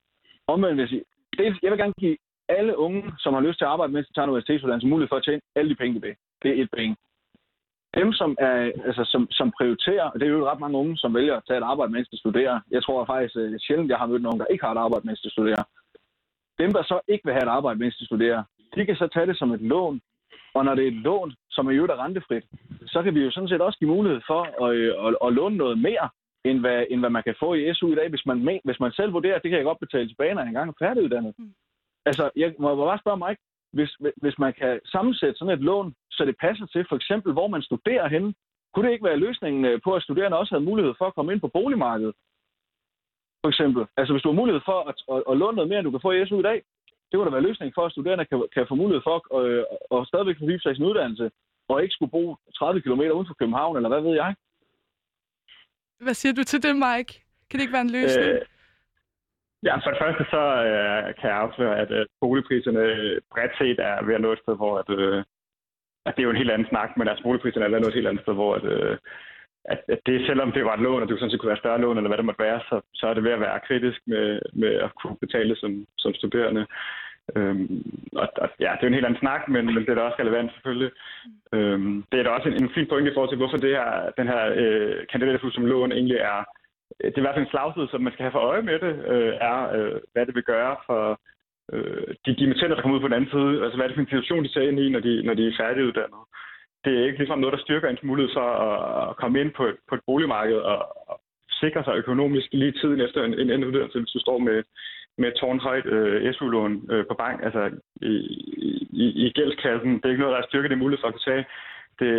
Omvendt 0.48 0.76
vil 0.78 0.82
jeg 0.84 0.90
sige, 0.90 1.04
det, 1.38 1.58
jeg 1.64 1.72
vil 1.72 1.80
gerne 1.80 1.94
give 2.00 2.18
alle 2.60 2.78
unge, 2.78 3.04
som 3.20 3.34
har 3.34 3.42
lyst 3.42 3.58
til 3.58 3.66
at 3.66 3.72
arbejde, 3.72 3.94
mens 3.94 4.08
de 4.08 4.14
tager 4.14 4.24
en 4.26 4.30
universitetsuddannelse, 4.30 4.88
mulighed 4.88 5.10
for 5.10 5.16
at 5.16 5.24
tjene 5.24 5.42
alle 5.56 5.70
de 5.70 5.80
penge, 5.82 5.96
de 5.96 6.02
vil. 6.02 6.16
Det 6.44 6.50
er 6.52 6.64
et 6.64 6.70
penge. 6.78 6.96
Dem, 8.00 8.14
som, 8.14 8.36
er, 8.40 8.72
altså, 8.88 9.04
som, 9.14 9.28
som 9.32 9.54
prioriterer, 9.58 10.08
og 10.12 10.20
det 10.20 10.26
er 10.26 10.32
jo 10.32 10.50
ret 10.50 10.60
mange 10.60 10.78
unge, 10.78 10.98
som 10.98 11.16
vælger 11.16 11.36
at 11.36 11.44
tage 11.48 11.58
et 11.58 11.70
arbejde, 11.72 11.92
mens 11.92 12.10
de 12.10 12.18
studerer. 12.20 12.60
Jeg 12.72 12.84
tror 12.84 13.06
faktisk 13.06 13.36
uh, 13.36 13.54
sjældent, 13.60 13.90
jeg 13.90 13.98
har 13.98 14.06
mødt 14.06 14.22
nogen, 14.22 14.40
der 14.40 14.46
ikke 14.46 14.66
har 14.66 14.72
et 14.72 14.84
arbejde, 14.86 15.08
mens 15.08 15.22
de 15.22 15.32
studerer. 15.32 15.64
Dem, 16.60 16.72
der 16.74 16.84
så 16.84 17.00
ikke 17.08 17.26
vil 17.26 17.34
have 17.34 17.44
et 17.44 17.56
arbejde, 17.58 17.80
mens 17.80 17.96
de 17.98 18.06
studerer, 18.06 18.44
de 18.76 18.86
kan 18.86 18.96
så 18.96 19.08
tage 19.08 19.26
det 19.26 19.38
som 19.38 19.52
et 19.52 19.62
lån. 19.62 20.02
Og 20.54 20.66
når 20.66 20.76
det 20.76 20.84
er 20.84 20.88
et 20.88 21.04
lån, 21.08 21.34
som 21.50 21.68
er 21.68 21.72
jo 21.72 21.88
der 21.88 22.04
rentefrit, 22.04 22.46
så 22.88 23.04
kan 23.04 23.16
vi 23.16 23.24
jo 23.24 23.32
sådan 23.32 23.50
set 23.50 23.62
også 23.62 23.80
give 23.80 23.96
mulighed 23.96 24.22
for 24.28 24.42
at, 24.66 24.76
øh, 24.76 25.08
at, 25.08 25.16
at 25.26 25.34
låne 25.34 25.58
noget 25.58 25.78
mere, 25.78 26.10
end 26.46 26.60
hvad, 26.60 26.86
end 26.90 27.00
hvad 27.00 27.10
man 27.10 27.24
kan 27.24 27.36
få 27.40 27.54
i 27.54 27.74
SU 27.74 27.92
i 27.92 27.96
dag, 27.96 28.10
hvis 28.10 28.26
man, 28.26 28.60
hvis 28.64 28.80
man 28.80 28.92
selv 28.92 29.14
vurderer, 29.14 29.36
at 29.36 29.44
det 29.44 29.50
kan 29.50 29.58
jeg 29.58 29.66
godt 29.66 29.80
betale 29.80 30.08
tilbage, 30.08 30.34
når 30.34 30.42
jeg 30.42 30.48
engang 30.48 30.70
er 30.70 30.86
færdiguddannet. 30.86 31.34
Mm. 31.38 31.54
Altså, 32.06 32.30
jeg 32.36 32.54
må 32.60 32.86
bare 32.86 33.00
spørge 33.04 33.18
mig, 33.18 33.36
hvis, 33.74 33.92
hvis 34.24 34.40
man 34.40 34.54
kan 34.54 34.80
sammensætte 34.86 35.38
sådan 35.38 35.54
et 35.54 35.64
lån, 35.70 35.96
så 36.12 36.26
det 36.26 36.36
passer 36.46 36.66
til 36.66 36.86
for 36.90 36.96
eksempel, 36.96 37.34
hvor 37.34 37.48
man 37.48 37.62
studerer 37.62 38.08
henne, 38.08 38.34
kunne 38.74 38.86
det 38.88 38.94
ikke 38.94 39.10
være 39.10 39.24
løsningen 39.26 39.66
øh, 39.66 39.82
på, 39.84 39.94
at 39.96 40.04
studerende 40.04 40.38
også 40.38 40.56
havde 40.56 40.70
mulighed 40.70 40.94
for 40.98 41.06
at 41.08 41.16
komme 41.16 41.34
ind 41.34 41.42
på 41.42 41.48
boligmarkedet? 41.48 42.16
For 43.44 43.50
eksempel. 43.50 43.86
Altså, 43.98 44.14
hvis 44.14 44.24
du 44.24 44.30
har 44.30 44.42
mulighed 44.42 44.62
for 44.66 44.78
at, 44.90 44.96
at, 45.16 45.24
at 45.32 45.38
låne 45.38 45.56
noget 45.56 45.70
mere, 45.70 45.80
end 45.80 45.86
du 45.86 45.92
kan 45.92 46.06
få 46.06 46.12
i 46.12 46.28
SU 46.28 46.40
i 46.40 46.50
dag, 46.50 46.60
det 47.08 47.14
kunne 47.14 47.30
da 47.30 47.38
være 47.38 47.48
løsningen 47.48 47.74
for, 47.78 47.86
at 47.86 47.92
studerende 47.92 48.26
kan, 48.26 48.48
kan 48.54 48.66
få 48.70 48.76
mulighed 48.76 49.02
for 49.08 49.16
at, 49.38 49.42
øh, 49.50 49.64
at 49.96 50.08
stadigvæk 50.08 50.38
fordybe 50.40 50.62
sig 50.62 50.72
i 50.72 50.76
sin 50.76 50.90
uddannelse, 50.90 51.32
og 51.70 51.84
ikke 51.84 51.94
skulle 51.94 52.12
bo 52.12 52.36
30 52.56 52.82
km 52.82 53.02
uden 53.02 53.28
for 53.30 53.38
København, 53.40 53.76
eller 53.76 53.90
hvad 53.90 54.02
ved 54.02 54.16
jeg. 54.24 54.36
Hvad 56.00 56.14
siger 56.14 56.34
du 56.34 56.44
til 56.44 56.64
det, 56.64 56.76
Mike? 56.76 57.12
Kan 57.48 57.56
det 57.58 57.64
ikke 57.66 57.78
være 57.78 57.88
en 57.90 57.96
løsning? 58.00 58.28
Øh, 58.28 58.42
ja, 59.68 59.74
for 59.76 59.90
det 59.92 60.02
første 60.04 60.24
så 60.34 60.44
øh, 60.70 61.02
kan 61.20 61.30
jeg 61.30 61.38
afsløre, 61.46 61.76
at 61.84 61.92
øh, 61.92 62.06
boligpriserne 62.22 62.80
øh, 62.80 63.22
bredt 63.32 63.54
set 63.58 63.80
er 63.80 64.06
ved 64.06 64.16
at 64.16 64.22
nå 64.22 64.32
et 64.32 64.44
sted, 64.44 64.56
hvor 64.56 64.74
at, 64.82 64.90
øh, 65.00 65.24
at 66.06 66.14
det 66.14 66.22
er 66.22 66.28
jo 66.30 66.36
en 66.36 66.42
helt 66.44 66.52
anden 66.52 66.72
snak, 66.72 66.90
men 66.98 67.08
altså 67.08 67.24
boligpriserne 67.24 67.66
er 67.66 67.70
ved 67.70 67.80
at 67.80 67.82
nå 67.82 67.88
et 67.88 68.00
helt 68.00 68.08
andet 68.08 68.24
sted, 68.24 68.34
hvor 68.34 68.54
at, 68.56 68.66
øh, 68.76 68.98
at, 69.66 69.80
at 69.94 70.00
det, 70.06 70.26
selvom 70.26 70.52
det 70.52 70.66
var 70.66 70.74
et 70.74 70.86
lån, 70.86 71.02
og 71.02 71.08
det 71.08 71.20
sådan 71.20 71.32
set 71.32 71.40
kunne 71.40 71.54
være 71.54 71.64
større 71.64 71.82
lån, 71.82 71.98
eller 71.98 72.10
hvad 72.10 72.18
det 72.18 72.30
måtte 72.30 72.46
være, 72.48 72.60
så, 72.70 72.82
så 72.94 73.08
er 73.08 73.14
det 73.14 73.24
ved 73.24 73.32
at 73.32 73.46
være 73.48 73.66
kritisk 73.68 74.00
med, 74.06 74.40
med 74.54 74.74
at 74.86 74.92
kunne 74.96 75.18
betale 75.26 75.56
som, 75.56 75.86
som 75.98 76.14
studerende. 76.14 76.66
Øhm, 77.36 77.84
og, 78.22 78.28
og, 78.44 78.50
ja, 78.60 78.72
det 78.76 78.82
er 78.82 78.88
jo 78.88 78.88
en 78.88 79.00
helt 79.00 79.06
anden 79.06 79.24
snak, 79.24 79.42
men, 79.48 79.66
men 79.66 79.82
det 79.84 79.90
er 79.90 79.96
da 79.96 80.02
også 80.02 80.20
relevant 80.20 80.52
selvfølgelig. 80.54 80.92
Øhm, 81.54 82.04
det 82.12 82.20
er 82.20 82.24
da 82.24 82.30
også 82.30 82.50
en, 82.50 82.64
en 82.64 82.74
fin 82.76 82.88
pointe 82.88 83.12
i 83.12 83.14
forhold 83.14 83.30
til, 83.32 83.38
hvorfor 83.38 83.58
det 83.58 83.70
her, 83.70 84.12
den 84.18 84.28
her 84.28 84.42
øh, 84.62 84.96
kandidat 85.12 85.42
som 85.54 85.66
lån 85.66 85.92
egentlig 85.92 86.18
er, 86.18 86.40
det 87.04 87.18
er 87.18 87.22
i 87.22 87.26
hvert 87.26 87.36
fald 87.36 87.46
en 87.46 87.54
slagside, 87.54 87.88
som 87.92 88.02
man 88.02 88.14
skal 88.14 88.24
have 88.24 88.38
for 88.38 88.46
øje 88.52 88.62
med 88.70 88.80
det, 88.86 88.94
øh, 89.14 89.34
er, 89.52 89.60
øh, 89.78 89.98
hvad 90.14 90.26
det 90.26 90.36
vil 90.36 90.44
gøre 90.54 90.76
for 90.86 91.20
øh, 91.74 92.08
de 92.26 92.36
dimittenter, 92.42 92.76
der 92.76 92.82
kommer 92.82 92.98
ud 92.98 93.04
på 93.04 93.08
den 93.08 93.18
anden 93.18 93.34
side. 93.36 93.64
Altså, 93.64 93.76
hvad 93.76 93.86
er 93.86 93.90
det 93.90 93.98
for 93.98 94.06
en 94.06 94.14
situation, 94.14 94.44
de 94.44 94.54
ser 94.54 94.70
ind 94.70 94.80
i, 94.80 94.90
når 94.90 95.00
de, 95.00 95.14
når 95.28 95.34
de 95.34 95.48
er 95.48 95.60
færdiguddannet. 95.60 96.24
Det 96.86 96.94
er 96.94 97.06
ikke 97.06 97.18
ligesom 97.18 97.40
noget, 97.40 97.54
der 97.54 97.66
styrker 97.66 97.90
ens 97.90 98.04
mulighed 98.04 98.32
for 98.34 98.48
at, 98.68 99.10
at 99.10 99.16
komme 99.16 99.42
ind 99.42 99.52
på 99.58 99.64
et, 99.66 99.78
på 99.90 99.96
et 99.96 100.02
boligmarked 100.08 100.58
og, 100.72 100.80
og 101.10 101.22
sikre 101.62 101.84
sig 101.84 101.96
økonomisk 101.96 102.48
lige 102.52 102.72
tiden 102.72 103.02
efter 103.02 103.24
en, 103.24 103.34
en 103.34 103.50
anden 103.50 103.68
uddannelse, 103.68 104.00
hvis 104.00 104.16
du 104.16 104.20
står 104.20 104.38
med, 104.38 104.64
med 105.18 105.28
et 105.28 105.40
tårnhøjt 105.40 105.86
øh, 105.86 106.34
SU-lån 106.34 106.74
øh, 106.92 107.06
på 107.10 107.14
bank, 107.24 107.38
altså 107.44 107.62
i, 108.02 108.14
i, 109.04 109.06
i 109.26 109.30
gældskassen. 109.38 109.92
Det 109.96 110.06
er 110.06 110.10
ikke 110.10 110.24
noget, 110.24 110.38
der 110.38 110.50
styrker 110.50 110.70
din 110.70 110.84
mulighed 110.84 111.02
for 111.02 111.08
at 111.08 111.14
kunne 111.14 111.34
tage 111.34 111.46
det, 112.02 112.12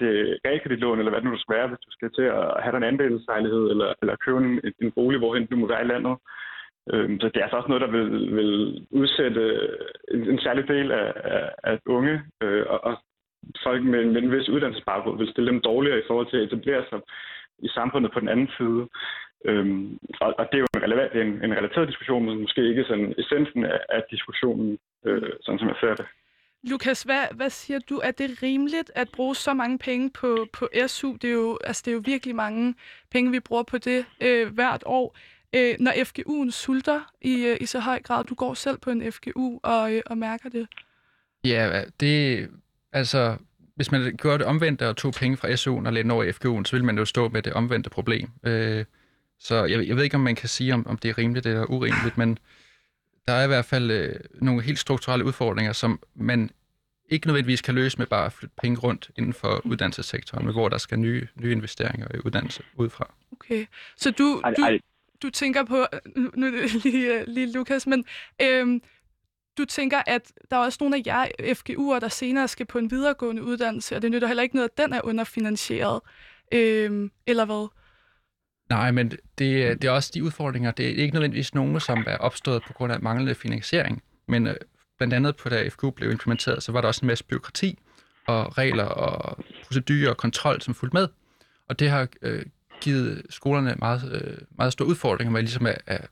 det 0.00 0.12
realkreditlån, 0.44 0.98
eller 0.98 1.12
hvad 1.12 1.20
det 1.20 1.30
nu 1.30 1.38
skal 1.38 1.56
være, 1.56 1.68
hvis 1.68 1.84
du 1.86 1.90
skal 1.90 2.10
til 2.12 2.26
at 2.38 2.62
have 2.62 2.72
dig 2.72 2.78
en 2.78 2.90
andelslejlighed, 2.92 3.64
eller, 3.72 3.88
eller 4.00 4.22
købe 4.24 4.38
en, 4.38 4.60
en 4.82 4.92
bolig, 4.92 5.18
hvorhen 5.18 5.46
du 5.46 5.56
må 5.56 5.66
være 5.66 5.84
i 5.84 5.90
landet. 5.92 6.16
Øhm, 6.92 7.20
så 7.20 7.26
det 7.28 7.36
er 7.36 7.42
altså 7.42 7.56
også 7.56 7.68
noget, 7.68 7.84
der 7.86 7.92
vil, 7.96 8.36
vil 8.38 8.52
udsætte 8.90 9.42
en, 10.14 10.30
en 10.32 10.40
særlig 10.40 10.68
del 10.68 10.92
af, 10.92 11.12
af, 11.36 11.50
af 11.64 11.78
unge 11.86 12.22
øh, 12.42 12.64
og, 12.68 12.84
og 12.84 12.94
folk 13.64 13.82
med, 13.82 14.04
med 14.04 14.22
en 14.22 14.32
vis 14.32 14.48
uddannelsesbaggrund 14.48 15.18
vil 15.18 15.32
stille 15.32 15.50
dem 15.50 15.60
dårligere 15.60 15.98
i 15.98 16.06
forhold 16.06 16.26
til 16.30 16.36
at 16.36 16.42
etablere 16.42 16.84
sig 16.90 17.00
i 17.58 17.68
samfundet 17.68 18.12
på 18.12 18.20
den 18.20 18.28
anden 18.28 18.50
side. 18.58 18.88
Øhm, 19.44 19.98
og, 20.20 20.34
og 20.38 20.44
det 20.50 20.56
er 20.56 20.64
jo 20.64 20.66
en, 20.74 20.82
relevant, 20.82 21.12
en, 21.12 21.44
en 21.44 21.56
relateret 21.58 21.88
diskussion, 21.88 22.24
men 22.24 22.40
måske 22.40 22.68
ikke 22.68 22.84
sådan 22.84 23.14
essensen 23.18 23.64
af, 23.64 23.80
af 23.88 24.02
diskussionen, 24.10 24.78
øh, 25.06 25.32
sådan 25.42 25.58
som 25.58 25.68
jeg 25.68 25.76
ser 25.80 25.94
det. 25.94 26.06
Lukas, 26.62 27.02
hvad, 27.02 27.26
hvad 27.34 27.50
siger 27.50 27.78
du? 27.78 28.00
Er 28.04 28.10
det 28.10 28.42
rimeligt 28.42 28.90
at 28.94 29.08
bruge 29.08 29.36
så 29.36 29.54
mange 29.54 29.78
penge 29.78 30.10
på, 30.10 30.46
på 30.52 30.68
SU? 30.86 31.16
Det 31.22 31.30
er, 31.30 31.34
jo, 31.34 31.58
altså, 31.64 31.82
det 31.84 31.90
er 31.90 31.94
jo 31.94 32.02
virkelig 32.04 32.34
mange 32.34 32.74
penge, 33.10 33.30
vi 33.30 33.40
bruger 33.40 33.62
på 33.62 33.78
det 33.78 34.04
øh, 34.20 34.54
hvert 34.54 34.82
år. 34.86 35.16
Øh, 35.52 35.74
når 35.78 35.92
FGU'en 35.92 36.50
sulter 36.50 37.12
i, 37.20 37.44
øh, 37.44 37.56
i 37.60 37.66
så 37.66 37.80
høj 37.80 38.02
grad, 38.02 38.24
du 38.24 38.34
går 38.34 38.54
selv 38.54 38.78
på 38.78 38.90
en 38.90 39.12
FGU 39.12 39.60
og, 39.62 39.94
øh, 39.94 40.02
og 40.06 40.18
mærker 40.18 40.48
det. 40.48 40.66
Ja, 41.44 41.82
det 42.00 42.48
altså, 42.92 43.36
hvis 43.74 43.92
man 43.92 44.16
gjorde 44.16 44.38
det 44.38 44.46
omvendte 44.46 44.88
og 44.88 44.96
tog 44.96 45.12
penge 45.12 45.36
fra 45.36 45.48
SU'en 45.48 45.86
og 45.86 45.92
lagde 45.92 46.12
over 46.12 46.24
i 46.24 46.30
FGU'en, 46.30 46.64
så 46.64 46.70
ville 46.72 46.86
man 46.86 46.98
jo 46.98 47.04
stå 47.04 47.28
med 47.28 47.42
det 47.42 47.52
omvendte 47.52 47.90
problem. 47.90 48.30
Øh, 48.42 48.84
så 49.38 49.64
jeg, 49.64 49.88
jeg 49.88 49.96
ved 49.96 50.04
ikke, 50.04 50.16
om 50.16 50.20
man 50.20 50.34
kan 50.34 50.48
sige, 50.48 50.74
om, 50.74 50.86
om 50.86 50.96
det 50.96 51.08
er 51.08 51.18
rimeligt 51.18 51.46
eller 51.46 51.70
urimeligt, 51.70 52.18
men 52.18 52.38
der 53.26 53.32
er 53.32 53.44
i 53.44 53.46
hvert 53.46 53.64
fald 53.64 53.90
øh, 53.90 54.14
nogle 54.34 54.62
helt 54.62 54.78
strukturelle 54.78 55.24
udfordringer, 55.24 55.72
som 55.72 56.00
man 56.14 56.50
ikke 57.10 57.26
nødvendigvis 57.26 57.60
kan 57.62 57.74
løse 57.74 57.98
med 57.98 58.06
bare 58.06 58.26
at 58.26 58.32
flytte 58.32 58.54
penge 58.62 58.80
rundt 58.80 59.10
inden 59.16 59.32
for 59.32 59.60
uddannelsessektoren, 59.66 60.44
men 60.44 60.54
hvor 60.54 60.68
der 60.68 60.78
skal 60.78 60.98
nye, 60.98 61.26
nye 61.34 61.52
investeringer 61.52 62.06
i 62.14 62.18
uddannelse 62.24 62.62
udefra. 62.76 63.14
Okay, 63.32 63.66
så 63.96 64.10
du, 64.10 64.42
du, 64.56 64.78
du 65.22 65.30
tænker 65.30 65.64
på, 65.64 65.86
nu 66.34 66.50
lige, 66.84 67.20
øh, 67.20 67.24
lige 67.26 67.52
Lukas, 67.52 67.86
men 67.86 68.04
øhm, 68.42 68.82
du 69.58 69.64
tænker, 69.64 70.02
at 70.06 70.32
der 70.50 70.56
er 70.56 70.60
også 70.60 70.78
nogle 70.80 70.96
af 70.96 71.02
jer 71.06 71.26
FGU'er, 71.40 72.00
der 72.00 72.08
senere 72.08 72.48
skal 72.48 72.66
på 72.66 72.78
en 72.78 72.90
videregående 72.90 73.42
uddannelse, 73.42 73.96
og 73.96 74.02
det 74.02 74.10
nytter 74.10 74.28
heller 74.28 74.42
ikke 74.42 74.56
noget, 74.56 74.68
at 74.68 74.78
den 74.78 74.92
er 74.92 75.00
underfinansieret, 75.04 76.00
øhm, 76.52 77.10
eller 77.26 77.44
hvad? 77.44 77.68
Nej, 78.70 78.90
men 78.90 79.12
det, 79.38 79.66
er- 79.66 79.74
det 79.74 79.84
er 79.84 79.90
også 79.90 80.10
de 80.14 80.24
udfordringer. 80.24 80.70
Det 80.70 80.86
er 80.86 80.94
ikke 81.02 81.14
nødvendigvis 81.14 81.54
nogen, 81.54 81.80
som 81.80 82.04
er 82.06 82.16
opstået 82.16 82.62
på 82.66 82.72
grund 82.72 82.92
af 82.92 83.00
manglende 83.00 83.34
finansiering, 83.34 84.02
men 84.28 84.46
øh, 84.46 84.54
blandt 84.98 85.14
andet 85.14 85.36
på 85.36 85.48
da 85.48 85.68
FGU 85.68 85.90
blev 85.90 86.10
implementeret, 86.10 86.62
så 86.62 86.72
var 86.72 86.80
der 86.80 86.88
også 86.88 87.00
en 87.02 87.06
masse 87.06 87.24
byråkrati 87.24 87.78
og 88.26 88.58
regler 88.58 88.84
og 88.84 89.44
procedurer 89.66 90.10
og 90.10 90.16
kontrol, 90.16 90.60
som 90.60 90.74
fulgte 90.74 90.96
med. 90.96 91.08
Og 91.68 91.78
det 91.78 91.90
har 91.90 92.08
øh, 92.22 92.42
givet 92.80 93.22
skolerne 93.30 93.74
meget, 93.78 94.12
øh, 94.12 94.38
meget 94.50 94.72
store 94.72 94.88
udfordringer 94.88 95.32
med 95.32 95.42
ligesom 95.42 95.66
at, 95.66 95.78
at 95.86 96.08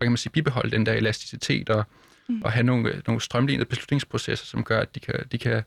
kan 0.00 0.10
man 0.12 0.16
sige, 0.16 0.32
bibeholde 0.32 0.70
den 0.70 0.86
der 0.86 0.92
elasticitet 0.92 1.70
og, 1.70 1.84
mm. 2.28 2.42
og 2.42 2.52
have 2.52 2.62
nogle, 2.62 3.02
nogle 3.06 3.20
strømlignede 3.20 3.68
beslutningsprocesser, 3.68 4.46
som 4.46 4.64
gør, 4.64 4.80
at 4.80 4.94
de 4.94 5.00
kan, 5.00 5.14
de 5.32 5.38
kan 5.38 5.62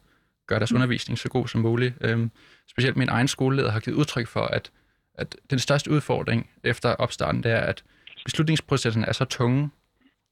gøre 0.47 0.59
deres 0.59 0.71
mm. 0.71 0.75
undervisning 0.75 1.19
så 1.19 1.29
god 1.29 1.47
som 1.47 1.61
muligt. 1.61 1.93
Øhm, 2.01 2.31
specielt 2.69 2.97
min 2.97 3.09
egen 3.09 3.27
skoleleder 3.27 3.71
har 3.71 3.79
givet 3.79 3.95
udtryk 3.97 4.27
for, 4.27 4.41
at, 4.41 4.71
at 5.17 5.35
den 5.49 5.59
største 5.59 5.91
udfordring 5.91 6.49
efter 6.63 6.89
opstarten, 6.89 7.43
det 7.43 7.51
er, 7.51 7.59
at 7.59 7.83
beslutningsprocessen 8.25 9.03
er 9.03 9.13
så 9.13 9.25
tunge, 9.25 9.69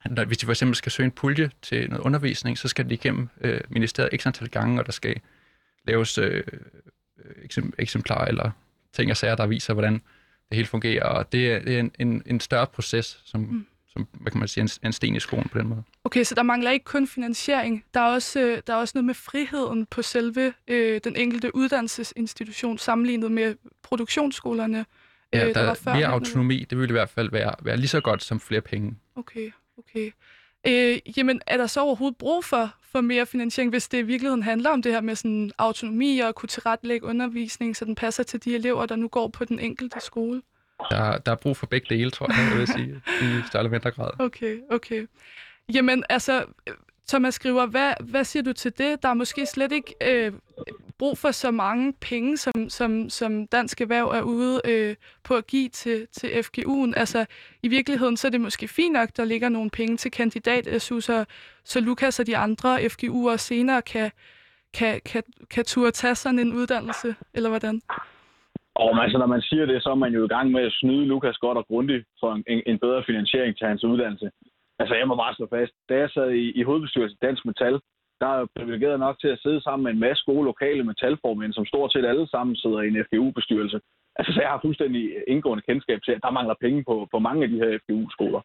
at 0.05 0.11
når, 0.11 0.25
hvis 0.25 0.38
de 0.38 0.45
for 0.45 0.53
eksempel 0.53 0.75
skal 0.75 0.91
søge 0.91 1.05
en 1.05 1.11
pulje 1.11 1.51
til 1.61 1.89
noget 1.89 2.03
undervisning, 2.03 2.57
så 2.57 2.67
skal 2.67 2.89
de 2.89 2.93
igennem 2.93 3.29
øh, 3.41 3.61
ministeriet 3.69 4.21
x 4.21 4.25
antal 4.25 4.49
gange, 4.49 4.79
og 4.79 4.86
der 4.86 4.91
skal 4.91 5.21
laves 5.88 6.17
øh, 6.17 6.43
øh 7.25 7.63
eksemplarer 7.77 8.25
eller 8.25 8.51
ting 8.93 9.11
og 9.11 9.17
sager, 9.17 9.36
der 9.36 9.45
viser, 9.45 9.73
hvordan 9.73 9.93
det 10.49 10.55
hele 10.55 10.67
fungerer. 10.67 11.03
Og 11.03 11.31
det 11.31 11.53
er, 11.53 11.59
det 11.59 11.75
er 11.75 11.79
en, 11.79 11.91
en, 11.99 12.23
en 12.25 12.39
større 12.39 12.67
proces, 12.67 13.21
som, 13.25 13.41
mm 13.41 13.65
som 13.98 14.08
hvad 14.12 14.32
kan 14.32 14.39
man 14.39 14.48
sige, 14.48 14.62
en, 14.62 14.70
en 14.84 14.93
sten 14.93 15.16
i 15.16 15.20
skoen 15.20 15.50
på 15.52 15.58
den 15.58 15.68
måde. 15.68 15.84
Okay, 16.04 16.24
så 16.24 16.36
der 16.36 16.43
mangler 16.43 16.72
ikke 16.72 16.86
kun 16.86 17.08
finansiering. 17.08 17.84
Der 17.93 18.00
er 18.00 18.06
også, 18.06 18.39
øh, 18.39 18.62
der 18.68 18.74
er 18.74 18.78
også 18.78 18.91
noget 18.96 19.06
med 19.06 19.14
friheden 19.14 19.86
på 19.86 20.02
selve 20.02 20.54
øh, 20.68 21.02
den 21.04 21.16
enkelte 21.16 21.56
uddannelsesinstitution, 21.56 22.78
sammenlignet 22.78 23.32
med 23.32 23.56
produktionsskolerne. 23.84 24.86
Ja, 25.34 25.48
øh, 25.48 25.56
der, 25.56 25.62
var 25.62 25.70
er 25.70 25.74
før. 25.74 25.93
mere 25.93 26.08
autonomi, 26.08 26.66
det 26.70 26.78
vil 26.78 26.89
i 26.89 26.91
hvert 26.91 27.10
fald 27.10 27.32
være, 27.32 27.54
være 27.62 27.78
lige 27.78 27.88
så 27.88 28.02
godt 28.02 28.24
som 28.24 28.39
flere 28.39 28.62
penge. 28.62 28.96
Okay, 29.16 29.52
okay. 29.78 30.12
Øh, 30.68 31.18
jamen, 31.18 31.41
er 31.48 31.58
der 31.58 31.68
så 31.68 31.82
overhovedet 31.82 32.18
brug 32.18 32.46
for, 32.46 32.74
for 32.82 33.02
mere 33.02 33.26
finansiering, 33.26 33.70
hvis 33.70 33.88
det 33.88 33.98
i 33.98 34.02
virkeligheden 34.02 34.43
handler 34.43 34.70
om 34.70 34.82
det 34.82 34.91
her 34.91 35.02
med 35.02 35.16
sådan 35.16 35.52
autonomi 35.58 36.20
og 36.20 36.28
at 36.28 36.36
kunne 36.36 36.48
tilrettelægge 36.48 37.08
undervisning, 37.08 37.76
så 37.76 37.86
den 37.86 37.96
passer 37.96 38.24
til 38.24 38.46
de 38.46 38.56
elever, 38.56 38.86
der 38.86 38.96
nu 38.96 39.08
går 39.08 39.28
på 39.28 39.46
den 39.46 39.60
enkelte 39.60 40.00
skole? 40.00 40.41
Der, 40.91 41.17
der 41.17 41.32
er 41.32 41.36
brug 41.36 41.57
for 41.57 41.65
begge 41.65 41.95
dele, 41.95 42.11
tror 42.11 42.28
jeg, 42.32 42.49
jeg 42.51 42.59
vil 42.59 42.67
sige, 42.67 43.01
i 43.21 43.41
større 43.47 43.61
eller 43.61 43.71
mindre 43.71 43.91
grad. 43.91 44.11
Okay, 44.19 44.57
okay. 44.71 45.07
Jamen, 45.73 46.03
altså, 46.09 46.45
Thomas 47.07 47.36
skriver, 47.36 47.65
hvad, 47.65 47.93
hvad 47.99 48.23
siger 48.23 48.43
du 48.43 48.53
til 48.53 48.78
det? 48.78 49.03
Der 49.03 49.09
er 49.09 49.13
måske 49.13 49.45
slet 49.45 49.71
ikke 49.71 49.95
øh, 50.01 50.34
brug 50.97 51.17
for 51.17 51.32
så 51.32 51.51
mange 51.51 51.93
penge, 51.93 52.38
som, 52.38 52.69
som, 52.69 53.09
som 53.09 53.47
Dansk 53.47 53.82
Erhverv 53.82 54.07
er 54.07 54.21
ude 54.21 54.61
øh, 54.65 54.95
på 55.23 55.36
at 55.36 55.47
give 55.47 55.69
til, 55.69 56.07
til 56.11 56.28
FGU'en. 56.28 56.93
Altså, 56.95 57.26
i 57.63 57.67
virkeligheden, 57.67 58.17
så 58.17 58.28
er 58.28 58.32
det 58.32 58.41
måske 58.41 58.67
fint 58.67 58.93
nok, 58.93 59.09
der 59.17 59.26
ligger 59.26 59.49
nogle 59.49 59.69
penge 59.69 59.97
til 59.97 60.11
kandidat 60.11 60.82
SU, 60.82 60.99
så, 60.99 61.26
så 61.63 61.80
Lukas 61.80 62.19
og 62.19 62.28
de 62.28 62.38
andre 62.38 62.80
FGU'er 62.80 63.38
senere 63.38 63.82
kan, 63.82 64.11
kan, 64.73 65.01
kan, 65.05 65.23
kan 65.49 65.65
turde 65.65 65.91
tage 65.91 66.15
sådan 66.15 66.39
en 66.39 66.53
uddannelse, 66.53 67.15
eller 67.34 67.49
hvordan? 67.49 67.82
Og 68.76 69.03
altså, 69.03 69.17
når 69.17 69.26
man 69.26 69.41
siger 69.41 69.65
det, 69.65 69.84
så 69.84 69.89
er 69.89 69.95
man 69.95 70.13
jo 70.13 70.26
i 70.26 70.28
gang 70.28 70.51
med 70.51 70.63
at 70.63 70.71
snyde 70.80 71.05
Lukas 71.05 71.38
godt 71.38 71.57
og 71.57 71.65
grundigt 71.67 72.05
for 72.19 72.32
en, 72.34 72.61
en 72.65 72.80
bedre 72.80 73.03
finansiering 73.05 73.57
til 73.57 73.67
hans 73.67 73.84
uddannelse. 73.84 74.32
Altså, 74.80 74.95
jeg 74.95 75.07
må 75.07 75.15
bare 75.15 75.36
slå 75.36 75.47
fast. 75.49 75.73
Da 75.89 75.95
jeg 75.97 76.09
sad 76.09 76.32
i, 76.32 76.51
i 76.59 76.63
hovedbestyrelsen 76.63 77.17
Dansk 77.21 77.45
Metal, 77.45 77.80
der 78.21 78.28
er 78.28 78.38
jeg 78.38 78.47
privilegeret 78.55 78.99
nok 78.99 79.19
til 79.19 79.28
at 79.28 79.39
sidde 79.39 79.61
sammen 79.61 79.84
med 79.84 79.91
en 79.91 79.99
masse 79.99 80.23
gode 80.26 80.45
lokale 80.45 80.84
metalformænd, 80.84 81.53
som 81.53 81.65
stort 81.65 81.93
set 81.93 82.05
alle 82.05 82.28
sammen 82.28 82.55
sidder 82.55 82.82
i 82.82 82.88
en 82.88 83.03
FGU-bestyrelse. 83.05 83.80
Altså, 84.15 84.34
så 84.34 84.41
jeg 84.41 84.49
har 84.49 84.59
fuldstændig 84.65 85.03
indgående 85.28 85.63
kendskab 85.69 85.99
til, 86.01 86.11
at 86.11 86.23
der 86.23 86.38
mangler 86.38 86.55
penge 86.61 86.84
på, 86.84 87.07
på 87.11 87.19
mange 87.19 87.43
af 87.43 87.49
de 87.49 87.57
her 87.57 87.80
FGU-skoler. 87.84 88.41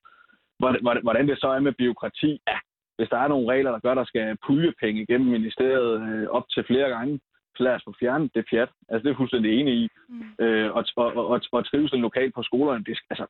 Hvordan 1.03 1.29
det 1.29 1.41
så 1.41 1.49
er 1.49 1.61
med 1.61 1.73
byråkrati, 1.73 2.41
ja, 2.49 2.59
hvis 2.97 3.09
der 3.09 3.19
er 3.19 3.29
nogle 3.29 3.53
regler, 3.53 3.71
der 3.71 3.79
gør, 3.79 3.91
at 3.91 3.97
der 3.97 4.05
skal 4.05 4.37
puljepenge 4.47 5.07
gennem 5.07 5.31
ministeriet 5.31 5.95
øh, 6.09 6.27
op 6.29 6.45
til 6.55 6.65
flere 6.65 6.89
gange, 6.89 7.21
så 7.61 7.65
lad 7.65 7.75
os 7.75 7.87
få 7.87 7.95
fjernet 8.01 8.35
det 8.35 8.45
pjat. 8.51 8.71
Altså, 8.89 9.03
det 9.03 9.09
er 9.09 9.15
jeg 9.15 9.21
fuldstændig 9.23 9.51
enig 9.61 9.75
i. 9.83 9.89
Mm. 10.09 10.45
Øh, 10.45 10.69
og, 10.77 10.85
og, 10.97 11.09
og, 11.33 11.41
og 11.53 11.65
trivsel 11.71 11.99
lokalt 11.99 12.35
på 12.35 12.43
skolerne, 12.43 12.85
det, 12.85 12.99
altså, 13.11 13.27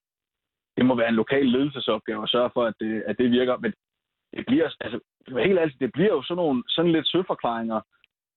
det 0.76 0.85
må 0.87 0.95
være 0.95 1.09
en 1.09 1.20
lokal 1.22 1.47
ledelsesopgave 1.47 2.22
at 2.22 2.33
sørge 2.35 2.51
for, 2.55 2.64
at 2.70 2.74
det, 2.81 3.03
at 3.07 3.18
det 3.18 3.31
virker. 3.31 3.57
Men 3.57 3.72
det 4.37 4.47
bliver, 4.47 4.68
altså, 4.81 4.99
helt 5.47 5.59
ærligt, 5.59 5.81
det 5.81 5.93
bliver 5.93 6.12
jo 6.16 6.22
sådan 6.22 6.41
nogle 6.43 6.62
sådan 6.68 6.93
lidt 6.93 7.09
søforklaringer 7.09 7.81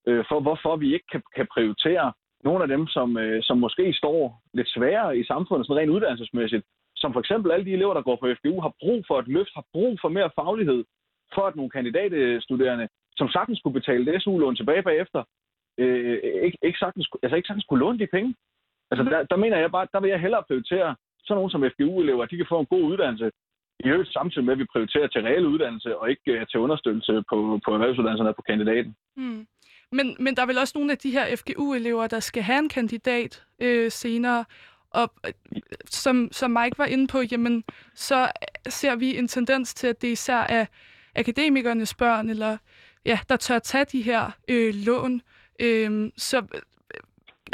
øh, 0.08 0.24
for, 0.30 0.40
hvorfor 0.40 0.76
vi 0.76 0.94
ikke 0.94 1.08
kan, 1.12 1.22
kan 1.36 1.48
prioritere 1.54 2.14
nogle 2.44 2.64
af 2.64 2.68
dem, 2.68 2.88
som, 2.88 3.18
øh, 3.18 3.44
som 3.44 3.58
måske 3.58 3.94
står 3.94 4.42
lidt 4.54 4.70
sværere 4.70 5.18
i 5.18 5.24
samfundet, 5.24 5.68
sådan 5.68 5.82
rent 5.82 5.96
uddannelsesmæssigt, 5.96 6.66
som 6.96 7.14
for 7.14 7.20
eksempel 7.20 7.52
alle 7.52 7.66
de 7.66 7.74
elever, 7.74 7.94
der 7.94 8.02
går 8.02 8.16
på 8.20 8.28
FGU, 8.38 8.62
har 8.62 8.74
brug 8.80 9.04
for 9.08 9.20
et 9.20 9.28
løft, 9.28 9.54
har 9.56 9.66
brug 9.74 9.98
for 10.02 10.10
mere 10.10 10.30
faglighed, 10.36 10.84
for 11.36 11.42
at 11.42 11.56
nogle 11.56 11.72
kandidatstuderende, 11.72 12.88
som 13.20 13.28
sagtens 13.30 13.60
skulle 13.60 13.80
betale 13.80 14.20
SU-lån 14.20 14.56
tilbage 14.56 14.84
bagefter, 14.84 15.24
øh, 15.78 16.20
ikke, 16.46 16.58
ikke, 16.64 16.80
sagtens, 16.80 17.10
altså 17.24 17.36
ikke 17.36 17.48
sagtens 17.48 17.66
kunne 17.70 17.80
låne 17.80 18.00
de 18.00 18.08
penge. 18.08 18.36
Altså 18.92 19.04
der, 19.04 19.24
der 19.24 19.36
mener 19.36 19.58
jeg 19.58 19.72
bare, 19.72 19.88
der 19.94 20.00
vil 20.00 20.10
jeg 20.10 20.20
hellere 20.20 20.44
prioritere 20.48 20.96
sådan 21.26 21.38
nogen 21.38 21.52
som 21.52 21.64
FGU-elever, 21.72 22.26
de 22.26 22.38
kan 22.38 22.46
få 22.50 22.60
en 22.60 22.66
god 22.66 22.84
uddannelse, 22.92 23.32
i 23.80 23.88
øvrigt 23.88 24.14
samtidig 24.14 24.46
med, 24.46 24.54
at 24.54 24.60
vi 24.60 24.74
prioriterer 24.74 25.08
til 25.08 25.22
reel 25.22 25.46
uddannelse 25.46 25.98
og 25.98 26.10
ikke 26.10 26.32
uh, 26.34 26.48
til 26.52 26.60
understøttelse 26.60 27.24
på, 27.30 27.60
på 27.66 27.74
erhvervsuddannelserne 27.74 28.34
på 28.34 28.42
kandidaten. 28.42 28.96
Mm. 29.18 29.48
Men, 29.92 30.16
men 30.20 30.36
der 30.36 30.42
er 30.42 30.46
vel 30.46 30.58
også 30.58 30.78
nogle 30.78 30.92
af 30.92 30.98
de 30.98 31.12
her 31.12 31.36
FGU-elever, 31.36 32.08
der 32.08 32.20
skal 32.20 32.44
have 32.44 32.60
en 32.60 32.70
kandidat 32.70 33.44
øh, 33.60 33.92
senere, 33.92 34.46
og 34.90 35.14
øh, 35.28 35.34
som, 35.86 36.30
som 36.32 36.52
Mike 36.52 36.78
var 36.78 36.86
inde 36.86 37.08
på, 37.08 37.22
jamen, 37.32 37.64
så 37.96 38.32
ser 38.70 38.96
vi 38.96 39.18
en 39.18 39.28
tendens 39.28 39.74
til, 39.74 39.88
at 39.88 40.02
det 40.02 40.08
især 40.08 40.46
er 40.50 40.66
akademikernes 41.16 41.94
børn, 41.96 42.30
eller 42.30 42.58
ja, 43.06 43.20
der 43.30 43.36
tør 43.36 43.60
tage 43.60 43.86
de 43.86 44.02
her 44.02 44.32
øh, 44.50 44.74
lån. 44.86 45.22
Øh, 45.66 46.12
så, 46.30 46.38
øh, 46.38 46.62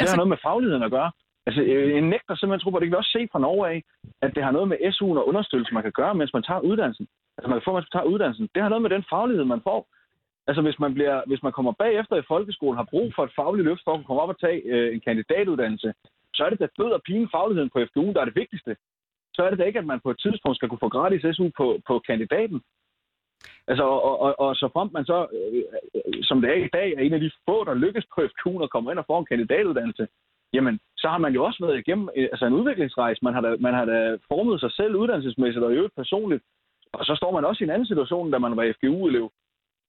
det 0.00 0.08
har 0.08 0.16
noget 0.16 0.34
med 0.34 0.44
fagligheden 0.48 0.82
at 0.82 0.90
gøre. 0.90 1.10
Altså, 1.46 1.62
øh, 1.62 1.98
en 1.98 2.08
nægter 2.14 2.34
simpelthen 2.34 2.62
tro 2.64 2.70
på, 2.70 2.78
det 2.78 2.86
kan 2.86 2.94
vi 2.96 3.02
også 3.02 3.16
se 3.16 3.28
fra 3.32 3.44
Norge 3.46 3.68
af, 3.72 3.78
at 4.24 4.30
det 4.34 4.42
har 4.44 4.52
noget 4.56 4.68
med 4.68 4.78
SU'en 4.94 5.20
og 5.20 5.28
understøttelse, 5.28 5.74
man 5.74 5.82
kan 5.82 5.98
gøre, 6.00 6.14
mens 6.14 6.32
man 6.32 6.42
tager 6.42 6.60
uddannelsen. 6.60 7.06
Altså, 7.36 7.48
man 7.48 7.56
kan 7.58 7.66
få, 7.66 7.72
mens 7.72 7.88
man 7.88 7.96
tager 7.96 8.10
uddannelsen. 8.12 8.48
Det 8.54 8.62
har 8.62 8.68
noget 8.68 8.82
med 8.82 8.90
den 8.90 9.04
faglighed, 9.12 9.44
man 9.44 9.66
får. 9.68 9.80
Altså, 10.48 10.62
hvis 10.62 10.78
man, 10.84 10.94
bliver, 10.94 11.16
hvis 11.26 11.42
man 11.42 11.52
kommer 11.52 11.72
bagefter 11.84 12.16
i 12.16 12.28
folkeskolen, 12.32 12.76
har 12.76 12.92
brug 12.92 13.12
for 13.16 13.24
et 13.24 13.36
fagligt 13.40 13.68
løft 13.68 13.84
for 13.84 13.94
at 13.94 14.06
komme 14.06 14.22
op 14.22 14.28
og 14.34 14.40
tage 14.40 14.60
øh, 14.72 14.94
en 14.94 15.00
kandidatuddannelse, 15.06 15.94
så 16.34 16.40
er 16.44 16.50
det 16.50 16.60
da 16.60 16.68
død 16.78 16.90
og 16.98 17.02
pine 17.02 17.28
fagligheden 17.34 17.70
på 17.70 17.78
FGU, 17.88 18.12
der 18.12 18.20
er 18.20 18.28
det 18.28 18.40
vigtigste. 18.42 18.76
Så 19.34 19.40
er 19.42 19.50
det 19.50 19.58
da 19.58 19.64
ikke, 19.64 19.78
at 19.78 19.90
man 19.92 20.00
på 20.00 20.10
et 20.10 20.20
tidspunkt 20.20 20.56
skal 20.56 20.68
kunne 20.68 20.84
få 20.86 20.88
gratis 20.88 21.36
SU 21.36 21.50
på, 21.56 21.66
på 21.88 21.94
kandidaten. 22.08 22.60
Altså, 23.70 23.84
og, 23.84 24.20
og, 24.24 24.40
og 24.44 24.56
så 24.56 24.66
frem 24.74 24.88
man 24.92 25.04
så, 25.04 25.18
øh, 25.38 25.62
som 26.28 26.40
det 26.40 26.50
er 26.50 26.58
i 26.64 26.72
dag, 26.78 26.88
er 26.92 27.00
en 27.00 27.12
af 27.12 27.20
de 27.20 27.30
få, 27.48 27.64
der 27.64 27.82
lykkes 27.84 28.06
på 28.14 28.20
FGU 28.30 28.62
at 28.62 28.70
komme 28.70 28.90
ind 28.90 28.98
og 28.98 29.04
få 29.06 29.18
en 29.18 29.30
kandidatuddannelse, 29.30 30.06
jamen, 30.52 30.80
så 30.96 31.08
har 31.08 31.18
man 31.18 31.32
jo 31.34 31.44
også 31.44 31.66
været 31.66 31.78
igennem 31.78 32.08
øh, 32.16 32.28
altså 32.32 32.46
en 32.46 32.58
udviklingsrejse. 32.60 33.24
Man 33.24 33.34
har, 33.34 33.40
da, 33.40 33.56
man 33.60 33.74
har 33.74 33.84
da 33.84 34.18
formet 34.28 34.60
sig 34.60 34.72
selv 34.72 34.96
uddannelsesmæssigt 34.96 35.64
og 35.64 35.72
i 35.72 35.76
øvrigt 35.76 35.94
personligt. 35.94 36.42
Og 36.92 37.04
så 37.04 37.14
står 37.16 37.32
man 37.32 37.44
også 37.44 37.64
i 37.64 37.66
en 37.66 37.74
anden 37.74 37.86
situation, 37.86 38.30
da 38.30 38.38
man 38.38 38.56
var 38.56 38.72
FGU-elev. 38.76 39.32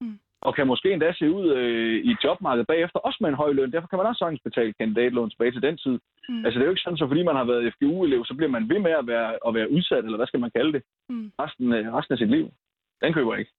Mm. 0.02 0.20
Og 0.42 0.56
kan 0.56 0.68
måske 0.68 0.94
endda 0.94 1.14
se 1.14 1.32
ud 1.32 1.46
øh, 1.58 2.06
i 2.06 2.16
jobmarkedet 2.24 2.68
bagefter, 2.68 3.00
også 3.00 3.18
med 3.22 3.30
en 3.30 3.42
høj 3.42 3.52
løn. 3.52 3.72
Derfor 3.72 3.88
kan 3.88 3.98
man 3.98 4.08
også 4.08 4.20
sagtens 4.20 4.42
betale 4.44 4.74
kandidatlån 4.74 5.30
tilbage 5.30 5.52
til 5.52 5.62
den 5.62 5.78
tid. 5.78 6.00
Mm. 6.30 6.46
Altså 6.46 6.56
det 6.56 6.64
er 6.64 6.70
jo 6.70 6.76
ikke 6.76 6.86
sådan, 6.86 6.98
så 6.98 7.08
fordi 7.08 7.24
man 7.24 7.36
har 7.36 7.44
været 7.44 7.74
FGU-elev, 7.74 8.26
så 8.26 8.34
bliver 8.34 8.50
man 8.56 8.70
ved 8.70 8.80
med 8.80 8.92
at 8.92 9.08
være, 9.08 9.30
at 9.48 9.54
være 9.54 9.72
udsat, 9.72 10.04
eller 10.06 10.18
hvad 10.18 10.28
skal 10.28 10.40
man 10.40 10.52
kalde 10.52 10.74
det, 10.74 10.84
mm. 11.10 11.32
resten, 11.40 11.74
øh, 11.74 11.94
resten 11.94 12.14
af 12.14 12.18
sit 12.18 12.30
liv. 12.30 12.52
Den 13.04 13.14
køber 13.14 13.34
jeg 13.34 13.40
ikke. 13.40 13.52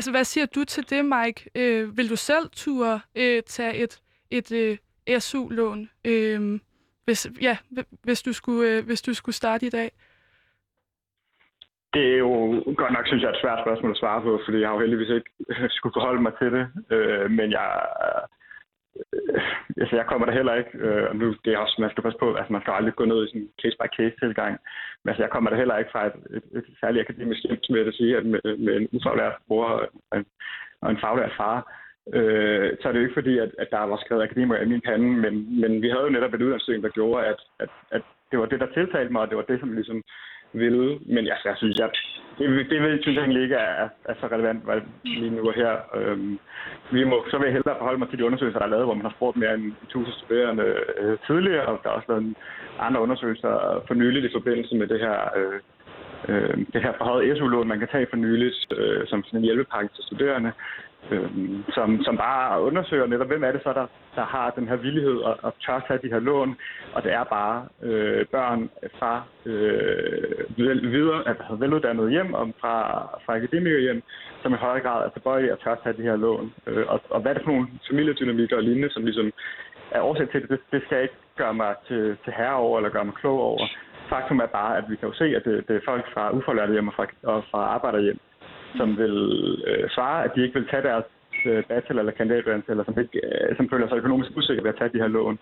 Altså 0.00 0.10
hvad 0.10 0.24
siger 0.24 0.46
du 0.46 0.64
til 0.64 0.90
det, 0.90 1.02
Mike? 1.04 1.40
Øh, 1.60 1.96
vil 1.96 2.10
du 2.10 2.16
selv 2.16 2.46
turde 2.52 3.00
øh, 3.16 3.42
tage 3.42 3.74
et, 3.84 4.02
et 4.30 4.48
øh, 4.52 4.76
SU-lån, 5.18 5.90
øh, 6.04 6.60
hvis, 7.04 7.30
ja, 7.40 7.56
hvis, 8.04 8.22
du 8.22 8.32
skulle, 8.32 8.70
øh, 8.70 8.86
hvis 8.86 9.02
du 9.02 9.14
skulle 9.14 9.36
starte 9.36 9.66
i 9.66 9.70
dag? 9.70 9.90
Det 11.94 12.04
er 12.14 12.18
jo 12.18 12.32
godt 12.76 12.92
nok, 12.92 13.06
synes 13.06 13.22
jeg, 13.22 13.30
et 13.30 13.42
svært 13.42 13.64
spørgsmål 13.64 13.90
at 13.90 13.96
svare 13.96 14.22
på, 14.22 14.40
fordi 14.44 14.58
jeg 14.60 14.68
har 14.68 14.74
jo 14.74 14.80
heldigvis 14.80 15.08
ikke 15.08 15.30
øh, 15.48 15.70
skulle 15.70 15.96
forholde 15.96 16.22
mig 16.22 16.32
til 16.40 16.52
det. 16.56 16.64
Øh, 16.90 17.30
men 17.30 17.50
jeg, 17.50 17.68
øh, 18.96 19.42
altså 19.82 19.96
jeg 19.96 20.06
kommer 20.06 20.26
der 20.26 20.38
heller 20.38 20.54
ikke, 20.54 20.72
øh, 20.78 21.04
og 21.10 21.16
nu 21.16 21.26
det 21.44 21.52
er 21.52 21.58
også, 21.58 21.76
man 21.78 21.90
skal 21.90 22.02
passe 22.02 22.18
på, 22.18 22.34
altså 22.34 22.52
man 22.52 22.62
skal 22.62 22.72
aldrig 22.72 22.94
gå 22.94 23.04
ned 23.04 23.24
i 23.24 23.28
sådan 23.28 23.48
case-by-case-tilgang, 23.62 24.54
men 25.00 25.08
altså 25.10 25.22
jeg 25.22 25.30
kommer 25.30 25.50
der 25.50 25.56
heller 25.56 25.76
ikke 25.78 25.92
fra 25.94 26.06
et, 26.06 26.16
et, 26.36 26.44
et 26.58 26.64
særligt 26.80 27.04
akademisk 27.04 27.40
hjem, 27.42 27.62
som 27.62 27.76
jeg 27.76 27.84
vil 27.84 28.00
sige, 28.00 28.16
at 28.16 28.26
med, 28.26 28.40
med 28.64 28.72
en 28.76 28.88
ufaglært 28.96 29.36
bror 29.48 29.68
og 30.10 30.18
en, 30.18 30.24
og 30.82 30.90
en 30.90 31.02
faglært 31.02 31.34
far, 31.40 31.56
øh, 32.16 32.70
så 32.80 32.84
er 32.88 32.92
det 32.92 32.98
jo 33.00 33.06
ikke 33.06 33.20
fordi, 33.20 33.38
at, 33.38 33.50
at 33.62 33.68
der 33.70 33.82
var 33.90 33.98
skrevet 34.04 34.22
akademikere 34.22 34.62
i 34.64 34.72
min 34.72 34.86
pande, 34.88 35.08
men, 35.24 35.60
men 35.60 35.82
vi 35.82 35.88
havde 35.88 36.06
jo 36.06 36.14
netop 36.16 36.34
et 36.34 36.42
uddannelsessystem, 36.42 36.82
der 36.82 36.96
gjorde, 36.98 37.26
at, 37.26 37.40
at, 37.64 37.72
at 37.90 38.02
det 38.30 38.38
var 38.38 38.46
det, 38.46 38.60
der 38.60 38.74
tiltalte 38.74 39.12
mig, 39.12 39.22
og 39.22 39.28
det 39.28 39.36
var 39.36 39.48
det, 39.50 39.60
som 39.60 39.72
ligesom 39.72 40.02
ville. 40.52 40.98
Men 41.06 41.26
jeg, 41.26 41.36
jeg 41.44 41.54
synes, 41.56 41.80
at 41.80 41.90
det, 42.38 42.70
det 42.70 42.82
vil, 42.82 43.02
synes 43.02 43.16
jeg 43.16 43.22
egentlig 43.22 43.42
ikke 43.42 43.54
er, 43.54 43.88
er 44.04 44.14
så 44.20 44.26
relevant 44.26 44.64
hvad, 44.64 44.80
lige 45.04 45.30
nu 45.30 45.48
og 45.48 45.54
her. 45.54 45.74
Øhm, 45.94 46.38
vi 46.90 47.04
må, 47.04 47.24
så 47.30 47.38
vil 47.38 47.44
jeg 47.46 47.52
hellere 47.52 47.78
forholde 47.78 47.98
mig 47.98 48.08
til 48.08 48.18
de 48.18 48.24
undersøgelser, 48.24 48.58
der 48.58 48.66
er 48.66 48.70
lavet, 48.70 48.86
hvor 48.86 48.94
man 48.94 49.06
har 49.08 49.16
spurgt 49.16 49.36
mere 49.36 49.54
end 49.54 49.72
1000 49.82 50.14
studerende 50.14 50.66
øh, 51.00 51.18
tidligere, 51.26 51.66
og 51.66 51.80
der 51.82 51.88
er 51.90 51.94
også 51.94 52.08
lavet 52.12 52.34
andre 52.78 53.00
undersøgelser 53.00 53.84
for 53.86 53.94
nyligt 53.94 54.24
i 54.24 54.34
forbindelse 54.34 54.74
med 54.76 54.86
det 54.86 55.00
her 55.00 55.16
øh, 55.38 55.58
øh, 56.28 56.56
det 56.72 56.82
her 56.82 56.92
forhøjet 56.98 57.38
SU-lån, 57.38 57.68
man 57.68 57.78
kan 57.78 57.88
tage 57.92 58.06
for 58.10 58.16
nyligt 58.16 58.72
øh, 58.76 59.06
som 59.06 59.24
sådan 59.24 59.38
en 59.38 59.44
hjælpepakke 59.44 59.90
til 59.94 60.04
studerende 60.04 60.52
øh, 61.10 61.30
som, 61.76 62.02
som 62.04 62.16
bare 62.16 62.62
undersøger 62.62 63.06
netop, 63.06 63.26
hvem 63.26 63.44
er 63.44 63.52
det 63.52 63.62
så, 63.62 63.72
der, 63.72 63.86
der 64.14 64.24
har 64.24 64.50
den 64.50 64.68
her 64.68 64.76
villighed 64.76 65.16
og, 65.16 65.36
og 65.42 65.52
tør 65.66 65.84
tage 65.88 66.00
de 66.02 66.12
her 66.12 66.18
lån. 66.18 66.56
Og 66.94 67.02
det 67.04 67.12
er 67.12 67.24
bare 67.24 67.64
øh, 67.82 68.26
børn 68.26 68.70
fra 68.98 69.22
øh, 69.46 70.92
videre, 70.96 71.28
altså 71.28 71.56
veluddannede 71.58 72.10
hjem 72.10 72.34
og 72.34 72.52
fra, 72.60 72.74
fra 73.24 73.36
akademikerhjem, 73.36 74.02
som 74.42 74.52
i 74.52 74.56
højere 74.56 74.82
grad 74.82 75.04
er 75.06 75.10
tilbøjelige 75.10 75.52
at 75.52 75.58
tør 75.64 75.74
tage 75.82 75.96
de 75.96 76.02
her 76.02 76.16
lån. 76.16 76.52
Øh, 76.66 76.84
og, 76.88 77.00
og 77.10 77.20
hvad 77.20 77.30
er 77.30 77.34
det 77.34 77.44
for 77.44 77.52
nogle 77.52 77.68
familiedynamikker 77.90 78.56
og 78.56 78.62
lignende, 78.62 78.90
som 78.90 79.04
ligesom 79.04 79.32
er 79.90 80.00
årsag 80.00 80.28
til 80.30 80.42
det, 80.42 80.50
det, 80.50 80.60
det 80.72 80.82
skal 80.82 80.96
jeg 80.96 81.02
ikke 81.02 81.20
gøre 81.36 81.54
mig 81.54 81.74
til, 81.88 82.16
til 82.24 82.32
herre 82.32 82.54
over 82.54 82.78
eller 82.78 82.90
gøre 82.90 83.04
mig 83.04 83.14
klog 83.14 83.40
over. 83.40 83.66
Faktum 84.08 84.38
er 84.38 84.46
bare, 84.46 84.76
at 84.78 84.84
vi 84.90 84.96
kan 84.96 85.08
jo 85.08 85.14
se, 85.14 85.24
at 85.24 85.44
det, 85.44 85.68
det 85.68 85.76
er 85.76 85.88
folk 85.90 86.04
fra 86.14 86.30
uforlærte 86.30 86.72
hjem 86.72 86.88
og 86.88 86.94
fra, 86.94 87.06
og 87.22 87.44
fra 87.50 87.58
arbejderhjem, 87.76 88.18
som 88.76 88.98
vil 88.98 89.16
øh, 89.66 89.90
svare, 89.90 90.24
at 90.24 90.30
de 90.34 90.42
ikke 90.42 90.58
vil 90.58 90.68
tage 90.68 90.82
deres 90.82 91.04
øh, 91.46 91.62
bachelor- 91.68 92.00
eller 92.00 92.12
kandidatuddannelse, 92.12 92.70
eller 92.70 92.84
som, 92.84 92.98
ikke, 92.98 93.20
øh, 93.26 93.56
som 93.56 93.68
føler 93.70 93.88
sig 93.88 93.96
økonomisk 93.96 94.30
usikre 94.36 94.64
ved 94.64 94.74
at 94.74 94.78
tage 94.78 94.92
de 94.94 95.02
her 95.02 95.08
lån. 95.16 95.38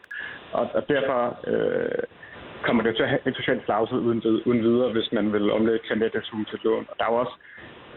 Og, 0.52 0.68
og 0.74 0.82
derfor 0.88 1.20
øh, 1.52 2.02
kommer 2.62 2.82
det 2.82 2.96
til 2.96 3.02
at 3.02 3.08
have 3.08 3.26
en 3.26 3.34
social 3.34 3.60
slagside 3.64 4.00
uden, 4.00 4.22
uden 4.46 4.62
videre, 4.62 4.92
hvis 4.92 5.12
man 5.12 5.32
vil 5.32 5.50
omlægge 5.50 5.88
kandidatuddannelsen 5.88 6.44
til 6.50 6.60
lån. 6.64 6.86
Og 6.90 6.94
der 6.98 7.04
er 7.04 7.12
jo 7.12 7.20
også 7.24 7.36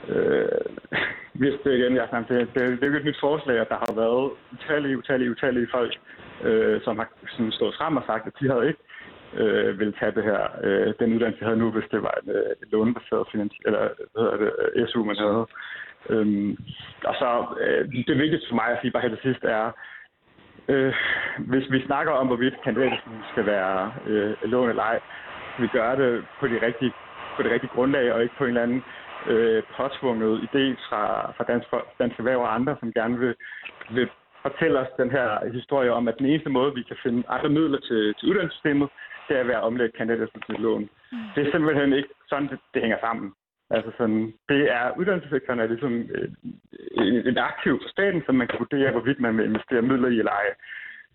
Øh, 0.10 0.62
hvis 1.42 1.54
det 1.64 1.72
igen, 1.78 1.96
jeg 1.96 2.08
snakker 2.10 2.38
det, 2.38 2.48
det, 2.54 2.62
det 2.80 2.84
er 2.84 2.92
jo 2.92 2.98
et 2.98 3.06
nyt 3.06 3.20
forslag, 3.20 3.58
at 3.60 3.70
der 3.70 3.80
har 3.86 3.94
været 4.02 4.32
utallige, 4.54 4.98
utallige, 4.98 5.32
utallige 5.32 5.68
folk, 5.72 5.94
øh, 6.44 6.82
som 6.82 6.98
har 6.98 7.10
sådan 7.28 7.52
stået 7.52 7.76
frem 7.78 7.98
og 7.98 8.04
sagt, 8.06 8.28
at 8.28 8.34
de 8.40 8.50
havde 8.50 8.68
ikke 8.68 8.84
øh, 9.34 9.80
ville 9.80 9.94
tage 10.00 10.12
det 10.12 10.24
her, 10.24 10.42
øh, 10.64 10.94
den 11.00 11.14
uddannelse, 11.14 11.42
jeg 11.42 11.48
havde 11.48 11.60
nu, 11.60 11.72
hvis 11.72 11.92
det 11.92 12.04
var 12.04 12.16
en 12.24 12.30
øh, 12.30 12.56
lånebaseret 12.72 13.28
finansiering, 13.32 13.66
eller 13.66 13.82
hvad 14.12 14.24
hedder 14.24 14.38
det, 14.38 14.52
øh, 14.76 14.88
SU, 14.88 15.04
man 15.04 15.18
havde. 15.18 15.46
Øhm, 16.10 16.58
og 17.10 17.16
så 17.22 17.30
øh, 17.62 17.82
det 18.08 18.18
vigtigste 18.18 18.50
for 18.50 18.56
mig 18.56 18.68
at 18.72 18.78
sige 18.82 18.92
bare 18.92 19.02
her 19.02 19.10
til 19.16 19.26
sidst 19.28 19.44
er, 19.44 19.72
øh, 20.68 20.94
hvis 21.40 21.72
vi 21.72 21.86
snakker 21.86 22.12
om, 22.14 22.28
hvorvidt 22.28 22.64
kandidaten 22.64 23.14
skal 23.32 23.46
være 23.46 23.94
øh, 24.08 24.34
lån 24.44 24.70
eller 24.70 24.84
ej, 24.84 25.00
vi 25.60 25.68
gør 25.68 25.96
det 25.96 26.26
på, 26.40 26.48
de 26.48 26.66
rigtige, 26.68 26.94
på 27.36 27.44
det 27.44 27.52
rigtige 27.52 27.72
grundlag, 27.76 28.14
og 28.14 28.24
ikke 28.24 28.36
på 28.38 28.44
en 28.44 28.50
eller 28.50 28.64
anden 28.64 28.84
øh, 29.28 29.64
påtvunget 29.78 30.40
idé 30.48 30.66
fra, 30.88 31.32
fra 31.38 31.44
Dansk, 31.44 31.68
Dansk 32.00 32.20
Erhverv 32.20 32.40
og 32.40 32.56
andre, 32.56 32.76
som 32.80 32.94
gerne 32.94 33.20
vil, 33.20 33.36
vil 33.92 34.10
fortælle 34.42 34.80
os 34.80 34.98
den 34.98 35.12
her 35.12 35.52
historie 35.54 35.94
om, 35.94 36.08
at 36.08 36.16
den 36.18 36.26
eneste 36.26 36.50
måde, 36.50 36.76
vi 36.76 36.84
kan 36.84 36.98
finde 37.04 37.24
andre 37.30 37.50
midler 37.50 37.80
til, 37.80 38.14
til 38.18 38.30
uddannelsessystemet, 38.30 38.90
det 39.28 39.38
er 39.38 39.43
ved 39.43 39.53
at 39.53 39.67
omlægge 39.69 39.97
kandidatsystemet 39.97 40.89
Mm. 41.13 41.17
Det 41.36 41.47
er 41.47 41.51
simpelthen 41.51 41.93
ikke 41.93 42.09
sådan, 42.30 42.47
det, 42.47 42.59
det 42.74 42.82
hænger 42.82 42.97
sammen. 42.99 43.34
Altså 43.69 43.91
sådan, 43.97 44.34
det 44.49 44.61
er 44.78 44.97
uddannelsessektoren 44.99 45.59
er 45.59 45.67
ligesom 45.67 45.93
øh, 46.15 46.30
en, 46.91 47.28
en 47.32 47.38
aktiv 47.38 47.74
for 47.82 47.89
staten, 47.89 48.22
som 48.26 48.36
man 48.36 48.47
kan 48.47 48.59
vurdere, 48.59 48.91
hvorvidt 48.91 49.19
man 49.19 49.38
vil 49.38 49.45
investere 49.45 49.82
midler 49.82 50.09
i 50.09 50.19
eller 50.19 50.32
ej. 50.32 50.47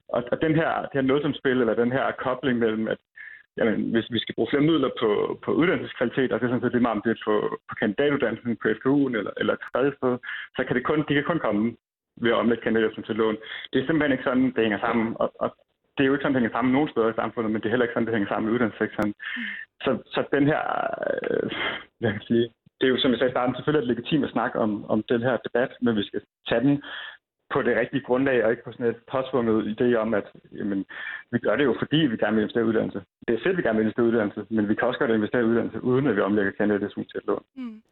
Og, 0.08 0.24
og 0.32 0.42
den 0.42 0.54
her, 0.54 0.70
det 0.80 0.94
her 0.98 1.00
nådsomspil, 1.00 1.60
eller 1.60 1.74
den 1.74 1.92
her 1.92 2.12
kobling 2.24 2.58
mellem, 2.58 2.88
at 2.88 2.98
jamen, 3.58 3.90
hvis 3.90 4.08
vi 4.10 4.18
skal 4.18 4.34
bruge 4.34 4.50
flere 4.50 4.68
midler 4.70 4.90
på, 5.00 5.38
på 5.44 5.50
uddannelseskvalitet, 5.52 6.32
og 6.32 6.40
det 6.40 6.46
er 6.46 6.50
sådan 6.50 6.64
set 6.64 6.72
det 6.72 6.82
meget 6.82 6.96
om 6.96 7.02
det 7.06 7.18
på, 7.24 7.34
på 7.68 7.74
kandidatuddannelsen 7.80 8.56
på 8.62 8.68
FKU'en 8.68 9.12
eller, 9.18 9.32
eller 9.36 9.56
tredje 9.56 9.92
sted, 9.98 10.18
så 10.56 10.64
kan 10.64 10.76
det 10.76 10.84
kun, 10.84 11.04
de 11.08 11.14
kan 11.14 11.24
kun 11.30 11.38
komme 11.46 11.76
ved 12.22 12.30
at 12.30 12.40
omlægge 12.42 12.62
kandidaten 12.62 13.02
til 13.02 13.16
lån. 13.16 13.36
Det 13.72 13.78
er 13.78 13.86
simpelthen 13.86 14.12
ikke 14.12 14.28
sådan, 14.28 14.46
det 14.54 14.62
hænger 14.66 14.80
sammen. 14.80 15.16
Og, 15.22 15.28
og 15.44 15.56
det 15.96 16.02
er 16.02 16.08
jo 16.08 16.14
ikke 16.14 16.22
sådan, 16.22 16.34
det 16.34 16.42
hænger 16.42 16.56
sammen 16.56 16.72
nogen 16.72 16.92
steder 16.92 17.10
i 17.10 17.20
samfundet, 17.20 17.50
men 17.52 17.60
det 17.60 17.66
er 17.66 17.74
heller 17.74 17.86
ikke 17.86 17.96
sådan, 17.96 18.06
det 18.06 18.16
hænger 18.16 18.28
sammen 18.28 18.46
med 18.46 18.54
uddannelsessektoren. 18.54 19.14
Så, 19.84 19.90
så 20.14 20.20
den 20.36 20.44
her, 20.52 20.62
øh, 21.22 21.50
jeg 22.00 22.12
kan 22.12 22.22
sige, 22.30 22.46
det 22.78 22.84
er 22.86 22.92
jo, 22.94 22.98
som 23.00 23.10
jeg 23.10 23.18
sagde 23.18 23.30
i 23.32 23.36
starten, 23.36 23.54
selvfølgelig 23.54 23.82
er 23.82 23.86
det 23.86 23.94
legitimt 23.94 24.24
at 24.24 24.34
snakke 24.36 24.58
om, 24.58 24.70
om 24.94 24.98
den 25.12 25.22
her 25.22 25.36
debat, 25.46 25.70
men 25.82 25.96
vi 25.96 26.04
skal 26.06 26.20
tage 26.48 26.64
den 26.66 26.82
på 27.54 27.62
det 27.62 27.76
rigtige 27.76 28.06
grundlag, 28.08 28.44
og 28.44 28.50
ikke 28.50 28.64
på 28.64 28.72
sådan 28.72 28.86
et 28.86 29.00
påsvunget 29.12 29.58
idé 29.74 29.88
om, 29.94 30.14
at 30.14 30.26
jamen, 30.58 30.84
vi 31.32 31.38
gør 31.38 31.56
det 31.56 31.64
jo, 31.64 31.74
fordi 31.78 31.96
vi 31.96 32.16
gerne 32.16 32.34
vil 32.34 32.42
investere 32.42 32.64
i 32.64 32.70
uddannelse. 32.70 33.00
Det 33.28 33.34
er 33.34 33.42
fedt, 33.44 33.56
vi 33.56 33.62
gerne 33.62 33.78
vil 33.78 33.84
investere 33.84 34.06
i 34.06 34.08
uddannelse, 34.08 34.42
men 34.50 34.68
vi 34.68 34.74
kan 34.74 34.88
også 34.88 34.98
godt 34.98 35.10
investere 35.10 35.42
i 35.42 35.50
uddannelse, 35.50 35.82
uden 35.82 36.06
at 36.06 36.16
vi 36.16 36.20
omlægger 36.20 36.52
kandidaten 36.52 37.04
til 37.04 37.18
et 37.18 37.26
lån. 37.26 37.44
Mm. 37.56 37.82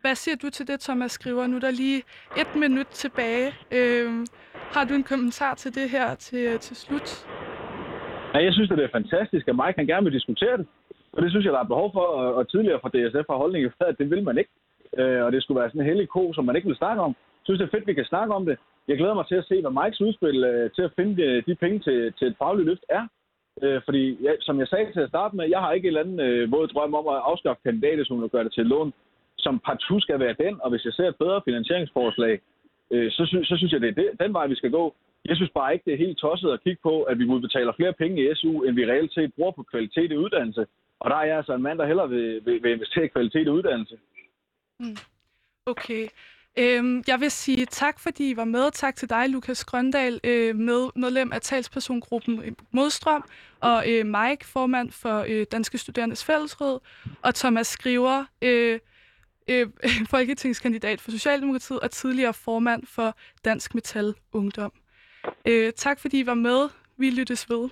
Hvad 0.00 0.14
siger 0.14 0.36
du 0.36 0.50
til 0.50 0.68
det, 0.68 0.80
Thomas 0.80 1.12
skriver? 1.12 1.46
Nu 1.46 1.56
er 1.56 1.60
der 1.60 1.70
lige 1.70 2.02
et 2.36 2.54
minut 2.56 2.86
tilbage. 2.86 3.54
Øhm, 3.72 4.26
har 4.74 4.84
du 4.84 4.94
en 4.94 5.04
kommentar 5.04 5.54
til 5.54 5.74
det 5.74 5.90
her 5.90 6.14
til, 6.14 6.58
til 6.58 6.76
slut? 6.76 7.26
Ja, 8.34 8.38
jeg 8.46 8.52
synes, 8.54 8.68
det 8.68 8.84
er 8.84 8.96
fantastisk, 9.00 9.48
at 9.48 9.56
Mike 9.56 9.76
kan 9.78 9.86
gerne 9.86 10.04
vil 10.04 10.12
diskutere 10.18 10.56
det. 10.56 10.66
Og 11.12 11.22
det 11.22 11.30
synes 11.30 11.44
jeg, 11.44 11.52
der 11.52 11.58
er 11.60 11.72
behov 11.74 11.92
for, 11.92 12.06
og 12.38 12.48
tidligere 12.48 12.80
fra 12.80 12.92
DSF 12.94 13.26
har 13.30 13.42
holdningen 13.44 13.72
at 13.80 13.98
det 13.98 14.10
vil 14.10 14.22
man 14.24 14.38
ikke. 14.38 14.50
Øh, 14.98 15.24
og 15.24 15.32
det 15.32 15.42
skulle 15.42 15.60
være 15.60 15.70
sådan 15.70 15.80
en 15.80 15.86
hellig 15.86 16.08
ko, 16.08 16.32
som 16.32 16.44
man 16.44 16.56
ikke 16.56 16.68
vil 16.68 16.76
snakke 16.82 17.02
om. 17.02 17.10
Jeg 17.10 17.44
synes, 17.44 17.58
det 17.58 17.66
er 17.66 17.70
fedt, 17.74 17.84
at 17.84 17.86
vi 17.86 17.94
kan 17.94 18.04
snakke 18.12 18.34
om 18.34 18.46
det. 18.46 18.56
Jeg 18.88 18.96
glæder 18.98 19.14
mig 19.14 19.26
til 19.28 19.34
at 19.34 19.44
se, 19.48 19.60
hvad 19.60 19.74
Mikes 19.78 20.00
udspil 20.00 20.44
øh, 20.44 20.70
til 20.76 20.82
at 20.82 20.92
finde 20.96 21.14
de, 21.22 21.42
de 21.46 21.54
penge 21.54 21.78
til, 21.78 22.12
til 22.18 22.26
et 22.28 22.36
fagligt 22.38 22.68
løft 22.68 22.84
er. 22.88 23.04
Øh, 23.62 23.80
fordi, 23.84 24.04
ja, 24.26 24.32
som 24.40 24.58
jeg 24.60 24.68
sagde 24.68 24.92
til 24.92 25.00
at 25.00 25.08
starte 25.08 25.36
med, 25.36 25.48
jeg 25.48 25.60
har 25.60 25.72
ikke 25.72 25.88
en 25.88 25.96
eller 25.96 26.04
anden 26.04 26.20
øh, 26.20 26.52
våd 26.52 26.68
drøm 26.68 26.94
om 26.94 27.08
at 27.08 27.22
afskaffe 27.30 27.62
kandidater, 27.62 28.04
og 28.10 28.30
gøre 28.30 28.44
det 28.44 28.52
til 28.52 28.66
lån, 28.66 28.92
som 29.38 29.58
partout 29.58 30.02
skal 30.02 30.18
være 30.20 30.34
den. 30.44 30.54
Og 30.62 30.70
hvis 30.70 30.84
jeg 30.84 30.92
ser 30.92 31.08
et 31.08 31.16
bedre 31.16 31.40
finansieringsforslag, 31.44 32.40
øh, 32.90 33.10
så, 33.10 33.26
sy- 33.26 33.46
så 33.50 33.54
synes 33.56 33.72
jeg, 33.72 33.80
det 33.80 33.88
er 33.88 33.98
det, 34.02 34.10
den 34.20 34.32
vej, 34.32 34.46
vi 34.46 34.54
skal 34.54 34.70
gå. 34.70 34.94
Jeg 35.24 35.36
synes 35.36 35.50
bare 35.54 35.72
ikke, 35.72 35.84
det 35.84 35.94
er 35.94 36.04
helt 36.06 36.18
tosset 36.18 36.50
at 36.50 36.62
kigge 36.62 36.80
på, 36.82 37.02
at 37.02 37.18
vi 37.18 37.24
udbetaler 37.24 37.72
flere 37.76 37.92
penge 37.92 38.22
i 38.22 38.34
SU, 38.34 38.62
end 38.62 38.74
vi 38.74 38.86
reelt 38.86 39.14
set 39.14 39.34
bruger 39.34 39.52
på 39.52 39.62
kvalitet 39.62 40.12
i 40.12 40.16
uddannelse. 40.16 40.66
Og 41.00 41.10
der 41.10 41.16
er 41.16 41.24
jeg 41.24 41.36
altså 41.36 41.54
en 41.54 41.62
mand, 41.62 41.78
der 41.78 41.86
hellere 41.86 42.08
vil, 42.08 42.46
vil, 42.46 42.62
vil 42.62 42.72
investere 42.72 43.04
i 43.04 43.08
kvalitet 43.08 43.46
i 43.46 43.50
uddannelse. 43.50 43.96
Mm. 44.80 44.96
Okay. 45.66 46.08
Øhm, 46.58 47.04
jeg 47.06 47.20
vil 47.20 47.30
sige 47.30 47.66
tak, 47.66 48.00
fordi 48.00 48.30
I 48.30 48.36
var 48.36 48.44
med. 48.44 48.70
Tak 48.70 48.96
til 48.96 49.10
dig, 49.10 49.28
Lukas 49.28 49.64
Grøndal, 49.64 50.20
øh, 50.24 50.56
med, 50.56 50.90
medlem 50.96 51.32
af 51.32 51.40
talspersongruppen 51.40 52.42
øh, 52.44 52.52
Modstrøm, 52.70 53.24
og 53.60 53.84
øh, 53.90 54.06
Mike, 54.06 54.46
formand 54.46 54.90
for 54.90 55.24
øh, 55.28 55.46
Danske 55.52 55.78
Studerendes 55.78 56.24
Fællesråd, 56.24 56.80
og 57.22 57.34
Thomas 57.34 57.66
Skriver, 57.66 58.24
øh, 58.42 58.78
øh, 59.48 59.68
folketingskandidat 60.14 61.00
for 61.00 61.10
Socialdemokratiet 61.10 61.80
og 61.80 61.90
tidligere 61.90 62.34
formand 62.34 62.86
for 62.86 63.16
Dansk 63.44 63.74
Metal 63.74 64.14
Ungdom. 64.32 64.72
Øh, 65.48 65.72
tak 65.72 66.00
fordi 66.00 66.20
I 66.20 66.26
var 66.26 66.34
med. 66.34 66.68
Vi 66.96 67.10
lyttes 67.10 67.50
ved. 67.50 67.68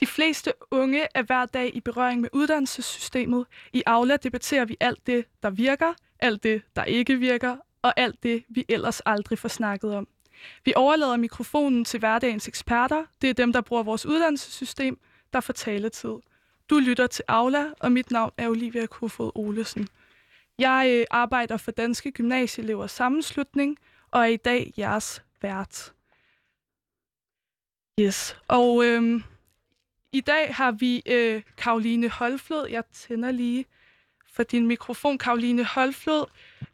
De 0.00 0.06
fleste 0.06 0.52
unge 0.70 1.06
er 1.14 1.22
hver 1.22 1.46
dag 1.46 1.76
i 1.76 1.80
berøring 1.80 2.20
med 2.20 2.28
uddannelsessystemet. 2.32 3.46
I 3.72 3.82
Aula 3.86 4.16
debatterer 4.16 4.64
vi 4.64 4.76
alt 4.80 5.06
det, 5.06 5.24
der 5.42 5.50
virker, 5.50 5.94
alt 6.18 6.42
det, 6.42 6.62
der 6.76 6.84
ikke 6.84 7.16
virker, 7.16 7.56
og 7.82 7.92
alt 7.96 8.22
det, 8.22 8.44
vi 8.48 8.64
ellers 8.68 9.00
aldrig 9.00 9.38
får 9.38 9.48
snakket 9.48 9.94
om. 9.94 10.08
Vi 10.64 10.72
overlader 10.76 11.16
mikrofonen 11.16 11.84
til 11.84 11.98
hverdagens 11.98 12.48
eksperter. 12.48 13.04
Det 13.22 13.30
er 13.30 13.34
dem, 13.34 13.52
der 13.52 13.60
bruger 13.60 13.82
vores 13.82 14.06
uddannelsessystem, 14.06 15.00
der 15.32 15.40
får 15.40 15.52
taletid. 15.52 16.14
Du 16.70 16.78
lytter 16.78 17.06
til 17.06 17.24
Aula, 17.28 17.64
og 17.80 17.92
mit 17.92 18.10
navn 18.10 18.30
er 18.36 18.48
Olivia 18.48 18.86
Kofod 18.86 19.32
Olesen. 19.34 19.88
Jeg 20.58 20.86
øh, 20.90 21.06
arbejder 21.10 21.56
for 21.56 21.70
Danske 21.70 22.12
Gymnasieelevers 22.12 22.92
Sammenslutning, 22.92 23.78
og 24.10 24.20
er 24.20 24.26
i 24.26 24.36
dag 24.36 24.72
jeres 24.78 25.22
vært. 25.42 25.92
Yes, 28.00 28.36
og 28.48 28.84
øhm, 28.84 29.22
i 30.12 30.20
dag 30.20 30.54
har 30.54 30.70
vi 30.70 31.02
øh, 31.06 31.42
Karoline 31.56 32.08
Holflod. 32.08 32.68
Jeg 32.68 32.84
tænder 32.92 33.30
lige 33.30 33.64
for 34.32 34.42
din 34.42 34.66
mikrofon, 34.66 35.18
Karoline 35.18 35.64
Holflod, 35.64 36.26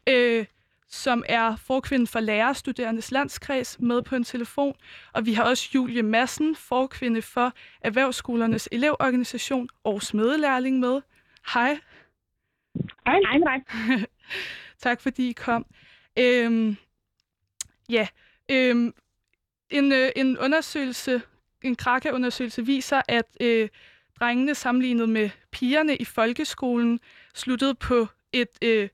øh, 0.09 0.45
som 0.93 1.23
er 1.29 1.55
forkvinde 1.55 2.07
for 2.07 2.19
lærerstuderendes 2.19 3.11
landskreds, 3.11 3.79
med 3.79 4.01
på 4.01 4.15
en 4.15 4.23
telefon. 4.23 4.75
Og 5.13 5.25
vi 5.25 5.33
har 5.33 5.43
også 5.43 5.69
Julie 5.75 6.03
Massen, 6.03 6.55
forkvinde 6.55 7.21
for 7.21 7.53
Erhvervsskolernes 7.81 8.69
elevorganisation 8.71 9.69
og 9.83 10.01
smedelærling 10.01 10.79
med. 10.79 11.01
Hej. 11.53 11.79
Hej. 13.05 13.19
Hej 13.31 13.37
med 13.37 13.47
dig. 13.47 14.07
tak 14.83 15.01
fordi 15.01 15.29
I 15.29 15.33
kom. 15.33 15.65
Øhm, 16.19 16.77
ja, 17.89 18.07
øhm, 18.51 18.93
en, 19.69 19.91
øh, 19.91 20.09
en 20.15 20.37
undersøgelse 20.37 21.21
en 21.61 21.75
Kraka-undersøgelse 21.75 22.65
viser, 22.65 23.01
at 23.07 23.25
øh, 23.41 23.69
drengene 24.19 24.55
sammenlignet 24.55 25.09
med 25.09 25.29
pigerne 25.51 25.95
i 25.95 26.05
folkeskolen 26.05 26.99
sluttede 27.33 27.75
på 27.75 28.07
et 28.33 28.49
øh, 28.61 28.89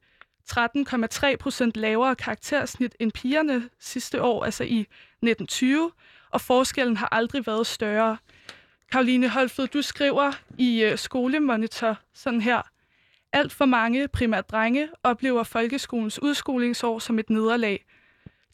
13,3 0.51 1.35
procent 1.35 1.77
lavere 1.77 2.15
karaktersnit 2.15 2.95
end 2.99 3.11
pigerne 3.11 3.69
sidste 3.79 4.21
år, 4.21 4.45
altså 4.45 4.63
i 4.63 4.79
1920, 4.79 5.91
og 6.31 6.41
forskellen 6.41 6.97
har 6.97 7.09
aldrig 7.11 7.47
været 7.47 7.67
større. 7.67 8.17
Karoline 8.91 9.29
Holfed, 9.29 9.67
du 9.67 9.81
skriver 9.81 10.31
i 10.57 10.83
øh, 10.83 10.97
Skolemonitor 10.97 11.97
sådan 12.13 12.41
her. 12.41 12.61
Alt 13.33 13.53
for 13.53 13.65
mange, 13.65 14.07
primært 14.07 14.49
drenge, 14.49 14.89
oplever 15.03 15.43
folkeskolens 15.43 16.21
udskolingsår 16.21 16.99
som 16.99 17.19
et 17.19 17.29
nederlag– 17.29 17.85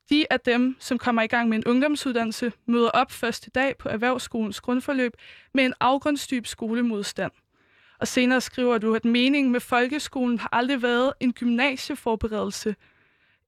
de 0.09 0.25
af 0.29 0.39
dem, 0.39 0.75
som 0.79 0.97
kommer 0.97 1.21
i 1.21 1.27
gang 1.27 1.49
med 1.49 1.57
en 1.57 1.65
ungdomsuddannelse, 1.65 2.51
møder 2.65 2.89
op 2.89 3.11
første 3.11 3.49
dag 3.49 3.77
på 3.77 3.89
erhvervsskolens 3.89 4.61
grundforløb 4.61 5.13
med 5.53 5.65
en 5.65 5.73
afgrundsdyb 5.79 6.45
skolemodstand. 6.45 7.31
Og 7.99 8.07
senere 8.07 8.41
skriver 8.41 8.77
du, 8.77 8.95
at 8.95 9.05
meningen 9.05 9.51
med 9.51 9.59
folkeskolen 9.59 10.39
har 10.39 10.49
aldrig 10.51 10.81
været 10.81 11.13
en 11.19 11.33
gymnasieforberedelse, 11.33 12.75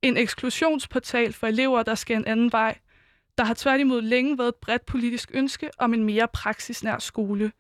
en 0.01 0.17
eksklusionsportal 0.17 1.33
for 1.33 1.47
elever, 1.47 1.83
der 1.83 1.95
skal 1.95 2.17
en 2.17 2.25
anden 2.25 2.51
vej. 2.51 2.77
Der 3.37 3.43
har 3.43 3.53
tværtimod 3.53 4.01
længe 4.01 4.37
været 4.37 4.47
et 4.47 4.55
bredt 4.55 4.85
politisk 4.85 5.31
ønske 5.33 5.69
om 5.77 5.93
en 5.93 6.03
mere 6.03 6.27
praksisnær 6.33 6.99
skole. 6.99 7.51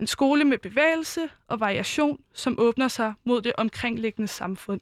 En 0.00 0.06
skole 0.06 0.44
med 0.44 0.58
bevægelse 0.58 1.28
og 1.48 1.60
variation, 1.60 2.18
som 2.34 2.58
åbner 2.58 2.88
sig 2.88 3.14
mod 3.24 3.42
det 3.42 3.52
omkringliggende 3.56 4.28
samfund. 4.28 4.80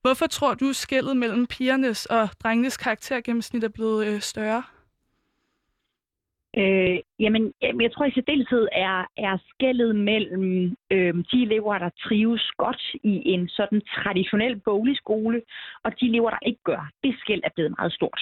Hvorfor 0.00 0.26
tror 0.26 0.54
du, 0.54 0.72
skældet 0.72 1.16
mellem 1.16 1.46
pigernes 1.46 2.06
og 2.06 2.28
drengenes 2.42 2.76
karaktergennemsnit 2.76 3.64
er 3.64 3.68
blevet 3.68 4.06
øh, 4.06 4.20
større? 4.20 4.62
Øh, 6.58 6.98
jamen, 7.20 7.52
jeg 7.80 7.92
tror 7.92 8.04
i 8.04 8.10
særdeleshed 8.10 8.68
er, 8.72 9.06
er 9.16 9.38
skældet 9.50 9.96
mellem 9.96 10.76
øh, 10.90 11.14
de 11.32 11.42
elever, 11.42 11.78
der 11.78 11.90
trives 12.04 12.50
godt 12.56 12.82
i 12.94 13.14
en 13.32 13.48
sådan 13.48 13.80
traditionel 13.96 14.60
boligskole, 14.60 15.42
og 15.84 16.00
de 16.00 16.06
elever, 16.06 16.30
der 16.30 16.38
ikke 16.46 16.60
gør. 16.64 16.90
Det 17.04 17.14
skæld 17.18 17.40
er 17.44 17.54
blevet 17.54 17.74
meget 17.78 17.92
stort. 17.92 18.20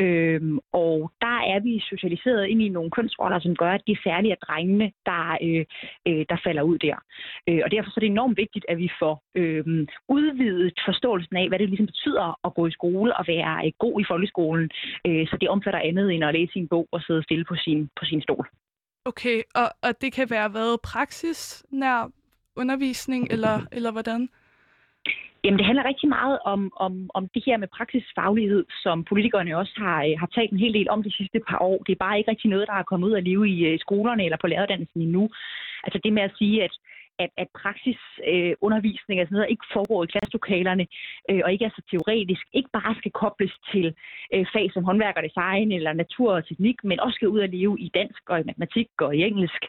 Øh, 0.00 0.40
og 0.72 1.12
der 1.20 1.38
er 1.52 1.60
vi 1.60 1.82
socialiseret 1.90 2.46
ind 2.46 2.62
i 2.62 2.68
nogle 2.68 2.90
kønsroller, 2.90 3.40
som 3.40 3.56
gør, 3.56 3.72
at 3.72 3.82
det 3.86 3.92
er 3.92 4.02
særligt 4.04 4.42
drengene, 4.42 4.92
der, 5.06 5.38
øh, 5.42 5.64
øh, 6.08 6.24
der 6.28 6.36
falder 6.44 6.62
ud 6.62 6.78
der. 6.78 6.96
Øh, 7.48 7.60
og 7.64 7.70
derfor 7.70 7.90
så 7.90 7.94
er 7.96 8.00
det 8.04 8.16
enormt 8.16 8.36
vigtigt, 8.36 8.64
at 8.68 8.78
vi 8.78 8.90
får 8.98 9.22
øh, 9.34 9.64
udvidet 10.08 10.80
forståelsen 10.84 11.36
af, 11.36 11.48
hvad 11.48 11.58
det 11.58 11.68
ligesom 11.68 11.86
betyder 11.86 12.46
at 12.46 12.54
gå 12.54 12.66
i 12.66 12.70
skole 12.78 13.16
og 13.16 13.24
være 13.26 13.66
øh, 13.66 13.72
god 13.78 14.00
i 14.00 14.04
folkeskolen, 14.08 14.70
øh, 15.06 15.26
så 15.26 15.36
det 15.40 15.48
omfatter 15.48 15.80
andet 15.80 16.12
end 16.14 16.24
at 16.24 16.34
læse 16.34 16.58
en 16.58 16.68
bog 16.68 16.86
og 16.92 17.02
sidde 17.02 17.22
stille 17.22 17.44
på 17.44 17.54
sin, 17.64 17.88
på 17.98 18.04
sin 18.04 18.22
stol. 18.22 18.48
Okay, 19.04 19.42
og, 19.54 19.68
og 19.82 20.00
det 20.00 20.12
kan 20.12 20.30
være 20.30 20.48
hvad? 20.48 20.78
Praksis 20.82 21.64
nær 21.70 22.10
undervisning, 22.56 23.22
eller, 23.30 23.56
eller 23.72 23.90
hvordan? 23.92 24.28
Jamen, 25.44 25.58
det 25.58 25.66
handler 25.66 25.84
rigtig 25.90 26.08
meget 26.08 26.38
om, 26.44 26.72
om, 26.76 27.10
om 27.14 27.28
det 27.34 27.42
her 27.46 27.56
med 27.56 27.68
praksisfaglighed, 27.76 28.64
som 28.82 29.04
politikerne 29.04 29.56
også 29.56 29.74
har, 29.76 29.98
øh, 30.04 30.14
har 30.20 30.26
talt 30.26 30.52
en 30.52 30.58
hel 30.64 30.74
del 30.74 30.90
om 30.90 31.02
de 31.02 31.12
sidste 31.18 31.40
par 31.48 31.58
år. 31.58 31.78
Det 31.86 31.92
er 31.92 32.04
bare 32.06 32.18
ikke 32.18 32.30
rigtig 32.30 32.50
noget, 32.50 32.68
der 32.68 32.74
er 32.74 32.82
kommet 32.90 33.08
ud 33.08 33.14
at 33.14 33.24
leve 33.24 33.48
i 33.48 33.56
øh, 33.68 33.78
skolerne 33.78 34.24
eller 34.24 34.38
på 34.40 34.46
læreruddannelsen 34.46 35.00
endnu. 35.00 35.30
Altså 35.84 36.00
det 36.04 36.12
med 36.12 36.22
at 36.22 36.36
sige, 36.38 36.64
at 36.64 36.74
at, 37.22 37.30
at 37.42 37.48
praksisundervisning 37.62 39.16
øh, 39.18 39.22
og 39.22 39.26
sådan 39.26 39.36
noget 39.36 39.54
ikke 39.54 39.66
foregår 39.76 40.04
i 40.04 40.12
klasselokalerne, 40.14 40.84
øh, 41.30 41.40
og 41.44 41.52
ikke 41.52 41.64
er 41.64 41.74
så 41.76 41.82
teoretisk, 41.90 42.44
ikke 42.58 42.70
bare 42.78 42.94
skal 43.00 43.12
kobles 43.22 43.54
til 43.72 43.86
øh, 44.34 44.46
fag 44.52 44.66
som 44.74 44.84
håndværk 44.88 45.16
og 45.16 45.24
design 45.28 45.72
eller 45.72 45.92
natur 45.92 46.30
og 46.34 46.46
teknik, 46.48 46.78
men 46.84 47.00
også 47.00 47.16
skal 47.16 47.28
ud 47.34 47.40
og 47.46 47.48
leve 47.48 47.74
i 47.86 47.88
dansk 47.98 48.22
og 48.32 48.40
i 48.40 48.48
matematik 48.48 48.88
og 49.06 49.16
i 49.16 49.20
engelsk 49.28 49.62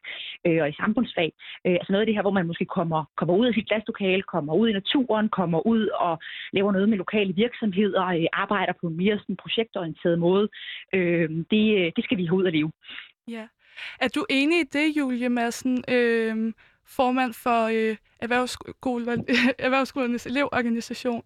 øh, 0.47 0.59
og 0.63 0.69
i 0.69 0.79
samfundsfag. 0.81 1.29
Øh, 1.65 1.75
altså 1.79 1.91
noget 1.91 2.03
af 2.03 2.07
det 2.07 2.15
her, 2.15 2.25
hvor 2.25 2.37
man 2.39 2.47
måske 2.47 2.65
kommer, 2.65 2.99
kommer 3.17 3.33
ud 3.35 3.47
af 3.47 3.53
sit 3.53 3.67
klasselokale, 3.67 4.23
kommer 4.23 4.53
ud 4.53 4.67
i 4.69 4.77
naturen, 4.79 5.29
kommer 5.29 5.67
ud 5.67 5.83
og 5.87 6.13
laver 6.53 6.71
noget 6.71 6.89
med 6.89 6.97
lokale 6.97 7.33
virksomheder, 7.33 8.05
øh, 8.05 8.25
arbejder 8.33 8.73
på 8.81 8.87
en 8.87 8.97
mere 8.97 9.19
sådan, 9.19 9.41
projektorienteret 9.43 10.19
måde. 10.19 10.49
Øh, 10.93 11.29
det, 11.51 11.65
øh, 11.79 11.91
det 11.95 12.03
skal 12.03 12.17
vi 12.17 12.25
have 12.25 12.37
ud 12.37 12.45
at 12.45 12.53
leve. 12.53 12.71
Ja. 13.27 13.47
Er 13.99 14.07
du 14.07 14.25
enig 14.29 14.59
i 14.59 14.63
det, 14.63 14.97
Julie 14.97 15.29
Madsen? 15.29 15.83
Øh, 15.89 16.53
formand 16.97 17.33
for 17.33 17.59
øh, 17.75 17.95
erhvervsskole, 18.19 19.11
Erhvervsskolernes 19.65 20.25
elevorganisation. 20.25 21.23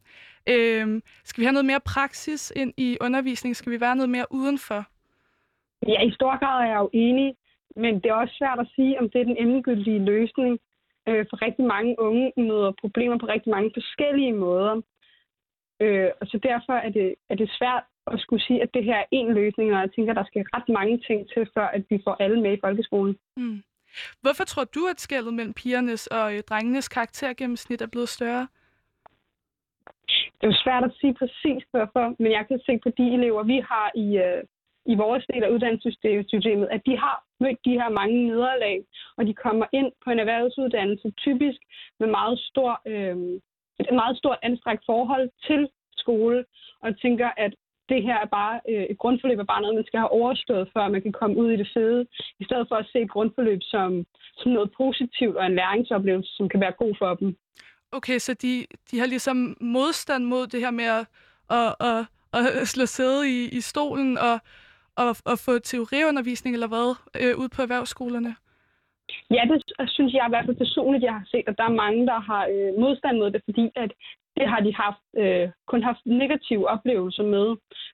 Øh, 0.49 1.01
skal 1.23 1.41
vi 1.41 1.45
have 1.45 1.57
noget 1.57 1.71
mere 1.71 1.87
praksis 1.93 2.53
ind 2.55 2.73
i 2.77 2.97
undervisningen? 3.01 3.55
Skal 3.55 3.71
vi 3.71 3.81
være 3.81 3.95
noget 3.95 4.09
mere 4.09 4.25
udenfor? 4.31 4.81
Ja, 5.87 6.01
i 6.01 6.11
stor 6.11 6.39
grad 6.39 6.63
er 6.63 6.69
jeg 6.73 6.79
jo 6.79 6.89
enig, 6.93 7.35
men 7.75 7.93
det 7.95 8.05
er 8.05 8.13
også 8.13 8.35
svært 8.37 8.59
at 8.59 8.71
sige, 8.75 8.99
om 8.99 9.09
det 9.09 9.21
er 9.21 9.25
den 9.25 9.37
endegyldige 9.37 10.05
løsning. 10.05 10.59
Øh, 11.09 11.25
for 11.29 11.41
rigtig 11.41 11.65
mange 11.65 11.99
unge 11.99 12.33
møder 12.37 12.71
problemer 12.81 13.17
på 13.17 13.25
rigtig 13.25 13.51
mange 13.51 13.71
forskellige 13.73 14.33
måder. 14.33 14.81
Øh, 15.81 16.09
og 16.21 16.27
så 16.27 16.37
derfor 16.43 16.73
er 16.73 16.89
det, 16.89 17.15
er 17.29 17.35
det 17.35 17.49
svært 17.59 17.83
at 18.07 18.19
skulle 18.19 18.43
sige, 18.43 18.61
at 18.61 18.73
det 18.73 18.83
her 18.83 18.97
er 18.97 19.05
én 19.19 19.29
løsning, 19.39 19.73
og 19.73 19.79
jeg 19.79 19.91
tænker, 19.95 20.11
at 20.11 20.17
der 20.17 20.25
skal 20.25 20.45
ret 20.55 20.69
mange 20.69 20.97
ting 21.07 21.29
til, 21.33 21.49
før 21.53 21.67
at 21.67 21.83
vi 21.89 22.01
får 22.03 22.15
alle 22.19 22.41
med 22.41 22.53
i 22.53 22.63
folkeskolen. 22.63 23.15
Mm. 23.37 23.63
Hvorfor 24.21 24.43
tror 24.43 24.63
du, 24.63 24.85
at 24.93 24.99
skældet 24.99 25.33
mellem 25.33 25.53
pigernes 25.53 26.07
og 26.07 26.35
øh, 26.35 26.43
drengenes 26.49 26.87
karaktergennemsnit 26.87 27.81
er 27.81 27.87
blevet 27.87 28.09
større? 28.09 28.47
Det 30.37 30.43
er 30.43 30.47
jo 30.47 30.63
svært 30.63 30.83
at 30.83 30.95
sige 30.99 31.13
præcis 31.13 31.63
hvorfor, 31.71 32.15
men 32.19 32.31
jeg 32.31 32.45
kan 32.47 32.59
se 32.65 32.79
på 32.83 32.89
de 32.97 33.05
elever, 33.17 33.43
vi 33.43 33.57
har 33.71 33.91
i, 33.95 34.07
øh, 34.17 34.43
i 34.85 34.95
vores 34.95 35.25
del 35.33 35.43
af 35.43 35.49
uddannelsessystemet, 35.49 36.67
at 36.71 36.81
de 36.85 36.97
har 36.97 37.23
mødt 37.39 37.59
de 37.65 37.77
her 37.79 37.89
mange 37.89 38.27
nederlag, 38.27 38.77
og 39.17 39.25
de 39.25 39.33
kommer 39.33 39.65
ind 39.71 39.91
på 40.03 40.11
en 40.11 40.19
erhvervsuddannelse 40.19 41.11
typisk 41.11 41.59
med 41.99 42.07
meget 42.07 42.39
stor, 42.39 42.81
øh, 42.87 43.17
et 43.79 43.93
meget 43.93 44.17
stort 44.17 44.39
anstrengt 44.43 44.83
forhold 44.85 45.29
til 45.47 45.69
skole, 45.97 46.45
og 46.81 46.99
tænker, 47.01 47.29
at 47.37 47.53
det 47.89 48.03
her 48.03 48.17
er 48.25 48.29
bare, 48.39 48.59
øh, 48.69 48.83
et 48.83 48.97
grundforløb 48.97 49.39
er 49.39 49.51
bare 49.53 49.61
noget, 49.61 49.75
man 49.75 49.85
skal 49.85 49.99
have 49.99 50.11
overstået, 50.11 50.69
før 50.73 50.87
man 50.87 51.01
kan 51.01 51.11
komme 51.11 51.37
ud 51.37 51.51
i 51.51 51.57
det 51.57 51.69
fede, 51.73 52.07
i 52.39 52.43
stedet 52.43 52.65
for 52.67 52.75
at 52.75 52.87
se 52.91 52.99
et 52.99 53.11
grundforløb 53.11 53.59
som, 53.61 54.05
som 54.37 54.51
noget 54.51 54.71
positivt 54.77 55.35
og 55.37 55.45
en 55.45 55.55
læringsoplevelse, 55.55 56.31
som 56.35 56.49
kan 56.49 56.59
være 56.59 56.79
god 56.83 56.93
for 56.97 57.15
dem. 57.15 57.37
Okay, 57.91 58.17
så 58.19 58.33
de, 58.33 58.65
de 58.91 58.99
har 58.99 59.05
ligesom 59.05 59.57
modstand 59.61 60.23
mod 60.25 60.47
det 60.47 60.59
her 60.59 60.71
med 60.71 60.85
at, 60.85 61.05
at, 61.49 61.75
at, 61.79 62.47
at 62.61 62.67
slå 62.67 62.85
sæde 62.85 63.21
i, 63.35 63.57
i 63.57 63.61
stolen 63.61 64.17
og, 64.17 64.39
og, 64.95 65.15
og 65.25 65.39
få 65.45 65.59
teoriundervisning 65.59 66.53
eller 66.53 66.67
hvad 66.67 66.95
øh, 67.21 67.37
ud 67.37 67.49
på 67.55 67.61
erhvervsskolerne? 67.61 68.35
Ja, 69.31 69.41
det 69.51 69.89
synes 69.89 70.13
jeg 70.13 70.25
i 70.27 70.31
hvert 70.31 70.45
fald 70.45 70.63
personligt, 70.65 71.03
jeg 71.03 71.13
har 71.13 71.25
set, 71.27 71.43
at 71.47 71.57
der 71.57 71.63
er 71.63 71.81
mange, 71.83 72.07
der 72.07 72.19
har 72.19 72.43
øh, 72.53 72.79
modstand 72.79 73.17
mod 73.17 73.31
det, 73.31 73.41
fordi 73.45 73.65
at 73.75 73.91
det 74.37 74.47
har 74.51 74.59
de 74.59 74.73
haft, 74.73 75.05
øh, 75.17 75.49
kun 75.67 75.83
haft 75.83 76.03
negative 76.05 76.69
oplevelser 76.69 77.23
med. 77.23 77.47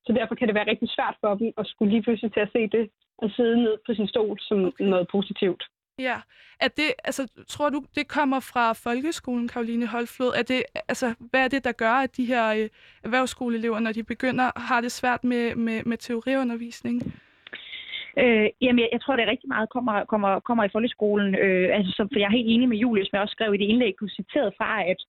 Så 0.05 0.13
derfor 0.17 0.35
kan 0.35 0.47
det 0.47 0.55
være 0.55 0.69
rigtig 0.71 0.89
svært 0.89 1.15
for 1.21 1.35
dem 1.35 1.51
at 1.57 1.67
skulle 1.67 1.91
lige 1.91 2.03
pludselig 2.03 2.33
til 2.33 2.39
at 2.39 2.53
se 2.55 2.67
det 2.67 2.89
og 3.17 3.29
sidde 3.31 3.63
ned 3.63 3.75
på 3.85 3.93
sin 3.93 4.07
stol 4.07 4.39
som 4.39 4.65
okay. 4.65 4.85
noget 4.85 5.07
positivt. 5.11 5.63
Ja. 5.99 6.17
Er 6.65 6.67
det, 6.67 6.89
altså, 7.03 7.27
tror 7.47 7.69
du, 7.69 7.83
det 7.95 8.07
kommer 8.07 8.39
fra 8.39 8.73
folkeskolen, 8.73 9.47
Karoline 9.47 9.87
Holflod? 9.87 10.33
Er 10.39 10.43
det, 10.43 10.63
altså, 10.87 11.15
hvad 11.31 11.43
er 11.43 11.47
det, 11.47 11.63
der 11.63 11.71
gør, 11.71 11.95
at 12.05 12.17
de 12.17 12.25
her 12.25 12.45
øh, 12.53 12.69
erhvervsskoleelever, 13.03 13.79
når 13.79 13.91
de 13.91 14.03
begynder, 14.03 14.51
har 14.69 14.81
det 14.81 14.91
svært 14.91 15.23
med, 15.23 15.55
med, 15.55 15.83
med 15.83 15.97
teoriundervisning? 15.97 16.97
Øh, 18.17 18.49
jamen, 18.61 18.79
jeg, 18.79 18.89
jeg 18.91 19.01
tror, 19.01 19.15
det 19.15 19.23
er 19.23 19.31
rigtig 19.33 19.49
meget 19.49 19.69
kommer, 19.69 20.05
kommer, 20.05 20.39
kommer 20.39 20.63
i 20.63 20.73
folkeskolen. 20.75 21.35
Øh, 21.35 21.69
altså, 21.77 21.91
så, 21.91 22.07
for 22.11 22.19
jeg 22.19 22.27
er 22.27 22.37
helt 22.37 22.53
enig 22.53 22.69
med 22.69 22.77
Julius, 22.77 23.07
som 23.07 23.15
jeg 23.15 23.21
også 23.21 23.37
skrev 23.37 23.53
i 23.53 23.57
det 23.57 23.69
indlæg, 23.71 23.93
du 23.99 24.07
citerede 24.07 24.53
fra, 24.57 24.83
at 24.91 24.99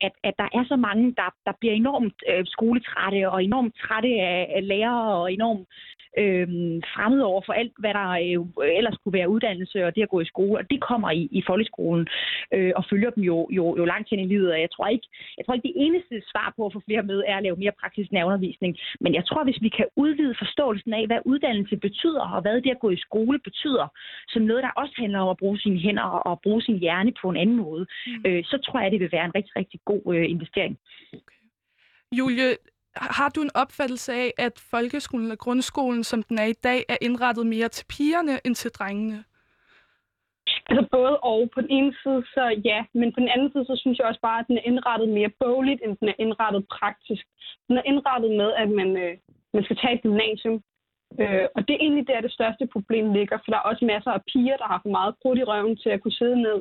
at, 0.00 0.12
at 0.24 0.34
der 0.38 0.48
er 0.58 0.64
så 0.68 0.76
mange, 0.76 1.14
der, 1.20 1.28
der 1.46 1.52
bliver 1.60 1.74
enormt 1.74 2.14
øh, 2.30 2.44
skoletrætte 2.46 3.30
og 3.30 3.44
enormt 3.44 3.74
trætte 3.82 4.08
af, 4.08 4.52
af 4.56 4.68
lærere 4.68 5.14
og 5.20 5.32
enormt 5.32 5.66
øh, 6.22 6.48
fremmed 6.94 7.22
over 7.30 7.42
for 7.46 7.52
alt, 7.52 7.72
hvad 7.78 7.94
der 8.00 8.08
øh, 8.24 8.78
ellers 8.78 8.96
kunne 8.98 9.18
være 9.18 9.32
uddannelse 9.34 9.86
og 9.86 9.94
det 9.94 10.02
at 10.02 10.14
gå 10.14 10.20
i 10.20 10.32
skole. 10.32 10.58
Og 10.60 10.70
det 10.70 10.80
kommer 10.80 11.10
i, 11.10 11.22
i 11.38 11.42
folkeskolen 11.46 12.06
øh, 12.54 12.72
og 12.76 12.84
følger 12.90 13.10
dem 13.10 13.22
jo, 13.30 13.48
jo, 13.50 13.64
jo 13.78 13.84
langt 13.84 14.10
hen 14.10 14.20
i 14.20 14.26
livet. 14.32 14.52
Og 14.52 14.60
jeg 14.60 14.70
tror, 14.70 14.86
ikke, 14.86 15.08
jeg 15.38 15.44
tror 15.44 15.54
ikke, 15.54 15.68
det 15.68 15.80
eneste 15.86 16.14
svar 16.32 16.52
på 16.56 16.66
at 16.66 16.72
få 16.72 16.80
flere 16.86 17.02
med 17.02 17.22
er 17.26 17.36
at 17.36 17.42
lave 17.42 17.56
mere 17.56 17.78
praktisk 17.80 18.10
undervisning. 18.12 18.72
Men 19.00 19.14
jeg 19.14 19.24
tror, 19.26 19.44
hvis 19.44 19.62
vi 19.62 19.68
kan 19.68 19.86
udvide 19.96 20.34
forståelsen 20.38 20.92
af, 20.94 21.06
hvad 21.06 21.20
uddannelse 21.24 21.76
betyder 21.76 22.24
og 22.34 22.42
hvad 22.42 22.60
det 22.60 22.70
at 22.70 22.84
gå 22.84 22.90
i 22.90 23.04
skole 23.06 23.38
betyder, 23.38 23.86
som 24.28 24.42
noget, 24.42 24.62
der 24.62 24.80
også 24.82 24.94
handler 24.98 25.20
om 25.20 25.28
at 25.28 25.36
bruge 25.36 25.58
sine 25.58 25.78
hænder 25.78 26.02
og 26.02 26.40
bruge 26.40 26.62
sin 26.62 26.78
hjerne 26.78 27.12
på 27.22 27.28
en 27.30 27.36
anden 27.36 27.56
måde, 27.56 27.86
mm. 28.06 28.22
øh, 28.26 28.44
så 28.44 28.58
tror 28.64 28.80
jeg, 28.80 28.90
det 28.90 29.00
vil 29.00 29.12
være 29.12 29.24
en 29.24 29.34
rigtig, 29.34 29.56
rigtig 29.56 29.80
god 29.90 30.02
øh, 30.14 30.30
investering. 30.34 30.74
Okay. 31.12 31.38
Julie, 32.18 32.48
har 33.20 33.28
du 33.34 33.40
en 33.42 33.56
opfattelse 33.62 34.12
af, 34.12 34.30
at 34.38 34.54
folkeskolen 34.70 35.24
eller 35.26 35.44
grundskolen, 35.46 36.04
som 36.04 36.22
den 36.22 36.38
er 36.38 36.48
i 36.54 36.58
dag, 36.68 36.80
er 36.88 36.96
indrettet 37.00 37.46
mere 37.46 37.68
til 37.68 37.84
pigerne 37.94 38.34
end 38.46 38.54
til 38.54 38.70
drengene? 38.70 39.24
Altså 40.68 40.88
både 40.96 41.14
og. 41.32 41.50
På 41.54 41.60
den 41.60 41.70
ene 41.70 41.92
side, 42.02 42.20
så 42.34 42.44
ja. 42.64 42.80
Men 43.00 43.12
på 43.12 43.20
den 43.20 43.28
anden 43.28 43.52
side, 43.52 43.64
så 43.64 43.76
synes 43.82 43.98
jeg 43.98 44.06
også 44.06 44.20
bare, 44.20 44.40
at 44.40 44.48
den 44.48 44.58
er 44.58 44.68
indrettet 44.70 45.08
mere 45.08 45.30
bogligt, 45.44 45.80
end 45.84 45.96
den 46.00 46.08
er 46.08 46.18
indrettet 46.18 46.68
praktisk. 46.78 47.24
Den 47.68 47.76
er 47.76 47.82
indrettet 47.90 48.30
med, 48.40 48.50
at 48.62 48.68
man, 48.80 48.96
øh, 49.04 49.14
man 49.54 49.64
skal 49.64 49.76
tage 49.76 49.94
et 49.94 50.02
gymnasium. 50.02 50.62
Øh, 51.20 51.46
og 51.56 51.60
det 51.68 51.74
er 51.74 51.84
egentlig 51.84 52.06
der, 52.08 52.20
det 52.20 52.32
største 52.32 52.66
problem 52.66 53.12
ligger, 53.12 53.38
for 53.38 53.50
der 53.52 53.58
er 53.58 53.70
også 53.70 53.84
masser 53.84 54.10
af 54.10 54.22
piger, 54.32 54.56
der 54.56 54.66
har 54.72 54.80
for 54.82 54.88
meget 54.98 55.14
krudt 55.22 55.38
i 55.38 55.44
røven 55.44 55.76
til 55.76 55.90
at 55.90 56.00
kunne 56.02 56.18
sidde 56.20 56.42
ned 56.42 56.58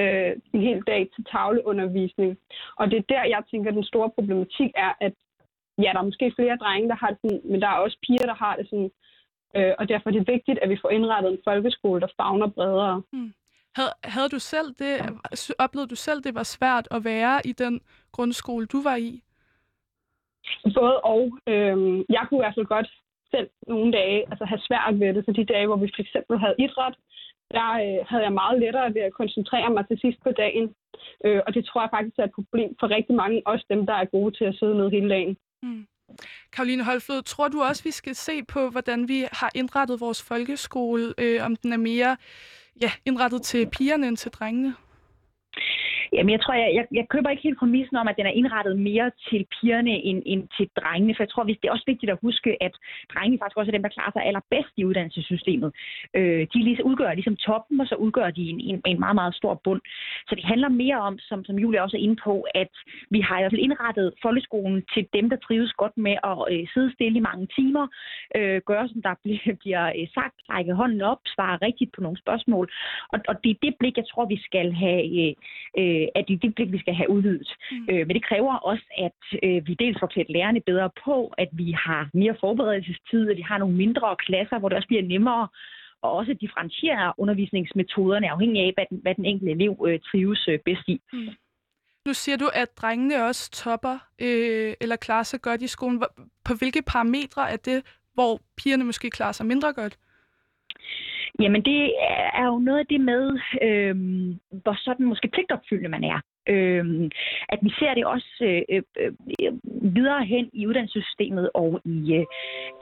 øh, 0.00 0.32
en 0.54 0.60
hel 0.60 0.82
dag 0.86 1.08
til 1.14 1.24
tavleundervisning. 1.24 2.38
Og 2.76 2.90
det 2.90 2.98
er 2.98 3.12
der, 3.14 3.24
jeg 3.24 3.42
tænker, 3.50 3.70
at 3.70 3.74
den 3.74 3.84
store 3.84 4.10
problematik 4.10 4.70
er, 4.74 4.92
at 5.00 5.14
ja, 5.78 5.90
der 5.92 5.98
er 5.98 6.10
måske 6.10 6.32
flere 6.36 6.56
drenge, 6.56 6.88
der 6.88 6.94
har 6.94 7.08
det 7.10 7.18
sådan, 7.22 7.40
men 7.44 7.60
der 7.60 7.68
er 7.68 7.84
også 7.84 7.98
piger, 8.06 8.26
der 8.26 8.34
har 8.34 8.56
det 8.56 8.66
sådan. 8.70 8.90
Øh, 9.56 9.74
og 9.78 9.88
derfor 9.88 10.10
er 10.10 10.14
det 10.14 10.28
vigtigt, 10.28 10.58
at 10.58 10.70
vi 10.70 10.78
får 10.82 10.90
indrettet 10.90 11.32
en 11.32 11.44
folkeskole, 11.44 12.00
der 12.00 12.08
fagner 12.16 12.46
bredere. 12.46 13.02
Hmm. 13.12 13.32
Havde, 13.74 13.92
havde 14.04 14.28
du 14.28 14.38
selv 14.38 14.68
det, 14.78 14.94
oplevede 15.58 15.90
du 15.90 15.94
selv, 15.94 16.22
det 16.22 16.34
var 16.34 16.42
svært 16.42 16.88
at 16.90 17.04
være 17.04 17.40
i 17.44 17.52
den 17.52 17.80
grundskole, 18.12 18.66
du 18.66 18.82
var 18.82 18.96
i? 18.96 19.22
Både 20.74 21.00
og. 21.00 21.38
Øh, 21.46 22.04
jeg 22.08 22.22
kunne 22.28 22.38
i 22.38 22.42
hvert 22.44 22.54
fald 22.56 22.66
godt 22.66 22.88
selv 23.34 23.48
nogle 23.72 23.92
dage 23.92 24.18
altså 24.30 24.44
have 24.44 24.66
svært 24.68 24.94
ved 25.00 25.14
det. 25.14 25.24
Så 25.24 25.32
de 25.32 25.52
dage, 25.54 25.66
hvor 25.66 25.80
vi 25.82 25.88
for 25.94 26.02
eksempel 26.06 26.34
havde 26.44 26.60
idræt, 26.66 26.96
der 27.56 27.68
øh, 27.84 28.00
havde 28.10 28.24
jeg 28.28 28.38
meget 28.42 28.60
lettere 28.64 28.94
ved 28.94 29.02
at 29.08 29.16
koncentrere 29.20 29.70
mig 29.76 29.84
til 29.86 29.98
sidst 30.04 30.18
på 30.26 30.30
dagen. 30.42 30.66
Øh, 31.24 31.40
og 31.46 31.54
det 31.54 31.64
tror 31.64 31.80
jeg 31.82 31.94
faktisk 31.96 32.16
er 32.18 32.24
et 32.24 32.38
problem 32.38 32.70
for 32.80 32.86
rigtig 32.96 33.14
mange, 33.22 33.42
også 33.46 33.64
dem, 33.72 33.86
der 33.86 33.96
er 34.02 34.12
gode 34.16 34.30
til 34.38 34.44
at 34.44 34.54
sidde 34.58 34.74
ned 34.80 34.90
hele 34.90 35.08
dagen. 35.08 35.36
Mm. 35.62 35.86
Karoline 36.52 36.84
Holflod, 36.84 37.22
tror 37.22 37.48
du 37.48 37.60
også, 37.62 37.84
vi 37.84 37.90
skal 37.90 38.14
se 38.14 38.44
på, 38.44 38.70
hvordan 38.70 39.08
vi 39.08 39.24
har 39.32 39.50
indrettet 39.54 40.00
vores 40.00 40.22
folkeskole, 40.28 41.14
øh, 41.18 41.44
om 41.46 41.56
den 41.56 41.72
er 41.72 41.76
mere 41.76 42.16
ja, 42.82 42.90
indrettet 43.06 43.42
til 43.42 43.70
pigerne 43.78 44.08
end 44.08 44.16
til 44.16 44.30
drengene? 44.30 44.74
Jamen, 46.12 46.32
jeg 46.32 46.40
tror, 46.40 46.54
jeg, 46.54 46.70
jeg, 46.78 46.84
jeg 46.98 47.06
køber 47.08 47.30
ikke 47.30 47.42
helt 47.42 47.58
præmissen 47.58 47.96
om, 47.96 48.08
at 48.08 48.16
den 48.18 48.26
er 48.26 48.38
indrettet 48.40 48.78
mere 48.78 49.10
til 49.28 49.46
pigerne 49.54 49.90
end, 49.90 50.22
end 50.26 50.42
til 50.56 50.66
drengene, 50.80 51.14
for 51.14 51.22
jeg 51.22 51.30
tror, 51.30 51.42
det 51.42 51.58
er 51.64 51.76
også 51.76 51.90
vigtigt 51.92 52.12
at 52.12 52.18
huske, 52.22 52.50
at 52.66 52.74
drengene 53.12 53.38
faktisk 53.38 53.56
også 53.56 53.70
er 53.70 53.76
dem, 53.76 53.82
der 53.82 53.96
klarer 53.96 54.12
sig 54.12 54.22
allerbedst 54.24 54.74
i 54.76 54.84
uddannelsessystemet. 54.84 55.70
Øh, 56.14 56.46
de 56.52 56.58
ligesom, 56.68 56.86
udgør 56.86 57.14
ligesom 57.14 57.36
toppen, 57.36 57.80
og 57.80 57.86
så 57.86 57.94
udgør 57.94 58.30
de 58.30 58.42
en, 58.50 58.60
en, 58.60 58.80
en 58.86 59.00
meget, 59.00 59.14
meget 59.14 59.34
stor 59.34 59.54
bund. 59.64 59.80
Så 60.28 60.34
det 60.34 60.44
handler 60.44 60.68
mere 60.68 61.00
om, 61.00 61.18
som, 61.18 61.44
som 61.44 61.58
Julie 61.58 61.82
også 61.82 61.96
er 61.96 62.00
inde 62.00 62.16
på, 62.24 62.46
at 62.54 62.72
vi 63.10 63.20
har 63.20 63.38
i 63.38 63.42
hvert 63.42 63.52
fald 63.52 63.66
indrettet 63.66 64.14
folkeskolen 64.22 64.82
til 64.94 65.06
dem, 65.12 65.30
der 65.30 65.36
trives 65.36 65.72
godt 65.72 65.96
med 65.96 66.16
at 66.30 66.38
øh, 66.52 66.68
sidde 66.74 66.92
stille 66.94 67.16
i 67.18 67.26
mange 67.30 67.46
timer, 67.56 67.84
øh, 68.36 68.60
gøre 68.66 68.88
som 68.88 69.02
der 69.02 69.14
bliver, 69.22 69.54
bliver 69.62 69.84
øh, 69.98 70.06
sagt, 70.14 70.36
række 70.50 70.74
hånden 70.74 71.02
op, 71.02 71.20
svare 71.34 71.58
rigtigt 71.62 71.92
på 71.92 72.00
nogle 72.00 72.18
spørgsmål. 72.18 72.72
Og, 73.12 73.18
og 73.28 73.34
det 73.44 73.50
er 73.50 73.62
det 73.62 73.74
blik, 73.78 73.96
jeg 73.96 74.08
tror, 74.08 74.24
vi 74.26 74.38
skal 74.48 74.72
have 74.72 75.04
øh, 75.20 75.34
øh 75.78 76.06
at 76.16 76.24
det 76.28 76.34
er 76.34 76.42
det 76.42 76.54
blik, 76.54 76.72
vi 76.72 76.78
skal 76.84 76.94
have 76.94 77.10
udvidet. 77.10 77.50
Mm. 77.72 77.86
Øh, 77.90 78.06
men 78.06 78.14
det 78.16 78.24
kræver 78.24 78.54
også, 78.70 78.86
at 79.06 79.20
øh, 79.42 79.66
vi 79.68 79.74
dels 79.74 79.98
får 80.00 80.06
klædt 80.06 80.30
lærerne 80.30 80.60
bedre 80.60 80.90
på, 81.04 81.16
at 81.38 81.48
vi 81.52 81.68
har 81.84 82.10
mere 82.14 82.36
forberedelsestid, 82.40 83.30
at 83.30 83.36
vi 83.36 83.42
har 83.50 83.58
nogle 83.58 83.76
mindre 83.76 84.16
klasser, 84.26 84.58
hvor 84.58 84.68
det 84.68 84.76
også 84.76 84.88
bliver 84.88 85.02
nemmere 85.02 85.48
og 86.02 86.12
også 86.12 86.32
differentiere 86.40 87.12
undervisningsmetoderne 87.18 88.30
afhængig 88.30 88.62
af, 88.62 88.72
hvad 88.76 88.86
den, 88.90 88.98
hvad 89.02 89.14
den 89.14 89.24
enkelte 89.24 89.52
elev 89.52 89.86
øh, 89.88 90.00
trives 90.00 90.48
øh, 90.48 90.58
bedst 90.64 90.88
i. 90.88 91.00
Mm. 91.12 91.28
Nu 92.06 92.12
siger 92.12 92.36
du, 92.36 92.50
at 92.54 92.68
drengene 92.76 93.24
også 93.24 93.50
topper 93.50 93.98
øh, 94.18 94.74
eller 94.80 94.96
klarer 94.96 95.22
sig 95.22 95.40
godt 95.42 95.62
i 95.62 95.66
skolen. 95.66 96.02
På 96.44 96.54
hvilke 96.58 96.82
parametre 96.82 97.50
er 97.52 97.56
det, 97.56 97.82
hvor 98.14 98.40
pigerne 98.56 98.84
måske 98.84 99.10
klarer 99.10 99.32
sig 99.32 99.46
mindre 99.46 99.72
godt? 99.72 99.98
Jamen, 101.40 101.62
det 101.64 101.94
er 102.34 102.46
jo 102.46 102.58
noget 102.58 102.78
af 102.78 102.86
det 102.86 103.00
med, 103.00 103.38
øh, 103.62 103.96
hvor 104.62 104.76
sådan 104.84 105.06
måske 105.06 105.28
pligtopfyldende 105.28 105.88
man 105.88 106.04
er. 106.04 106.20
Øh, 106.48 107.10
at 107.48 107.58
vi 107.62 107.70
ser 107.78 107.94
det 107.94 108.04
også 108.06 108.32
øh, 108.40 108.62
øh, 108.70 109.12
øh, 109.42 109.52
videre 109.94 110.24
hen 110.24 110.50
i 110.52 110.66
uddannelsessystemet 110.66 111.50
og 111.54 111.80
i 111.84 112.14
øh, 112.14 112.24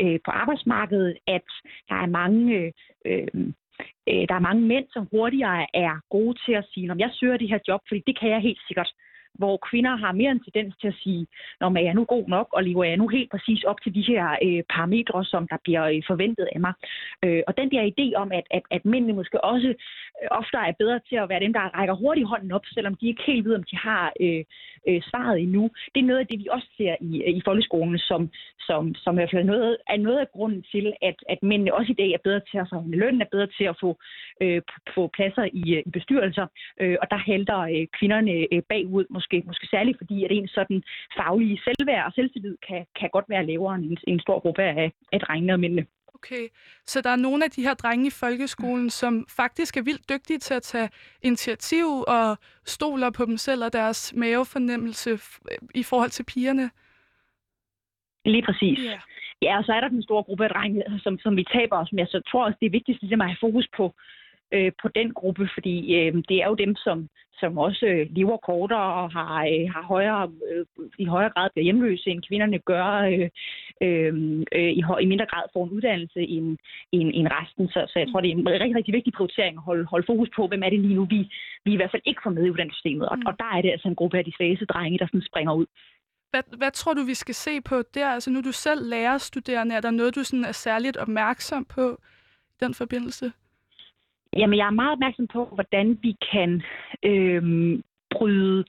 øh 0.03 0.19
på 0.25 0.31
arbejdsmarkedet, 0.31 1.17
at 1.27 1.49
der 1.89 1.95
er 1.95 2.07
mange 2.07 2.57
øh, 2.57 2.73
øhm, 3.07 3.55
øh, 4.09 4.25
der 4.29 4.35
er 4.35 4.47
mange 4.49 4.63
mænd, 4.63 4.87
som 4.93 5.09
hurtigere 5.13 5.67
er 5.75 6.01
gode 6.11 6.39
til 6.47 6.53
at 6.53 6.69
sige, 6.75 6.91
om 6.91 6.99
jeg 6.99 7.11
søger 7.13 7.37
det 7.37 7.49
her 7.49 7.59
job, 7.69 7.81
fordi 7.89 8.03
det 8.07 8.19
kan 8.19 8.31
jeg 8.31 8.41
helt 8.41 8.61
sikkert 8.69 8.91
hvor 9.35 9.57
kvinder 9.71 9.97
har 9.97 10.13
mere 10.13 10.31
en 10.31 10.45
tendens 10.45 10.75
til 10.81 10.89
at 10.89 11.01
sige, 11.03 11.27
når 11.61 11.69
er 11.77 11.81
jeg 11.81 11.95
nu 11.95 12.05
god 12.05 12.29
nok, 12.29 12.49
og 12.53 12.65
lever 12.65 12.85
jeg 12.85 12.97
nu 12.97 13.09
helt 13.09 13.31
præcis 13.31 13.65
op 13.65 13.81
til 13.83 13.95
de 13.95 14.03
her 14.03 14.27
øh, 14.47 14.63
parametre, 14.75 15.25
som 15.25 15.49
der 15.49 15.57
bliver 15.65 15.85
øh, 15.85 16.03
forventet 16.07 16.49
af 16.55 16.61
mig. 16.61 16.73
Øh, 17.25 17.43
og 17.49 17.57
den 17.57 17.71
der 17.71 17.91
idé 17.93 18.07
om, 18.23 18.33
at, 18.33 18.47
at, 18.51 18.63
at 18.71 18.85
mændene 18.85 19.13
måske 19.13 19.45
også 19.45 19.69
øh, 20.23 20.29
ofte 20.31 20.57
er 20.57 20.73
bedre 20.79 21.01
til 21.09 21.17
at 21.17 21.29
være 21.29 21.41
dem, 21.41 21.53
der 21.53 21.75
rækker 21.79 21.95
hurtigt 21.95 22.29
hånden 22.29 22.53
op, 22.53 22.67
selvom 22.75 22.95
de 22.95 23.09
ikke 23.09 23.23
helt 23.27 23.45
ved, 23.45 23.55
om 23.55 23.63
de 23.63 23.77
har 23.77 24.13
øh, 24.21 24.45
øh, 24.89 25.03
svaret 25.03 25.41
endnu, 25.41 25.71
det 25.95 26.01
er 26.01 26.11
noget 26.11 26.21
af 26.21 26.27
det, 26.27 26.39
vi 26.39 26.49
også 26.51 26.69
ser 26.77 26.95
i, 27.01 27.23
øh, 27.23 27.35
i 27.39 27.43
folkeskolen, 27.45 27.99
som, 27.99 28.31
som, 28.61 28.95
som 28.95 29.15
i 29.15 29.19
hvert 29.19 29.31
fald 29.35 29.45
noget, 29.45 29.77
er 29.89 29.97
noget 29.97 30.19
af 30.19 30.31
grunden 30.33 30.63
til, 30.73 30.93
at, 31.03 31.17
at 31.29 31.39
mændene 31.43 31.75
også 31.75 31.93
i 31.93 32.01
dag 32.03 32.11
er 32.11 32.25
bedre 32.25 32.41
til 32.51 32.59
at 32.59 32.69
få 32.73 32.85
løn, 32.87 33.21
er 33.21 33.33
bedre 33.33 33.49
til 33.59 33.65
at 33.65 33.77
få, 33.81 33.99
øh, 34.43 34.63
få 34.95 35.03
pladser 35.17 35.45
i, 35.53 35.75
øh, 35.77 35.83
i 35.87 35.91
bestyrelser, 35.91 36.47
øh, 36.81 36.97
og 37.03 37.07
der 37.11 37.17
halter 37.17 37.59
øh, 37.59 37.87
kvinderne 37.99 38.35
øh, 38.53 38.63
bagud 38.69 39.05
måske, 39.21 39.43
måske 39.47 39.67
særligt 39.67 39.99
fordi, 39.99 40.25
at 40.25 40.31
en 40.33 40.49
sådan 40.49 40.83
faglige 41.19 41.61
selvværd 41.65 42.07
og 42.07 42.13
selvtillid 42.13 42.57
kan, 42.69 42.81
kan 42.99 43.09
godt 43.13 43.29
være 43.29 43.47
lavere 43.47 43.75
end 43.75 43.85
en, 43.91 43.99
en 44.13 44.21
stor 44.21 44.39
gruppe 44.41 44.63
af, 44.63 44.93
af 45.13 45.21
drengene 45.21 45.53
og 45.53 45.61
mændene. 45.61 45.87
Okay, 46.15 46.45
så 46.87 47.01
der 47.01 47.11
er 47.11 47.17
nogle 47.17 47.45
af 47.45 47.51
de 47.51 47.63
her 47.63 47.75
drenge 47.75 48.07
i 48.07 48.19
folkeskolen, 48.23 48.91
som 48.91 49.27
faktisk 49.37 49.77
er 49.77 49.83
vildt 49.83 50.09
dygtige 50.09 50.39
til 50.39 50.55
at 50.55 50.63
tage 50.63 50.89
initiativ 51.23 51.87
og 52.09 52.39
stoler 52.65 53.11
på 53.11 53.25
dem 53.25 53.37
selv 53.37 53.65
og 53.65 53.73
deres 53.73 54.15
mavefornemmelse 54.17 55.11
i 55.75 55.83
forhold 55.83 56.11
til 56.11 56.25
pigerne? 56.25 56.71
Lige 58.25 58.45
præcis. 58.49 58.79
Yeah. 58.85 59.01
Ja, 59.43 59.59
og 59.59 59.65
så 59.65 59.73
er 59.73 59.81
der 59.81 59.89
den 59.89 60.03
store 60.03 60.23
gruppe 60.23 60.45
af 60.45 60.51
drenge, 60.51 60.83
som, 61.05 61.19
som 61.19 61.37
vi 61.37 61.45
taber 61.45 61.77
os 61.77 61.93
med. 61.93 62.07
Så 62.07 62.17
jeg 62.17 62.27
tror 62.31 62.45
også, 62.45 62.59
det 62.61 62.67
er 62.67 62.79
vigtigt 62.79 63.01
ligesom 63.03 63.21
at 63.21 63.29
have 63.29 63.45
fokus 63.47 63.69
på, 63.77 63.95
øh, 64.53 64.73
på 64.83 64.89
den 64.89 65.13
gruppe, 65.13 65.49
fordi 65.55 65.95
øh, 65.95 66.15
det 66.29 66.37
er 66.43 66.49
jo 66.49 66.55
dem, 66.55 66.77
som, 66.77 67.09
som 67.41 67.59
også 67.59 67.87
øh, 67.87 68.07
lever 68.11 68.37
kortere 68.37 68.89
og 69.03 69.13
har, 69.13 69.37
øh, 69.53 69.67
har 69.75 69.83
højere, 69.83 70.33
øh, 70.51 70.67
i 70.99 71.05
højere 71.05 71.31
grad 71.31 71.51
bliver 71.51 71.65
hjemløse, 71.65 72.11
end 72.11 72.23
kvinderne 72.29 72.59
gør, 72.59 72.87
øh, 73.13 73.29
øh, 73.87 74.13
øh 74.53 74.71
i, 74.79 74.83
i 75.01 75.07
mindre 75.13 75.27
grad 75.33 75.45
får 75.53 75.65
en 75.65 75.71
uddannelse 75.71 76.21
end, 76.21 76.59
end, 76.93 77.11
end 77.15 77.29
resten. 77.39 77.69
Så, 77.69 77.81
så 77.93 77.99
jeg 77.99 78.09
tror, 78.09 78.21
det 78.21 78.31
er 78.31 78.35
en 78.35 78.49
rigtig, 78.49 78.77
rigtig 78.77 78.95
vigtig 78.95 79.13
prioritering 79.13 79.57
at 79.57 79.63
holde, 79.63 79.85
holde 79.85 80.07
fokus 80.07 80.31
på, 80.37 80.47
hvem 80.47 80.63
er 80.63 80.71
det 80.71 80.81
lige 80.81 80.95
nu, 80.95 81.05
vi, 81.05 81.21
vi 81.65 81.73
i 81.73 81.77
hvert 81.77 81.91
fald 81.91 82.03
ikke 82.05 82.21
får 82.25 82.31
med 82.31 82.45
i 82.45 82.51
uddannelsessystemet. 82.51 83.09
Og, 83.09 83.17
mm. 83.17 83.27
og 83.27 83.33
der 83.39 83.51
er 83.57 83.63
det 83.63 83.71
altså 83.71 83.89
en 83.89 84.01
gruppe 84.01 84.19
af 84.19 84.25
de 84.25 84.37
svageste 84.37 84.65
drenge, 84.65 84.99
der 84.99 85.07
sådan 85.07 85.31
springer 85.31 85.53
ud. 85.53 85.67
Hvad, 86.31 86.43
hvad 86.57 86.71
tror 86.71 86.95
du, 86.95 87.03
vi 87.03 87.15
skal 87.15 87.35
se 87.35 87.61
på 87.61 87.83
der? 87.95 88.09
Altså 88.09 88.31
nu 88.31 88.41
du 88.41 88.53
selv 88.53 88.89
lærerstuderende. 88.89 89.75
Er 89.75 89.81
der 89.81 89.91
noget, 89.91 90.15
du 90.15 90.25
sådan 90.25 90.45
er 90.45 90.53
særligt 90.53 90.97
opmærksom 90.97 91.65
på 91.65 91.99
i 92.55 92.57
den 92.65 92.75
forbindelse? 92.75 93.33
Jamen, 94.37 94.59
jeg 94.59 94.67
er 94.67 94.81
meget 94.81 94.93
opmærksom 94.93 95.27
på, 95.27 95.45
hvordan 95.45 95.99
vi 96.03 96.17
kan 96.33 96.63
øhm, 97.05 97.83
bryde 98.11 98.65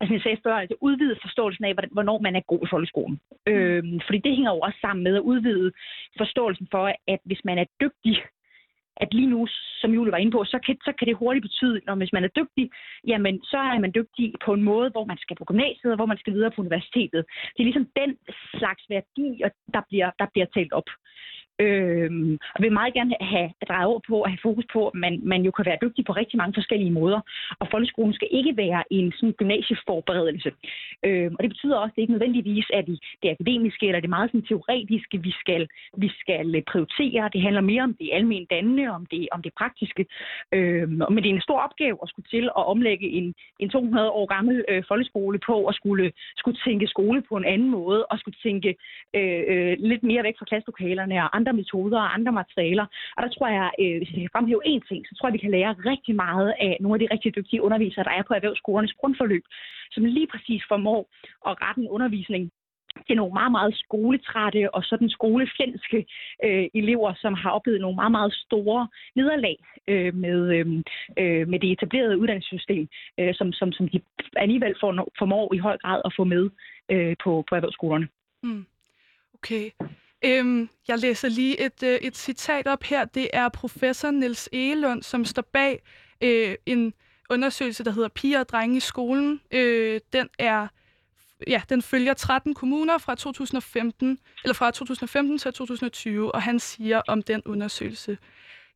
altså 0.00 0.14
jeg 0.14 0.22
sagde 0.22 0.42
før, 0.42 0.54
altså 0.54 0.76
udvide 0.80 1.16
forståelsen 1.22 1.64
af, 1.64 1.74
hvornår 1.92 2.18
man 2.18 2.36
er 2.36 2.40
god 2.40 2.62
i 2.62 2.70
folkeskolen. 2.70 3.20
Mm. 3.46 3.52
Øhm, 3.52 4.00
fordi 4.06 4.18
det 4.18 4.36
hænger 4.36 4.52
jo 4.54 4.60
også 4.60 4.78
sammen 4.80 5.04
med 5.04 5.14
at 5.16 5.26
udvide 5.30 5.72
forståelsen 6.18 6.68
for, 6.70 6.92
at 7.08 7.20
hvis 7.24 7.44
man 7.44 7.58
er 7.58 7.64
dygtig, 7.80 8.16
at 8.96 9.14
lige 9.14 9.30
nu, 9.34 9.46
som 9.80 9.90
Julie 9.94 10.12
var 10.12 10.18
inde 10.18 10.32
på, 10.32 10.44
så 10.44 10.58
kan, 10.66 10.76
så 10.84 10.92
kan 10.98 11.06
det 11.08 11.16
hurtigt 11.16 11.42
betyde, 11.42 11.80
at 11.88 11.96
hvis 11.96 12.12
man 12.12 12.24
er 12.24 12.28
dygtig, 12.28 12.70
jamen 13.06 13.42
så 13.42 13.58
er 13.58 13.78
man 13.78 13.92
dygtig 13.94 14.34
på 14.44 14.52
en 14.52 14.62
måde, 14.62 14.90
hvor 14.90 15.04
man 15.04 15.18
skal 15.18 15.36
på 15.36 15.44
gymnasiet, 15.44 15.92
og 15.92 15.96
hvor 15.96 16.06
man 16.06 16.18
skal 16.18 16.32
videre 16.32 16.50
på 16.50 16.60
universitetet. 16.60 17.24
Det 17.52 17.60
er 17.60 17.70
ligesom 17.70 17.88
den 17.96 18.16
slags 18.58 18.82
værdi, 18.88 19.28
der 19.74 19.82
bliver, 19.88 20.10
der 20.18 20.26
bliver 20.32 20.46
talt 20.54 20.72
op. 20.72 20.88
Øh, 21.58 22.38
og 22.54 22.62
vil 22.62 22.72
meget 22.72 22.94
gerne 22.94 23.14
have 23.20 23.50
drejet 23.68 23.86
over 23.86 24.00
på 24.08 24.22
at 24.22 24.30
have 24.30 24.38
fokus 24.42 24.64
på, 24.72 24.88
at 24.88 24.94
man, 24.94 25.20
man 25.22 25.42
jo 25.42 25.50
kan 25.50 25.66
være 25.66 25.82
dygtig 25.82 26.04
på 26.04 26.12
rigtig 26.12 26.36
mange 26.36 26.54
forskellige 26.54 26.90
måder. 26.90 27.20
Og 27.60 27.68
folkeskolen 27.70 28.14
skal 28.14 28.28
ikke 28.30 28.56
være 28.56 28.82
en 28.90 29.12
sådan 29.12 29.32
gymnasieforberedelse. 29.32 30.50
Øh, 31.04 31.30
og 31.36 31.40
det 31.42 31.50
betyder 31.50 31.76
også, 31.76 31.92
at 31.92 31.96
det 31.96 32.02
ikke 32.02 32.12
nødvendigvis 32.12 32.66
er 32.72 32.82
det, 32.82 33.00
det 33.22 33.30
akademiske 33.30 33.86
eller 33.86 34.00
det 34.00 34.10
meget 34.10 34.30
sådan 34.30 34.46
teoretiske, 34.46 35.22
vi 35.22 35.32
skal, 35.40 35.68
vi 35.96 36.08
skal 36.20 36.62
prioritere. 36.72 37.30
Det 37.32 37.42
handler 37.42 37.60
mere 37.60 37.82
om 37.82 37.94
det 37.94 38.10
almindelige 38.12 38.54
dannende, 38.54 38.88
om 38.88 39.06
det, 39.06 39.28
om 39.32 39.42
det 39.42 39.52
praktiske. 39.58 40.06
Øh, 40.52 40.88
men 40.88 41.16
det 41.22 41.26
er 41.26 41.34
en 41.34 41.48
stor 41.48 41.60
opgave 41.60 41.98
at 42.02 42.08
skulle 42.08 42.28
til 42.30 42.44
at 42.44 42.64
omlægge 42.72 43.08
en, 43.08 43.34
en 43.58 43.68
200 43.70 44.10
år 44.10 44.26
gammel 44.26 44.64
øh, 44.68 44.82
folkeskole 44.88 45.38
på 45.46 45.66
at 45.66 45.74
skulle, 45.74 46.12
skulle 46.36 46.58
tænke 46.66 46.86
skole 46.86 47.22
på 47.28 47.36
en 47.36 47.44
anden 47.44 47.70
måde 47.70 48.06
og 48.06 48.18
skulle 48.18 48.38
tænke 48.42 48.74
øh, 49.14 49.42
øh, 49.52 49.76
lidt 49.78 50.02
mere 50.02 50.22
væk 50.22 50.38
fra 50.38 50.44
klasselokalerne 50.44 51.14
og 51.24 51.36
andre 51.36 51.43
metoder 51.52 51.98
og 51.98 52.14
andre 52.14 52.32
materialer. 52.32 52.86
Og 53.16 53.22
der 53.22 53.28
tror 53.28 53.48
jeg, 53.48 53.70
øh, 53.80 53.96
hvis 53.98 54.10
jeg 54.12 54.20
kan 54.20 54.34
fremhæve 54.36 54.66
én 54.66 54.88
ting, 54.88 55.06
så 55.06 55.14
tror 55.14 55.28
jeg, 55.28 55.32
vi 55.32 55.44
kan 55.44 55.50
lære 55.50 55.76
rigtig 55.90 56.14
meget 56.14 56.54
af 56.60 56.76
nogle 56.80 56.94
af 56.94 57.00
de 57.00 57.14
rigtig 57.14 57.36
dygtige 57.36 57.62
undervisere, 57.62 58.04
der 58.04 58.10
er 58.10 58.22
på 58.22 58.34
erhvervsskolernes 58.34 58.92
grundforløb, 58.92 59.44
som 59.92 60.04
lige 60.04 60.26
præcis 60.26 60.62
formår 60.68 61.00
at 61.48 61.56
rette 61.62 61.80
en 61.80 61.88
undervisning 61.88 62.52
til 63.06 63.16
nogle 63.16 63.32
meget, 63.32 63.52
meget 63.52 63.74
skoletrætte 63.76 64.74
og 64.74 64.82
sådan 64.84 65.08
skolefjendske 65.08 66.06
øh, 66.44 66.66
elever, 66.74 67.14
som 67.16 67.34
har 67.34 67.50
oplevet 67.50 67.80
nogle 67.80 67.96
meget, 67.96 68.12
meget 68.12 68.34
store 68.46 68.88
nederlag 69.16 69.56
øh, 69.88 70.14
med, 70.14 70.38
øh, 70.56 70.66
øh 71.18 71.48
med 71.48 71.58
det 71.58 71.72
etablerede 71.72 72.18
uddannelsessystem, 72.18 72.88
øh, 73.20 73.34
som, 73.34 73.52
som, 73.52 73.72
som 73.72 73.88
de 73.88 74.00
alligevel 74.36 74.74
får, 74.80 75.08
formår 75.18 75.54
i 75.54 75.58
høj 75.58 75.76
grad 75.78 76.00
at 76.04 76.12
få 76.16 76.24
med 76.24 76.50
øh, 76.90 77.16
på, 77.24 77.44
på 77.48 77.54
erhvervsskolerne. 77.54 78.08
Mm. 78.42 78.66
Okay. 79.34 79.70
Øhm, 80.24 80.68
jeg 80.88 80.98
læser 80.98 81.28
lige 81.28 81.60
et, 81.66 81.82
øh, 81.82 81.94
et 81.94 82.16
citat 82.16 82.66
op 82.66 82.82
her. 82.82 83.04
Det 83.04 83.28
er 83.32 83.48
professor 83.48 84.10
Niels 84.10 84.48
Egelund, 84.52 85.02
som 85.02 85.24
står 85.24 85.42
bag 85.42 85.82
øh, 86.20 86.54
en 86.66 86.94
undersøgelse, 87.30 87.84
der 87.84 87.90
hedder 87.90 88.08
Piger 88.08 88.40
og 88.40 88.48
drenge 88.48 88.76
i 88.76 88.80
skolen. 88.80 89.40
Øh, 89.50 90.00
den 90.12 90.28
er 90.38 90.68
ja, 91.46 91.62
den 91.68 91.82
følger 91.82 92.14
13 92.14 92.54
kommuner 92.54 92.98
fra 92.98 93.14
2015 93.14 94.18
eller 94.44 94.54
fra 94.54 94.70
2015 94.70 95.38
til 95.38 95.52
2020, 95.52 96.34
og 96.34 96.42
han 96.42 96.60
siger 96.60 97.02
om 97.08 97.22
den 97.22 97.42
undersøgelse. 97.44 98.18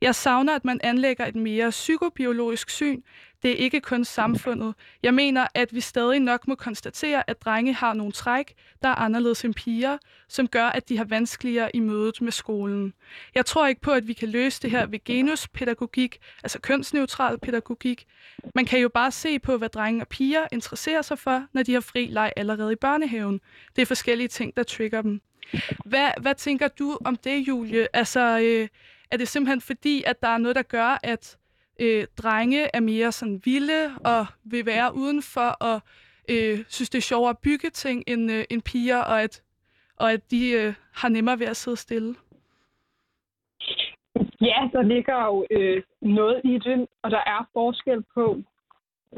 Jeg 0.00 0.14
savner, 0.14 0.54
at 0.54 0.64
man 0.64 0.80
anlægger 0.82 1.26
et 1.26 1.36
mere 1.36 1.70
psykobiologisk 1.70 2.70
syn. 2.70 3.02
Det 3.42 3.50
er 3.50 3.54
ikke 3.54 3.80
kun 3.80 4.04
samfundet. 4.04 4.74
Jeg 5.02 5.14
mener, 5.14 5.46
at 5.54 5.74
vi 5.74 5.80
stadig 5.80 6.20
nok 6.20 6.48
må 6.48 6.54
konstatere, 6.54 7.30
at 7.30 7.42
drenge 7.42 7.72
har 7.72 7.94
nogle 7.94 8.12
træk, 8.12 8.54
der 8.82 8.88
er 8.88 8.94
anderledes 8.94 9.44
end 9.44 9.54
piger, 9.54 9.98
som 10.28 10.48
gør, 10.48 10.66
at 10.66 10.88
de 10.88 10.96
har 10.96 11.04
vanskeligere 11.04 11.76
i 11.76 11.80
mødet 11.80 12.20
med 12.20 12.32
skolen. 12.32 12.94
Jeg 13.34 13.46
tror 13.46 13.66
ikke 13.66 13.80
på, 13.80 13.90
at 13.90 14.08
vi 14.08 14.12
kan 14.12 14.28
løse 14.28 14.62
det 14.62 14.70
her 14.70 14.86
ved 14.86 15.04
genuspædagogik, 15.04 16.18
altså 16.42 16.60
kønsneutral 16.60 17.38
pædagogik. 17.38 18.06
Man 18.54 18.64
kan 18.64 18.80
jo 18.80 18.88
bare 18.88 19.10
se 19.10 19.38
på, 19.38 19.56
hvad 19.56 19.68
drenge 19.68 20.02
og 20.02 20.08
piger 20.08 20.46
interesserer 20.52 21.02
sig 21.02 21.18
for, 21.18 21.46
når 21.52 21.62
de 21.62 21.72
har 21.72 21.80
fri 21.80 22.06
leg 22.06 22.32
allerede 22.36 22.72
i 22.72 22.76
børnehaven. 22.76 23.40
Det 23.76 23.82
er 23.82 23.86
forskellige 23.86 24.28
ting, 24.28 24.56
der 24.56 24.62
trigger 24.62 25.02
dem. 25.02 25.20
Hvad, 25.84 26.10
hvad 26.20 26.34
tænker 26.34 26.68
du 26.68 26.98
om 27.04 27.16
det, 27.16 27.48
Julie? 27.48 27.96
Altså, 27.96 28.40
øh, 28.42 28.68
er 29.10 29.16
det 29.16 29.28
simpelthen 29.28 29.60
fordi, 29.60 30.02
at 30.06 30.22
der 30.22 30.28
er 30.28 30.38
noget, 30.38 30.56
der 30.56 30.62
gør, 30.62 30.98
at 31.02 31.38
øh, 31.80 32.06
drenge 32.22 32.68
er 32.74 32.80
mere 32.80 33.12
sådan 33.12 33.40
vilde 33.44 33.90
og 34.04 34.26
vil 34.44 34.66
være 34.66 34.94
udenfor 34.94 35.48
og 35.60 35.80
øh, 36.30 36.58
synes, 36.68 36.90
det 36.90 36.98
er 36.98 37.10
sjovere 37.12 37.30
at 37.30 37.38
bygge 37.38 37.70
ting 37.70 38.04
end, 38.06 38.32
øh, 38.32 38.44
end 38.50 38.62
piger, 38.62 38.98
og 38.98 39.22
at, 39.22 39.42
og 39.96 40.12
at 40.12 40.30
de 40.30 40.50
øh, 40.50 40.74
har 40.94 41.08
nemmere 41.08 41.38
ved 41.38 41.46
at 41.46 41.56
sidde 41.56 41.76
stille? 41.76 42.14
Ja, 44.40 44.68
der 44.72 44.82
ligger 44.82 45.24
jo 45.24 45.46
øh, 45.50 45.82
noget 46.02 46.40
i 46.44 46.58
det, 46.58 46.86
og 47.02 47.10
der 47.10 47.22
er 47.26 47.48
forskel 47.52 48.04
på 48.14 48.42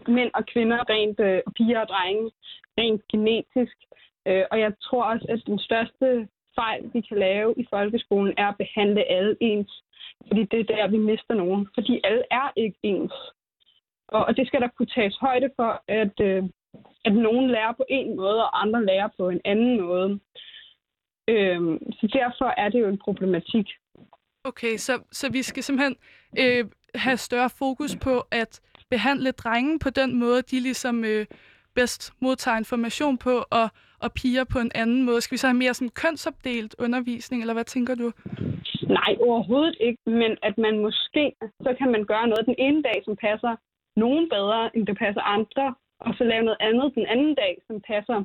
mænd 0.08 0.30
og 0.34 0.46
kvinder, 0.46 0.90
rent 0.90 1.20
øh, 1.20 1.42
piger 1.56 1.80
og 1.80 1.88
drenge, 1.88 2.30
rent 2.78 3.02
genetisk. 3.08 3.76
Øh, 4.26 4.44
og 4.50 4.60
jeg 4.60 4.72
tror 4.82 5.04
også, 5.04 5.26
at 5.28 5.42
den 5.46 5.58
største 5.58 6.28
fejl, 6.54 6.90
vi 6.92 7.00
kan 7.00 7.18
lave 7.18 7.54
i 7.56 7.66
folkeskolen, 7.70 8.34
er 8.36 8.48
at 8.48 8.58
behandle 8.58 9.04
alle 9.04 9.36
ens. 9.40 9.82
Fordi 10.26 10.44
det 10.44 10.60
er 10.60 10.64
der, 10.74 10.88
vi 10.88 10.98
mister 10.98 11.34
nogen. 11.34 11.68
Fordi 11.74 12.00
alle 12.04 12.24
er 12.30 12.52
ikke 12.56 12.78
ens. 12.82 13.12
Og, 14.08 14.24
og 14.24 14.36
det 14.36 14.46
skal 14.46 14.60
der 14.60 14.68
kunne 14.76 14.94
tages 14.94 15.16
højde 15.20 15.50
for, 15.56 15.82
at, 15.88 16.20
øh, 16.20 16.42
at 17.04 17.12
nogen 17.12 17.50
lærer 17.50 17.72
på 17.72 17.84
en 17.88 18.16
måde, 18.16 18.44
og 18.44 18.62
andre 18.62 18.84
lærer 18.84 19.08
på 19.18 19.28
en 19.28 19.40
anden 19.44 19.80
måde. 19.80 20.20
Øh, 21.28 21.60
så 21.92 22.06
derfor 22.12 22.54
er 22.56 22.68
det 22.68 22.80
jo 22.80 22.88
en 22.88 22.98
problematik. 22.98 23.66
Okay, 24.44 24.76
så, 24.76 25.02
så 25.12 25.30
vi 25.32 25.42
skal 25.42 25.62
simpelthen 25.62 25.96
øh, 26.38 26.64
have 26.94 27.16
større 27.16 27.50
fokus 27.50 27.96
på 27.96 28.24
at 28.30 28.60
behandle 28.90 29.30
drenge 29.30 29.78
på 29.78 29.90
den 29.90 30.18
måde, 30.18 30.42
de 30.42 30.60
ligesom 30.60 31.04
øh, 31.04 31.26
bedst 31.74 32.12
modtager 32.20 32.58
information 32.58 33.18
på, 33.18 33.44
og, 33.50 33.68
og 34.04 34.12
piger 34.12 34.44
på 34.52 34.58
en 34.58 34.72
anden 34.74 35.02
måde? 35.02 35.20
Skal 35.20 35.34
vi 35.34 35.42
så 35.42 35.46
have 35.46 35.62
mere 35.64 35.74
sådan 35.74 35.96
kønsopdelt 36.02 36.74
undervisning, 36.78 37.42
eller 37.42 37.54
hvad 37.54 37.64
tænker 37.64 37.94
du? 37.94 38.12
Nej, 38.98 39.12
overhovedet 39.20 39.76
ikke, 39.80 40.02
men 40.06 40.32
at 40.42 40.58
man 40.58 40.78
måske, 40.78 41.24
så 41.64 41.74
kan 41.78 41.90
man 41.94 42.04
gøre 42.04 42.26
noget 42.28 42.46
den 42.46 42.54
ene 42.58 42.82
dag, 42.82 43.02
som 43.04 43.16
passer 43.16 43.56
nogen 43.96 44.28
bedre, 44.28 44.76
end 44.76 44.86
det 44.86 44.98
passer 44.98 45.20
andre, 45.20 45.74
og 46.00 46.14
så 46.18 46.24
lave 46.24 46.44
noget 46.44 46.60
andet 46.60 46.94
den 46.94 47.06
anden 47.06 47.34
dag, 47.34 47.54
som 47.66 47.80
passer 47.80 48.18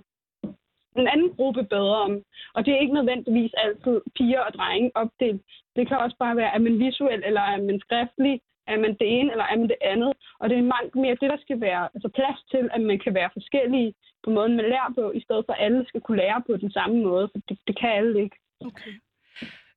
en 1.02 1.07
anden 1.14 1.30
gruppe 1.35 1.64
bedre 1.64 1.97
om. 2.07 2.14
Og 2.56 2.65
det 2.65 2.72
er 2.73 2.80
ikke 2.80 2.93
nødvendigvis 2.93 3.53
altid 3.64 4.02
piger 4.15 4.41
og 4.47 4.53
drenge 4.53 4.91
opdelt. 4.95 5.41
Det 5.76 5.88
kan 5.88 5.97
også 5.97 6.15
bare 6.19 6.35
være, 6.35 6.56
at 6.56 6.61
man 6.61 6.80
visuel, 6.80 7.22
eller 7.26 7.41
er 7.41 7.61
man 7.61 7.80
skriftlig, 7.80 8.41
er 8.68 8.77
man 8.84 8.93
det 8.99 9.07
ene, 9.18 9.31
eller 9.31 9.45
er 9.45 9.57
man 9.57 9.69
det 9.73 9.81
andet. 9.81 10.14
Og 10.39 10.49
det 10.49 10.57
er 10.57 10.72
meget 10.73 10.95
mere 10.95 11.18
det, 11.22 11.30
der 11.34 11.39
skal 11.45 11.61
være 11.61 11.84
altså 11.93 12.10
plads 12.18 12.39
til, 12.52 12.69
at 12.76 12.81
man 12.81 12.99
kan 12.99 13.14
være 13.14 13.30
forskellige 13.34 13.93
på 14.26 14.30
måden, 14.30 14.56
man 14.56 14.69
lærer 14.73 14.91
på, 14.95 15.11
i 15.11 15.22
stedet 15.26 15.43
for 15.45 15.53
at 15.53 15.65
alle 15.65 15.85
skal 15.88 16.02
kunne 16.02 16.18
lære 16.18 16.43
på 16.47 16.57
den 16.57 16.72
samme 16.72 17.03
måde, 17.03 17.30
for 17.31 17.39
det, 17.49 17.57
det 17.68 17.80
kan 17.80 17.89
alle 17.89 18.23
ikke. 18.23 18.38
Okay. 18.60 18.93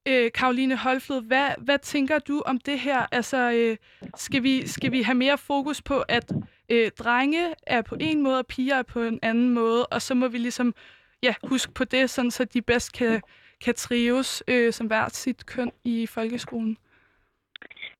Øh, 0.09 0.31
Karoline 0.35 0.77
Holflod, 0.77 1.23
hvad, 1.23 1.49
hvad 1.59 1.79
tænker 1.79 2.19
du 2.19 2.43
om 2.47 2.59
det 2.59 2.79
her? 2.79 3.07
Altså, 3.13 3.51
øh, 3.53 3.77
skal, 4.17 4.43
vi, 4.43 4.67
skal 4.67 4.93
vi 4.93 5.03
have 5.03 5.15
mere 5.15 5.39
fokus 5.39 5.83
på, 5.83 6.01
at 6.09 6.33
øh, 6.69 6.91
drenge 6.99 7.55
er 7.67 7.83
på 7.83 7.97
en 8.01 8.23
måde, 8.23 8.39
og 8.39 8.47
piger 8.47 8.77
er 8.77 8.83
på 8.83 9.03
en 9.03 9.19
anden 9.23 9.51
måde, 9.51 9.87
og 9.87 10.03
så 10.03 10.15
må 10.15 10.29
vi 10.29 10.39
ligesom 10.39 10.75
ja, 11.23 11.35
huske 11.49 11.73
på 11.73 11.85
det, 11.85 12.11
sådan, 12.11 12.31
så 12.31 12.45
de 12.45 12.63
bedst 12.63 12.93
kan, 12.93 13.23
kan 13.65 13.75
trives 13.75 14.43
øh, 14.49 14.73
som 14.73 14.87
hvert 14.87 15.15
sit 15.15 15.47
køn 15.47 15.71
i 15.85 16.07
folkeskolen? 16.07 16.77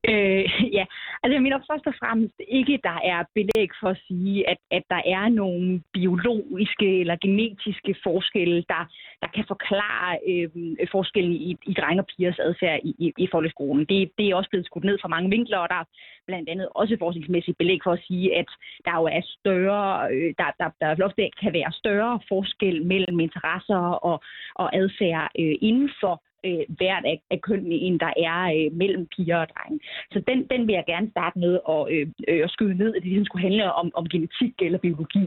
Øh, 0.07 0.45
ja, 0.77 0.85
altså 1.23 1.33
jeg 1.35 1.41
mener 1.41 1.67
først 1.71 1.87
og 1.87 1.93
fremmest 2.01 2.35
ikke, 2.47 2.79
der 2.83 2.97
er 3.13 3.19
belæg 3.35 3.69
for 3.81 3.89
at 3.89 4.01
sige, 4.07 4.49
at, 4.49 4.57
at 4.71 4.83
der 4.89 5.01
er 5.05 5.29
nogle 5.29 5.81
biologiske 5.93 6.99
eller 6.99 7.15
genetiske 7.21 7.95
forskelle, 8.03 8.63
der, 8.73 8.83
der 9.21 9.27
kan 9.35 9.45
forklare 9.47 10.19
øh, 10.29 10.49
forskellen 10.91 11.33
i, 11.33 11.57
i 11.71 11.73
drenge 11.73 12.01
og 12.01 12.07
pigers 12.07 12.39
adfærd 12.39 12.79
i, 12.83 12.95
i, 12.99 13.13
i 13.17 13.27
folkeskolen. 13.31 13.85
Det, 13.85 14.11
det 14.17 14.25
er 14.29 14.35
også 14.35 14.49
blevet 14.49 14.65
skudt 14.65 14.83
ned 14.83 14.97
fra 15.01 15.13
mange 15.15 15.29
vinkler, 15.29 15.57
og 15.57 15.69
der 15.69 15.75
er 15.75 15.89
blandt 16.27 16.49
andet 16.49 16.67
også 16.75 16.95
forskningsmæssigt 16.99 17.57
belæg 17.57 17.79
for 17.83 17.91
at 17.91 18.03
sige, 18.07 18.35
at 18.35 18.49
der 18.85 18.95
jo 18.99 19.05
er 19.17 19.21
større, 19.37 20.11
øh, 20.13 20.33
der, 20.37 20.49
der, 20.59 20.69
der 20.81 21.05
ofte 21.05 21.29
kan 21.41 21.53
være 21.53 21.71
større 21.71 22.19
forskel 22.27 22.85
mellem 22.85 23.19
interesser 23.19 23.81
og, 24.09 24.17
og 24.55 24.75
adfærd 24.75 25.31
øh, 25.39 25.55
inden 25.61 25.89
for 26.01 26.23
øh, 26.45 26.63
hvert 26.77 27.05
af, 27.05 27.21
af 27.31 27.41
kønnene, 27.41 27.75
end 27.75 27.99
der 27.99 28.13
er 28.17 28.39
øh, 28.55 28.77
mellem 28.77 29.07
piger 29.15 29.37
og 29.37 29.47
drenge. 29.49 29.79
Så 30.11 30.19
den, 30.27 30.47
den 30.51 30.67
vil 30.67 30.73
jeg 30.73 30.83
gerne 30.87 31.11
starte 31.11 31.39
med 31.39 31.53
at, 31.69 31.81
øh, 31.93 32.07
øh, 32.27 32.43
at 32.43 32.51
skyde 32.51 32.77
ned, 32.77 32.95
at 32.95 33.01
det 33.01 33.09
ligesom 33.09 33.25
skulle 33.25 33.47
handle 33.47 33.73
om, 33.73 33.91
om 33.93 34.09
genetik 34.09 34.53
eller 34.61 34.79
biologi. 34.79 35.25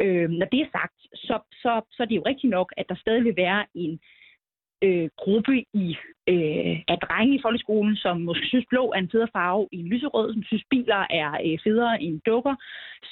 Øh, 0.00 0.30
når 0.30 0.46
det 0.46 0.60
er 0.60 0.70
sagt, 0.78 0.98
så, 1.14 1.36
så, 1.62 1.80
så 1.90 2.02
er 2.02 2.06
det 2.06 2.16
jo 2.16 2.22
rigtigt 2.26 2.50
nok, 2.50 2.72
at 2.76 2.86
der 2.88 2.94
stadig 2.94 3.24
vil 3.24 3.36
være 3.36 3.64
en 3.74 4.00
øh, 4.82 5.08
gruppe 5.16 5.64
i, 5.74 5.96
øh, 6.28 6.74
af 6.88 6.98
drenge 7.04 7.34
i 7.36 7.42
folkeskolen, 7.42 7.96
som 7.96 8.20
måske 8.20 8.46
synes 8.46 8.66
blå 8.68 8.92
er 8.92 8.98
en 8.98 9.10
federe 9.12 9.28
farve 9.32 9.68
i 9.72 9.78
en 9.78 9.88
lyserød, 9.88 10.32
som 10.32 10.42
synes 10.42 10.64
biler 10.70 11.06
er 11.10 11.30
øh, 11.46 11.58
federe 11.64 12.02
end 12.02 12.20
dukker, 12.26 12.54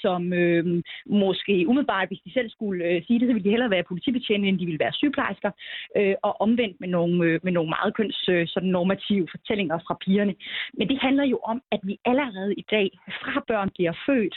som 0.00 0.32
øh, 0.32 0.82
måske 1.06 1.64
umiddelbart, 1.68 2.08
hvis 2.08 2.24
de 2.24 2.32
selv 2.32 2.50
skulle 2.50 2.84
øh, 2.84 3.02
sige 3.06 3.18
det, 3.18 3.28
så 3.28 3.32
ville 3.32 3.44
de 3.44 3.50
hellere 3.50 3.70
være 3.70 3.90
politibetjente, 3.90 4.48
end 4.48 4.58
de 4.58 4.66
ville 4.66 4.84
være 4.84 4.92
sygeplejersker, 4.92 5.50
øh, 5.96 6.14
og 6.22 6.40
omvendt 6.40 6.76
med 6.80 6.88
nogle, 6.88 7.24
øh, 7.24 7.40
med 7.42 7.52
nogle 7.52 7.70
meget 7.70 7.94
køns 7.94 8.28
øh, 8.28 8.46
sådan 8.48 8.68
normative 8.68 9.28
fortællinger 9.30 9.78
fra 9.86 9.96
pigerne. 10.04 10.34
Men 10.74 10.88
det 10.88 10.98
handler 10.98 11.24
jo 11.24 11.38
om, 11.44 11.62
at 11.72 11.80
vi 11.82 11.98
allerede 12.04 12.54
i 12.54 12.64
dag, 12.70 12.90
fra 13.22 13.44
børn 13.48 13.70
bliver 13.74 13.94
født, 14.06 14.36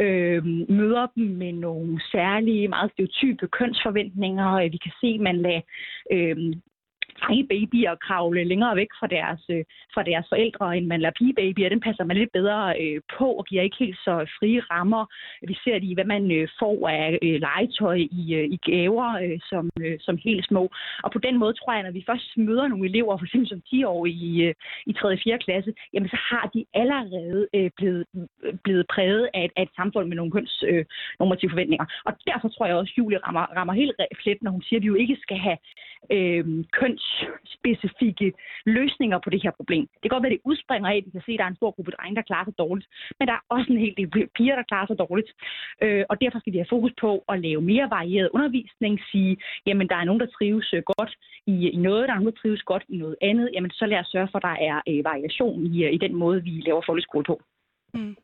øh, 0.00 0.44
møder 0.78 1.06
dem 1.16 1.24
med 1.24 1.52
nogle 1.52 2.00
særlige, 2.12 2.68
meget 2.68 2.90
stereotype 2.92 3.48
kønsforventninger. 3.48 4.68
Vi 4.68 4.76
kan 4.76 4.92
se, 5.00 5.06
at 5.06 5.20
man 5.20 5.36
lader 5.36 5.60
øh, 6.12 6.36
babyer 7.50 7.94
kravle 7.94 8.44
længere 8.44 8.76
væk 8.76 8.90
fra 8.98 9.06
deres, 9.06 9.42
øh, 9.50 9.64
fra 9.94 10.02
deres 10.02 10.26
forældre, 10.28 10.76
end 10.76 10.86
man 10.86 11.00
lader 11.00 11.18
pigebabyer. 11.18 11.68
Den 11.68 11.80
passer 11.80 12.04
man 12.04 12.16
lidt 12.16 12.32
bedre 12.32 12.74
øh, 12.82 13.00
på 13.18 13.26
og 13.32 13.44
giver 13.46 13.62
ikke 13.62 13.76
helt 13.78 13.98
så 13.98 14.14
frie 14.38 14.60
rammer. 14.60 15.06
Vi 15.48 15.54
ser 15.64 15.78
det 15.78 15.88
i, 15.88 15.94
hvad 15.94 16.04
man 16.04 16.30
øh, 16.30 16.48
får 16.58 16.88
af 16.88 17.18
øh, 17.22 17.40
legetøj 17.40 17.96
i, 18.20 18.34
øh, 18.34 18.44
i 18.56 18.58
gaver 18.70 19.08
øh, 19.24 19.38
som, 19.50 19.70
øh, 19.80 19.96
som 20.00 20.16
helt 20.24 20.46
små. 20.46 20.70
Og 21.04 21.10
på 21.12 21.18
den 21.18 21.38
måde 21.38 21.52
tror 21.52 21.72
jeg, 21.72 21.82
når 21.82 21.90
vi 21.90 22.04
først 22.06 22.28
møder 22.36 22.68
nogle 22.68 22.88
elever, 22.88 23.18
for 23.18 23.24
eksempel 23.24 23.48
som 23.48 23.62
10 23.70 23.84
år 23.84 24.06
i, 24.06 24.42
øh, 24.46 24.54
i 24.86 24.92
3. 24.92 25.08
og 25.08 25.18
4. 25.24 25.38
klasse, 25.38 25.72
jamen 25.92 26.08
så 26.08 26.18
har 26.30 26.50
de 26.54 26.64
allerede 26.74 27.48
øh, 27.54 27.70
blevet, 27.76 28.04
øh, 28.44 28.54
blevet 28.64 28.86
præget 28.94 29.28
af 29.34 29.44
et, 29.44 29.52
af 29.56 29.62
et 29.62 29.74
samfund 29.76 30.08
med 30.08 30.16
nogle 30.16 30.32
køns 30.32 30.64
øh, 30.68 30.84
normative 31.18 31.50
forventninger. 31.50 31.86
Og 32.04 32.12
derfor 32.26 32.48
tror 32.48 32.66
jeg 32.66 32.76
også, 32.76 32.92
at 32.94 32.98
Julie 32.98 33.18
rammer, 33.18 33.44
rammer 33.56 33.74
helt 33.74 33.92
plet, 34.22 34.42
når 34.42 34.50
hun 34.50 34.62
siger, 34.62 34.78
at 34.78 34.82
vi 34.82 34.86
jo 34.86 34.94
ikke 34.94 35.16
skal 35.24 35.36
have 35.36 35.58
øh, 36.16 36.44
kønsspecifikke 37.00 38.32
løsninger 38.66 39.18
på 39.24 39.30
det 39.30 39.42
her 39.42 39.50
problem. 39.50 39.84
Det 39.92 40.02
kan 40.02 40.14
godt 40.14 40.22
være, 40.22 40.32
at 40.32 40.36
det 40.38 40.48
udspringer 40.50 40.88
af, 40.90 40.96
at 40.96 41.06
vi 41.06 41.10
kan 41.10 41.22
se, 41.26 41.32
at 41.32 41.38
der 41.38 41.44
er 41.44 41.52
en 41.52 41.60
stor 41.60 41.70
gruppe 41.70 41.92
drenge, 41.92 42.16
der 42.16 42.28
klarer 42.30 42.44
sig 42.44 42.58
dårligt. 42.58 42.88
Men 43.18 43.28
der 43.28 43.34
er 43.34 43.44
også 43.48 43.68
en 43.72 43.78
hel 43.84 43.94
del 43.96 44.08
piger, 44.36 44.56
der 44.56 44.70
klarer 44.70 44.86
sig 44.86 44.98
dårligt. 44.98 45.30
Øh, 45.84 46.04
og 46.10 46.20
derfor 46.22 46.38
skal 46.38 46.52
vi 46.52 46.58
have 46.62 46.74
fokus 46.76 46.92
på 47.00 47.10
at 47.32 47.40
lave 47.46 47.60
mere 47.72 47.90
varieret 47.96 48.28
undervisning. 48.36 48.94
Sige, 49.10 49.32
jamen 49.66 49.88
der 49.88 49.96
er 49.96 50.04
nogen, 50.04 50.20
der 50.20 50.30
trives 50.36 50.68
øh, 50.76 50.82
godt 50.92 51.12
i, 51.46 51.54
i 51.76 51.76
noget, 51.76 52.08
der 52.08 52.14
er 52.14 52.18
nogen, 52.18 52.32
der 52.32 52.40
trives 52.42 52.62
godt 52.62 52.84
i 52.88 52.96
noget 52.96 53.16
andet. 53.22 53.50
Jamen 53.54 53.70
så 53.70 53.86
lad 53.86 53.98
os 53.98 54.10
sørge 54.14 54.28
for, 54.32 54.38
at 54.38 54.48
der 54.50 54.56
er 54.70 54.76
øh, 54.88 55.04
variation 55.04 55.66
i, 55.66 55.84
øh, 55.84 55.92
i 55.92 55.98
den 55.98 56.14
måde, 56.14 56.42
vi 56.42 56.50
laver 56.50 56.82
folkeskole 56.86 57.24
på. 57.24 57.42
Mm. 57.94 58.16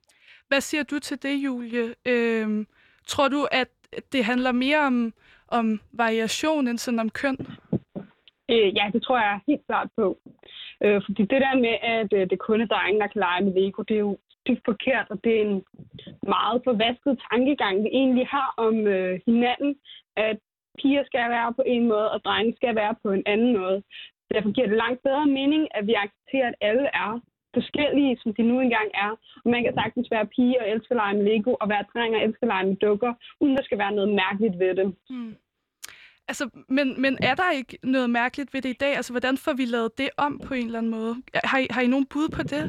Hvad 0.49 0.61
siger 0.61 0.83
du 0.83 0.99
til 0.99 1.23
det, 1.23 1.35
Julie? 1.45 1.95
Øh, 2.07 2.67
tror 3.07 3.29
du, 3.29 3.47
at 3.53 3.69
det 4.13 4.25
handler 4.25 4.53
mere 4.53 4.87
om, 4.87 5.13
om 5.49 5.81
variation 5.93 6.69
end 6.69 6.79
sådan 6.79 7.01
om 7.01 7.11
køn? 7.11 7.37
Øh, 8.51 8.69
ja, 8.79 8.85
det 8.93 9.03
tror 9.03 9.19
jeg 9.19 9.41
helt 9.47 9.67
klart 9.67 9.89
på. 9.97 10.19
Øh, 10.85 11.03
fordi 11.07 11.23
det 11.23 11.41
der 11.47 11.55
med, 11.67 11.77
at 11.97 12.13
øh, 12.13 12.31
det 12.31 12.39
kun 12.39 12.61
er 12.61 12.67
drenge, 12.67 13.01
der 13.01 13.07
kan 13.07 13.21
lege 13.21 13.45
med 13.45 13.53
Lego, 13.55 13.83
det 13.83 13.95
er 13.95 14.07
jo 14.09 14.19
dybt 14.49 14.65
forkert, 14.65 15.07
og 15.11 15.25
det 15.25 15.33
er 15.37 15.45
en 15.45 15.65
meget 16.35 16.61
forvasket 16.65 17.19
tankegang, 17.31 17.85
vi 17.85 17.89
egentlig 17.93 18.27
har 18.27 18.55
om 18.57 18.87
øh, 18.87 19.21
hinanden, 19.27 19.77
at 20.17 20.39
piger 20.79 21.05
skal 21.05 21.31
være 21.31 21.53
på 21.55 21.63
en 21.67 21.89
måde, 21.89 22.11
og 22.15 22.25
drenge 22.25 22.57
skal 22.57 22.75
være 22.75 22.95
på 23.03 23.09
en 23.13 23.23
anden 23.27 23.53
måde. 23.59 23.83
Derfor 24.35 24.51
giver 24.53 24.67
det 24.67 24.77
langt 24.77 25.03
bedre 25.03 25.27
mening, 25.27 25.63
at 25.77 25.87
vi 25.87 25.95
accepterer, 26.05 26.49
at 26.49 26.55
alle 26.61 26.87
er 27.05 27.21
forskellige, 27.59 28.19
som 28.23 28.35
de 28.37 28.43
nu 28.43 28.61
engang 28.61 28.89
er. 29.05 29.11
Og 29.45 29.49
man 29.55 29.63
kan 29.63 29.75
sagtens 29.75 30.09
være 30.11 30.33
pige 30.35 30.61
og 30.61 30.69
elske 30.73 30.93
at 30.93 31.01
lege 31.03 31.15
med 31.17 31.25
Lego, 31.29 31.53
og 31.61 31.69
være 31.69 31.89
dreng 31.93 32.15
og 32.17 32.23
elske 32.27 32.43
at 32.47 32.53
lege 32.53 32.67
med 32.67 32.77
dukker, 32.77 33.13
uden 33.41 33.57
der 33.57 33.65
skal 33.65 33.79
være 33.79 33.97
noget 33.99 34.11
mærkeligt 34.23 34.57
ved 34.63 34.73
det. 34.79 34.87
Mm. 35.11 35.35
Altså, 36.29 36.51
men, 36.69 37.01
men 37.03 37.19
er 37.23 37.35
der 37.35 37.51
ikke 37.53 37.79
noget 37.83 38.11
mærkeligt 38.11 38.55
ved 38.55 38.63
det 38.63 38.69
i 38.69 38.81
dag? 38.81 38.97
Altså, 38.97 39.13
hvordan 39.13 39.37
får 39.37 39.53
vi 39.53 39.65
lavet 39.65 39.99
det 39.99 40.09
om 40.17 40.41
på 40.47 40.55
en 40.55 40.67
eller 40.67 40.79
anden 40.79 40.91
måde? 40.91 41.15
Har 41.45 41.59
I, 41.59 41.67
har 41.71 41.83
I 41.83 41.87
nogen 41.87 42.07
bud 42.07 42.29
på 42.37 42.43
det? 42.43 42.65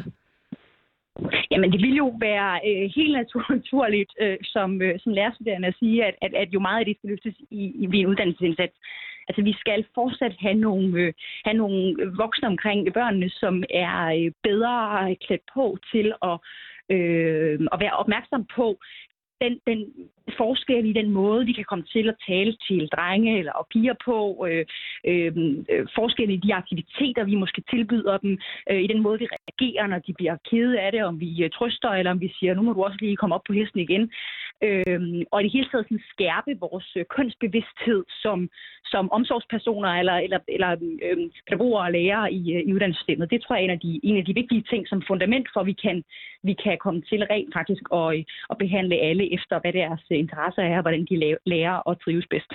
Jamen, 1.51 1.71
det 1.71 1.81
ville 1.81 1.97
jo 1.97 2.15
være 2.19 2.59
øh, 2.69 2.89
helt 2.95 3.13
naturligt 3.49 4.11
øh, 4.21 4.37
som, 4.43 4.81
øh, 4.81 4.99
som 4.99 5.13
lærerstuderende 5.13 5.67
at 5.67 5.75
sige, 5.79 6.05
at, 6.05 6.15
at, 6.21 6.33
at 6.33 6.49
jo 6.53 6.59
meget 6.59 6.79
af 6.79 6.85
det 6.85 6.97
skal 6.97 7.09
løftes 7.09 7.35
i, 7.51 7.61
i 7.81 7.97
en 7.97 8.07
uddannelsesindsats. 8.07 8.75
Altså, 9.27 9.41
vi 9.41 9.53
skal 9.59 9.85
fortsat 9.95 10.35
have 10.39 10.53
nogle, 10.53 10.99
øh, 11.01 11.13
have 11.45 11.57
nogle 11.57 11.95
voksne 12.17 12.47
omkring 12.47 12.93
børnene, 12.93 13.29
som 13.29 13.63
er 13.69 14.05
øh, 14.19 14.31
bedre 14.43 15.15
klædt 15.25 15.41
på 15.53 15.77
til 15.91 16.13
at, 16.29 16.37
øh, 16.95 17.59
at 17.73 17.79
være 17.79 17.99
opmærksom 18.01 18.45
på 18.55 18.79
den, 19.41 19.59
den 19.67 19.79
forskel 20.37 20.85
i 20.85 20.93
den 20.93 21.09
måde, 21.11 21.45
vi 21.45 21.53
kan 21.53 21.65
komme 21.69 21.85
til 21.93 22.09
at 22.09 22.15
tale 22.27 22.57
til 22.67 22.89
drenge 22.95 23.39
eller 23.39 23.51
og 23.51 23.67
piger 23.73 23.93
på, 24.05 24.45
øh, 24.49 24.65
øh, 25.07 25.31
øh, 25.69 25.87
forskel 25.95 26.29
i 26.29 26.37
de 26.37 26.53
aktiviteter, 26.53 27.23
vi 27.23 27.35
måske 27.35 27.63
tilbyder 27.69 28.17
dem, 28.17 28.37
øh, 28.71 28.81
i 28.81 28.87
den 28.87 29.01
måde, 29.01 29.19
vi 29.19 29.27
reagerer, 29.37 29.87
når 29.87 29.99
de 29.99 30.13
bliver 30.13 30.37
kede 30.49 30.79
af 30.79 30.91
det, 30.91 31.03
om 31.03 31.19
vi 31.19 31.43
øh, 31.43 31.49
trøster, 31.49 31.89
eller 31.89 32.11
om 32.11 32.21
vi 32.21 32.33
siger, 32.39 32.53
nu 32.53 32.61
må 32.61 32.73
du 32.73 32.83
også 32.83 32.97
lige 33.01 33.15
komme 33.15 33.35
op 33.35 33.43
på 33.47 33.53
hesten 33.53 33.79
igen. 33.79 34.11
Øh, 34.63 34.99
og 35.31 35.41
i 35.41 35.43
det 35.43 35.51
hele 35.51 35.69
taget 35.69 35.85
sådan, 35.85 36.09
skærpe 36.09 36.51
vores 36.59 36.89
øh, 36.95 37.05
kønsbevidsthed 37.15 38.03
som, 38.09 38.49
som 38.85 39.11
omsorgspersoner 39.11 39.89
eller, 39.89 40.13
eller, 40.13 40.39
eller 40.47 40.71
øh, 41.07 41.17
pædagoger 41.47 41.81
og 41.81 41.91
lærere 41.91 42.33
i, 42.33 42.53
øh, 42.55 42.61
i 42.67 42.73
uddannelsessystemet. 42.73 43.31
Det 43.31 43.41
tror 43.41 43.55
jeg 43.55 43.61
er 43.61 43.65
en 43.65 43.77
af 43.77 43.79
de, 43.79 43.99
en 44.03 44.17
af 44.17 44.25
de 44.25 44.33
vigtige 44.33 44.63
ting 44.69 44.87
som 44.87 45.01
fundament 45.07 45.47
for, 45.53 45.59
at 45.59 45.65
vi 45.65 45.73
kan, 45.73 46.03
vi 46.43 46.53
kan 46.63 46.77
komme 46.77 47.01
til 47.01 47.23
rent 47.23 47.53
faktisk 47.53 47.83
at, 47.93 48.17
øh, 48.17 48.23
at 48.49 48.57
behandle 48.57 48.95
alle 48.95 49.26
efter, 49.35 49.59
hvad 49.59 49.73
deres 49.73 50.03
interesser 50.09 50.61
er, 50.61 50.75
og 50.75 50.81
hvordan 50.81 51.05
de 51.09 51.37
lærer 51.45 51.75
og 51.75 52.01
trives 52.01 52.27
bedst. 52.29 52.53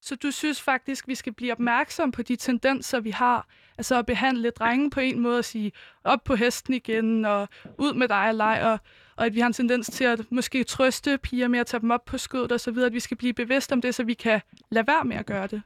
Så 0.00 0.16
du 0.16 0.30
synes 0.30 0.62
faktisk, 0.62 1.08
vi 1.08 1.14
skal 1.14 1.34
blive 1.34 1.52
opmærksom 1.52 2.12
på 2.12 2.22
de 2.22 2.36
tendenser, 2.36 3.00
vi 3.00 3.10
har? 3.10 3.46
Altså 3.78 3.98
at 3.98 4.06
behandle 4.06 4.50
drenge 4.50 4.90
på 4.90 5.00
en 5.00 5.20
måde 5.20 5.38
og 5.38 5.44
sige, 5.44 5.72
op 6.04 6.18
på 6.24 6.34
hesten 6.34 6.74
igen, 6.74 7.24
og 7.24 7.48
ud 7.78 7.94
med 7.94 8.08
dig 8.08 8.28
og 8.28 8.34
leg, 8.34 8.60
og, 8.70 8.78
og 9.16 9.26
at 9.26 9.34
vi 9.34 9.40
har 9.40 9.46
en 9.46 9.52
tendens 9.52 9.86
til 9.86 10.04
at 10.04 10.20
måske 10.30 10.64
trøste 10.64 11.18
piger 11.18 11.48
med 11.48 11.58
at 11.58 11.66
tage 11.66 11.80
dem 11.80 11.90
op 11.90 12.04
på 12.04 12.18
skødet 12.18 12.52
og 12.52 12.60
så 12.60 12.70
videre, 12.72 12.86
at 12.86 12.92
vi 12.92 13.00
skal 13.00 13.16
blive 13.16 13.32
bevidste 13.32 13.72
om 13.72 13.82
det, 13.82 13.94
så 13.94 14.04
vi 14.04 14.14
kan 14.14 14.40
lade 14.70 14.86
være 14.86 15.04
med 15.04 15.16
at 15.16 15.26
gøre 15.26 15.46
det. 15.46 15.62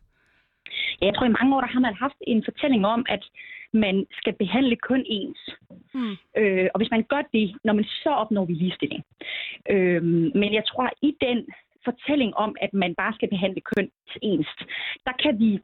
Ja, 1.01 1.07
jeg 1.07 1.15
tror, 1.15 1.27
i 1.27 1.37
mange 1.39 1.57
år 1.57 1.61
der 1.61 1.69
har 1.69 1.81
man 1.81 1.95
haft 1.95 2.19
en 2.27 2.45
fortælling 2.45 2.87
om, 2.87 3.07
at 3.09 3.23
man 3.73 4.07
skal 4.13 4.33
behandle 4.33 4.77
kun 4.77 5.03
ens. 5.07 5.41
Mm. 5.95 6.17
Øh, 6.37 6.69
og 6.75 6.79
hvis 6.79 6.91
man 6.91 7.03
gør 7.03 7.23
det, 7.33 7.57
når 7.65 7.73
man 7.73 7.85
så 7.85 8.11
opnår 8.11 8.45
vi 8.45 8.53
ligestilling. 8.53 9.05
Øh, 9.71 10.03
men 10.41 10.55
jeg 10.55 10.65
tror, 10.67 10.85
at 10.85 10.95
i 11.03 11.17
den 11.21 11.47
fortælling 11.85 12.37
om, 12.37 12.57
at 12.61 12.75
man 12.75 12.95
bare 12.95 13.15
skal 13.15 13.29
behandle 13.29 13.61
køn 13.61 13.91
ens, 14.23 14.49
der 15.07 15.13
kan 15.23 15.39
vi 15.39 15.61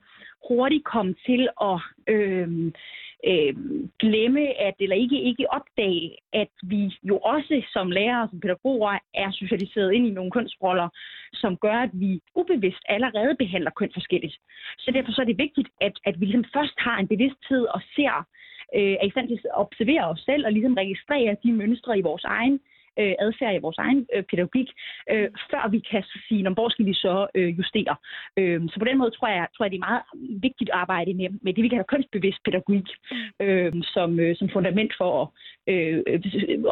hurtigt 0.49 0.85
komme 0.85 1.15
til 1.27 1.49
at 1.61 1.78
øh, 2.07 2.73
øh, 3.24 3.55
glemme, 3.98 4.60
at, 4.60 4.74
eller 4.80 4.97
ikke, 4.97 5.22
ikke 5.22 5.51
opdage, 5.51 6.16
at 6.32 6.52
vi 6.62 6.93
jo 7.02 7.18
også 7.18 7.62
som 7.72 7.90
lærere 7.90 8.22
og 8.22 8.28
som 8.30 8.40
pædagoger 8.40 8.98
er 9.14 9.30
socialiseret 9.30 9.93
ind 9.93 10.06
i 10.06 10.10
nogle 10.10 10.30
kønsroller, 10.30 10.88
som 11.32 11.56
gør, 11.56 11.78
at 11.86 11.90
vi 11.93 12.20
ubevidst 12.34 12.82
allerede 12.88 13.36
behandler 13.38 13.70
køn 13.70 13.90
forskelligt. 13.94 14.36
Så 14.78 14.90
derfor 14.90 15.12
så 15.12 15.20
er 15.20 15.26
det 15.26 15.38
vigtigt, 15.38 15.68
at, 15.80 15.93
at 16.05 16.20
vi 16.20 16.24
ligesom 16.24 16.44
først 16.55 16.74
har 16.78 16.98
en 16.98 17.09
bevidsthed 17.09 17.64
og 17.76 17.80
ser, 17.97 18.26
øh, 18.76 18.97
er 19.01 19.06
i 19.06 19.10
stand 19.10 19.28
til 19.28 19.40
at 19.44 19.60
observere 19.64 20.05
os 20.05 20.20
selv 20.20 20.47
og 20.47 20.52
ligesom 20.52 20.74
registrere 20.74 21.36
de 21.43 21.52
mønstre 21.52 21.98
i 21.98 22.06
vores 22.09 22.24
egen 22.24 22.60
øh, 23.01 23.14
adfærd 23.24 23.55
i 23.55 23.64
vores 23.66 23.78
egen 23.78 24.06
øh, 24.14 24.23
pædagogik, 24.31 24.68
øh, 25.12 25.28
før 25.51 25.68
vi 25.74 25.78
kan 25.90 26.02
sige, 26.28 26.51
hvor 26.51 26.68
skal 26.68 26.86
vi 26.86 26.94
så 26.94 27.27
øh, 27.35 27.59
justere. 27.59 27.97
Øh, 28.39 28.60
så 28.70 28.77
på 28.78 28.85
den 28.85 28.98
måde 28.98 29.10
tror 29.10 29.28
jeg, 29.28 29.47
tror 29.55 29.64
jeg, 29.64 29.70
det 29.73 29.81
er 29.81 29.89
meget 29.89 30.02
vigtigt 30.47 30.70
at 30.70 30.77
arbejde 30.82 31.14
med, 31.14 31.28
med 31.43 31.52
det, 31.55 31.62
vi 31.64 31.68
kalder 31.68 31.93
kønsbevidst 31.93 32.44
pædagogik, 32.44 32.89
øh, 33.43 33.73
som, 33.94 34.20
øh, 34.20 34.36
som 34.36 34.48
fundament 34.52 34.93
for 34.98 35.10
at, 35.23 35.28
øh, 35.74 36.02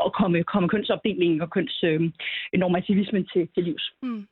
at 0.06 0.12
komme, 0.18 0.44
komme 0.52 0.68
kønsopdelingen 0.68 1.40
og 1.40 1.50
kønsnormativismen 1.50 3.22
øh, 3.22 3.28
til, 3.32 3.48
til 3.54 3.64
livs. 3.64 3.92
Mm. 4.02 4.26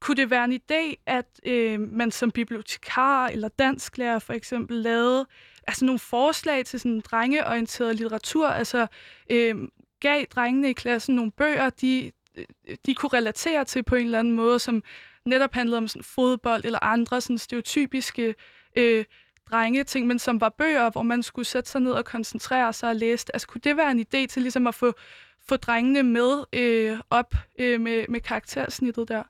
Kunne 0.00 0.16
det 0.16 0.30
være 0.30 0.44
en 0.44 0.60
idé, 0.62 1.02
at 1.06 1.40
øh, 1.46 1.80
man 1.80 2.10
som 2.10 2.30
bibliotekar 2.30 3.28
eller 3.28 3.48
dansklærer 3.48 4.18
for 4.18 4.32
eksempel 4.32 4.76
lavede 4.76 5.26
altså 5.66 5.84
nogle 5.84 5.98
forslag 5.98 6.64
til 6.64 6.80
sådan 6.80 7.00
drengeorienteret 7.00 7.96
litteratur, 7.96 8.46
altså 8.46 8.86
øh, 9.30 9.54
gav 10.00 10.24
drengene 10.24 10.70
i 10.70 10.72
klassen 10.72 11.14
nogle 11.14 11.32
bøger, 11.32 11.70
de, 11.70 12.12
øh, 12.38 12.76
de 12.86 12.94
kunne 12.94 13.10
relatere 13.18 13.64
til 13.64 13.82
på 13.82 13.94
en 13.94 14.04
eller 14.04 14.18
anden 14.18 14.34
måde, 14.34 14.58
som 14.58 14.82
netop 15.24 15.52
handlede 15.52 15.78
om 15.78 15.88
sådan 15.88 16.02
fodbold 16.14 16.64
eller 16.64 16.84
andre 16.84 17.20
sådan 17.20 17.38
stereotypiske 17.38 18.34
øh, 18.76 19.04
drenge-ting, 19.50 20.06
men 20.06 20.18
som 20.18 20.40
var 20.40 20.48
bøger, 20.48 20.90
hvor 20.90 21.02
man 21.02 21.22
skulle 21.22 21.46
sætte 21.46 21.70
sig 21.70 21.80
ned 21.80 21.92
og 21.92 22.04
koncentrere 22.04 22.72
sig 22.72 22.88
og 22.88 22.96
læse. 22.96 23.26
Altså 23.34 23.48
kunne 23.48 23.60
det 23.64 23.76
være 23.76 23.90
en 23.90 24.00
idé 24.00 24.26
til 24.26 24.42
ligesom 24.42 24.66
at 24.66 24.74
få, 24.74 24.92
få 25.48 25.56
drengene 25.56 26.02
med 26.02 26.44
øh, 26.52 26.98
op 27.10 27.34
øh, 27.58 27.80
med, 27.80 28.08
med 28.08 28.20
karaktersnittet 28.20 29.08
der? 29.08 29.22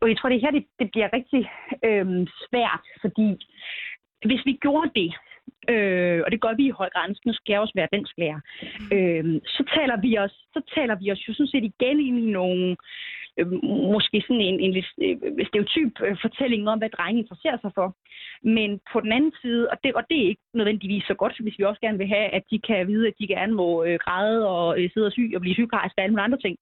Og 0.00 0.08
jeg 0.08 0.18
tror, 0.18 0.28
det 0.28 0.40
her 0.40 0.50
det, 0.50 0.66
det 0.78 0.90
bliver 0.92 1.08
rigtig 1.12 1.50
øh, 1.84 2.26
svært, 2.44 2.84
fordi 3.00 3.28
hvis 4.28 4.42
vi 4.46 4.52
gjorde 4.52 4.90
det, 4.94 5.14
øh, 5.68 6.22
og 6.24 6.30
det 6.32 6.40
gør 6.40 6.54
vi 6.56 6.66
i 6.66 6.78
høj 6.80 6.90
grad, 6.90 7.08
nu 7.26 7.32
skal 7.32 7.52
jeg 7.52 7.60
også 7.60 7.76
være 7.76 7.92
dansk 7.92 8.14
lærer, 8.18 8.40
mm. 8.62 8.96
øh, 8.96 9.40
så 9.46 9.62
taler 9.76 9.96
vi 10.00 10.18
os, 10.18 10.34
så 10.54 10.60
taler 10.74 10.94
vi 10.94 11.12
os 11.12 11.28
jo 11.28 11.34
sådan 11.34 11.52
set 11.52 11.64
igen 11.64 12.00
ind 12.00 12.18
i 12.18 12.32
nogle 12.32 12.76
øh, 13.40 13.46
måske 13.96 14.22
sådan 14.26 14.46
en, 14.48 14.60
en 14.60 14.72
lidt 14.72 14.88
øh, 15.04 15.46
stereotyp 15.48 15.92
øh, 16.06 16.16
fortælling 16.20 16.68
om, 16.68 16.78
hvad 16.78 16.90
drenge 16.90 17.20
interesserer 17.22 17.58
sig 17.60 17.72
for. 17.74 17.88
Men 18.42 18.80
på 18.92 19.00
den 19.00 19.12
anden 19.12 19.32
side, 19.42 19.68
og 19.72 19.76
det, 19.84 19.94
og 19.94 20.02
det 20.10 20.16
er 20.18 20.28
ikke 20.28 20.46
nødvendigvis 20.54 21.04
så 21.04 21.14
godt, 21.14 21.34
hvis 21.40 21.58
vi 21.58 21.64
også 21.64 21.80
gerne 21.80 21.98
vil 21.98 22.08
have, 22.16 22.28
at 22.38 22.44
de 22.50 22.58
kan 22.58 22.88
vide, 22.88 23.06
at 23.06 23.14
de 23.20 23.26
gerne 23.26 23.52
må 23.52 23.84
øh, 23.84 23.98
græde 24.04 24.48
og 24.48 24.80
øh, 24.80 24.90
sidde 24.90 25.06
og 25.06 25.12
syg 25.12 25.32
og 25.34 25.40
blive 25.40 25.54
sygeplejerske 25.54 25.98
og 25.98 26.02
alle 26.02 26.12
mulige 26.12 26.24
andre 26.24 26.38
ting. 26.38 26.56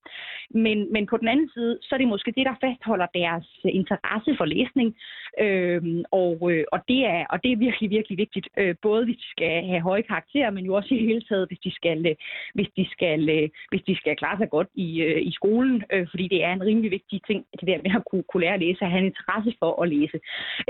Men, 0.51 0.93
men 0.93 1.07
på 1.07 1.17
den 1.17 1.29
anden 1.29 1.51
side, 1.55 1.79
så 1.83 1.95
er 1.95 1.99
det 1.99 2.09
måske 2.09 2.33
det, 2.37 2.47
der 2.47 2.57
fastholder 2.65 3.07
deres 3.15 3.47
interesse 3.65 4.31
for 4.39 4.45
læsning. 4.45 4.97
Øh, 5.41 5.83
og, 6.11 6.53
øh, 6.53 6.65
og, 6.73 6.81
det 6.89 7.01
er, 7.15 7.25
og 7.31 7.43
det 7.43 7.53
er 7.53 7.57
virkelig, 7.67 7.91
virkelig 7.91 8.19
vigtigt. 8.19 8.49
Øh, 8.59 8.75
både 8.83 9.05
hvis 9.05 9.17
de 9.17 9.31
skal 9.31 9.65
have 9.71 9.81
høje 9.81 10.03
karakterer, 10.03 10.51
men 10.51 10.65
jo 10.65 10.75
også 10.75 10.95
i 10.95 11.07
hele 11.07 11.23
taget, 11.29 11.49
hvis 11.49 11.59
de 11.59 11.73
skal, 11.75 12.07
øh, 12.07 12.15
hvis 12.55 12.69
de 12.77 12.87
skal, 12.91 13.51
hvis 13.71 13.83
de 13.87 13.97
skal 13.97 14.17
klare 14.17 14.39
sig 14.39 14.51
godt 14.51 14.69
i, 14.75 15.01
øh, 15.01 15.23
i 15.23 15.33
skolen. 15.33 15.85
Øh, 15.93 16.07
fordi 16.11 16.29
det 16.29 16.45
er 16.45 16.53
en 16.53 16.67
rimelig 16.69 16.91
vigtige 16.99 17.23
ting, 17.29 17.41
det 17.59 17.67
der 17.71 17.83
med 17.85 17.93
at 18.01 18.05
kunne, 18.11 18.25
kunne 18.29 18.45
lære 18.45 18.59
at 18.59 18.65
læse 18.67 18.85
at 18.85 18.91
have 18.93 19.03
en 19.05 19.13
interesse 19.13 19.53
for 19.61 19.83
at 19.83 19.89
læse. 19.95 20.19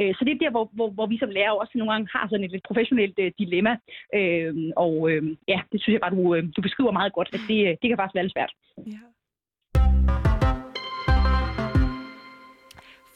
Øh, 0.00 0.12
så 0.16 0.20
det 0.24 0.32
er 0.32 0.42
der, 0.44 0.50
hvor, 0.54 0.64
hvor, 0.76 0.88
hvor 0.96 1.06
vi 1.12 1.18
som 1.18 1.30
lærer 1.38 1.52
også 1.62 1.72
nogle 1.74 1.92
gange 1.92 2.08
har 2.14 2.24
sådan 2.28 2.44
et 2.44 2.52
lidt 2.54 2.68
professionelt 2.68 3.16
øh, 3.24 3.30
dilemma. 3.38 3.72
Øh, 4.18 4.52
og 4.84 4.94
øh, 5.10 5.22
ja, 5.52 5.58
det 5.72 5.78
synes 5.80 5.94
jeg 5.94 6.04
bare, 6.04 6.16
du, 6.16 6.34
øh, 6.34 6.42
du 6.56 6.60
beskriver 6.62 6.92
meget 6.98 7.12
godt, 7.12 7.28
at 7.36 7.40
det, 7.48 7.58
det 7.80 7.86
kan 7.88 7.98
faktisk 7.98 8.14
være 8.14 8.26
lidt 8.26 8.36
svært. 8.36 8.52
Ja. 8.94 9.00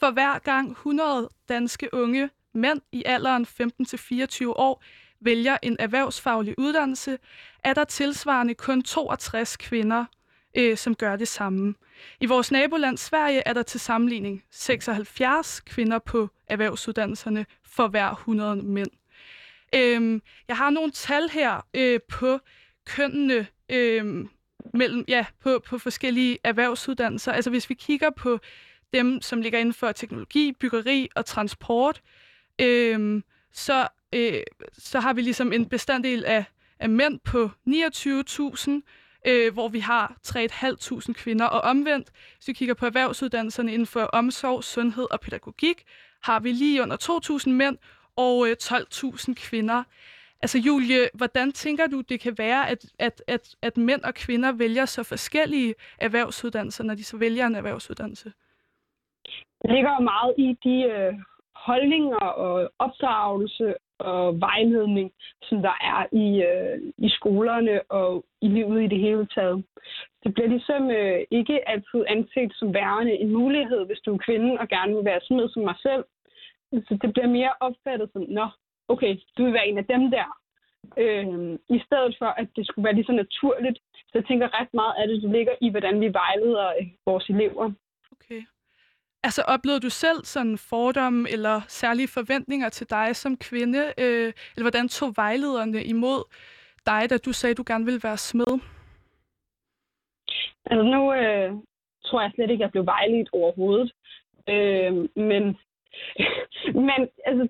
For 0.01 0.11
hver 0.11 0.39
gang 0.39 0.71
100 0.71 1.29
danske 1.49 1.87
unge 1.93 2.29
mænd 2.53 2.81
i 2.91 3.03
alderen 3.05 3.43
15-24 3.43 4.47
år 4.47 4.83
vælger 5.21 5.57
en 5.63 5.77
erhvervsfaglig 5.79 6.55
uddannelse, 6.57 7.17
er 7.63 7.73
der 7.73 7.83
tilsvarende 7.83 8.53
kun 8.53 8.81
62 8.81 9.57
kvinder, 9.57 10.05
øh, 10.55 10.77
som 10.77 10.95
gør 10.95 11.15
det 11.15 11.27
samme. 11.27 11.75
I 12.19 12.25
vores 12.25 12.51
naboland 12.51 12.97
Sverige 12.97 13.41
er 13.45 13.53
der 13.53 13.63
til 13.63 13.79
sammenligning 13.79 14.43
76 14.51 15.59
kvinder 15.59 15.99
på 15.99 16.29
erhvervsuddannelserne 16.47 17.45
for 17.63 17.87
hver 17.87 18.09
100 18.09 18.55
mænd. 18.55 18.89
Øhm, 19.75 20.21
jeg 20.47 20.57
har 20.57 20.69
nogle 20.69 20.91
tal 20.91 21.29
her 21.29 21.67
øh, 21.73 21.99
på 22.09 22.39
kønnene 22.85 23.47
øh, 23.69 24.25
mellem, 24.73 25.05
ja, 25.07 25.25
på, 25.43 25.63
på 25.67 25.77
forskellige 25.77 26.37
erhvervsuddannelser. 26.43 27.31
Altså 27.31 27.49
hvis 27.49 27.69
vi 27.69 27.73
kigger 27.73 28.09
på 28.09 28.39
dem, 28.93 29.21
som 29.21 29.41
ligger 29.41 29.59
inden 29.59 29.73
for 29.73 29.91
teknologi, 29.91 30.51
byggeri 30.59 31.09
og 31.15 31.25
transport, 31.25 32.01
øh, 32.61 33.21
så, 33.51 33.87
øh, 34.13 34.41
så 34.73 34.99
har 34.99 35.13
vi 35.13 35.21
ligesom 35.21 35.53
en 35.53 35.69
bestanddel 35.69 36.25
af, 36.25 36.45
af 36.79 36.89
mænd 36.89 37.19
på 37.19 37.49
29.000, 37.69 38.71
øh, 39.27 39.53
hvor 39.53 39.67
vi 39.67 39.79
har 39.79 40.17
3.500 40.27 41.13
kvinder. 41.13 41.45
Og 41.45 41.61
omvendt, 41.61 42.11
hvis 42.35 42.47
vi 42.47 42.53
kigger 42.53 42.75
på 42.75 42.85
erhvervsuddannelserne 42.85 43.73
inden 43.73 43.87
for 43.87 43.99
omsorg, 43.99 44.63
sundhed 44.63 45.07
og 45.11 45.19
pædagogik, 45.19 45.83
har 46.23 46.39
vi 46.39 46.51
lige 46.51 46.81
under 46.81 46.97
2.000 47.45 47.49
mænd 47.49 47.77
og 48.15 48.47
øh, 48.47 48.55
12.000 48.63 49.33
kvinder. 49.33 49.83
Altså 50.41 50.57
Julie, 50.57 51.09
hvordan 51.13 51.51
tænker 51.51 51.87
du, 51.87 52.01
det 52.01 52.19
kan 52.19 52.35
være, 52.37 52.69
at, 52.69 52.85
at, 52.99 53.23
at, 53.27 53.55
at 53.61 53.77
mænd 53.77 54.01
og 54.03 54.13
kvinder 54.13 54.51
vælger 54.51 54.85
så 54.85 55.03
forskellige 55.03 55.75
erhvervsuddannelser, 55.99 56.83
når 56.83 56.95
de 56.95 57.03
så 57.03 57.17
vælger 57.17 57.45
en 57.47 57.55
erhvervsuddannelse? 57.55 58.33
Det 59.61 59.71
ligger 59.71 59.99
meget 59.99 60.33
i 60.37 60.57
de 60.63 60.83
øh, 60.83 61.13
holdninger 61.55 62.25
og 62.45 62.71
opdragelse 62.79 63.73
og 64.03 64.39
vejledning, 64.39 65.11
som 65.43 65.61
der 65.61 65.75
er 65.93 66.01
i, 66.23 66.27
øh, 66.49 66.77
i 66.97 67.09
skolerne 67.09 67.81
og 67.91 68.25
i 68.41 68.47
livet 68.47 68.83
i 68.83 68.87
det 68.87 68.99
hele 68.99 69.27
taget. 69.35 69.63
Det 70.23 70.33
bliver 70.33 70.49
ligesom 70.49 70.91
øh, 70.91 71.19
ikke 71.31 71.69
altid 71.69 72.01
anset 72.07 72.51
som 72.55 72.73
værende 72.73 73.13
en 73.13 73.31
mulighed, 73.31 73.85
hvis 73.85 73.99
du 74.05 74.13
er 74.13 74.25
kvinde 74.27 74.59
og 74.59 74.67
gerne 74.67 74.95
vil 74.95 75.05
være 75.05 75.21
smed 75.27 75.49
som 75.49 75.63
mig 75.63 75.75
selv. 75.81 76.03
Så 76.87 76.97
det 77.01 77.13
bliver 77.13 77.27
mere 77.27 77.53
opfattet 77.59 78.09
som, 78.13 78.25
nå, 78.29 78.47
okay, 78.87 79.17
du 79.37 79.43
vil 79.43 79.53
være 79.53 79.67
en 79.67 79.77
af 79.77 79.85
dem 79.85 80.11
der. 80.11 80.29
Øh, 80.97 81.27
I 81.77 81.79
stedet 81.85 82.15
for, 82.19 82.25
at 82.41 82.47
det 82.55 82.67
skulle 82.67 82.85
være 82.85 82.95
lige 82.95 83.05
så 83.05 83.11
naturligt. 83.11 83.77
Så 83.93 84.13
jeg 84.13 84.25
tænker 84.25 84.59
ret 84.59 84.73
meget 84.73 84.93
af 84.97 85.07
det, 85.07 85.21
det 85.21 85.29
ligger 85.29 85.55
i, 85.61 85.69
hvordan 85.69 86.01
vi 86.01 86.13
vejleder 86.13 86.67
øh, 86.79 86.87
vores 87.05 87.29
elever. 87.29 87.71
Okay. 88.11 88.41
Altså 89.23 89.41
oplevede 89.41 89.79
du 89.79 89.89
selv 89.89 90.23
sådan 90.23 90.57
fordomme 90.57 91.29
eller 91.29 91.61
særlige 91.67 92.07
forventninger 92.07 92.69
til 92.69 92.89
dig 92.89 93.15
som 93.15 93.37
kvinde? 93.37 93.93
Øh, 93.97 94.33
eller 94.55 94.63
hvordan 94.63 94.87
tog 94.89 95.13
vejlederne 95.15 95.83
imod 95.83 96.23
dig, 96.85 97.09
da 97.09 97.17
du 97.17 97.33
sagde, 97.33 97.51
at 97.51 97.57
du 97.57 97.63
gerne 97.67 97.85
ville 97.85 98.03
være 98.03 98.17
smed? 98.17 98.59
Altså 100.65 100.83
nu 100.83 101.13
øh, 101.13 101.51
tror 102.05 102.21
jeg 102.21 102.31
slet 102.35 102.49
ikke, 102.49 102.63
at 102.63 102.65
jeg 102.65 102.71
blev 102.71 102.85
vejledt 102.85 103.29
overhovedet. 103.33 103.91
Øh, 104.49 104.93
men 105.15 105.57
men 106.89 106.99
altså, 107.29 107.43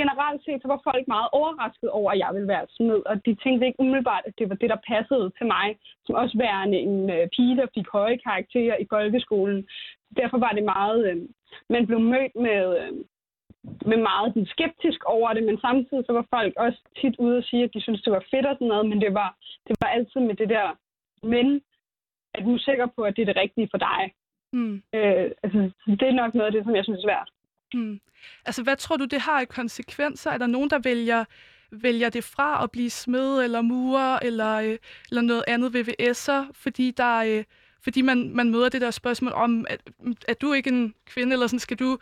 generelt 0.00 0.40
set, 0.44 0.62
så 0.62 0.68
var 0.68 0.80
folk 0.84 1.08
meget 1.08 1.28
overrasket 1.32 1.90
over, 1.90 2.10
at 2.12 2.18
jeg 2.18 2.30
ville 2.34 2.48
være 2.48 2.66
smed, 2.76 3.00
og 3.10 3.26
de 3.26 3.34
tænkte 3.34 3.66
ikke 3.66 3.80
umiddelbart, 3.80 4.24
at 4.26 4.38
det 4.38 4.48
var 4.48 4.54
det, 4.54 4.70
der 4.70 4.86
passede 4.92 5.30
til 5.38 5.46
mig, 5.46 5.66
som 6.06 6.14
også 6.14 6.38
værende 6.38 6.78
en 6.78 7.10
øh, 7.10 7.28
pige, 7.36 7.56
der 7.56 7.66
fik 7.74 7.88
høje 7.92 8.16
karakterer 8.16 8.76
i 8.76 8.86
folkeskolen. 8.90 9.68
Derfor 10.16 10.38
var 10.38 10.52
det 10.52 10.64
meget, 10.64 10.98
øh, 11.10 11.16
man 11.70 11.86
blev 11.86 12.00
mødt 12.00 12.34
med, 12.46 12.62
øh, 12.80 12.92
med 13.90 13.98
meget 14.10 14.48
skeptisk 14.54 15.04
over 15.04 15.32
det, 15.32 15.42
men 15.42 15.60
samtidig 15.60 16.04
så 16.06 16.12
var 16.12 16.26
folk 16.36 16.52
også 16.56 16.80
tit 17.00 17.16
ude 17.18 17.38
og 17.38 17.44
sige, 17.44 17.64
at 17.64 17.74
de 17.74 17.80
syntes, 17.80 18.02
det 18.02 18.12
var 18.12 18.24
fedt 18.30 18.46
og 18.46 18.54
sådan 18.54 18.68
noget, 18.68 18.86
men 18.88 19.00
det 19.00 19.14
var, 19.14 19.30
det 19.66 19.76
var 19.80 19.88
altid 19.88 20.20
med 20.20 20.34
det 20.34 20.48
der, 20.48 20.76
men 21.22 21.60
er 22.34 22.42
du 22.44 22.58
sikker 22.58 22.86
på, 22.96 23.02
at 23.02 23.16
det 23.16 23.22
er 23.22 23.26
det 23.26 23.42
rigtige 23.42 23.68
for 23.70 23.78
dig? 23.78 24.12
Mm. 24.52 24.82
Øh, 24.94 25.30
altså, 25.42 25.70
det 25.86 26.08
er 26.08 26.20
nok 26.22 26.34
noget 26.34 26.46
af 26.46 26.52
det, 26.52 26.64
som 26.64 26.76
jeg 26.76 26.84
synes 26.84 26.98
er 26.98 27.06
svært. 27.06 27.30
Mm. 27.74 28.00
Altså, 28.46 28.62
hvad 28.62 28.76
tror 28.76 28.96
du, 28.96 29.04
det 29.04 29.20
har 29.20 29.40
i 29.40 29.44
konsekvenser? 29.44 30.30
Er 30.30 30.38
der 30.38 30.46
nogen, 30.46 30.70
der 30.70 30.78
vælger, 30.78 31.24
vælger 31.70 32.10
det 32.10 32.24
fra 32.24 32.64
at 32.64 32.70
blive 32.70 32.90
smed 32.90 33.44
eller 33.44 33.60
murer 33.60 34.18
eller, 34.22 34.54
øh, 34.56 34.78
eller 35.10 35.22
noget 35.22 35.44
andet 35.48 35.76
VVS'er, 35.76 36.52
fordi 36.52 36.90
der 36.90 37.16
øh, 37.18 37.44
fordi 37.84 38.02
man, 38.02 38.30
man 38.34 38.50
møder 38.50 38.68
det 38.68 38.80
der 38.80 38.90
spørgsmål 38.90 39.32
om, 39.32 39.66
at, 39.70 39.80
er 40.28 40.34
du 40.34 40.52
ikke 40.52 40.70
en 40.70 40.94
kvinde, 41.06 41.32
eller 41.32 41.46
sådan, 41.46 41.58
skal 41.58 41.76
du, 41.76 41.98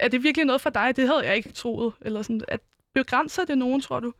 er 0.00 0.08
det 0.08 0.22
virkelig 0.22 0.46
noget 0.46 0.60
for 0.60 0.70
dig? 0.70 0.96
Det 0.96 1.08
havde 1.08 1.26
jeg 1.26 1.36
ikke 1.36 1.52
troet. 1.52 1.92
Eller 2.00 2.22
sådan, 2.22 2.44
at 2.48 2.60
begrænser 2.94 3.44
det 3.44 3.58
nogen, 3.58 3.80
tror 3.80 4.00
du? 4.00 4.12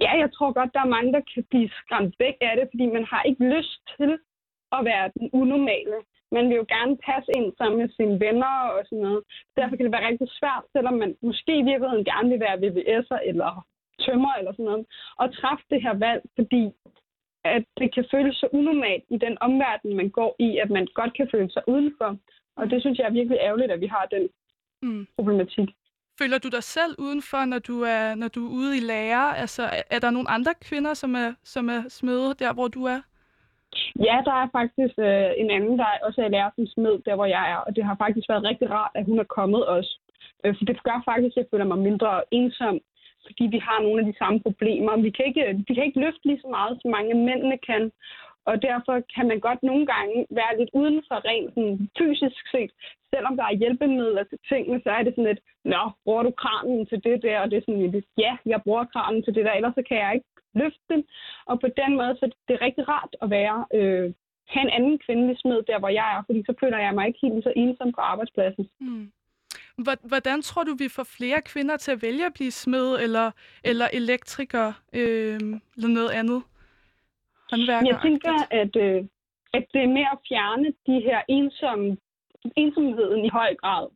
Ja, 0.00 0.12
jeg 0.22 0.32
tror 0.34 0.52
godt, 0.52 0.74
der 0.74 0.80
er 0.80 0.94
mange, 0.96 1.12
der 1.12 1.20
kan 1.34 1.44
blive 1.50 1.70
skræmt 1.80 2.14
væk 2.18 2.36
af 2.40 2.56
det, 2.56 2.68
fordi 2.72 2.86
man 2.86 3.04
har 3.04 3.22
ikke 3.22 3.44
lyst 3.56 3.80
til 3.96 4.18
at 4.76 4.84
være 4.84 5.10
den 5.18 5.30
unormale 5.32 5.96
man 6.36 6.44
vil 6.48 6.60
jo 6.60 6.66
gerne 6.74 6.94
passe 7.08 7.30
ind 7.38 7.48
sammen 7.58 7.76
med 7.80 7.88
sine 7.96 8.20
venner 8.24 8.54
og 8.74 8.80
sådan 8.88 9.04
noget. 9.06 9.22
Derfor 9.56 9.74
kan 9.76 9.84
det 9.86 9.96
være 9.96 10.08
rigtig 10.10 10.28
svært, 10.38 10.64
selvom 10.74 10.96
man 11.02 11.10
måske 11.28 11.52
i 11.58 11.68
virkeligheden 11.70 12.08
gerne 12.12 12.28
vil 12.32 12.40
være 12.46 12.60
VVS'er 12.64 13.20
eller 13.30 13.52
tømmer 14.04 14.32
eller 14.38 14.52
sådan 14.52 14.68
noget, 14.70 14.86
og 15.20 15.26
træffe 15.38 15.64
det 15.72 15.80
her 15.86 15.94
valg, 16.06 16.22
fordi 16.38 16.64
at 17.44 17.64
det 17.78 17.94
kan 17.94 18.04
føles 18.14 18.36
så 18.36 18.48
unormalt 18.52 19.04
i 19.10 19.18
den 19.24 19.34
omverden, 19.40 19.96
man 19.96 20.10
går 20.10 20.36
i, 20.38 20.58
at 20.58 20.70
man 20.70 20.86
godt 20.94 21.12
kan 21.16 21.28
føle 21.32 21.50
sig 21.50 21.62
udenfor. 21.66 22.10
Og 22.56 22.70
det 22.70 22.80
synes 22.80 22.98
jeg 22.98 23.06
er 23.06 23.18
virkelig 23.18 23.38
ærgerligt, 23.40 23.72
at 23.72 23.80
vi 23.80 23.86
har 23.86 24.06
den 24.10 24.28
mm. 24.82 25.06
problematik. 25.16 25.68
Føler 26.18 26.38
du 26.38 26.48
dig 26.48 26.62
selv 26.62 26.94
udenfor, 26.98 27.44
når 27.44 27.58
du 27.58 27.82
er, 27.82 28.14
når 28.14 28.28
du 28.28 28.46
er 28.46 28.50
ude 28.50 28.76
i 28.76 28.80
lære? 28.80 29.38
Altså, 29.38 29.62
er 29.90 29.98
der 29.98 30.10
nogle 30.10 30.30
andre 30.30 30.54
kvinder, 30.60 30.94
som 30.94 31.14
er, 31.14 31.34
som 31.44 31.68
er 31.68 31.82
smede 31.88 32.34
der, 32.34 32.52
hvor 32.54 32.68
du 32.68 32.84
er? 32.84 33.00
Ja, 34.06 34.16
der 34.28 34.34
er 34.42 34.48
faktisk 34.58 34.94
øh, 34.98 35.30
en 35.42 35.50
anden, 35.56 35.78
der 35.78 35.86
også 36.06 36.20
er 36.22 36.28
lærer 36.28 36.50
som 36.56 36.66
smed, 36.66 36.94
der 37.06 37.14
hvor 37.14 37.28
jeg 37.36 37.44
er. 37.52 37.56
Og 37.66 37.76
det 37.76 37.84
har 37.84 37.96
faktisk 38.04 38.28
været 38.28 38.48
rigtig 38.50 38.70
rart, 38.70 38.92
at 38.94 39.04
hun 39.04 39.18
er 39.18 39.34
kommet 39.38 39.66
også. 39.66 39.92
Øh, 40.44 40.54
for 40.58 40.64
det 40.64 40.82
gør 40.82 41.02
faktisk, 41.04 41.34
at 41.34 41.40
jeg 41.40 41.50
føler 41.50 41.64
mig 41.64 41.78
mindre 41.78 42.10
ensom, 42.30 42.80
fordi 43.26 43.44
vi 43.54 43.58
har 43.68 43.78
nogle 43.82 44.00
af 44.00 44.06
de 44.06 44.18
samme 44.18 44.40
problemer. 44.40 45.02
Vi 45.06 45.10
kan 45.10 45.24
ikke, 45.30 45.64
vi 45.68 45.74
kan 45.74 45.84
ikke 45.84 46.00
løfte 46.00 46.24
lige 46.24 46.42
så 46.44 46.48
meget, 46.48 46.78
som 46.80 46.90
mange 46.90 47.14
mændene 47.14 47.58
kan. 47.68 47.82
Og 48.50 48.62
derfor 48.62 48.94
kan 49.14 49.26
man 49.28 49.40
godt 49.40 49.62
nogle 49.62 49.86
gange 49.86 50.26
være 50.30 50.58
lidt 50.58 50.70
uden 50.72 50.98
for 51.08 51.18
rent 51.28 51.50
sådan, 51.54 51.88
fysisk 51.98 52.42
set. 52.52 52.72
Selvom 53.14 53.36
der 53.36 53.44
er 53.44 53.60
hjælpemidler 53.60 54.24
til 54.24 54.38
tingene, 54.48 54.80
så 54.84 54.90
er 54.90 55.02
det 55.02 55.12
sådan 55.12 55.30
lidt, 55.30 55.42
nå, 55.64 55.82
bruger 56.04 56.22
du 56.22 56.32
kranen 56.42 56.86
til 56.86 56.98
det 57.04 57.22
der? 57.22 57.40
Og 57.40 57.50
det 57.50 57.56
er 57.56 57.64
sådan 57.66 57.90
lidt, 57.90 58.06
ja, 58.18 58.32
jeg 58.46 58.62
bruger 58.64 58.84
kranen 58.84 59.22
til 59.22 59.34
det 59.34 59.44
der, 59.44 59.52
ellers 59.52 59.74
så 59.74 59.82
kan 59.88 59.96
jeg 59.96 60.14
ikke 60.14 60.30
løfte 60.54 60.84
den. 60.90 61.04
Og 61.46 61.60
på 61.60 61.68
den 61.80 61.96
måde, 61.96 62.14
så 62.20 62.26
det 62.48 62.54
er 62.54 62.66
rigtig 62.66 62.88
rart 62.88 63.12
at 63.22 63.30
være, 63.30 63.58
øh, 63.78 64.12
have 64.52 64.64
en 64.66 64.74
anden 64.76 64.98
kvindelig 65.04 65.36
smed 65.38 65.62
der, 65.70 65.78
hvor 65.78 65.88
jeg 65.88 66.08
er, 66.16 66.22
fordi 66.26 66.42
så 66.46 66.54
føler 66.60 66.78
jeg 66.78 66.94
mig 66.94 67.06
ikke 67.06 67.18
helt 67.22 67.44
så 67.44 67.52
ensom 67.56 67.92
på 67.92 68.00
arbejdspladsen. 68.00 68.68
Mm. 68.80 69.12
Hvordan 70.02 70.42
tror 70.42 70.64
du, 70.64 70.74
vi 70.78 70.88
får 70.88 71.02
flere 71.18 71.40
kvinder 71.42 71.76
til 71.76 71.92
at 71.92 72.02
vælge 72.02 72.26
at 72.26 72.34
blive 72.34 72.50
smed 72.50 73.02
eller, 73.02 73.30
eller 73.64 73.88
elektriker 73.92 74.72
øh, 74.92 75.40
eller 75.76 75.88
noget 75.88 76.10
andet? 76.10 76.42
Jeg 77.90 77.98
tænker, 78.02 78.36
at, 78.50 78.76
øh, 78.86 79.04
at 79.56 79.64
det 79.72 79.82
er 79.82 79.94
med 79.98 80.06
at 80.12 80.18
fjerne 80.28 80.68
de 80.86 80.96
her 81.06 81.20
ensomme, 81.28 81.96
ensomheden 82.56 83.24
i 83.24 83.28
høj 83.28 83.54
grad. 83.62 83.86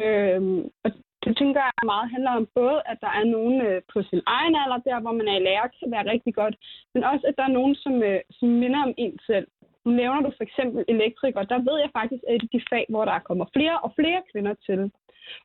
Øh, 0.00 0.40
og 0.84 0.90
det 1.24 1.36
tænker 1.36 1.60
jeg 1.60 1.72
meget 1.92 2.10
handler 2.14 2.32
om 2.40 2.46
både, 2.54 2.78
at 2.90 2.98
der 3.04 3.12
er 3.20 3.24
nogen 3.36 3.56
øh, 3.68 3.82
på 3.92 3.98
sin 4.10 4.22
egen 4.26 4.54
alder, 4.62 4.78
der 4.88 5.00
hvor 5.00 5.12
man 5.18 5.28
er 5.28 5.36
i 5.38 5.44
lærer, 5.48 5.68
kan 5.78 5.90
være 5.94 6.10
rigtig 6.12 6.34
godt, 6.34 6.56
men 6.94 7.04
også, 7.04 7.24
at 7.26 7.34
der 7.38 7.44
er 7.46 7.56
nogen, 7.58 7.74
som, 7.74 7.94
øh, 8.02 8.20
som 8.30 8.48
minder 8.48 8.80
om 8.82 8.94
en 8.96 9.18
selv. 9.26 9.46
Nu 9.84 9.90
nævner 9.92 10.20
du 10.22 10.30
for 10.36 10.44
eksempel 10.48 10.84
elektriker, 10.88 11.42
der 11.42 11.58
ved 11.68 11.76
jeg 11.84 11.90
faktisk, 11.98 12.22
at 12.28 12.40
det 12.40 12.48
er 12.48 12.58
de 12.58 12.68
fag, 12.70 12.84
hvor 12.88 13.04
der 13.04 13.26
kommer 13.28 13.46
flere 13.56 13.78
og 13.84 13.90
flere 13.98 14.20
kvinder 14.32 14.54
til. 14.66 14.80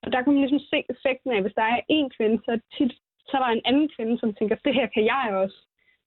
Og 0.03 0.07
der 0.11 0.21
kan 0.21 0.33
man 0.33 0.41
ligesom 0.41 0.63
se 0.71 0.77
effekten 0.93 1.31
af, 1.31 1.41
hvis 1.41 1.57
der 1.59 1.67
er 1.75 1.79
en 1.89 2.09
kvinde, 2.17 2.37
så, 2.45 2.59
tit, 2.77 2.93
så 3.27 3.33
er 3.37 3.41
der 3.43 3.51
en 3.51 3.67
anden 3.69 3.89
kvinde, 3.95 4.19
som 4.19 4.33
tænker, 4.33 4.55
det 4.65 4.73
her 4.73 4.87
kan 4.95 5.05
jeg 5.05 5.25
også. 5.43 5.57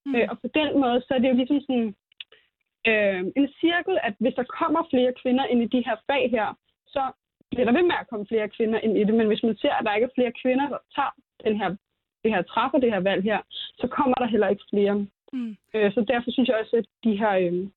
Mm. 0.06 0.14
Øh, 0.14 0.26
og 0.30 0.36
på 0.40 0.48
den 0.58 0.80
måde, 0.82 0.98
så 1.00 1.10
er 1.14 1.18
det 1.18 1.28
jo 1.28 1.36
ligesom 1.40 1.60
sådan 1.60 1.94
øh, 2.90 3.20
en 3.38 3.48
cirkel, 3.60 3.94
at 4.02 4.14
hvis 4.22 4.34
der 4.34 4.52
kommer 4.58 4.82
flere 4.92 5.12
kvinder 5.22 5.44
ind 5.44 5.60
i 5.62 5.72
de 5.74 5.84
her 5.86 5.96
fag 6.08 6.30
her, 6.36 6.48
så 6.86 7.02
bliver 7.50 7.66
der 7.66 7.72
ved 7.78 7.82
med 7.82 7.96
at 8.00 8.08
komme 8.10 8.26
flere 8.26 8.48
kvinder 8.56 8.78
ind 8.80 8.94
i 8.98 9.04
det. 9.04 9.14
Men 9.14 9.26
hvis 9.26 9.42
man 9.42 9.56
ser, 9.56 9.72
at 9.74 9.84
der 9.84 9.94
ikke 9.94 10.08
er 10.10 10.16
flere 10.18 10.32
kvinder, 10.42 10.66
der 10.68 10.78
tager 10.96 11.14
den 11.44 11.56
her, 11.60 11.68
det 12.22 12.30
her 12.34 12.42
træffer 12.42 12.78
det 12.78 12.92
her 12.92 13.00
valg 13.00 13.22
her, 13.22 13.40
så 13.80 13.86
kommer 13.96 14.14
der 14.14 14.26
heller 14.26 14.48
ikke 14.48 14.64
flere. 14.70 15.06
Mm. 15.32 15.56
Øh, 15.74 15.92
så 15.94 16.00
derfor 16.08 16.30
synes 16.30 16.48
jeg 16.48 16.58
også, 16.60 16.76
at 16.76 16.86
de 17.04 17.16
her... 17.22 17.32
Øh, 17.44 17.68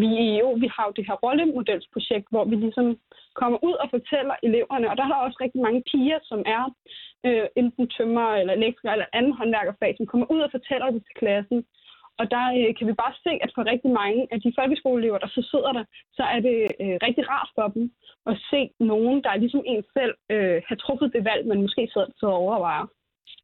vi 0.00 0.08
i 0.24 0.38
EU, 0.38 0.50
vi 0.64 0.68
har 0.74 0.84
jo 0.86 0.92
det 0.96 1.06
her 1.08 1.16
rollemodelsprojekt, 1.24 2.26
hvor 2.30 2.44
vi 2.44 2.56
ligesom 2.56 2.98
kommer 3.40 3.58
ud 3.68 3.72
og 3.82 3.88
fortæller 3.90 4.34
eleverne, 4.42 4.90
og 4.90 4.96
der 4.96 5.04
er 5.04 5.24
også 5.26 5.38
rigtig 5.40 5.60
mange 5.66 5.82
piger, 5.90 6.18
som 6.30 6.40
er 6.46 6.62
øh, 7.26 7.46
enten 7.56 7.88
tømmer 7.88 8.26
eller 8.40 8.52
elektriker 8.54 8.92
eller 8.92 9.12
anden 9.12 9.32
håndværkerfag, 9.32 9.94
som 9.96 10.06
kommer 10.06 10.26
ud 10.34 10.40
og 10.40 10.50
fortæller 10.50 10.90
det 10.90 11.02
til 11.04 11.14
klassen. 11.22 11.64
Og 12.20 12.30
der 12.34 12.44
øh, 12.58 12.74
kan 12.76 12.86
vi 12.88 12.92
bare 13.02 13.14
se, 13.24 13.32
at 13.44 13.50
for 13.54 13.70
rigtig 13.72 13.90
mange 13.90 14.20
af 14.32 14.40
de 14.40 14.52
folkeskoleelever, 14.58 15.18
der 15.18 15.30
så 15.36 15.42
sidder 15.50 15.72
der, 15.72 15.84
så 16.18 16.22
er 16.34 16.40
det 16.48 16.58
øh, 16.82 16.96
rigtig 17.06 17.24
rart 17.32 17.50
for 17.56 17.66
dem 17.74 17.84
at 18.26 18.36
se 18.50 18.60
nogen, 18.80 19.22
der 19.24 19.30
er 19.30 19.42
ligesom 19.44 19.62
en 19.66 19.82
selv 19.96 20.14
øh, 20.34 20.62
har 20.68 20.76
truffet 20.76 21.12
det 21.14 21.24
valg, 21.24 21.46
man 21.46 21.62
måske 21.62 21.90
sidder 21.92 22.08
og 22.22 22.42
overvejer. 22.44 22.86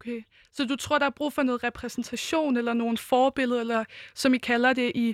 Okay. 0.01 0.23
Så 0.53 0.67
du 0.67 0.77
tror, 0.77 0.99
der 0.99 1.07
er 1.07 1.19
brug 1.19 1.33
for 1.33 1.43
noget 1.43 1.65
repræsentation 1.65 2.57
eller 2.57 2.73
nogle 2.73 2.97
forbilleder, 2.97 3.61
eller 3.61 3.85
som 4.15 4.35
I 4.35 4.39
kalder 4.39 4.73
det 4.73 4.93
i 4.95 5.09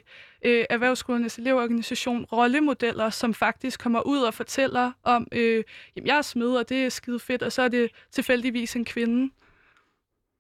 øh, 0.44 0.65
Erhvervsskolernes 0.70 1.39
elevorganisation, 1.39 2.24
rollemodeller, 2.24 3.11
som 3.11 3.35
faktisk 3.35 3.82
kommer 3.82 4.01
ud 4.06 4.19
og 4.19 4.35
fortæller 4.35 4.93
om, 5.05 5.27
øh, 5.32 5.65
jamen 5.97 6.06
jeg 6.06 6.19
er 6.19 6.23
smed, 6.23 6.56
og 6.56 6.69
det 6.69 6.85
er 6.85 6.89
skide 6.89 7.20
fedt, 7.20 7.43
og 7.43 7.52
så 7.52 7.62
er 7.62 7.69
det 7.69 7.90
tilfældigvis 8.11 8.77
en 8.77 8.85
kvinde? 8.85 9.31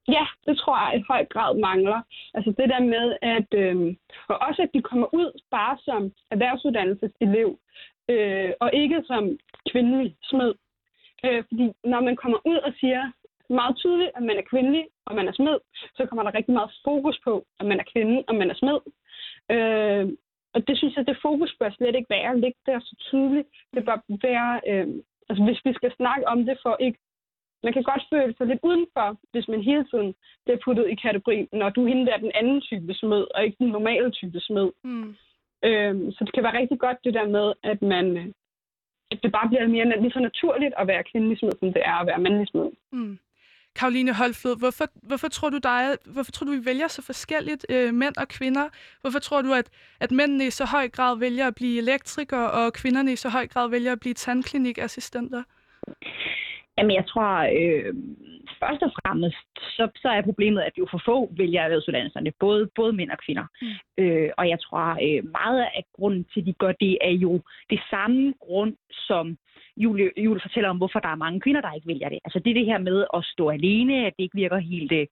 Ja, 0.08 0.26
det 0.46 0.58
tror 0.58 0.76
jeg 0.90 1.00
i 1.00 1.04
høj 1.08 1.24
grad 1.24 1.58
mangler. 1.58 2.00
Altså 2.34 2.50
det 2.58 2.68
der 2.68 2.80
med, 2.80 3.16
at 3.22 3.48
øh, 3.54 3.96
og 4.28 4.38
også 4.38 4.62
at 4.62 4.70
de 4.74 4.82
kommer 4.82 5.14
ud 5.14 5.40
bare 5.50 5.78
som 5.84 6.12
erhvervsuddannelseselev, 6.30 7.58
øh, 8.08 8.50
og 8.60 8.70
ikke 8.74 9.02
som 9.06 9.38
kvindelig 9.70 10.16
smed. 10.22 10.54
Øh, 11.24 11.44
fordi 11.48 11.66
når 11.84 12.00
man 12.00 12.16
kommer 12.16 12.38
ud 12.44 12.56
og 12.56 12.72
siger 12.80 13.12
meget 13.50 13.76
tydeligt, 13.76 14.10
at 14.16 14.22
man 14.22 14.36
er 14.38 14.50
kvindelig, 14.50 14.84
og 15.06 15.14
man 15.14 15.28
er 15.28 15.32
smed, 15.32 15.58
så 15.96 16.06
kommer 16.06 16.22
der 16.22 16.34
rigtig 16.34 16.54
meget 16.54 16.70
fokus 16.84 17.20
på, 17.24 17.46
at 17.60 17.66
man 17.66 17.80
er 17.80 17.90
kvinde, 17.92 18.24
og 18.28 18.34
man 18.34 18.50
er 18.50 18.54
smed. 18.54 18.78
Øh, 19.54 20.06
og 20.54 20.68
det 20.68 20.78
synes 20.78 20.96
jeg, 20.96 21.06
det 21.06 21.22
fokus 21.22 21.56
bør 21.58 21.70
slet 21.70 21.94
ikke 21.96 22.10
være 22.10 22.30
at 22.30 22.40
ligge 22.40 22.58
der 22.66 22.80
så 22.80 22.94
tydeligt. 22.98 23.48
Det 23.74 23.84
bør 23.84 23.98
være, 24.28 24.60
øh, 24.70 24.88
altså 25.28 25.44
hvis 25.44 25.64
vi 25.64 25.72
skal 25.74 25.92
snakke 25.96 26.28
om 26.28 26.46
det 26.46 26.58
for 26.62 26.76
ikke 26.80 26.98
man 27.64 27.72
kan 27.72 27.82
godt 27.82 28.04
føle 28.12 28.34
sig 28.36 28.46
lidt 28.46 28.60
udenfor, 28.62 29.08
hvis 29.32 29.48
man 29.48 29.62
hele 29.62 29.84
tiden 29.90 30.14
bliver 30.44 30.58
puttet 30.64 30.86
i 30.90 30.94
kategori, 30.94 31.48
når 31.52 31.68
du 31.70 31.86
hende 31.86 32.06
der 32.06 32.16
den 32.16 32.32
anden 32.34 32.60
type 32.60 32.94
smed, 32.94 33.24
og 33.34 33.44
ikke 33.44 33.56
den 33.58 33.68
normale 33.68 34.10
type 34.10 34.40
smed. 34.40 34.68
Mm. 34.84 35.14
Øhm, 35.68 36.12
så 36.12 36.24
det 36.24 36.32
kan 36.34 36.42
være 36.42 36.58
rigtig 36.60 36.78
godt 36.78 36.98
det 37.04 37.14
der 37.14 37.28
med, 37.28 37.52
at 37.62 37.82
man 37.82 38.34
at 39.10 39.18
det 39.22 39.32
bare 39.32 39.48
bliver 39.48 39.66
mere 39.66 40.00
lige 40.00 40.12
så 40.12 40.20
naturligt 40.20 40.74
at 40.78 40.86
være 40.86 41.08
kvindelig 41.10 41.38
smed, 41.38 41.52
som 41.60 41.72
det 41.72 41.82
er 41.84 41.96
at 42.00 42.06
være 42.06 42.18
mandlig 42.18 42.48
smed. 42.48 42.70
Mm. 42.92 43.18
Karoline 43.78 44.12
Holflod, 44.14 44.58
hvorfor, 44.58 44.86
hvorfor 45.02 45.28
tror 45.28 45.50
du 45.50 45.58
dig, 45.58 45.96
hvorfor 46.14 46.32
tror 46.32 46.44
du, 46.46 46.52
vi 46.52 46.66
vælger 46.66 46.88
så 46.88 47.02
forskelligt, 47.02 47.66
øh, 47.68 47.94
mænd 47.94 48.16
og 48.16 48.28
kvinder? 48.28 48.68
Hvorfor 49.00 49.18
tror 49.18 49.42
du, 49.42 49.52
at, 49.52 49.70
at 50.00 50.10
mændene 50.10 50.46
i 50.46 50.50
så 50.50 50.64
høj 50.64 50.88
grad 50.88 51.18
vælger 51.18 51.46
at 51.46 51.54
blive 51.54 51.78
elektrikere, 51.78 52.50
og 52.50 52.72
kvinderne 52.72 53.12
i 53.12 53.16
så 53.16 53.28
høj 53.28 53.46
grad 53.46 53.70
vælger 53.70 53.92
at 53.92 54.00
blive 54.00 54.14
tandklinikassistenter? 54.14 55.42
Jamen, 56.78 56.94
jeg 56.94 57.06
tror, 57.06 57.30
øh, 57.58 57.94
først 58.60 58.82
og 58.82 58.92
fremmest, 59.00 59.48
så, 59.76 59.84
så 60.02 60.08
er 60.08 60.22
problemet, 60.22 60.62
at 60.62 60.78
jo 60.78 60.86
for 60.90 61.00
få 61.04 61.32
vælger 61.36 61.62
erhvervsuddannelserne, 61.62 62.32
både, 62.40 62.70
både 62.76 62.92
mænd 62.92 63.10
og 63.10 63.18
kvinder. 63.26 63.46
Mm. 63.62 64.04
Øh, 64.04 64.30
og 64.38 64.48
jeg 64.48 64.58
tror, 64.60 64.86
øh, 65.06 65.30
meget 65.40 65.60
af 65.60 65.84
grunden 65.96 66.24
til, 66.32 66.40
at 66.40 66.46
de 66.46 66.52
gør 66.52 66.72
det, 66.72 66.98
er 67.00 67.14
jo 67.26 67.40
det 67.70 67.80
samme 67.90 68.34
grund, 68.40 68.76
som 68.90 69.38
Julie, 69.76 70.10
Julie 70.16 70.40
fortæller 70.40 70.70
om, 70.70 70.76
hvorfor 70.76 70.98
der 70.98 71.08
er 71.08 71.24
mange 71.24 71.40
kvinder, 71.40 71.60
der 71.60 71.72
ikke 71.72 71.86
vælger 71.86 72.08
det. 72.08 72.18
Altså 72.24 72.38
det 72.38 72.50
er 72.50 72.54
det 72.54 72.66
her 72.66 72.78
med 72.78 73.04
at 73.16 73.24
stå 73.24 73.48
alene, 73.48 74.06
at 74.06 74.12
det 74.16 74.22
ikke 74.24 74.40
virker 74.42 74.58
helt 74.58 74.92
øh, 74.92 75.06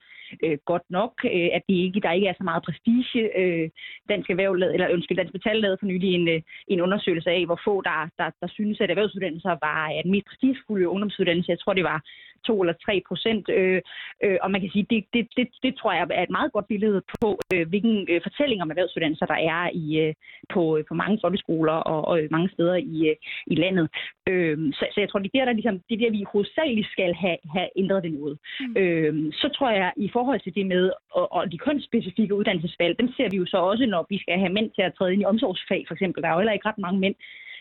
øh 0.44 0.58
godt 0.64 0.86
nok, 0.90 1.12
øh, 1.24 1.48
at 1.56 1.62
det 1.68 1.74
ikke, 1.74 2.00
der 2.00 2.12
ikke 2.12 2.28
er 2.28 2.36
så 2.38 2.44
meget 2.44 2.62
prestige. 2.66 3.38
Øh, 3.40 3.70
Dansk 4.08 4.30
Erhverv, 4.30 4.52
eller 4.52 4.94
undskyld, 4.94 5.18
Dansk 5.18 5.34
Metal 5.34 5.60
lavede 5.60 5.78
for 5.80 5.86
nylig 5.86 6.10
en, 6.14 6.28
øh, 6.28 6.40
en 6.68 6.80
undersøgelse 6.80 7.30
af, 7.30 7.46
hvor 7.46 7.60
få 7.64 7.74
der, 7.82 8.00
der, 8.18 8.30
der 8.40 8.48
synes, 8.48 8.80
at 8.80 8.90
erhvervsuddannelser 8.90 9.54
var 9.66 9.80
den 10.02 10.10
mest 10.10 10.26
prestigefulde 10.26 10.88
ungdomsuddannelse. 10.88 11.50
Jeg 11.50 11.60
tror, 11.60 11.72
det 11.72 11.84
var 11.84 12.00
2 12.46 12.60
eller 12.62 12.74
3 12.84 13.02
procent. 13.08 13.48
Øh, 13.48 13.80
øh, 14.24 14.38
og 14.42 14.50
man 14.50 14.60
kan 14.60 14.70
sige, 14.70 14.86
det, 14.90 15.04
det, 15.14 15.28
det, 15.36 15.48
det 15.62 15.72
tror 15.76 15.92
jeg 15.92 16.06
er 16.10 16.22
et 16.22 16.36
meget 16.38 16.52
godt 16.52 16.68
billede 16.68 17.02
på, 17.20 17.28
øh, 17.54 17.68
hvilken 17.68 18.06
øh, 18.10 18.20
fortælling 18.22 18.62
om 18.62 18.70
erhvervsuddannelser 18.70 19.26
der 19.26 19.40
er 19.54 19.70
i, 19.84 19.86
øh, 20.04 20.14
på, 20.54 20.62
på 20.88 20.94
mange 20.94 21.18
folkeskoler 21.24 21.72
og, 21.92 22.00
og 22.10 22.20
mange 22.30 22.50
steder 22.54 22.74
i, 22.74 22.96
øh, 23.10 23.16
i 23.46 23.54
landet. 23.54 23.86
Øh, 24.28 24.58
så, 24.78 24.84
så 24.92 25.00
jeg 25.00 25.08
tror, 25.08 25.18
det 25.18 25.30
er 25.34 25.38
der, 25.38 25.44
der, 25.44 25.52
ligesom, 25.52 25.80
det 25.88 25.94
er 25.94 26.02
der 26.04 26.10
vi 26.10 26.24
hovedsageligt 26.32 26.92
skal 26.92 27.14
have, 27.14 27.38
have 27.54 27.68
ændret 27.76 28.02
det 28.02 28.12
noget. 28.12 28.38
Mm. 28.60 28.76
Øh, 28.80 29.32
så 29.32 29.48
tror 29.56 29.70
jeg, 29.70 29.92
i 29.96 30.10
forhold 30.12 30.40
til 30.40 30.54
det 30.54 30.66
med 30.66 30.90
og, 31.10 31.32
og 31.32 31.52
de 31.52 31.58
kønsspecifikke 31.58 32.34
uddannelsesvalg, 32.34 32.98
dem 32.98 33.08
ser 33.16 33.28
vi 33.30 33.36
jo 33.36 33.46
så 33.46 33.56
også, 33.56 33.86
når 33.86 34.06
vi 34.08 34.18
skal 34.18 34.38
have 34.38 34.52
mænd 34.52 34.70
til 34.70 34.82
at 34.82 34.94
træde 34.94 35.12
ind 35.12 35.22
i 35.22 35.30
omsorgsfag, 35.32 35.84
for 35.86 35.94
eksempel. 35.94 36.22
Der 36.22 36.28
er 36.28 36.32
jo 36.32 36.38
heller 36.38 36.52
ikke 36.52 36.68
ret 36.68 36.84
mange 36.86 37.00
mænd, 37.00 37.14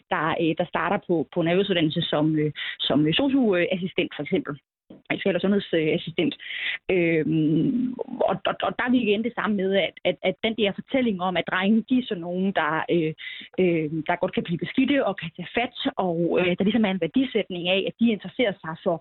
der, 0.10 0.36
øh, 0.42 0.54
der 0.60 0.66
starter 0.74 1.00
på, 1.08 1.28
på 1.34 1.42
en 1.42 1.48
erhvervsuddannelse 1.48 2.02
som, 2.02 2.26
øh, 2.40 2.52
som 2.80 3.14
socioassistent, 3.14 4.12
for 4.16 4.24
eksempel 4.24 4.54
social- 5.18 5.36
og 5.36 5.42
sundhedsassistent. 5.42 6.36
Øhm, 6.92 7.94
og, 8.30 8.36
og, 8.50 8.56
og 8.66 8.72
der 8.78 8.84
er 8.86 8.92
vi 8.92 9.00
igen 9.02 9.24
det 9.24 9.34
samme 9.36 9.56
med, 9.56 9.70
at, 9.76 9.96
at, 10.10 10.16
at 10.30 10.36
den 10.44 10.54
der 10.58 10.72
fortælling 10.80 11.22
om, 11.22 11.38
at 11.38 11.48
drenge, 11.52 11.86
de 11.90 12.00
er 12.00 12.06
sådan 12.08 12.22
nogen, 12.22 12.52
der, 12.60 12.72
øh, 12.96 13.14
øh, 13.62 13.90
der 14.08 14.22
godt 14.22 14.34
kan 14.34 14.44
blive 14.44 14.64
beskidte 14.66 15.06
og 15.06 15.18
kan 15.18 15.32
tage 15.36 15.54
fat, 15.58 15.78
og 16.06 16.18
øh, 16.40 16.52
der 16.58 16.64
ligesom 16.64 16.86
er 16.86 16.92
en 16.92 17.02
værdisætning 17.02 17.68
af, 17.68 17.84
at 17.88 17.94
de 18.00 18.12
interesserer 18.12 18.54
sig 18.64 18.76
for, 18.84 18.98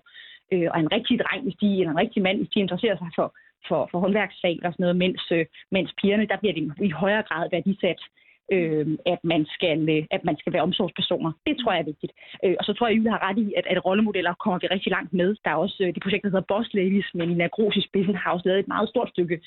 øh, 0.51 0.67
og 0.73 0.79
en 0.79 0.91
rigtig 0.91 1.19
dreng, 1.19 1.43
hvis 1.43 1.59
de, 1.61 1.79
eller 1.79 1.91
en 1.91 2.03
rigtig 2.03 2.21
mand, 2.23 2.37
hvis 2.37 2.53
de 2.53 2.59
interesserer 2.59 2.97
sig 2.97 3.11
for, 3.15 3.27
for, 3.67 3.89
for 3.91 3.99
håndværksfag 3.99 4.55
eller 4.55 4.71
sådan 4.71 4.83
noget, 4.83 5.01
mens, 5.03 5.23
øh, 5.31 5.45
mens 5.71 5.91
pigerne, 6.01 6.27
der 6.27 6.37
bliver 6.37 6.53
det 6.53 6.63
i 6.81 6.89
højere 6.89 7.23
grad 7.29 7.49
værdisat 7.51 8.01
øh, 8.51 8.87
at, 9.05 9.19
man 9.23 9.45
skal, 9.55 9.89
øh, 9.89 10.03
at 10.11 10.23
man 10.23 10.37
skal 10.39 10.53
være 10.53 10.61
omsorgspersoner. 10.61 11.31
Det 11.47 11.55
tror 11.57 11.71
jeg 11.71 11.81
er 11.81 11.91
vigtigt. 11.93 12.13
Øh, 12.45 12.55
og 12.59 12.65
så 12.65 12.73
tror 12.73 12.87
jeg, 12.87 12.95
at 12.95 13.03
I 13.03 13.07
har 13.13 13.27
ret 13.29 13.37
i, 13.37 13.53
at, 13.57 13.65
at 13.67 13.85
rollemodeller 13.85 14.33
kommer 14.33 14.59
vi 14.59 14.67
rigtig 14.67 14.91
langt 14.91 15.13
med. 15.13 15.29
Der 15.43 15.49
er 15.51 15.55
også 15.55 15.77
øh, 15.83 15.93
det 15.93 16.03
projekt, 16.03 16.23
der 16.23 16.29
hedder 16.29 16.51
Boss 16.51 16.73
Ladies, 16.73 17.09
men 17.13 17.29
Nina 17.29 17.47
Gros 17.47 17.75
i 17.75 17.87
spidsen 17.87 18.15
har 18.15 18.31
også 18.31 18.47
lavet 18.47 18.59
et 18.59 18.67
meget 18.67 18.89
stort 18.89 19.09
stykke, 19.09 19.41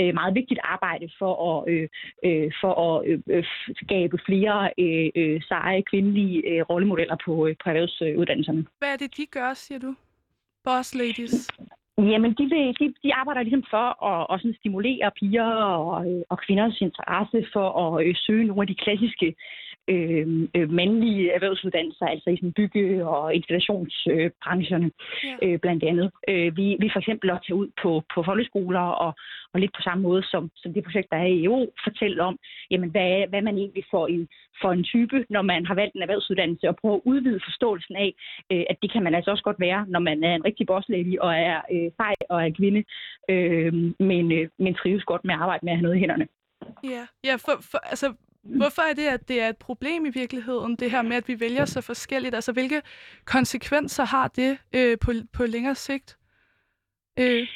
øh, 0.00 0.14
meget 0.14 0.34
vigtigt 0.34 0.60
arbejde 0.64 1.06
for 1.18 1.32
at, 1.50 1.58
øh, 1.72 1.88
øh, 2.24 2.52
for 2.60 2.72
at 2.86 3.06
øh, 3.08 3.18
øh 3.30 3.44
skabe 3.84 4.18
flere 4.26 4.70
øh, 4.78 5.08
øh, 5.16 5.42
seje 5.48 5.82
kvindelige 5.82 6.36
øh, 6.50 6.62
rollemodeller 6.70 7.16
på, 7.24 7.46
øh, 7.46 7.54
på 7.64 7.70
erhvervsuddannelserne. 7.70 8.66
Hvad 8.78 8.92
er 8.92 8.96
det, 8.96 9.16
de 9.16 9.26
gør, 9.26 9.54
siger 9.54 9.78
du? 9.78 9.94
Boss 10.64 10.94
Ladies? 10.94 11.50
Jamen, 11.98 12.34
de, 12.38 12.44
vil, 12.44 12.76
de, 12.80 12.94
de 13.02 13.14
arbejder 13.14 13.42
ligesom 13.42 13.64
for 13.70 14.04
at, 14.10 14.26
at 14.30 14.40
sådan 14.40 14.56
stimulere 14.60 15.10
piger 15.20 15.50
og, 15.76 16.10
øh, 16.10 16.22
og 16.28 16.38
kvinders 16.38 16.80
interesse 16.80 17.46
for 17.52 17.66
at 17.82 18.06
øh, 18.06 18.14
søge 18.16 18.44
nogle 18.44 18.62
af 18.62 18.66
de 18.66 18.82
klassiske 18.84 19.34
øh, 19.88 20.48
øh, 20.56 20.70
mandlige 20.70 21.32
erhvervsuddannelser, 21.32 22.06
altså 22.06 22.30
i 22.30 22.36
sådan 22.36 22.52
bygge- 22.52 23.06
og 23.06 23.34
installationsbrancherne 23.34 24.90
ja. 25.24 25.36
øh, 25.42 25.58
blandt 25.58 25.84
andet. 25.84 26.10
Øh, 26.28 26.56
vi, 26.56 26.76
vi 26.80 26.90
for 26.92 27.00
eksempel 27.00 27.30
at 27.30 27.42
tage 27.46 27.56
ud 27.56 27.68
på, 27.82 28.02
på 28.14 28.22
folkeskoler 28.22 28.80
og, 28.80 29.12
og 29.52 29.60
lidt 29.60 29.74
på 29.76 29.82
samme 29.82 30.02
måde 30.02 30.22
som, 30.22 30.50
som 30.56 30.74
det 30.74 30.84
projekt, 30.84 31.10
der 31.10 31.16
er 31.16 31.26
i 31.26 31.44
EU, 31.44 31.66
fortælle 31.84 32.22
om, 32.22 32.38
jamen, 32.70 32.90
hvad, 32.90 33.28
hvad 33.28 33.42
man 33.42 33.58
egentlig 33.58 33.84
får 33.90 34.06
en, 34.06 34.28
for 34.60 34.70
en 34.72 34.84
type, 34.84 35.26
når 35.30 35.42
man 35.42 35.66
har 35.66 35.74
valgt 35.74 35.94
en 35.94 36.02
erhvervsuddannelse, 36.02 36.68
og 36.68 36.76
prøve 36.76 36.94
at 36.94 37.00
udvide 37.04 37.40
forståelsen 37.46 37.96
af, 37.96 38.10
øh, 38.52 38.64
at 38.70 38.76
det 38.82 38.92
kan 38.92 39.02
man 39.02 39.14
altså 39.14 39.30
også 39.30 39.44
godt 39.44 39.60
være, 39.60 39.86
når 39.88 40.00
man 40.00 40.24
er 40.24 40.34
en 40.34 40.44
rigtig 40.44 40.66
bosslady 40.66 41.18
og 41.18 41.34
er 41.34 41.60
øh, 41.74 41.90
fej 41.96 42.14
og 42.28 42.46
er 42.46 42.50
kvinde, 42.50 42.84
øh, 43.28 43.72
men, 44.10 44.32
øh, 44.32 44.48
men 44.58 44.74
trives 44.74 45.04
godt 45.04 45.24
med 45.24 45.34
at 45.34 45.40
arbejde 45.40 45.64
med 45.64 45.72
at 45.72 45.78
have 45.78 45.82
noget 45.82 45.96
i 45.96 46.00
hænderne. 46.00 46.26
Ja, 46.84 47.02
ja 47.24 47.34
for, 47.34 47.54
for, 47.70 47.78
altså, 47.78 48.06
Hvorfor 48.48 48.82
er 48.82 48.94
det, 48.94 49.06
at 49.06 49.28
det 49.28 49.40
er 49.40 49.48
et 49.48 49.56
problem 49.56 50.06
i 50.06 50.10
virkeligheden, 50.10 50.76
det 50.76 50.90
her 50.90 51.02
med, 51.02 51.16
at 51.16 51.28
vi 51.28 51.40
vælger 51.40 51.64
så 51.64 51.80
forskelligt? 51.80 52.34
Altså, 52.34 52.52
hvilke 52.52 52.82
konsekvenser 53.24 54.04
har 54.04 54.28
det 54.28 54.58
øh, 54.74 54.98
på, 55.04 55.10
på 55.32 55.42
længere 55.46 55.74
sigt? 55.74 56.16
Øh, 57.18 57.48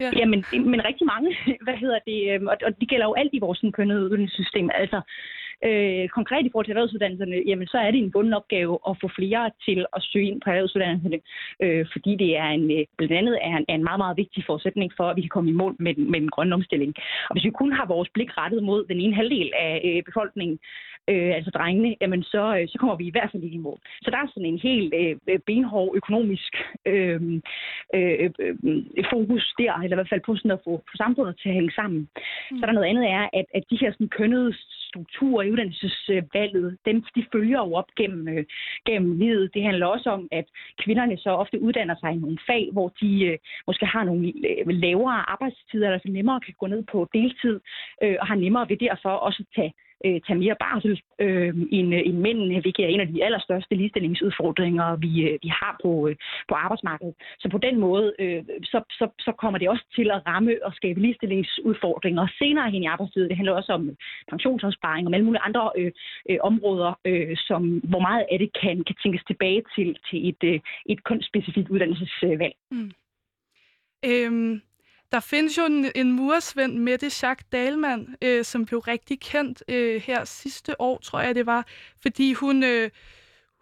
ja. 0.00 0.10
Jamen, 0.16 0.44
men 0.52 0.84
rigtig 0.84 1.06
mange, 1.06 1.36
hvad 1.66 1.76
hedder 1.76 1.98
det, 2.06 2.34
øhm, 2.34 2.46
og, 2.46 2.56
og 2.66 2.80
det 2.80 2.88
gælder 2.88 3.06
jo 3.06 3.14
alt 3.14 3.30
i 3.32 3.38
vores 3.38 3.64
kønnede 3.72 4.04
uddannelsessystem. 4.04 4.70
Altså, 4.74 5.00
Øh, 5.68 6.08
konkret 6.08 6.46
i 6.46 6.50
forhold 6.50 6.66
til 6.66 6.74
erhvervsuddannelserne, 6.74 7.36
jamen 7.46 7.66
så 7.66 7.78
er 7.78 7.90
det 7.90 7.98
en 8.00 8.12
bunden 8.12 8.34
opgave 8.40 8.78
at 8.88 8.96
få 9.00 9.08
flere 9.18 9.50
til 9.66 9.86
at 9.96 10.02
søge 10.02 10.28
ind 10.28 10.40
på 10.40 10.50
erhvervsuddannelserne, 10.50 11.18
øh, 11.62 11.86
fordi 11.92 12.12
det 12.22 12.30
er 12.36 12.48
en, 12.58 12.70
øh, 12.76 12.84
blandt 12.96 13.14
andet 13.20 13.38
er 13.42 13.56
en, 13.56 13.64
er 13.68 13.74
en 13.74 13.88
meget, 13.88 13.98
meget 14.04 14.16
vigtig 14.16 14.44
forudsætning 14.46 14.92
for, 14.96 15.06
at 15.08 15.16
vi 15.16 15.20
kan 15.20 15.34
komme 15.36 15.50
i 15.50 15.60
mål 15.62 15.76
med 15.78 15.94
den, 15.94 16.10
med 16.10 16.20
den 16.20 16.30
grønne 16.30 16.54
omstilling. 16.54 16.94
Og 17.28 17.34
hvis 17.34 17.44
vi 17.44 17.50
kun 17.50 17.72
har 17.72 17.86
vores 17.86 18.08
blik 18.14 18.38
rettet 18.38 18.62
mod 18.62 18.84
den 18.84 19.00
ene 19.00 19.14
halvdel 19.14 19.52
af 19.58 19.80
øh, 19.84 20.02
befolkningen, 20.02 20.58
øh, 21.10 21.32
altså 21.38 21.50
drengene, 21.50 21.96
jamen 22.00 22.22
så, 22.22 22.56
øh, 22.56 22.68
så 22.68 22.76
kommer 22.78 22.96
vi 22.96 23.06
i 23.06 23.14
hvert 23.14 23.30
fald 23.32 23.42
ikke 23.42 23.54
i 23.54 23.66
mål. 23.68 23.78
Så 24.02 24.10
der 24.10 24.18
er 24.18 24.26
sådan 24.28 24.50
en 24.52 24.58
helt 24.58 24.94
øh, 24.94 25.38
benhård 25.46 25.90
økonomisk 25.94 26.52
øh, 26.86 27.20
øh, 27.94 28.30
øh, 28.38 28.54
fokus 29.10 29.54
der, 29.58 29.72
eller 29.72 29.96
i 29.96 30.00
hvert 30.00 30.12
fald 30.12 30.26
på 30.26 30.36
sådan 30.36 30.50
at 30.50 30.64
få, 30.64 30.72
få 30.90 30.96
samfundet 30.96 31.34
til 31.38 31.48
at 31.48 31.54
hænge 31.54 31.72
sammen. 31.72 32.00
Mm. 32.50 32.56
Så 32.56 32.60
der 32.62 32.68
er 32.68 32.78
noget 32.78 32.90
andet 32.92 33.06
er, 33.10 33.24
at, 33.32 33.46
at 33.54 33.64
de 33.70 33.80
her 33.80 33.92
sådan 33.92 34.08
kønnede 34.08 34.54
strukturer 34.92 35.42
i 35.42 35.50
uddannelsesvalget, 35.52 36.78
dem 36.86 36.96
de 37.16 37.24
følger 37.32 37.60
jo 37.66 37.74
op 37.80 37.90
gennem, 37.96 38.28
øh, 38.28 38.44
gennem 38.86 39.18
livet. 39.18 39.54
Det 39.54 39.62
handler 39.62 39.86
også 39.86 40.10
om, 40.10 40.28
at 40.32 40.46
kvinderne 40.82 41.16
så 41.24 41.30
ofte 41.42 41.62
uddanner 41.62 41.96
sig 42.00 42.10
i 42.12 42.22
nogle 42.24 42.38
fag, 42.46 42.64
hvor 42.72 42.88
de 43.00 43.10
øh, 43.24 43.38
måske 43.66 43.86
har 43.86 44.04
nogle 44.04 44.32
øh, 44.50 44.68
lavere 44.84 45.30
arbejdstider, 45.32 45.86
eller 45.86 46.00
så 46.02 46.08
nemmere 46.12 46.40
kan 46.40 46.54
gå 46.60 46.66
ned 46.66 46.82
på 46.92 46.98
deltid, 47.14 47.60
øh, 48.02 48.16
og 48.20 48.26
har 48.26 48.34
nemmere 48.34 48.68
ved 48.68 48.76
derfor 48.76 49.10
også 49.10 49.42
at 49.42 49.54
tage 49.56 49.72
øh, 50.04 50.20
tage 50.26 50.38
mere 50.38 50.56
barsel 50.60 51.00
øh, 51.18 51.54
end, 51.70 51.94
øh, 51.94 52.02
end 52.08 52.18
mændene, 52.18 52.60
hvilket 52.60 52.84
er 52.84 52.88
en 52.88 53.00
af 53.00 53.08
de 53.08 53.24
allerstørste 53.24 53.74
ligestillingsudfordringer, 53.74 54.96
vi, 54.96 55.12
øh, 55.28 55.38
vi 55.42 55.48
har 55.48 55.76
på, 55.82 56.08
øh, 56.08 56.16
på 56.48 56.54
arbejdsmarkedet. 56.54 57.14
Så 57.38 57.48
på 57.48 57.58
den 57.58 57.78
måde, 57.78 58.12
øh, 58.18 58.42
så, 58.62 58.78
så, 58.90 59.06
så 59.18 59.32
kommer 59.32 59.58
det 59.58 59.68
også 59.68 59.84
til 59.96 60.10
at 60.10 60.22
ramme 60.26 60.52
og 60.64 60.72
skabe 60.74 61.00
ligestillingsudfordringer 61.00 62.26
senere 62.38 62.70
hen 62.70 62.82
i 62.82 62.86
arbejdslivet. 62.86 63.28
Det 63.30 63.36
handler 63.36 63.54
også 63.54 63.72
om 63.72 63.88
øh, 63.88 63.94
pensionsopsparing 64.30 65.06
og 65.06 65.14
alle 65.14 65.26
mulige 65.26 65.42
andre 65.42 65.70
øh, 65.78 65.92
øh, 66.30 66.38
områder, 66.40 66.92
øh, 67.04 67.36
som, 67.36 67.62
hvor 67.90 68.00
meget 68.00 68.24
af 68.32 68.38
det 68.38 68.50
kan, 68.62 68.84
kan 68.84 68.96
tænkes 69.02 69.24
tilbage 69.26 69.62
til, 69.76 69.96
til 70.10 70.28
et, 70.28 70.42
øh, 70.44 70.60
et 70.86 71.04
kunstspecifikt 71.04 71.68
uddannelsesvalg. 71.68 72.54
Mm. 72.70 72.90
Øhm, 74.04 74.62
der 75.12 75.20
findes 75.20 75.58
jo 75.58 75.64
en, 75.64 75.92
en 75.94 76.12
mursvend, 76.12 76.78
Mette 76.78 77.06
Jacques 77.22 77.46
Dahlmann, 77.52 78.16
øh, 78.22 78.44
som 78.44 78.66
blev 78.66 78.78
rigtig 78.78 79.20
kendt 79.20 79.62
øh, 79.68 80.02
her 80.02 80.24
sidste 80.24 80.80
år, 80.80 80.98
tror 80.98 81.20
jeg 81.20 81.34
det 81.34 81.46
var, 81.46 81.66
fordi 82.02 82.32
hun, 82.32 82.62
øh, 82.62 82.90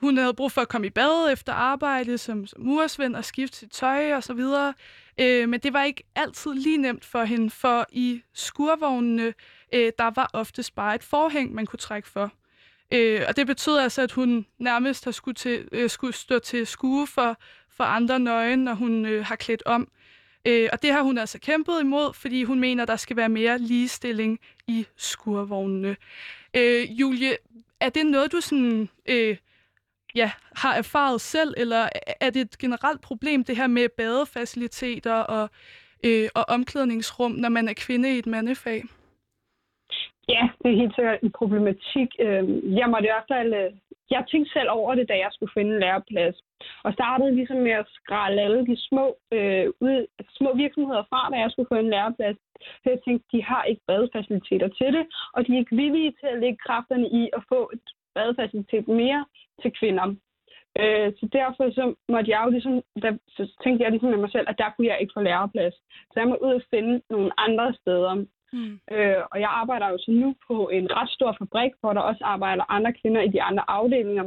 hun 0.01 0.17
havde 0.17 0.35
brug 0.35 0.53
for 0.53 0.61
at 0.61 0.69
komme 0.69 0.87
i 0.87 0.91
bad 0.91 1.33
efter 1.33 1.53
arbejde 1.53 2.19
som, 2.19 2.47
som 2.47 2.63
mursvend 2.63 3.17
og 3.17 3.25
skifte 3.25 3.59
sit 3.59 3.71
tøj 3.71 4.15
og 4.15 4.25
så 4.25 4.35
videre. 4.35 4.75
Øh, 5.21 5.49
men 5.49 5.61
det 5.61 5.73
var 5.73 5.85
ikke 5.85 6.05
altid 6.15 6.55
lige 6.55 6.79
nemt 6.79 7.05
for 7.05 7.25
hende, 7.25 7.51
for 7.51 7.87
i 7.93 8.23
skurvognene, 8.35 9.35
øh, 9.75 9.93
der 9.99 10.11
var 10.15 10.31
oftest 10.33 10.75
bare 10.75 10.95
et 10.95 11.05
forhæng, 11.05 11.55
man 11.55 11.67
kunne 11.67 11.79
trække 11.79 12.09
for. 12.09 12.33
Øh, 12.93 13.23
og 13.29 13.37
det 13.37 13.47
betød 13.47 13.79
altså, 13.79 14.03
at 14.03 14.13
hun 14.13 14.47
nærmest 14.59 15.05
har 15.05 15.13
skulle, 15.13 15.35
til, 15.35 15.69
øh, 15.73 15.91
skulle 15.91 16.15
stå 16.15 16.39
til 16.39 16.67
skue 16.67 17.07
for, 17.07 17.37
for 17.71 17.85
andre 17.85 18.21
nøgen, 18.21 18.65
når 18.65 18.75
hun 18.75 19.07
øh, 19.07 19.25
har 19.25 19.37
klædt 19.37 19.63
om. 19.67 19.89
Øh, 20.47 20.69
og 20.73 20.83
det 20.83 20.93
har 20.93 21.03
hun 21.03 21.19
altså 21.19 21.41
kæmpet 21.41 21.81
imod, 21.81 22.15
fordi 22.15 22.45
hun 22.45 22.61
mener, 22.61 22.85
der 22.85 22.97
skal 22.97 23.17
være 23.17 23.29
mere 23.29 23.59
ligestilling 23.59 24.41
i 24.67 24.87
skurvognene. 24.97 25.97
Øh, 26.57 27.01
Julie, 27.01 27.37
er 27.81 27.89
det 27.89 28.07
noget, 28.07 28.33
du 28.33 28.41
sådan, 28.41 28.89
øh, 29.09 29.37
ja, 30.15 30.31
har 30.57 30.75
erfaret 30.75 31.21
selv, 31.21 31.55
eller 31.57 31.89
er 32.21 32.31
det 32.31 32.41
et 32.41 32.59
generelt 32.59 33.01
problem, 33.01 33.45
det 33.45 33.57
her 33.57 33.67
med 33.67 33.89
badefaciliteter 33.97 35.15
og, 35.15 35.49
øh, 36.05 36.29
og 36.35 36.45
omklædningsrum, 36.49 37.33
når 37.33 37.49
man 37.49 37.69
er 37.69 37.75
kvinde 37.77 38.15
i 38.15 38.19
et 38.19 38.27
mandefag? 38.27 38.83
Ja, 40.29 40.49
det 40.63 40.71
er 40.71 40.77
helt 40.77 40.95
sikkert 40.95 41.21
en 41.23 41.33
problematik. 41.33 42.09
Øh, 42.19 42.45
jeg 42.79 42.91
måtte 42.91 43.07
i 43.07 43.13
hvert 43.13 43.29
fald 43.29 43.55
øh, 43.55 43.73
jeg 44.11 44.25
tænkte 44.31 44.53
selv 44.53 44.69
over 44.71 44.95
det, 44.95 45.09
da 45.09 45.17
jeg 45.25 45.31
skulle 45.33 45.53
finde 45.57 45.75
en 45.75 45.81
læreplads. 45.81 46.37
Og 46.85 46.93
startede 46.93 47.35
ligesom 47.35 47.57
med 47.57 47.71
at 47.71 47.87
skrælle 47.89 48.43
alle 48.43 48.67
de 48.67 48.77
små, 48.89 49.07
øh, 49.33 49.67
ud, 49.81 50.07
altså 50.19 50.33
små 50.41 50.51
virksomheder 50.55 51.05
fra, 51.11 51.31
da 51.31 51.37
jeg 51.37 51.51
skulle 51.51 51.71
få 51.73 51.79
en 51.81 51.91
læreplads. 51.91 52.37
Så 52.83 52.87
jeg 52.95 53.01
tænkte, 53.05 53.27
de 53.33 53.45
har 53.45 53.65
ikke 53.65 53.83
badefaciliteter 53.87 54.69
til 54.69 54.93
det, 54.97 55.05
og 55.35 55.47
de 55.47 55.55
er 55.55 55.59
ikke 55.59 55.77
villige 55.77 56.13
til 56.21 56.27
at 56.27 56.41
lægge 56.41 56.59
kræfterne 56.67 57.09
i 57.21 57.31
at 57.37 57.43
få 57.49 57.71
et 57.75 57.87
badefacilitet 58.15 58.89
mere 58.89 59.25
til 59.63 59.73
kvinder. 59.81 60.07
Øh, 60.81 61.13
så 61.19 61.29
derfor 61.33 61.65
så 61.79 61.95
måtte 62.09 62.31
jeg 62.31 62.43
jo 62.45 62.51
ligesom, 62.51 62.75
der, 63.03 63.13
så 63.37 63.43
tænkte 63.65 63.83
jeg 63.83 63.91
ligesom 63.91 64.11
med 64.11 64.19
mig 64.19 64.33
selv, 64.33 64.47
at 64.49 64.59
der 64.59 64.71
kunne 64.71 64.87
jeg 64.87 65.01
ikke 65.01 65.17
få 65.17 65.21
læreplads. 65.21 65.75
Så 66.13 66.17
jeg 66.21 66.29
må 66.29 66.35
ud 66.35 66.53
og 66.55 66.63
finde 66.71 67.03
nogle 67.11 67.31
andre 67.41 67.75
steder. 67.81 68.25
Mm. 68.53 68.81
Øh, 68.95 69.23
og 69.33 69.41
jeg 69.41 69.51
arbejder 69.61 69.89
jo 69.89 69.99
så 69.99 70.11
nu 70.11 70.35
på 70.49 70.69
en 70.69 70.87
ret 70.97 71.11
stor 71.11 71.37
fabrik, 71.39 71.73
hvor 71.81 71.93
der 71.93 72.01
også 72.01 72.25
arbejder 72.25 72.73
andre 72.77 72.93
kvinder 73.01 73.23
i 73.23 73.29
de 73.29 73.43
andre 73.43 73.65
afdelinger. 73.69 74.25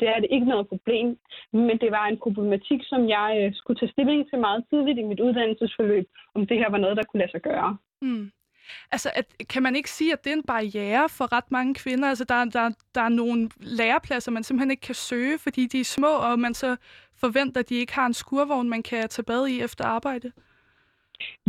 Det 0.00 0.08
er 0.08 0.18
det 0.20 0.28
ikke 0.30 0.46
noget 0.46 0.68
problem, 0.68 1.18
men 1.52 1.78
det 1.82 1.90
var 1.90 2.06
en 2.06 2.18
problematik, 2.18 2.80
som 2.82 3.08
jeg 3.08 3.28
øh, 3.40 3.54
skulle 3.54 3.80
tage 3.80 3.92
stilling 3.92 4.30
til 4.30 4.38
meget 4.38 4.64
tidligt 4.70 4.98
i 4.98 5.02
mit 5.02 5.20
uddannelsesforløb, 5.20 6.06
om 6.34 6.46
det 6.46 6.56
her 6.58 6.70
var 6.70 6.78
noget, 6.78 6.96
der 6.96 7.04
kunne 7.04 7.20
lade 7.20 7.30
sig 7.30 7.42
gøre. 7.42 7.76
Mm. 8.02 8.30
Altså, 8.92 9.10
at, 9.14 9.26
kan 9.48 9.62
man 9.62 9.76
ikke 9.76 9.90
sige, 9.90 10.12
at 10.12 10.24
det 10.24 10.30
er 10.32 10.36
en 10.36 10.42
barriere 10.42 11.08
for 11.08 11.32
ret 11.32 11.50
mange 11.50 11.74
kvinder? 11.74 12.08
Altså, 12.08 12.24
der, 12.24 12.44
der, 12.44 12.70
der 12.94 13.00
er 13.00 13.08
nogle 13.08 13.50
lærepladser, 13.56 14.32
man 14.32 14.42
simpelthen 14.42 14.70
ikke 14.70 14.86
kan 14.86 14.94
søge, 14.94 15.38
fordi 15.38 15.66
de 15.66 15.80
er 15.80 15.84
små, 15.84 16.12
og 16.26 16.38
man 16.38 16.54
så 16.54 16.76
forventer, 17.20 17.60
at 17.60 17.68
de 17.68 17.74
ikke 17.74 17.94
har 17.94 18.06
en 18.06 18.14
skurvogn, 18.14 18.68
man 18.68 18.82
kan 18.82 19.08
tage 19.08 19.24
bad 19.24 19.46
i 19.46 19.62
efter 19.62 19.84
arbejde? 19.84 20.32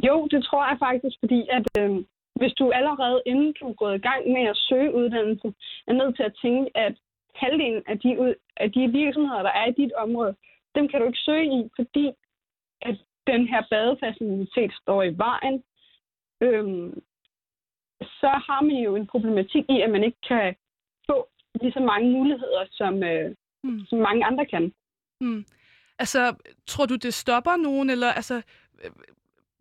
Jo, 0.07 0.27
det 0.31 0.43
tror 0.43 0.68
jeg 0.69 0.77
faktisk, 0.80 1.15
fordi 1.19 1.48
at 1.57 1.65
øh, 1.80 2.03
hvis 2.40 2.53
du 2.53 2.72
allerede 2.72 3.22
inden 3.26 3.53
du 3.60 3.70
er 3.70 3.74
gået 3.74 3.95
i 3.95 4.06
gang 4.08 4.22
med 4.36 4.44
at 4.48 4.58
søge 4.58 4.95
uddannelse, 4.95 5.53
er 5.88 5.94
nødt 5.94 6.16
til 6.16 6.24
at 6.24 6.38
tænke, 6.41 6.78
at 6.78 6.95
halvdelen 7.36 7.84
af 7.88 7.99
de, 7.99 8.36
af 8.58 8.72
de 8.72 8.88
virksomheder, 8.88 9.44
der 9.44 9.49
er 9.49 9.66
i 9.68 9.78
dit 9.82 9.94
område, 9.94 10.36
dem 10.76 10.88
kan 10.88 10.99
du 10.99 11.08
ikke 11.08 11.26
søge 11.28 11.45
i, 11.60 11.70
fordi 11.76 12.12
at 12.82 12.95
den 13.28 13.48
her 13.48 13.64
badefacilitet 13.70 14.72
står 14.82 15.03
i 15.03 15.18
vejen. 15.18 15.64
Øhm, 16.41 17.02
så 18.02 18.32
har 18.48 18.62
man 18.62 18.76
jo 18.76 18.95
en 18.95 19.08
problematik 19.08 19.66
i, 19.70 19.82
at 19.82 19.90
man 19.90 20.03
ikke 20.03 20.22
kan 20.28 20.56
få 21.10 21.30
lige 21.62 21.74
så 21.74 21.80
mange 21.80 22.12
muligheder, 22.12 22.66
som, 22.72 23.03
øh, 23.03 23.36
mm. 23.64 23.86
som 23.86 23.99
mange 23.99 24.26
andre 24.26 24.45
kan. 24.45 24.74
Mm. 25.22 25.45
Altså, 25.99 26.36
tror 26.68 26.86
du, 26.86 26.95
det 26.95 27.14
stopper 27.14 27.56
nogen, 27.56 27.90
eller 27.90 28.12
altså, 28.12 28.41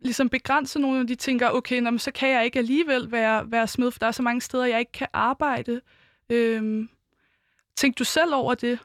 ligesom 0.01 0.29
begrænse 0.29 0.81
nogle 0.81 0.99
af 0.99 1.07
de 1.07 1.15
tænker, 1.15 1.49
okay, 1.49 1.79
nå, 1.81 1.97
så 1.97 2.11
kan 2.11 2.29
jeg 2.29 2.45
ikke 2.45 2.59
alligevel 2.59 3.11
være, 3.11 3.51
være 3.51 3.67
smed, 3.67 3.91
for 3.91 3.99
der 3.99 4.07
er 4.07 4.11
så 4.11 4.23
mange 4.23 4.41
steder, 4.41 4.65
jeg 4.65 4.79
ikke 4.79 4.91
kan 4.91 5.07
arbejde. 5.13 5.81
Øhm, 6.29 6.89
tænkte 7.75 7.99
du 7.99 8.03
selv 8.03 8.33
over 8.35 8.53
det? 8.55 8.79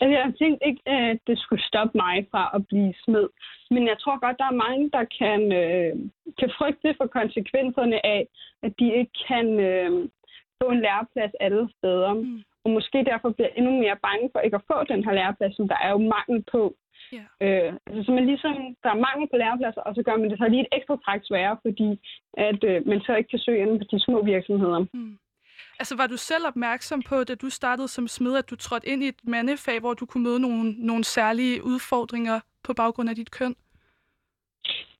Altså, 0.00 0.14
jeg 0.18 0.34
tænkte 0.38 0.66
ikke, 0.66 0.82
at 0.86 1.18
det 1.26 1.38
skulle 1.38 1.62
stoppe 1.62 1.98
mig 1.98 2.26
fra 2.30 2.50
at 2.54 2.66
blive 2.66 2.94
smed. 3.04 3.28
men 3.70 3.86
jeg 3.86 3.98
tror 3.98 4.18
godt, 4.24 4.38
der 4.38 4.48
er 4.50 4.62
mange, 4.66 4.90
der 4.96 5.04
kan, 5.20 5.40
øh, 5.62 5.92
kan 6.38 6.50
frygte 6.58 6.94
for 6.98 7.06
konsekvenserne 7.06 8.06
af, 8.06 8.22
at 8.62 8.72
de 8.78 8.86
ikke 9.00 9.16
kan 9.28 9.46
øh, 9.70 10.08
få 10.62 10.66
en 10.70 10.80
læreplads 10.80 11.32
alle 11.40 11.68
steder. 11.78 12.12
Mm. 12.12 12.42
Og 12.64 12.70
måske 12.70 12.98
derfor 13.10 13.30
bliver 13.30 13.52
endnu 13.56 13.72
mere 13.82 13.98
bange 14.06 14.30
for 14.32 14.40
ikke 14.40 14.56
at 14.56 14.68
få 14.70 14.84
den 14.92 15.04
her 15.04 15.12
læreplads, 15.12 15.56
som 15.56 15.68
der 15.68 15.78
er 15.86 15.90
jo 15.90 15.98
mangel 16.16 16.44
på. 16.52 16.62
Ja. 17.16 17.24
Øh, 17.44 17.72
altså, 17.86 18.00
så 18.06 18.10
man 18.12 18.26
ligesom, 18.26 18.52
der 18.82 18.90
er 18.90 19.04
mangel 19.06 19.28
på 19.30 19.36
lærepladser, 19.36 19.80
og 19.80 19.94
så 19.94 20.02
gør 20.02 20.16
man 20.16 20.30
det 20.30 20.38
så 20.38 20.48
lige 20.48 20.60
et 20.60 20.74
ekstra 20.76 20.96
træk 21.04 21.20
sværere, 21.24 21.56
fordi 21.64 21.88
at 22.48 22.64
øh, 22.70 22.86
man 22.86 23.00
så 23.00 23.12
ikke 23.16 23.30
kan 23.30 23.38
søge 23.38 23.62
ind 23.62 23.78
på 23.78 23.84
de 23.90 24.00
små 24.00 24.24
virksomheder. 24.24 24.78
Mm. 24.94 25.18
Altså, 25.80 25.96
var 25.96 26.06
du 26.06 26.16
selv 26.16 26.46
opmærksom 26.46 27.02
på, 27.02 27.24
da 27.24 27.34
du 27.34 27.50
startede 27.50 27.88
som 27.88 28.08
smed, 28.08 28.36
at 28.36 28.50
du 28.50 28.56
trådte 28.56 28.88
ind 28.88 29.02
i 29.02 29.08
et 29.08 29.20
mandefag, 29.24 29.80
hvor 29.80 29.94
du 29.94 30.06
kunne 30.06 30.24
møde 30.24 30.40
nogle, 30.40 30.74
nogle 30.86 31.04
særlige 31.04 31.64
udfordringer 31.64 32.40
på 32.64 32.74
baggrund 32.74 33.08
af 33.10 33.16
dit 33.16 33.30
køn? 33.30 33.54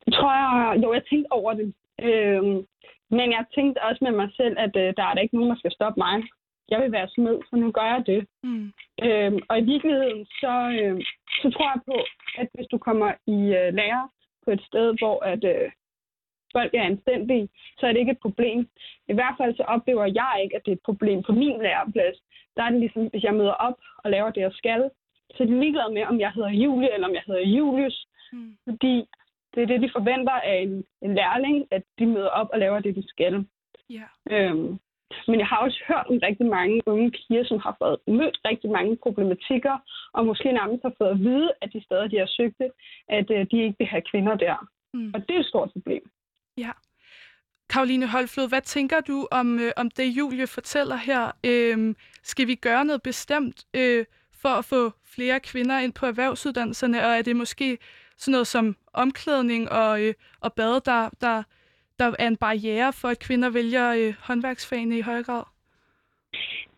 Det 0.05 0.13
tror 0.15 0.33
jeg, 0.43 0.83
jo, 0.83 0.93
jeg 0.93 1.03
tænkte 1.11 1.33
over 1.33 1.53
det. 1.53 1.75
Øhm, 2.03 2.67
men 3.11 3.29
jeg 3.37 3.45
tænkte 3.55 3.83
også 3.83 4.05
med 4.05 4.13
mig 4.13 4.31
selv, 4.37 4.55
at 4.59 4.77
øh, 4.77 4.95
der 4.97 5.05
er 5.05 5.15
der 5.15 5.21
ikke 5.21 5.37
nogen, 5.37 5.51
der 5.51 5.59
skal 5.59 5.73
stoppe 5.73 6.01
mig. 6.01 6.23
Jeg 6.69 6.81
vil 6.81 6.93
være 6.93 7.09
smed, 7.09 7.37
så 7.51 7.57
nu 7.57 7.71
gør 7.71 7.89
jeg 7.95 8.03
det. 8.07 8.27
Mm. 8.43 8.73
Øhm, 9.03 9.39
og 9.49 9.59
i 9.59 9.65
virkeligheden, 9.73 10.27
så, 10.41 10.55
øh, 10.81 11.01
så 11.43 11.51
tror 11.51 11.69
jeg 11.73 11.81
på, 11.87 11.97
at 12.41 12.49
hvis 12.55 12.67
du 12.67 12.79
kommer 12.79 13.11
i 13.27 13.39
øh, 13.59 13.75
lære 13.75 14.09
på 14.45 14.51
et 14.51 14.63
sted, 14.69 14.87
hvor 14.99 15.25
at, 15.25 15.45
øh, 15.45 15.71
folk 16.53 16.75
er 16.75 16.83
anstændige, 16.83 17.49
så 17.79 17.87
er 17.87 17.93
det 17.93 18.01
ikke 18.01 18.13
et 18.13 18.27
problem. 18.27 18.69
I 19.09 19.15
hvert 19.15 19.35
fald 19.39 19.57
så 19.57 19.63
oplever 19.63 20.05
jeg 20.05 20.41
ikke, 20.43 20.57
at 20.57 20.63
det 20.65 20.73
er 20.73 20.77
et 20.77 20.89
problem 20.91 21.23
på 21.23 21.33
min 21.33 21.59
læreplads. 21.63 22.17
Der 22.57 22.63
er 22.63 22.71
det 22.71 22.81
ligesom, 22.81 23.07
hvis 23.07 23.23
jeg 23.23 23.35
møder 23.35 23.53
op 23.53 23.77
og 24.05 24.11
laver 24.11 24.31
det, 24.31 24.41
jeg 24.41 24.53
skal, 24.53 24.91
så 25.35 25.43
er 25.43 25.47
de 25.47 25.61
ligeglade 25.61 25.93
med, 25.95 26.05
om 26.05 26.21
jeg 26.21 26.33
hedder 26.33 26.51
Julie 26.51 26.95
eller 26.95 27.09
om 27.09 27.15
jeg 27.15 27.23
hedder 27.27 27.41
Julius. 27.41 28.07
Mm. 28.33 28.57
Fordi 28.65 28.95
det 29.55 29.63
er 29.63 29.67
det, 29.67 29.83
de 29.83 29.91
forventer 29.93 30.33
af 30.33 30.57
en, 30.57 30.85
en 31.03 31.15
lærling, 31.15 31.67
at 31.71 31.83
de 31.99 32.07
møder 32.07 32.29
op 32.29 32.49
og 32.53 32.59
laver 32.59 32.81
det, 32.81 32.97
de 32.97 33.09
skal. 33.09 33.47
Yeah. 33.91 34.09
Øhm, 34.31 34.79
men 35.29 35.39
jeg 35.41 35.47
har 35.47 35.57
også 35.57 35.81
hørt 35.89 36.07
om 36.11 36.19
rigtig 36.29 36.47
mange 36.47 36.83
unge 36.87 37.11
piger, 37.11 37.45
som 37.45 37.59
har 37.59 37.75
fået 37.83 37.97
mødt 38.19 38.39
rigtig 38.45 38.71
mange 38.71 38.97
problematikker, 39.05 39.77
og 40.13 40.27
måske 40.27 40.53
nærmest 40.53 40.83
har 40.83 40.95
fået 40.99 41.11
at 41.11 41.21
vide, 41.29 41.51
at 41.63 41.73
de 41.73 41.85
steder, 41.85 42.07
de 42.09 42.19
har 42.19 42.31
søgt 42.39 42.59
det, 42.59 42.71
at 43.09 43.31
øh, 43.31 43.47
de 43.51 43.57
ikke 43.65 43.79
vil 43.79 43.87
have 43.87 44.03
kvinder 44.11 44.35
der. 44.37 44.57
Mm. 44.95 45.11
Og 45.15 45.29
det 45.29 45.35
er 45.37 45.41
et 45.41 45.47
stort 45.47 45.71
problem. 45.73 46.11
Ja. 46.57 46.73
Karoline 47.71 48.07
Holflod, 48.07 48.49
hvad 48.49 48.61
tænker 48.61 49.01
du 49.01 49.29
om, 49.31 49.59
øh, 49.59 49.73
om 49.77 49.91
det, 49.91 50.05
Julie 50.19 50.47
fortæller 50.47 50.97
her? 50.97 51.33
Øh, 51.47 51.95
skal 52.23 52.47
vi 52.47 52.55
gøre 52.55 52.85
noget 52.85 53.03
bestemt 53.03 53.65
øh, 53.75 54.05
for 54.43 54.49
at 54.49 54.65
få 54.65 54.93
flere 55.15 55.41
kvinder 55.41 55.79
ind 55.79 55.93
på 55.93 56.07
erhvervsuddannelserne, 56.07 57.07
og 57.07 57.11
er 57.11 57.23
det 57.23 57.37
måske 57.37 57.79
sådan 58.17 58.33
noget 58.33 58.47
som 58.47 58.77
omklædning 58.93 59.71
og, 59.71 60.03
øh, 60.03 60.15
og 60.41 60.53
bade, 60.53 60.81
der, 60.85 61.11
der, 61.21 61.43
der 61.99 62.15
er 62.19 62.27
en 62.27 62.37
barriere 62.37 62.93
for, 62.93 63.09
at 63.09 63.19
kvinder 63.19 63.51
vælger 63.51 63.87
øh, 63.99 64.15
håndværksfagene 64.27 64.99
i 64.99 65.01
højere 65.01 65.23
grad? 65.23 65.45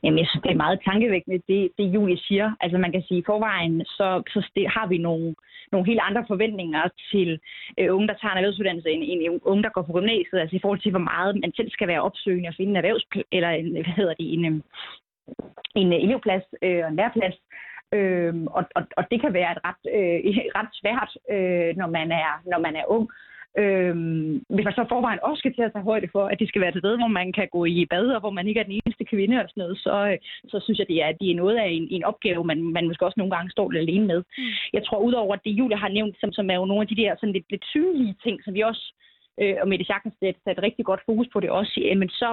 Jamen, 0.03 0.19
jeg 0.19 0.27
synes, 0.29 0.43
det 0.43 0.53
er 0.53 0.65
meget 0.65 0.81
tankevækkende, 0.85 1.43
det, 1.49 1.71
det 1.79 1.95
Julie 1.95 2.19
siger. 2.19 2.53
Altså, 2.61 2.79
man 2.79 2.93
kan 2.93 3.03
sige, 3.03 3.21
i 3.21 3.27
forvejen, 3.27 3.85
så, 3.85 4.23
så 4.29 4.41
har 4.77 4.87
vi 4.87 4.99
nogle, 4.99 5.35
nogle 5.73 5.87
helt 5.87 6.01
andre 6.09 6.25
forventninger 6.29 6.83
til 7.11 7.41
øh, 7.79 7.95
unge, 7.95 8.09
der 8.09 8.15
tager 8.15 8.33
en 8.33 8.39
erhvervsuddannelse, 8.39 8.91
end, 8.91 9.03
end 9.07 9.41
unge, 9.45 9.63
der 9.63 9.71
går 9.71 9.83
på 9.83 9.93
gymnasiet. 9.93 10.41
Altså, 10.41 10.57
i 10.57 10.61
forhold 10.63 10.81
til, 10.81 10.91
hvor 10.91 11.07
meget 11.13 11.41
man 11.41 11.53
selv 11.57 11.71
skal 11.71 11.89
være 11.89 12.03
opsøgende 12.03 12.49
og 12.49 12.55
finde 12.57 12.71
en 12.71 12.77
erhvervs... 12.77 13.07
eller 13.33 13.51
en, 13.51 13.73
hvad 13.73 13.95
hedder 13.97 14.15
det, 14.15 14.33
en, 14.35 14.45
en, 14.45 14.63
en 15.75 15.93
elevplads 15.93 16.45
øh, 16.63 16.81
og 16.85 16.89
en 16.89 16.97
læreplads. 16.97 17.37
Øhm, 17.93 18.47
og, 18.47 18.65
og, 18.77 18.83
og 18.97 19.05
det 19.11 19.21
kan 19.21 19.33
være 19.33 19.53
et 19.53 19.65
ret, 19.69 19.83
øh, 19.97 20.19
ret 20.59 20.73
svært, 20.81 21.13
øh, 21.35 21.77
når, 21.77 21.87
man 21.99 22.13
er, 22.13 22.33
når 22.51 22.59
man 22.59 22.77
er 22.77 22.85
ung. 22.89 23.11
Øhm, 23.59 24.45
hvis 24.55 24.65
man 24.65 24.75
så 24.75 24.85
forvejen 24.89 25.19
også 25.23 25.41
skal 25.41 25.55
til 25.55 25.63
at 25.63 25.73
tage 25.73 25.89
højde 25.91 26.09
for, 26.13 26.25
at 26.27 26.39
det 26.41 26.49
skal 26.49 26.61
være 26.61 26.73
et 26.75 26.83
sted, 26.83 26.97
hvor 26.97 27.13
man 27.21 27.33
kan 27.33 27.49
gå 27.53 27.65
i 27.65 27.87
bad, 27.91 28.07
og 28.07 28.21
hvor 28.21 28.31
man 28.31 28.47
ikke 28.47 28.61
er 28.61 28.69
den 28.69 28.79
eneste 28.81 29.05
kvinde 29.05 29.37
og 29.43 29.49
sådan 29.49 29.61
noget, 29.63 29.79
så, 29.79 29.95
øh, 30.11 30.19
så 30.49 30.61
synes 30.61 30.79
jeg, 30.79 30.89
det 30.89 31.03
er, 31.03 31.13
det 31.21 31.31
er 31.31 31.41
noget 31.43 31.57
af 31.57 31.69
en, 31.69 31.89
en 31.91 32.05
opgave, 32.05 32.45
man, 32.45 32.63
man 32.63 32.87
måske 32.87 33.07
også 33.07 33.21
nogle 33.21 33.35
gange 33.37 33.51
står 33.51 33.71
lidt 33.71 33.83
alene 33.83 34.07
med. 34.07 34.23
Mm. 34.39 34.45
Jeg 34.73 34.83
tror, 34.85 34.99
udover 34.99 35.37
det, 35.37 35.51
Julia 35.51 35.77
har 35.77 35.89
nævnt, 35.89 36.17
som, 36.21 36.33
som 36.33 36.51
er 36.51 36.55
jo 36.55 36.65
nogle 36.65 36.83
af 36.83 36.89
de 36.89 36.97
der 37.03 37.15
sådan 37.15 37.33
lidt, 37.33 37.51
lidt 37.51 37.65
synlige 37.65 38.15
ting, 38.25 38.45
som 38.45 38.55
vi 38.55 38.61
også 38.61 38.95
øh, 39.41 39.57
og 39.61 39.69
Mette 39.69 39.85
Schack 39.85 40.05
satte 40.21 40.51
et 40.51 40.63
rigtig 40.63 40.85
godt 40.85 41.03
fokus 41.07 41.29
på 41.33 41.41
det 41.41 41.51
også, 41.51 41.81
jamen 41.89 42.09
så, 42.09 42.29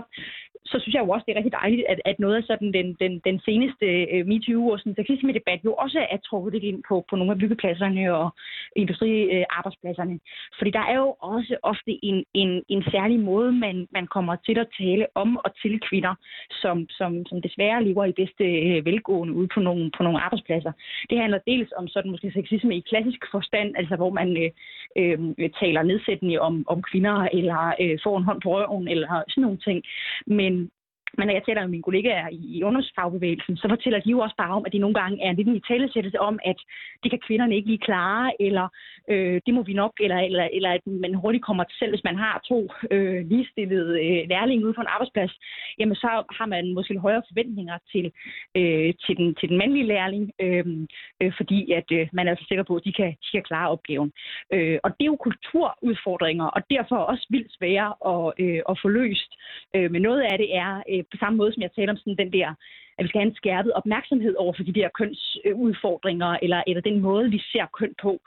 så 0.66 0.80
synes 0.80 0.94
jeg 0.94 1.04
jo 1.04 1.10
også, 1.10 1.24
det 1.26 1.34
er 1.34 1.38
rigtig 1.38 1.60
dejligt, 1.62 1.86
at, 1.90 2.00
at 2.06 2.20
noget 2.20 2.36
af 2.36 2.44
sådan 2.44 2.74
den, 2.74 2.88
den, 3.02 3.22
den 3.28 3.40
seneste 3.48 3.86
øh, 4.14 4.28
MeToo 4.28 4.70
og 4.70 4.80
sådan 4.80 4.96
sexisme-debat 4.96 5.60
jo 5.66 5.74
også 5.74 6.00
er 6.14 6.18
trukket 6.18 6.54
lidt 6.54 6.64
ind 6.64 6.84
på, 6.90 7.06
på 7.10 7.16
nogle 7.16 7.32
af 7.32 7.38
byggepladserne 7.38 8.16
og 8.16 8.30
industriarbejdspladserne. 8.76 10.14
Øh, 10.14 10.20
Fordi 10.58 10.72
der 10.72 10.86
er 10.92 10.98
jo 11.04 11.16
også 11.22 11.58
ofte 11.64 11.92
en, 12.10 12.24
en, 12.34 12.64
en 12.70 12.84
særlig 12.92 13.20
måde, 13.20 13.52
man, 13.52 13.88
man 13.92 14.08
kommer 14.08 14.36
til 14.36 14.58
at 14.60 14.68
tale 14.80 15.06
om 15.16 15.38
og 15.46 15.52
til 15.62 15.80
kvinder, 15.90 16.14
som, 16.62 16.86
som, 16.90 17.26
som 17.26 17.42
desværre 17.42 17.84
lever 17.84 18.06
i 18.06 18.12
bedste 18.22 18.46
øh, 18.68 18.86
velgående 18.86 19.34
ude 19.34 19.50
på 19.54 19.60
nogle, 19.60 19.92
på 19.98 20.04
nogle 20.04 20.22
arbejdspladser. 20.22 20.72
Det 21.10 21.18
handler 21.18 21.40
dels 21.48 21.72
om 21.78 21.88
sådan 21.88 22.12
måske 22.12 22.32
sexisme 22.32 22.78
i 22.78 22.88
klassisk 22.90 23.22
forstand, 23.32 23.70
altså 23.78 23.96
hvor 23.96 24.10
man 24.10 24.30
øh, 24.44 24.52
øh, 25.00 25.50
taler 25.60 25.82
nedsættende 25.84 26.38
om, 26.38 26.64
om 26.68 26.82
kvinder, 26.82 26.97
eller 27.06 27.74
øh, 27.82 28.00
får 28.04 28.18
en 28.18 28.24
hånd 28.24 28.42
på 28.42 28.50
røven, 28.56 28.88
eller 28.88 29.24
sådan 29.30 29.42
nogle 29.42 29.58
ting. 29.58 29.84
Men 30.28 30.70
men 31.18 31.28
når 31.28 31.34
jeg 31.34 31.44
taler 31.46 31.62
med 31.62 31.74
mine 31.76 31.84
kollegaer 31.84 32.28
i 32.32 32.64
ungdomsfagbevægelsen, 32.64 33.58
så 33.58 33.66
fortæller 33.70 34.00
de 34.00 34.10
jo 34.10 34.20
også 34.20 34.36
bare 34.38 34.56
om, 34.58 34.64
at 34.66 34.72
det 34.74 34.82
nogle 34.82 35.00
gange 35.02 35.24
er 35.24 35.30
en 35.30 35.36
lille 35.36 35.62
talesættelse 35.68 36.20
om, 36.20 36.40
at 36.46 36.60
det 37.04 37.12
kan 37.12 37.20
kvinderne 37.28 37.56
ikke 37.56 37.68
lige 37.68 37.86
klare, 37.90 38.42
eller 38.42 38.68
øh, 39.10 39.42
det 39.46 39.54
må 39.54 39.62
vi 39.64 39.74
nok, 39.74 39.94
eller, 40.00 40.20
eller, 40.20 40.50
eller 40.54 40.72
at 40.72 40.88
man 40.88 41.14
hurtigt 41.14 41.46
kommer 41.46 41.64
til 41.64 41.78
selv, 41.80 41.92
hvis 41.92 42.04
man 42.04 42.18
har 42.18 42.42
to 42.50 42.60
øh, 42.92 43.28
ligestillede 43.30 43.92
øh, 44.06 44.30
lærlinge 44.30 44.66
ude 44.66 44.74
på 44.74 44.82
en 44.82 44.94
arbejdsplads, 44.96 45.34
jamen 45.80 45.96
så 45.96 46.10
har 46.38 46.46
man 46.46 46.74
måske 46.74 47.00
højere 47.00 47.24
forventninger 47.30 47.78
til, 47.92 48.06
øh, 48.56 48.94
til, 49.06 49.18
den, 49.18 49.36
til 49.36 49.50
den 49.50 49.58
mandlige 49.58 49.88
lærling, 49.94 50.32
øh, 50.42 50.66
øh, 51.22 51.32
fordi 51.38 51.72
at 51.72 51.90
øh, 51.92 52.08
man 52.14 52.28
er 52.28 52.36
så 52.36 52.46
sikker 52.48 52.64
på, 52.64 52.76
at 52.76 52.86
de 52.86 52.94
kan, 52.94 53.10
de 53.24 53.30
kan 53.34 53.44
klare 53.44 53.70
opgaven. 53.70 54.12
Øh, 54.54 54.80
og 54.84 54.90
det 54.90 55.04
er 55.04 55.14
jo 55.14 55.26
kulturudfordringer, 55.28 56.46
og 56.46 56.62
derfor 56.70 56.96
også 56.96 57.26
vildt 57.30 57.52
svære 57.58 57.90
at, 58.14 58.34
øh, 58.44 58.62
at 58.70 58.80
få 58.82 58.88
løst. 58.88 59.32
Øh, 59.76 59.92
men 59.92 60.02
noget 60.02 60.22
af 60.22 60.38
det 60.38 60.50
er 60.56 60.84
øh, 60.92 61.04
på 61.12 61.18
samme 61.20 61.38
måde, 61.38 61.54
som 61.54 61.62
jeg 61.62 61.72
taler 61.72 61.92
om 61.94 61.98
sådan 61.98 62.22
den 62.24 62.34
der, 62.34 62.50
at 62.98 63.04
vi 63.04 63.08
skal 63.08 63.22
have 63.22 63.30
en 63.30 63.36
skærpet 63.36 63.74
opmærksomhed 63.74 64.36
over 64.36 64.54
for 64.54 64.64
de 64.64 64.74
der 64.80 64.90
kønsudfordringer, 65.00 66.38
eller, 66.42 66.64
eller 66.68 66.82
den 66.82 67.00
måde, 67.00 67.32
vi 67.32 67.40
ser 67.52 67.66
køn 67.80 67.94
på, 68.02 68.20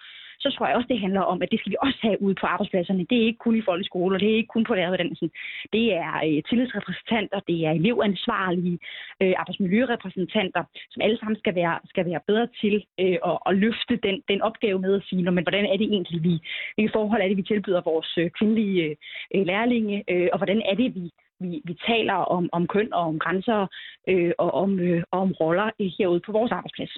så 0.43 0.48
tror 0.51 0.66
jeg 0.66 0.77
også, 0.77 0.89
det 0.93 1.01
handler 1.07 1.20
om, 1.20 1.43
at 1.43 1.51
det 1.51 1.61
skal 1.61 1.73
vi 1.73 1.77
også 1.86 1.98
have 2.02 2.23
ude 2.23 2.35
på 2.40 2.47
arbejdspladserne. 2.47 3.07
Det 3.11 3.19
er 3.19 3.27
ikke 3.27 3.44
kun 3.47 3.57
i 3.57 3.66
folkeskoler, 3.69 4.19
det 4.19 4.31
er 4.31 4.36
ikke 4.36 4.55
kun 4.57 4.65
på 4.65 4.74
læreruddannelsen. 4.74 5.31
Det 5.73 5.85
er 5.94 6.12
øh, 6.27 6.43
tillidsrepræsentanter, 6.48 7.40
det 7.48 7.59
er 7.66 7.70
elevansvarlige, 7.70 8.78
øh, 9.23 9.35
arbejdsmiljørepræsentanter, 9.36 10.62
som 10.90 11.02
alle 11.02 11.19
sammen 11.19 11.36
skal 11.39 11.55
være, 11.55 11.78
skal 11.85 12.05
være 12.07 12.20
bedre 12.27 12.47
til 12.61 12.74
øh, 13.01 13.19
at, 13.31 13.39
at 13.47 13.57
løfte 13.57 13.97
den, 14.07 14.23
den 14.28 14.43
opgave 14.43 14.78
med 14.78 14.94
at 14.94 15.07
sige, 15.09 15.31
men 15.31 15.44
hvordan 15.44 15.66
er 15.66 15.77
det 15.77 15.89
egentlig, 15.94 16.23
vi, 16.23 16.35
hvilke 16.74 16.93
forhold 16.93 17.23
er 17.23 17.28
det, 17.28 17.36
vi 17.36 17.51
tilbyder 17.51 17.89
vores 17.90 18.11
øh, 18.19 18.31
kvindelige 18.31 18.97
øh, 19.35 19.47
lærlinge, 19.47 20.05
øh, 20.11 20.28
og 20.32 20.39
hvordan 20.39 20.62
er 20.70 20.74
det, 20.74 20.94
vi 20.94 21.11
vi, 21.41 21.62
vi 21.65 21.75
taler 21.87 22.15
om, 22.15 22.49
om 22.53 22.67
køn 22.67 22.93
og 22.93 23.01
om 23.01 23.19
grænser 23.19 23.67
øh, 24.09 24.33
og 24.39 24.51
om, 24.55 24.79
øh, 24.79 25.03
om 25.12 25.33
roller 25.33 25.71
herude 25.99 26.21
på 26.27 26.33
vores 26.33 26.53
arbejdsplads. 26.53 26.95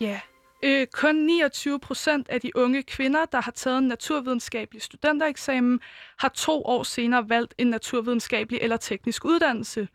Ja, 0.00 0.20
øh, 0.64 0.86
kun 0.92 1.14
29 1.14 1.80
procent 1.80 2.28
af 2.28 2.40
de 2.40 2.50
unge 2.56 2.82
kvinder, 2.82 3.24
der 3.24 3.40
har 3.40 3.50
taget 3.52 3.78
en 3.78 3.88
naturvidenskabelig 3.88 4.82
studentereksamen, 4.82 5.80
har 6.18 6.28
to 6.28 6.62
år 6.64 6.82
senere 6.82 7.28
valgt 7.28 7.54
en 7.58 7.66
naturvidenskabelig 7.66 8.58
eller 8.62 8.76
teknisk 8.76 9.24
uddannelse. 9.24 9.88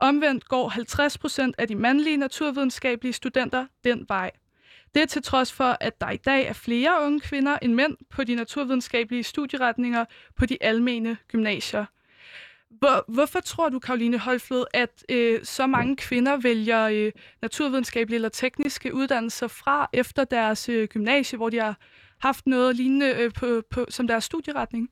Omvendt 0.00 0.48
går 0.48 0.68
50 0.68 1.18
procent 1.18 1.54
af 1.58 1.68
de 1.68 1.74
mandlige 1.74 2.16
naturvidenskabelige 2.16 3.12
studenter 3.12 3.66
den 3.84 4.04
vej. 4.08 4.30
Det 4.94 5.02
er 5.02 5.06
til 5.06 5.22
trods 5.22 5.52
for, 5.52 5.76
at 5.80 6.00
der 6.00 6.10
i 6.10 6.16
dag 6.16 6.46
er 6.46 6.52
flere 6.52 7.04
unge 7.04 7.20
kvinder 7.20 7.58
end 7.62 7.74
mænd 7.74 7.96
på 8.10 8.24
de 8.24 8.34
naturvidenskabelige 8.34 9.22
studieretninger 9.22 10.04
på 10.36 10.46
de 10.46 10.58
almene 10.60 11.16
gymnasier. 11.28 11.84
Hvor, 12.70 13.12
hvorfor 13.12 13.40
tror 13.40 13.68
du, 13.68 13.78
Karoline 13.78 14.18
Højflod, 14.18 14.64
at 14.74 15.04
øh, 15.08 15.40
så 15.44 15.66
mange 15.66 15.96
kvinder 15.96 16.36
vælger 16.36 16.84
øh, 16.84 17.12
naturvidenskabelige 17.42 18.16
eller 18.16 18.28
tekniske 18.28 18.94
uddannelser 18.94 19.48
fra 19.48 19.90
efter 19.92 20.24
deres 20.24 20.68
øh, 20.68 20.88
gymnasie, 20.88 21.36
hvor 21.36 21.50
de 21.50 21.58
har 21.58 21.76
haft 22.20 22.46
noget 22.46 22.76
lignende 22.76 23.14
øh, 23.18 23.32
på, 23.32 23.62
på, 23.70 23.86
som 23.88 24.06
deres 24.06 24.24
studieretning? 24.24 24.90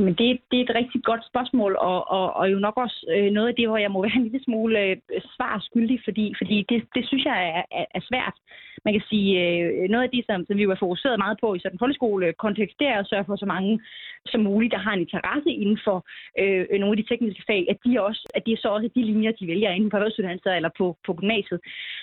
Jamen, 0.00 0.14
det, 0.14 0.28
det 0.50 0.56
er 0.58 0.64
et 0.64 0.78
rigtig 0.80 1.00
godt 1.04 1.26
spørgsmål, 1.30 1.72
og, 1.90 2.10
og, 2.10 2.26
og 2.38 2.52
jo 2.52 2.58
nok 2.58 2.76
også 2.76 2.98
øh, 3.14 3.30
noget 3.36 3.48
af 3.48 3.54
det, 3.54 3.68
hvor 3.68 3.76
jeg 3.76 3.90
må 3.90 4.02
være 4.06 4.16
en 4.16 4.28
lille 4.28 4.44
smule 4.44 4.80
øh, 4.80 4.96
svar 5.36 5.64
skyldig, 5.68 6.00
fordi, 6.04 6.34
fordi 6.40 6.56
det, 6.68 6.78
det 6.94 7.06
synes 7.06 7.24
jeg 7.24 7.38
er, 7.50 7.62
er, 7.80 7.84
er 7.94 8.00
svært. 8.10 8.36
Man 8.84 8.94
kan 8.94 9.04
sige, 9.10 9.30
øh, 9.44 9.88
noget 9.92 10.04
af 10.04 10.10
det, 10.10 10.22
som, 10.26 10.46
som 10.46 10.56
vi 10.56 10.68
var 10.68 10.78
fokuseret 10.80 11.18
meget 11.18 11.38
på 11.40 11.54
i 11.54 11.58
sådan 11.58 11.74
en 11.74 11.82
folkeskolekontekst, 11.82 12.78
det 12.80 12.88
er 12.88 12.98
at 12.98 13.08
sørge 13.10 13.24
for 13.24 13.36
så 13.36 13.46
mange 13.46 13.80
som 14.26 14.40
muligt, 14.40 14.72
der 14.72 14.78
har 14.78 14.92
en 14.92 15.06
interesse 15.06 15.50
inden 15.62 15.78
for 15.86 15.98
øh, 16.40 16.80
nogle 16.80 16.94
af 16.94 17.00
de 17.00 17.08
tekniske 17.08 17.42
fag, 17.46 17.66
at 17.72 17.78
de, 17.84 18.02
også, 18.08 18.22
at 18.34 18.42
de 18.46 18.56
så 18.56 18.68
også 18.68 18.88
de 18.94 19.02
linjer, 19.02 19.32
de 19.32 19.46
vælger 19.46 19.70
enten 19.70 19.90
på 19.90 19.96
erhvervsuddannelser 19.96 20.52
eller 20.52 20.70
på, 20.78 20.96
på 21.06 21.14
gymnasiet. 21.14 21.60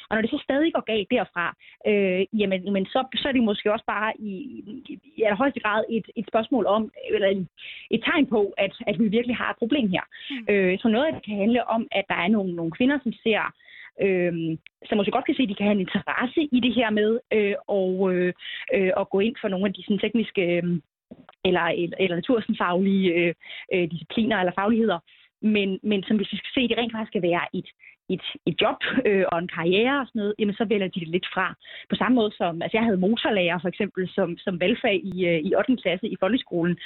Og 0.08 0.16
når 0.16 0.22
det 0.22 0.32
så 0.32 0.40
stadig 0.44 0.74
går 0.74 0.86
galt 0.92 1.10
derfra, 1.12 1.46
øh, 1.90 2.22
jamen, 2.40 2.60
jamen 2.66 2.86
så, 2.86 3.00
så 3.16 3.28
er 3.28 3.32
det 3.32 3.44
måske 3.44 3.74
også 3.74 3.86
bare 3.86 4.12
i, 4.20 4.32
i, 4.90 5.00
i 5.18 5.24
allerhøjeste 5.24 5.60
grad 5.60 5.84
et, 5.90 6.08
et 6.16 6.26
spørgsmål 6.32 6.66
om, 6.66 6.92
eller 7.14 7.28
en, 7.28 7.50
et 7.92 8.02
tegn 8.04 8.26
på, 8.26 8.54
at, 8.58 8.74
at 8.88 9.00
vi 9.00 9.08
virkelig 9.08 9.36
har 9.36 9.50
et 9.50 9.58
problem 9.58 9.90
her. 9.90 10.06
Mm. 10.32 10.46
Øh, 10.54 10.80
så 10.80 10.88
noget 10.88 11.06
af 11.06 11.14
det 11.14 11.24
kan 11.26 11.38
handle 11.38 11.68
om, 11.76 11.88
at 11.92 12.06
der 12.10 12.16
er 12.16 12.28
nogle, 12.28 12.56
nogle 12.56 12.72
kvinder, 12.72 12.98
som 13.04 13.14
ser 13.24 13.44
øh, 14.06 14.34
som 14.86 14.98
måske 14.98 15.12
godt 15.12 15.26
kan 15.26 15.36
se, 15.36 15.44
at 15.44 15.50
de 15.50 15.56
kan 15.56 15.68
have 15.68 15.80
en 15.80 15.88
interesse 15.88 16.42
i 16.58 16.60
det 16.60 16.74
her 16.74 16.90
med 16.90 17.20
øh, 17.34 17.56
og, 17.68 18.14
øh, 18.14 18.34
øh, 18.76 18.92
at 19.00 19.10
gå 19.10 19.20
ind 19.20 19.36
for 19.42 19.48
nogle 19.48 19.66
af 19.68 19.74
de 19.74 19.84
sådan, 19.84 20.00
tekniske 20.00 20.44
øh, 20.58 20.64
eller, 21.46 21.62
eller 22.00 22.16
naturfaglige 22.16 23.14
øh, 23.14 23.34
øh, 23.74 23.92
discipliner 23.92 24.38
eller 24.38 24.54
fagligheder. 24.56 25.00
Men, 25.42 25.80
men 25.84 26.04
som 26.04 26.18
hvis 26.18 26.32
vi 26.32 26.38
skal 26.38 26.54
se, 26.54 26.68
det 26.68 26.78
rent 26.78 26.94
faktisk 26.94 27.12
skal 27.12 27.22
være 27.22 27.46
et, 27.54 27.70
et, 28.10 28.26
et 28.50 28.56
job 28.62 28.80
øh, 29.06 29.26
og 29.32 29.38
en 29.40 29.52
karriere 29.58 29.96
og 30.02 30.08
sådan 30.08 30.20
noget, 30.20 30.36
jamen 30.40 30.56
så 30.56 30.66
vælger 30.66 30.88
de 30.88 31.00
det 31.00 31.08
lidt 31.08 31.28
fra. 31.34 31.48
På 31.90 31.96
samme 31.96 32.16
måde 32.16 32.32
som, 32.40 32.62
altså 32.62 32.78
jeg 32.78 32.86
havde 32.86 33.04
motorlærer 33.06 33.60
for 33.62 33.68
eksempel 33.74 34.10
som, 34.16 34.38
som 34.38 34.60
valgfag 34.60 34.96
i, 35.14 35.26
øh, 35.26 35.40
i 35.48 35.56
8. 35.56 35.78
klasse 35.84 36.08
i 36.08 36.18
folkeskolen, 36.20 36.78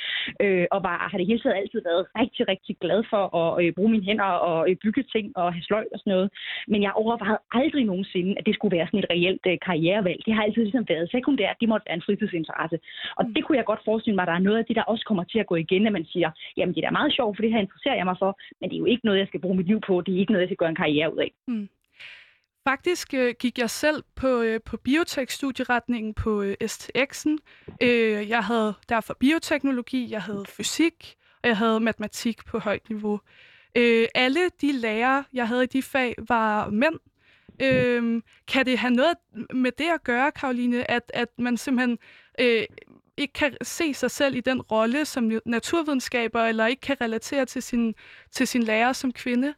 øh, 0.44 0.66
og 0.72 0.80
var, 0.84 0.98
har 1.12 1.18
det 1.18 1.28
hele 1.28 1.40
tiden 1.42 1.56
altid 1.62 1.82
været 1.90 2.04
rigtig, 2.22 2.48
rigtig 2.48 2.74
glad 2.84 3.04
for 3.12 3.24
at 3.42 3.66
øh, 3.66 3.74
bruge 3.78 3.92
mine 3.92 4.08
hænder 4.10 4.32
og 4.50 4.70
øh, 4.70 4.76
bygge 4.84 5.04
ting 5.14 5.38
og 5.38 5.54
have 5.54 5.64
sløj 5.70 5.86
og 5.94 6.00
sådan 6.00 6.12
noget. 6.16 6.30
Men 6.68 6.80
jeg 6.84 6.92
overvejede 7.02 7.40
aldrig 7.52 7.86
nogensinde, 7.86 8.32
at 8.40 8.46
det 8.46 8.56
skulle 8.56 8.78
være 8.78 8.88
sådan 8.88 9.04
et 9.04 9.12
reelt 9.14 9.46
øh, 9.52 9.58
karrierevalg. 9.68 10.20
Det 10.26 10.34
har 10.34 10.44
altid 10.44 10.62
ligesom 10.64 10.86
været 10.90 11.12
sekundært, 11.12 11.62
det 11.62 11.70
måtte 11.70 11.86
være 11.88 12.00
en 12.00 12.08
fritidsinteresse. 12.08 12.78
Og 13.18 13.24
det 13.36 13.42
kunne 13.44 13.58
jeg 13.58 13.66
godt 13.66 13.86
forestille 13.86 14.16
mig, 14.16 14.24
at 14.24 14.32
der 14.32 14.38
er 14.40 14.48
noget 14.48 14.60
af 14.60 14.66
det, 14.66 14.76
der 14.76 14.92
også 14.92 15.04
kommer 15.06 15.24
til 15.24 15.40
at 15.40 15.50
gå 15.52 15.56
igen, 15.56 15.88
at 15.88 15.94
man 15.94 16.06
siger, 16.06 16.30
jamen 16.58 16.76
det 16.76 16.82
er 16.82 16.88
da 16.88 17.00
meget 17.00 17.14
sjovt, 17.14 17.36
for 17.36 17.42
det 17.42 17.52
her 17.54 17.66
interesserer 17.66 17.96
jeg 17.96 18.06
mig 18.06 18.18
for, 18.20 18.32
men 18.60 18.70
det 18.70 18.76
er 18.76 18.84
jo 18.84 18.92
ikke 18.94 19.06
noget, 19.06 19.20
jeg 19.20 19.28
skal 19.28 19.42
bruge 19.42 19.58
mit 19.58 19.68
liv 19.68 19.80
på, 19.88 20.02
det 20.02 20.12
er 20.14 20.20
ikke 20.20 20.32
noget, 20.32 20.44
jeg 20.44 20.50
skal 20.50 20.62
gøre 20.64 20.70
en 20.70 20.84
karriere 20.84 21.11
ud 21.12 21.18
af. 21.18 21.34
Mm. 21.48 21.70
Faktisk 22.68 23.14
øh, 23.14 23.36
gik 23.40 23.58
jeg 23.58 23.70
selv 23.70 24.04
på, 24.16 24.42
øh, 24.42 24.62
på 24.66 24.78
biotek-studieretningen 24.78 26.14
på 26.14 26.42
øh, 26.42 26.56
STX'en. 26.64 27.38
Øh, 27.82 28.30
jeg 28.30 28.44
havde 28.44 28.74
derfor 28.90 29.14
bioteknologi, 29.20 30.12
jeg 30.12 30.22
havde 30.22 30.46
fysik, 30.50 31.16
og 31.44 31.50
jeg 31.50 31.58
havde 31.58 31.80
matematik 31.80 32.46
på 32.46 32.60
højt 32.60 32.90
niveau. 32.90 33.20
Øh, 33.76 34.08
alle 34.16 34.50
de 34.62 34.72
lærere, 34.72 35.24
jeg 35.34 35.48
havde 35.48 35.64
i 35.64 35.68
de 35.68 35.84
fag, 35.84 36.16
var 36.28 36.70
mænd. 36.70 37.00
Øh, 37.62 38.22
kan 38.48 38.66
det 38.66 38.78
have 38.78 38.94
noget 38.94 39.14
med 39.54 39.72
det 39.72 39.88
at 39.94 40.04
gøre, 40.04 40.32
Karoline, 40.32 40.92
at, 40.92 41.12
at 41.14 41.30
man 41.38 41.58
simpelthen 41.58 42.00
øh, 42.40 42.64
ikke 43.18 43.34
kan 43.34 43.58
se 43.62 43.94
sig 43.94 44.12
selv 44.12 44.36
i 44.36 44.42
den 44.42 44.62
rolle 44.62 45.06
som 45.06 45.32
naturvidenskaber, 45.46 46.42
eller 46.42 46.66
ikke 46.66 46.82
kan 46.82 47.02
relatere 47.02 47.46
til 47.46 47.64
sin, 47.64 47.96
til 48.32 48.48
sin 48.48 48.64
lærer 48.64 48.94
som 48.94 49.14
kvinde? 49.14 49.54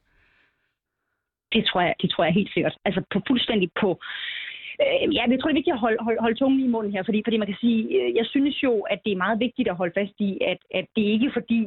Det 1.53 1.65
tror 1.65 1.81
jeg, 1.81 1.93
det 2.01 2.09
tror 2.09 2.23
jeg 2.23 2.33
helt 2.33 2.53
sikkert. 2.53 2.75
Altså 2.85 3.01
på 3.13 3.21
fuldstændig 3.27 3.69
på 3.81 3.89
øh, 4.81 5.15
ja, 5.15 5.23
jeg 5.29 5.39
tror 5.39 5.49
det 5.49 5.55
er 5.55 5.61
vigtigt 5.61 5.77
at 5.77 5.83
holde, 5.85 5.97
holde, 6.05 6.19
holde 6.21 6.39
tungen 6.39 6.59
i 6.65 6.73
munden 6.75 6.93
her, 6.93 7.03
fordi, 7.03 7.21
fordi 7.25 7.37
man 7.37 7.47
kan 7.47 7.61
sige, 7.63 7.79
øh, 7.97 8.15
jeg 8.15 8.25
synes 8.25 8.63
jo, 8.63 8.73
at 8.79 8.99
det 9.05 9.11
er 9.11 9.23
meget 9.25 9.39
vigtigt 9.39 9.69
at 9.69 9.75
holde 9.75 9.93
fast 9.99 10.15
i, 10.19 10.31
at, 10.51 10.57
at 10.79 10.85
det 10.95 11.01
ikke 11.13 11.25
er 11.25 11.37
fordi, 11.39 11.61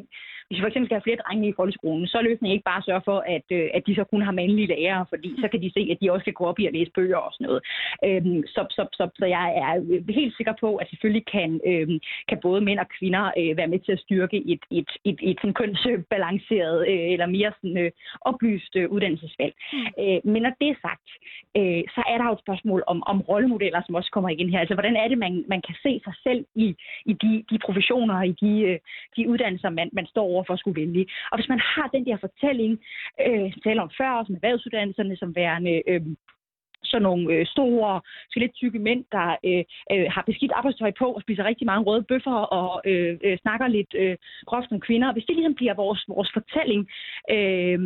hvis 0.47 0.57
vi 0.59 0.63
for 0.63 0.71
eksempel 0.71 0.89
skal 0.89 0.99
have 0.99 1.09
flere 1.09 1.23
drenge 1.25 1.49
i 1.49 1.59
folkeskolen, 1.61 2.07
så 2.07 2.19
er 2.19 2.23
løsningen 2.23 2.55
ikke 2.57 2.71
bare 2.71 2.83
at 2.83 2.89
sørge 2.89 3.07
for, 3.11 3.19
at, 3.37 3.47
øh, 3.59 3.69
at 3.77 3.83
de 3.87 3.95
så 3.95 4.05
kun 4.05 4.23
har 4.23 4.39
mandlige 4.41 4.73
lærere, 4.75 5.07
fordi 5.13 5.31
så 5.43 5.49
kan 5.49 5.63
de 5.63 5.71
se, 5.77 5.83
at 5.93 5.99
de 6.01 6.13
også 6.13 6.25
kan 6.25 6.39
gå 6.41 6.45
op 6.51 6.59
i 6.59 6.67
at 6.67 6.75
læse 6.77 6.91
bøger 6.99 7.21
og 7.27 7.33
sådan 7.33 7.47
noget. 7.49 7.63
Øhm, 8.07 8.43
så, 8.55 8.61
så, 8.77 8.83
så, 8.99 9.05
så 9.19 9.27
jeg 9.37 9.47
er 9.63 9.73
helt 10.21 10.37
sikker 10.37 10.55
på, 10.61 10.77
at 10.77 10.89
selvfølgelig 10.91 11.27
kan, 11.37 11.61
øhm, 11.71 11.99
kan 12.29 12.39
både 12.43 12.61
mænd 12.61 12.79
og 12.79 12.89
kvinder 12.99 13.25
øh, 13.41 13.57
være 13.57 13.73
med 13.73 13.79
til 13.79 13.93
at 13.93 14.05
styrke 14.07 14.39
et, 14.53 14.63
et, 14.71 14.91
et, 15.05 15.19
et 15.31 15.39
sådan 15.41 15.59
kønsbalanceret 15.61 16.79
øh, 16.91 17.13
eller 17.15 17.27
mere 17.27 17.53
sådan, 17.61 17.79
øh, 17.79 17.91
oplyst 18.21 18.77
øh, 18.77 18.91
uddannelsesvalg. 18.95 19.55
Mm. 19.73 19.87
Øh, 20.03 20.21
men 20.33 20.43
når 20.43 20.53
det 20.61 20.69
er 20.69 20.79
sagt, 20.87 21.09
øh, 21.59 21.83
så 21.95 22.03
er 22.13 22.17
der 22.19 22.27
jo 22.27 22.33
et 22.33 22.45
spørgsmål 22.47 22.81
om, 22.87 22.99
om 23.13 23.21
rollemodeller, 23.21 23.81
som 23.87 23.95
også 23.95 24.11
kommer 24.11 24.31
igen 24.31 24.51
her. 24.51 24.61
Altså, 24.61 24.75
hvordan 24.75 24.97
er 24.97 25.09
det, 25.09 25.19
man, 25.19 25.45
man 25.49 25.63
kan 25.67 25.77
se 25.83 26.01
sig 26.05 26.15
selv 26.27 26.45
i, 26.55 26.77
i 27.11 27.13
de, 27.13 27.45
de 27.51 27.59
professioner, 27.67 28.23
i 28.23 28.35
de, 28.43 28.53
øh, 28.69 28.79
de 29.17 29.29
uddannelser, 29.29 29.71
man, 29.71 29.89
man 29.93 30.07
står 30.07 30.36
over 30.37 30.45
for 30.47 30.55
at 30.55 30.63
skulle 30.63 30.81
vælge. 30.83 31.07
Og 31.31 31.39
hvis 31.39 31.49
man 31.49 31.61
har 31.75 31.87
den 31.95 32.07
der 32.07 32.17
fortælling, 32.27 32.73
øh, 33.27 33.49
taler 33.65 33.83
om 33.83 33.91
før, 33.99 34.25
som 34.25 34.35
erhvervsuddannelserne, 34.35 35.17
som 35.17 35.37
værende 35.37 35.75
øh, 35.91 36.03
sådan 36.87 37.03
nogle 37.03 37.35
øh, 37.35 37.47
store, 37.47 38.01
lidt 38.37 38.55
tykke 38.55 38.79
mænd, 38.79 39.05
der 39.13 39.29
øh, 39.49 39.65
øh, 39.93 40.07
har 40.15 40.23
beskidt 40.27 40.53
arbejdstøj 40.53 40.93
på 40.99 41.07
og 41.13 41.21
spiser 41.23 41.45
rigtig 41.45 41.67
mange 41.67 41.85
røde 41.85 42.03
bøffer 42.03 42.39
og 42.59 42.83
øh, 42.91 43.19
øh, 43.25 43.39
snakker 43.39 43.67
lidt 43.67 43.95
øh, 43.95 44.17
groft 44.47 44.73
om 44.73 44.81
kvinder. 44.81 45.13
Hvis 45.13 45.25
det 45.25 45.37
ligesom 45.37 45.55
bliver 45.55 45.75
vores, 45.75 46.05
vores 46.09 46.31
fortælling 46.33 46.89
øh, 47.31 47.79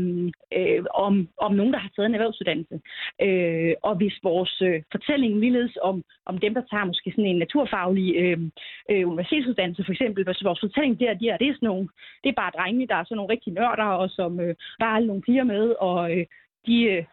øh, 0.59 0.85
om, 0.95 1.29
om 1.47 1.53
nogen, 1.55 1.73
der 1.73 1.79
har 1.79 1.91
taget 1.97 2.07
en 2.07 2.15
erhvervsuddannelse, 2.15 2.81
øh, 3.27 3.75
og 3.83 3.95
hvis 3.97 4.17
vores 4.23 4.63
øh, 4.63 4.83
fortælling 4.93 5.41
ligeledes 5.41 5.79
om, 5.83 6.05
om 6.27 6.39
dem, 6.39 6.55
der 6.55 6.63
tager 6.71 6.85
måske 6.85 7.11
sådan 7.11 7.31
en 7.31 7.39
naturfaglig 7.39 8.17
øh, 8.17 8.39
øh, 8.91 9.09
universitetsuddannelse 9.09 9.85
for 9.85 9.93
eksempel, 9.93 10.25
hvis 10.25 10.45
vores 10.45 10.61
fortælling 10.61 11.01
der, 11.01 11.15
der 11.15 11.37
det 11.37 11.49
er 11.49 11.55
sådan 11.55 11.67
nogle, 11.73 11.89
det 12.23 12.29
er 12.29 12.41
bare 12.43 12.57
drenge, 12.59 12.87
der 12.87 12.97
er 12.97 13.05
sådan 13.05 13.17
nogle 13.17 13.33
rigtig 13.33 13.53
nørder, 13.53 13.91
og 14.03 14.11
som 14.11 14.41
øh, 14.41 14.55
der 14.79 14.87
er 14.87 14.97
alle 14.97 15.07
nogle 15.07 15.23
piger 15.23 15.45
med, 15.45 15.75
og 15.89 16.19
øh, 16.19 16.27
de, 16.67 16.83
øh, 16.83 17.05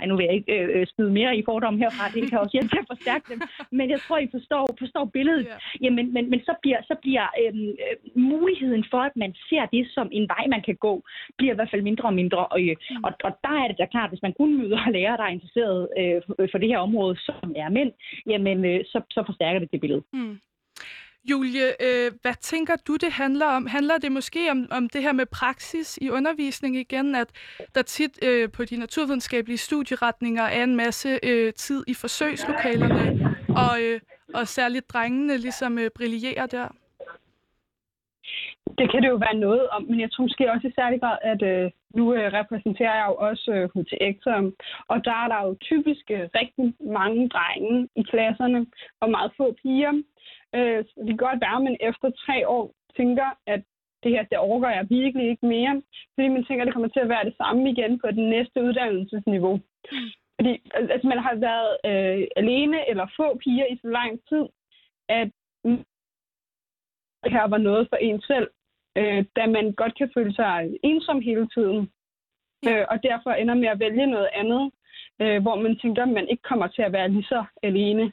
ej, 0.00 0.06
nu 0.06 0.16
vil 0.16 0.24
jeg 0.24 0.34
ikke 0.34 0.52
øh, 0.52 0.86
spide 0.86 1.10
mere 1.10 1.36
i 1.36 1.42
fordom 1.48 1.78
herfra, 1.78 2.04
det 2.14 2.30
kan 2.30 2.38
også 2.38 2.54
hjælpe 2.56 2.72
til 2.74 2.84
at 2.84 2.90
forstærke 2.94 3.24
dem, 3.32 3.40
men 3.78 3.86
jeg 3.90 4.00
tror, 4.00 4.18
I 4.18 4.28
forstår, 4.36 4.64
forstår 4.78 5.04
billedet. 5.04 5.44
Ja. 5.46 5.56
Jamen, 5.84 6.12
men, 6.14 6.30
men 6.30 6.40
så 6.48 6.54
bliver, 6.62 6.80
så 6.90 6.94
bliver 7.02 7.26
øhm, 7.42 7.68
øh, 7.84 7.96
muligheden 8.32 8.84
for, 8.90 9.00
at 9.08 9.16
man 9.16 9.32
ser 9.48 9.64
det 9.66 9.84
som 9.96 10.08
en 10.12 10.26
vej, 10.34 10.44
man 10.54 10.62
kan 10.68 10.76
gå, 10.86 10.94
bliver 11.38 11.52
i 11.52 11.58
hvert 11.58 11.70
fald 11.70 11.82
mindre 11.82 12.04
og 12.08 12.14
mindre. 12.14 12.46
Og, 12.46 12.60
øh, 12.68 12.76
mm. 12.90 13.04
og, 13.06 13.12
og 13.26 13.32
der 13.44 13.54
er 13.62 13.66
det 13.68 13.78
da 13.78 13.86
klart, 13.86 14.10
hvis 14.10 14.22
man 14.22 14.34
kun 14.40 14.50
møder 14.60 14.90
lærere, 14.96 15.16
der 15.16 15.26
er 15.26 15.36
interesseret 15.36 15.80
øh, 15.98 16.48
for 16.50 16.58
det 16.58 16.68
her 16.68 16.78
område, 16.78 17.16
som 17.26 17.46
er 17.56 17.68
mænd, 17.68 17.92
jamen, 18.26 18.64
øh, 18.64 18.80
så, 18.84 18.98
så 19.10 19.22
forstærker 19.26 19.60
det 19.60 19.72
det 19.72 19.80
billede. 19.80 20.02
Mm. 20.12 20.38
Julie, 21.30 21.66
øh, 21.86 22.12
hvad 22.22 22.34
tænker 22.40 22.76
du, 22.86 22.96
det 22.96 23.12
handler 23.12 23.46
om? 23.46 23.66
Handler 23.66 23.98
det 23.98 24.12
måske 24.12 24.50
om, 24.50 24.68
om 24.70 24.88
det 24.88 25.02
her 25.02 25.12
med 25.12 25.26
praksis 25.26 25.98
i 26.02 26.10
undervisning 26.10 26.76
igen, 26.76 27.14
at 27.14 27.28
der 27.74 27.82
tit 27.82 28.24
øh, 28.24 28.50
på 28.56 28.64
de 28.64 28.76
naturvidenskabelige 28.76 29.58
studieretninger 29.58 30.42
er 30.42 30.64
en 30.64 30.76
masse 30.76 31.08
øh, 31.22 31.52
tid 31.52 31.84
i 31.88 31.94
forsøgslokalerne, 31.94 33.36
og, 33.48 33.82
øh, 33.82 34.00
og 34.34 34.48
særligt 34.48 34.90
drengene 34.92 35.36
ligesom 35.36 35.78
øh, 35.78 35.90
brillerer 35.96 36.46
der? 36.46 36.68
Det 38.78 38.90
kan 38.90 39.02
det 39.02 39.08
jo 39.08 39.16
være 39.16 39.34
noget 39.34 39.68
om, 39.68 39.82
men 39.82 40.00
jeg 40.00 40.12
tror 40.12 40.22
måske 40.22 40.52
også 40.52 40.68
i 40.68 40.72
særlig 40.74 41.00
grad, 41.00 41.18
at 41.22 41.42
øh, 41.42 41.70
nu 41.96 42.14
øh, 42.14 42.32
repræsenterer 42.32 42.94
jeg 42.94 43.06
jo 43.08 43.14
også 43.14 43.50
øh, 43.56 43.70
HTX, 43.74 44.16
og 44.88 45.04
der 45.04 45.16
er 45.22 45.28
der 45.28 45.40
jo 45.46 45.56
typisk 45.60 46.04
øh, 46.10 46.28
rigtig 46.40 46.74
mange 46.98 47.28
drenge 47.28 47.88
i 47.96 48.02
klasserne, 48.02 48.66
og 49.00 49.10
meget 49.10 49.32
få 49.36 49.56
piger. 49.62 49.92
Øh, 50.54 50.78
det 50.96 51.06
kan 51.06 51.26
godt 51.26 51.40
være, 51.40 51.56
at 51.56 51.66
man 51.68 51.76
efter 51.80 52.10
tre 52.26 52.48
år 52.48 52.74
tænker, 52.96 53.28
at 53.46 53.62
det 54.02 54.10
her, 54.10 54.22
det 54.22 54.38
overgår 54.38 54.68
jeg 54.68 54.90
virkelig 54.90 55.28
ikke 55.28 55.46
mere. 55.46 55.82
Fordi 56.14 56.28
man 56.28 56.44
tænker, 56.44 56.62
at 56.62 56.66
det 56.66 56.74
kommer 56.74 56.88
til 56.88 57.00
at 57.00 57.08
være 57.08 57.24
det 57.24 57.36
samme 57.36 57.70
igen 57.70 57.98
på 57.98 58.06
det 58.06 58.24
næste 58.34 58.62
uddannelsesniveau. 58.62 59.60
Fordi 60.36 60.52
altså, 60.74 61.06
man 61.06 61.18
har 61.18 61.34
været 61.34 61.72
øh, 61.90 62.26
alene 62.36 62.90
eller 62.90 63.06
få 63.16 63.38
piger 63.38 63.66
i 63.66 63.76
så 63.76 63.88
lang 63.88 64.20
tid, 64.28 64.44
at 65.08 65.30
det 67.22 67.32
her 67.32 67.46
var 67.48 67.58
noget 67.58 67.88
for 67.88 67.96
en 67.96 68.20
selv, 68.20 68.48
øh, 68.98 69.24
da 69.36 69.46
man 69.46 69.72
godt 69.72 69.94
kan 69.98 70.10
føle 70.14 70.34
sig 70.34 70.78
ensom 70.82 71.20
hele 71.20 71.48
tiden. 71.48 71.90
Øh, 72.68 72.84
og 72.90 73.02
derfor 73.02 73.30
ender 73.30 73.54
med 73.54 73.68
at 73.68 73.78
vælge 73.78 74.06
noget 74.06 74.28
andet, 74.32 74.72
øh, 75.20 75.42
hvor 75.42 75.56
man 75.56 75.78
tænker, 75.78 76.02
at 76.02 76.08
man 76.08 76.28
ikke 76.28 76.42
kommer 76.42 76.66
til 76.66 76.82
at 76.82 76.92
være 76.92 77.08
lige 77.08 77.24
så 77.24 77.44
alene 77.62 78.12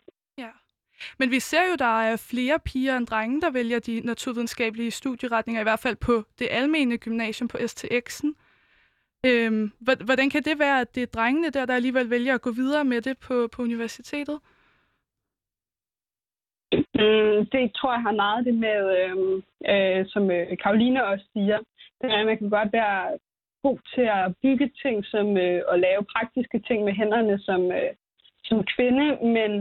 men 1.20 1.32
vi 1.32 1.40
ser 1.40 1.62
jo, 1.70 1.76
der 1.76 2.02
er 2.02 2.18
flere 2.18 2.60
piger 2.60 2.98
end 2.98 3.08
drenge, 3.08 3.42
der 3.42 3.52
vælger 3.52 3.80
de 3.80 4.02
naturvidenskabelige 4.04 4.92
studieretninger, 4.92 5.62
i 5.62 5.64
hvert 5.64 5.80
fald 5.80 5.96
på 5.96 6.24
det 6.40 6.48
almene 6.52 6.98
gymnasium 6.98 7.48
på 7.48 7.58
STX'en. 7.58 8.34
Øhm, 9.26 9.72
hvordan 10.06 10.30
kan 10.30 10.44
det 10.44 10.60
være, 10.60 10.82
at 10.82 10.96
det 10.96 11.04
er 11.04 11.08
drengene 11.08 11.50
der, 11.50 11.66
der 11.66 11.76
alligevel 11.76 12.10
vælger 12.10 12.34
at 12.36 12.42
gå 12.42 12.52
videre 12.52 12.86
med 12.86 13.02
det 13.02 13.18
på, 13.18 13.50
på 13.52 13.62
universitetet? 13.62 14.40
Mm, 16.74 17.40
det 17.54 17.76
tror 17.76 17.94
jeg 17.94 18.02
har 18.02 18.22
meget 18.26 18.46
det 18.46 18.56
med, 18.56 18.80
øh, 19.00 19.42
øh, 19.72 20.06
som 20.08 20.32
øh, 20.32 20.58
Karoline 20.64 21.06
også 21.06 21.26
siger, 21.34 21.58
det 22.02 22.12
er, 22.12 22.18
at 22.20 22.26
man 22.26 22.38
kan 22.38 22.50
godt 22.50 22.74
være 22.74 23.18
god 23.64 23.80
til 23.96 24.06
at 24.18 24.34
bygge 24.44 24.72
ting, 24.84 25.06
som 25.06 25.38
øh, 25.38 25.62
og 25.68 25.80
lave 25.80 26.04
praktiske 26.16 26.60
ting 26.68 26.84
med 26.84 26.94
hænderne 26.94 27.40
som, 27.40 27.62
øh, 27.72 27.92
som 28.44 28.64
kvinde, 28.76 29.08
men 29.38 29.52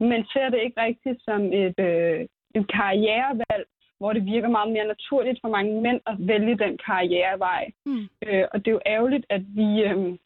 men 0.00 0.26
ser 0.32 0.48
det 0.48 0.60
ikke 0.62 0.80
rigtigt 0.80 1.18
som 1.24 1.52
et, 1.52 1.78
øh, 1.78 2.20
et 2.54 2.66
karrierevalg, 2.76 3.66
hvor 3.98 4.12
det 4.12 4.24
virker 4.24 4.48
meget 4.48 4.72
mere 4.72 4.86
naturligt 4.86 5.38
for 5.42 5.48
mange 5.48 5.80
mænd 5.80 6.00
at 6.06 6.16
vælge 6.18 6.58
den 6.58 6.78
karrierevej. 6.86 7.70
Mm. 7.86 8.08
Øh, 8.26 8.44
og 8.52 8.58
det 8.58 8.68
er 8.68 8.76
jo 8.78 8.80
ærgerligt, 8.86 9.26
at 9.28 9.42
vi, 9.58 9.82
øh, 9.82 10.18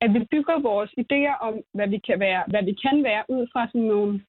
at 0.00 0.14
vi 0.14 0.20
bygger 0.30 0.58
vores 0.58 0.90
idéer 1.02 1.36
om, 1.40 1.54
hvad 1.74 1.88
vi 1.88 1.98
kan 1.98 2.20
være, 2.20 2.44
hvad 2.46 2.64
vi 2.64 2.74
kan 2.84 3.04
være 3.04 3.24
ud 3.28 3.46
fra 3.52 3.66
sådan 3.66 3.88
nogle 3.94 4.20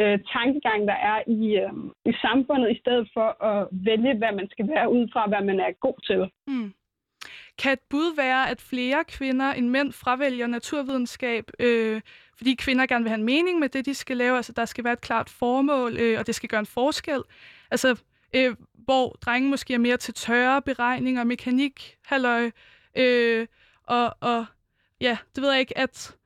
øh, 0.00 0.18
tankegang, 0.32 0.80
der 0.90 0.98
er 1.12 1.18
i, 1.26 1.40
øh, 1.64 1.72
i 2.10 2.12
samfundet, 2.24 2.70
i 2.70 2.80
stedet 2.80 3.10
for 3.14 3.44
at 3.44 3.68
vælge, 3.72 4.14
hvad 4.18 4.32
man 4.32 4.48
skal 4.50 4.68
være 4.68 4.90
ud 4.92 5.08
fra, 5.12 5.26
hvad 5.26 5.42
man 5.44 5.60
er 5.60 5.72
god 5.80 5.98
til. 6.08 6.30
Mm 6.46 6.72
kan 7.58 7.72
et 7.72 7.80
bud 7.90 8.16
være, 8.16 8.50
at 8.50 8.60
flere 8.60 9.04
kvinder 9.04 9.52
end 9.52 9.68
mænd 9.68 9.92
fravælger 9.92 10.46
naturvidenskab, 10.46 11.50
øh, 11.58 12.00
fordi 12.36 12.54
kvinder 12.54 12.86
gerne 12.86 13.02
vil 13.02 13.10
have 13.10 13.18
en 13.18 13.24
mening 13.24 13.58
med 13.58 13.68
det, 13.68 13.86
de 13.86 13.94
skal 13.94 14.16
lave, 14.16 14.36
altså 14.36 14.52
der 14.52 14.64
skal 14.64 14.84
være 14.84 14.92
et 14.92 15.00
klart 15.00 15.30
formål, 15.30 15.96
øh, 15.96 16.18
og 16.18 16.26
det 16.26 16.34
skal 16.34 16.48
gøre 16.48 16.60
en 16.60 16.66
forskel. 16.66 17.22
Altså, 17.70 17.96
øh, 18.34 18.56
hvor 18.74 19.08
drenge 19.08 19.48
måske 19.48 19.74
er 19.74 19.78
mere 19.78 19.96
til 19.96 20.14
tørre 20.14 20.62
beregninger, 20.62 21.24
mekanik, 21.24 21.96
halløj, 22.04 22.50
øh, 22.96 23.46
og, 23.84 24.16
og 24.20 24.46
ja, 25.00 25.18
det 25.34 25.42
ved 25.42 25.50
jeg 25.50 25.60
ikke, 25.60 25.78
at 25.78 26.16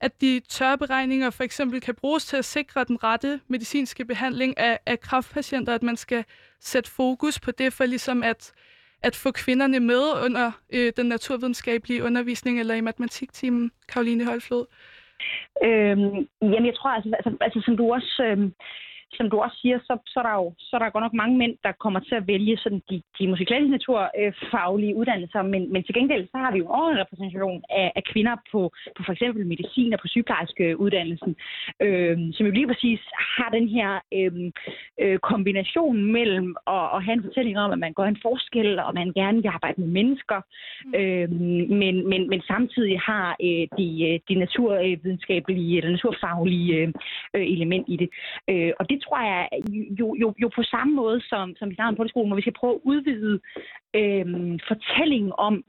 at 0.00 0.20
de 0.20 0.40
tørre 0.48 0.78
beregninger 0.78 1.30
for 1.30 1.44
eksempel 1.44 1.80
kan 1.80 1.94
bruges 1.94 2.26
til 2.26 2.36
at 2.36 2.44
sikre 2.44 2.84
den 2.84 3.04
rette 3.04 3.40
medicinske 3.48 4.04
behandling 4.04 4.58
af, 4.58 4.78
af 4.86 5.00
kraftpatienter, 5.00 5.74
at 5.74 5.82
man 5.82 5.96
skal 5.96 6.24
sætte 6.60 6.90
fokus 6.90 7.40
på 7.40 7.50
det 7.50 7.72
for 7.72 7.86
ligesom 7.86 8.22
at, 8.22 8.52
at 9.02 9.16
få 9.16 9.32
kvinderne 9.32 9.80
med 9.80 10.02
under 10.24 10.52
øh, 10.74 10.92
den 10.96 11.06
naturvidenskabelige 11.06 12.04
undervisning 12.04 12.60
eller 12.60 12.74
i 12.74 12.80
matematiktimen, 12.80 13.70
Karoline 13.88 14.24
Højflod? 14.24 14.66
Øhm, 15.64 16.28
jamen, 16.42 16.66
jeg 16.66 16.74
tror, 16.76 16.90
altså, 16.90 17.10
altså, 17.12 17.36
altså 17.40 17.62
som 17.64 17.76
du 17.76 17.92
også... 17.92 18.22
Øh 18.24 18.50
som 19.12 19.30
du 19.30 19.36
også 19.38 19.56
siger, 19.62 19.78
så, 19.78 19.98
så, 20.06 20.20
er 20.20 20.26
der 20.28 20.34
jo 20.34 20.54
så 20.58 20.76
er 20.76 20.78
der 20.78 20.90
godt 20.90 21.04
nok 21.04 21.12
mange 21.12 21.36
mænd, 21.38 21.54
der 21.64 21.72
kommer 21.72 22.00
til 22.00 22.14
at 22.14 22.26
vælge 22.26 22.56
sådan 22.56 22.82
de, 22.90 23.02
de 23.18 23.28
måske 23.28 23.44
klassiske 23.44 23.76
naturfaglige 23.76 24.96
uddannelser, 24.96 25.42
men, 25.42 25.72
men 25.72 25.82
til 25.82 25.94
gengæld 25.94 26.24
så 26.26 26.36
har 26.38 26.52
vi 26.52 26.58
jo 26.58 26.66
også 26.66 26.90
en 26.90 27.00
repræsentation 27.02 27.62
af, 27.70 27.92
af 27.96 28.04
kvinder 28.12 28.36
på, 28.52 28.60
på 28.96 29.02
for 29.06 29.12
eksempel 29.12 29.46
medicin 29.46 29.92
og 29.92 30.00
på 30.00 30.08
sygeplejerske 30.08 30.80
uddannelsen, 30.80 31.36
øh, 31.82 32.18
som 32.32 32.46
jo 32.46 32.52
lige 32.52 32.66
præcis 32.66 33.00
har 33.36 33.48
den 33.50 33.68
her 33.68 33.90
øh, 34.14 34.32
øh, 35.02 35.18
kombination 35.18 35.96
mellem 36.12 36.56
at, 36.66 36.86
at 36.94 37.04
have 37.04 37.16
en 37.18 37.26
fortælling 37.26 37.58
om, 37.58 37.72
at 37.72 37.78
man 37.78 37.92
gør 37.92 38.04
en 38.04 38.22
forskel, 38.22 38.78
og 38.78 38.94
man 38.94 39.12
gerne 39.12 39.42
vil 39.42 39.48
arbejde 39.48 39.80
med 39.80 39.88
mennesker, 39.88 40.40
øh, 40.94 41.30
men, 41.80 42.08
men, 42.10 42.28
men 42.28 42.40
samtidig 42.46 43.00
har 43.00 43.36
øh, 43.42 43.66
de, 43.78 44.20
de 44.28 44.34
naturvidenskabelige 44.34 45.76
eller 45.76 45.90
naturfaglige 45.90 46.92
øh, 47.34 47.46
element 47.54 47.84
i 47.88 47.96
det. 47.96 48.08
Øh, 48.50 48.72
og 48.78 48.90
det 48.90 48.95
tror 49.00 49.20
jeg 49.30 49.48
jo, 50.00 50.14
jo, 50.22 50.34
jo 50.42 50.48
på 50.56 50.62
samme 50.62 50.94
måde 50.94 51.20
som, 51.20 51.54
som 51.58 51.70
vi 51.70 51.74
snakker 51.74 51.96
på 51.96 52.08
skolen, 52.08 52.28
hvor 52.28 52.36
vi 52.36 52.46
skal 52.46 52.58
prøve 52.60 52.74
at 52.74 52.80
udvide 52.84 53.40
øh, 54.00 54.26
fortællingen 54.68 55.32
om, 55.38 55.64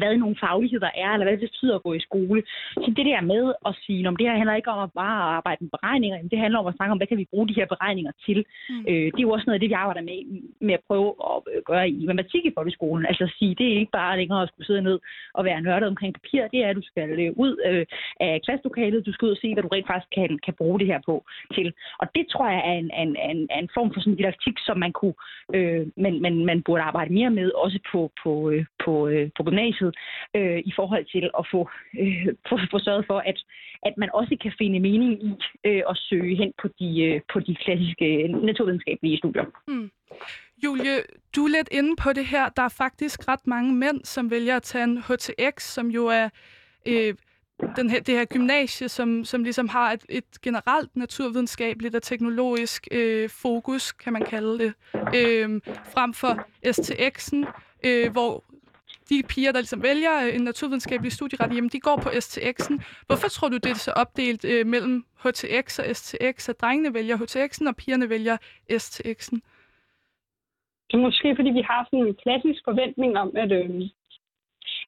hvad 0.00 0.16
nogle 0.16 0.36
fagligheder 0.44 0.90
er, 1.04 1.10
eller 1.12 1.26
hvad 1.26 1.36
det 1.36 1.48
betyder 1.50 1.74
at 1.76 1.82
gå 1.82 1.92
i 1.94 2.06
skole. 2.08 2.42
Så 2.84 2.88
det 2.96 3.06
der 3.06 3.20
med 3.20 3.44
at 3.68 3.72
sige, 3.84 4.08
om 4.08 4.16
det 4.16 4.26
her 4.26 4.36
handler 4.36 4.54
ikke 4.54 4.70
om 4.70 4.82
at 4.86 4.92
bare 5.02 5.18
arbejde 5.38 5.64
med 5.64 5.70
beregninger, 5.76 6.28
det 6.32 6.38
handler 6.38 6.58
om 6.58 6.66
at 6.66 6.76
snakke 6.76 6.92
om, 6.92 6.98
hvad 6.98 7.06
kan 7.06 7.18
vi 7.18 7.32
bruge 7.32 7.48
de 7.48 7.58
her 7.60 7.66
beregninger 7.66 8.12
til. 8.26 8.44
Mm. 8.70 8.84
Øh, 8.88 9.06
det 9.12 9.18
er 9.18 9.28
jo 9.28 9.34
også 9.36 9.46
noget 9.46 9.58
af 9.58 9.60
det, 9.60 9.70
vi 9.70 9.82
arbejder 9.84 10.02
med, 10.10 10.18
med 10.60 10.74
at 10.74 10.84
prøve 10.88 11.08
at 11.30 11.36
øh, 11.52 11.62
gøre 11.70 11.88
i 11.88 12.06
matematik 12.06 12.44
i 12.44 12.54
folkeskolen. 12.58 13.06
Altså 13.06 13.24
at 13.24 13.34
sige, 13.38 13.54
det 13.54 13.66
er 13.68 13.80
ikke 13.80 13.98
bare 14.02 14.16
længere 14.16 14.42
at 14.42 14.48
skulle 14.48 14.66
sidde 14.66 14.82
ned 14.82 14.98
og 15.34 15.44
være 15.44 15.60
nørdet 15.60 15.88
omkring 15.88 16.14
papir, 16.14 16.42
det 16.52 16.64
er, 16.64 16.68
at 16.68 16.76
du 16.76 16.82
skal 16.90 17.08
øh, 17.20 17.32
ud 17.36 17.52
øh, 17.68 17.86
af 18.20 18.40
klasselokalet, 18.44 19.06
du 19.06 19.12
skal 19.12 19.26
ud 19.26 19.36
og 19.36 19.40
se, 19.42 19.54
hvad 19.54 19.62
du 19.62 19.68
rent 19.68 19.86
faktisk 19.86 20.10
kan, 20.18 20.38
kan 20.46 20.54
bruge 20.60 20.78
det 20.78 20.86
her 20.86 21.00
på 21.06 21.24
til. 21.54 21.72
Og 21.98 22.06
det 22.14 22.24
tror 22.32 22.46
jeg 22.48 22.62
er 22.70 22.76
en, 22.82 22.90
en, 23.02 23.16
en, 23.30 23.48
en 23.58 23.68
form 23.74 23.90
for 23.92 24.00
sådan 24.00 24.16
didaktik, 24.16 24.56
som 24.66 24.76
man 24.78 24.92
kunne, 24.92 25.14
øh, 25.54 25.86
men, 25.96 26.22
men 26.22 26.46
man 26.46 26.62
burde 26.62 26.82
arbejde 26.82 27.14
mere 27.14 27.30
med, 27.30 27.50
også 27.64 27.78
på, 27.92 28.10
på, 28.22 28.50
øh, 28.50 28.64
på, 28.84 29.08
øh, 29.08 29.30
på 29.36 29.42
gymnasiet 29.42 29.81
huset 29.82 29.98
øh, 30.36 30.58
i 30.58 30.72
forhold 30.76 31.04
til 31.14 31.30
at 31.38 31.44
få, 31.52 31.70
øh, 32.00 32.26
få, 32.48 32.58
få 32.70 32.78
sørget 32.78 33.06
for, 33.06 33.18
at, 33.18 33.38
at 33.82 33.94
man 33.96 34.10
også 34.14 34.36
kan 34.42 34.52
finde 34.58 34.80
mening 34.80 35.12
i 35.24 35.32
øh, 35.64 35.82
at 35.90 35.96
søge 36.08 36.36
hen 36.36 36.52
på 36.62 36.68
de, 36.78 37.02
øh, 37.02 37.20
på 37.32 37.40
de 37.40 37.54
klassiske 37.54 38.06
øh, 38.22 38.28
naturvidenskabelige 38.48 39.18
studier. 39.18 39.44
Mm. 39.68 39.90
Julie, 40.64 40.96
du 41.36 41.44
er 41.44 41.48
lidt 41.48 41.68
inde 41.72 41.96
på 41.96 42.12
det 42.12 42.26
her. 42.26 42.48
Der 42.48 42.62
er 42.62 42.74
faktisk 42.78 43.28
ret 43.28 43.46
mange 43.46 43.74
mænd, 43.74 44.04
som 44.04 44.30
vælger 44.30 44.56
at 44.56 44.62
tage 44.62 44.84
en 44.84 44.98
HTX, 44.98 45.62
som 45.62 45.90
jo 45.90 46.06
er 46.06 46.28
øh, 46.86 47.14
den 47.76 47.90
her, 47.90 48.00
det 48.00 48.14
her 48.14 48.24
gymnasie, 48.24 48.88
som, 48.88 49.24
som 49.24 49.44
ligesom 49.44 49.68
har 49.68 49.92
et, 49.92 50.04
et 50.08 50.40
generelt 50.42 50.96
naturvidenskabeligt 50.96 51.94
og 51.94 52.02
teknologisk 52.02 52.88
øh, 52.90 53.30
fokus, 53.30 53.92
kan 53.92 54.12
man 54.12 54.24
kalde 54.24 54.58
det, 54.58 54.74
øh, 54.94 55.60
frem 55.94 56.14
for 56.14 56.46
STX'en, 56.66 57.46
øh, 57.84 58.12
hvor 58.12 58.44
de 59.08 59.22
piger, 59.28 59.52
der 59.52 59.60
ligesom 59.60 59.82
vælger 59.82 60.14
øh, 60.24 60.34
en 60.34 60.44
naturvidenskabelig 60.50 61.12
studieret, 61.12 61.54
jamen 61.56 61.70
de 61.70 61.80
går 61.80 61.96
på 61.96 62.08
STX'en. 62.08 62.76
Hvorfor 63.06 63.28
tror 63.28 63.48
du, 63.48 63.56
det 63.56 63.70
er 63.70 63.74
så 63.74 63.92
opdelt 64.02 64.44
øh, 64.44 64.66
mellem 64.66 65.04
HTX 65.22 65.78
og 65.78 65.96
STX, 65.96 66.48
at 66.48 66.60
drengene 66.60 66.94
vælger 66.94 67.16
HTX'en, 67.16 67.68
og 67.68 67.76
pigerne 67.76 68.08
vælger 68.08 68.36
STX'en? 68.82 69.38
Det 70.88 70.94
er 70.98 71.06
måske, 71.08 71.36
fordi 71.36 71.50
vi 71.50 71.64
har 71.70 71.84
sådan 71.84 72.06
en 72.06 72.14
klassisk 72.22 72.60
forventning 72.64 73.18
om, 73.18 73.30
at, 73.36 73.52
øh, 73.52 73.82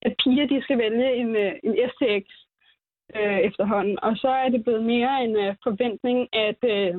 at 0.02 0.12
piger 0.24 0.46
de 0.46 0.62
skal 0.62 0.78
vælge 0.78 1.14
en, 1.14 1.36
øh, 1.36 1.52
en 1.62 1.74
STX 1.90 2.24
øh, 3.18 3.38
efterhånden. 3.48 3.96
Og 4.02 4.16
så 4.16 4.28
er 4.28 4.48
det 4.48 4.64
blevet 4.64 4.84
mere 4.84 5.24
en 5.24 5.36
øh, 5.36 5.54
forventning, 5.62 6.18
at 6.32 6.60
øh, 6.74 6.94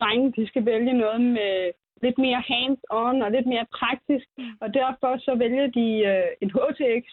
drenge 0.00 0.32
de 0.36 0.46
skal 0.46 0.64
vælge 0.64 0.92
noget 0.92 1.20
med 1.20 1.72
lidt 2.02 2.18
mere 2.26 2.40
hands-on 2.52 3.16
og 3.24 3.30
lidt 3.36 3.46
mere 3.52 3.66
praktisk, 3.78 4.26
mm. 4.38 4.52
og 4.62 4.68
derfor 4.80 5.10
så 5.26 5.32
vælger 5.44 5.66
de 5.78 5.88
øh, 6.10 6.30
en 6.42 6.50
HTX, 6.56 7.04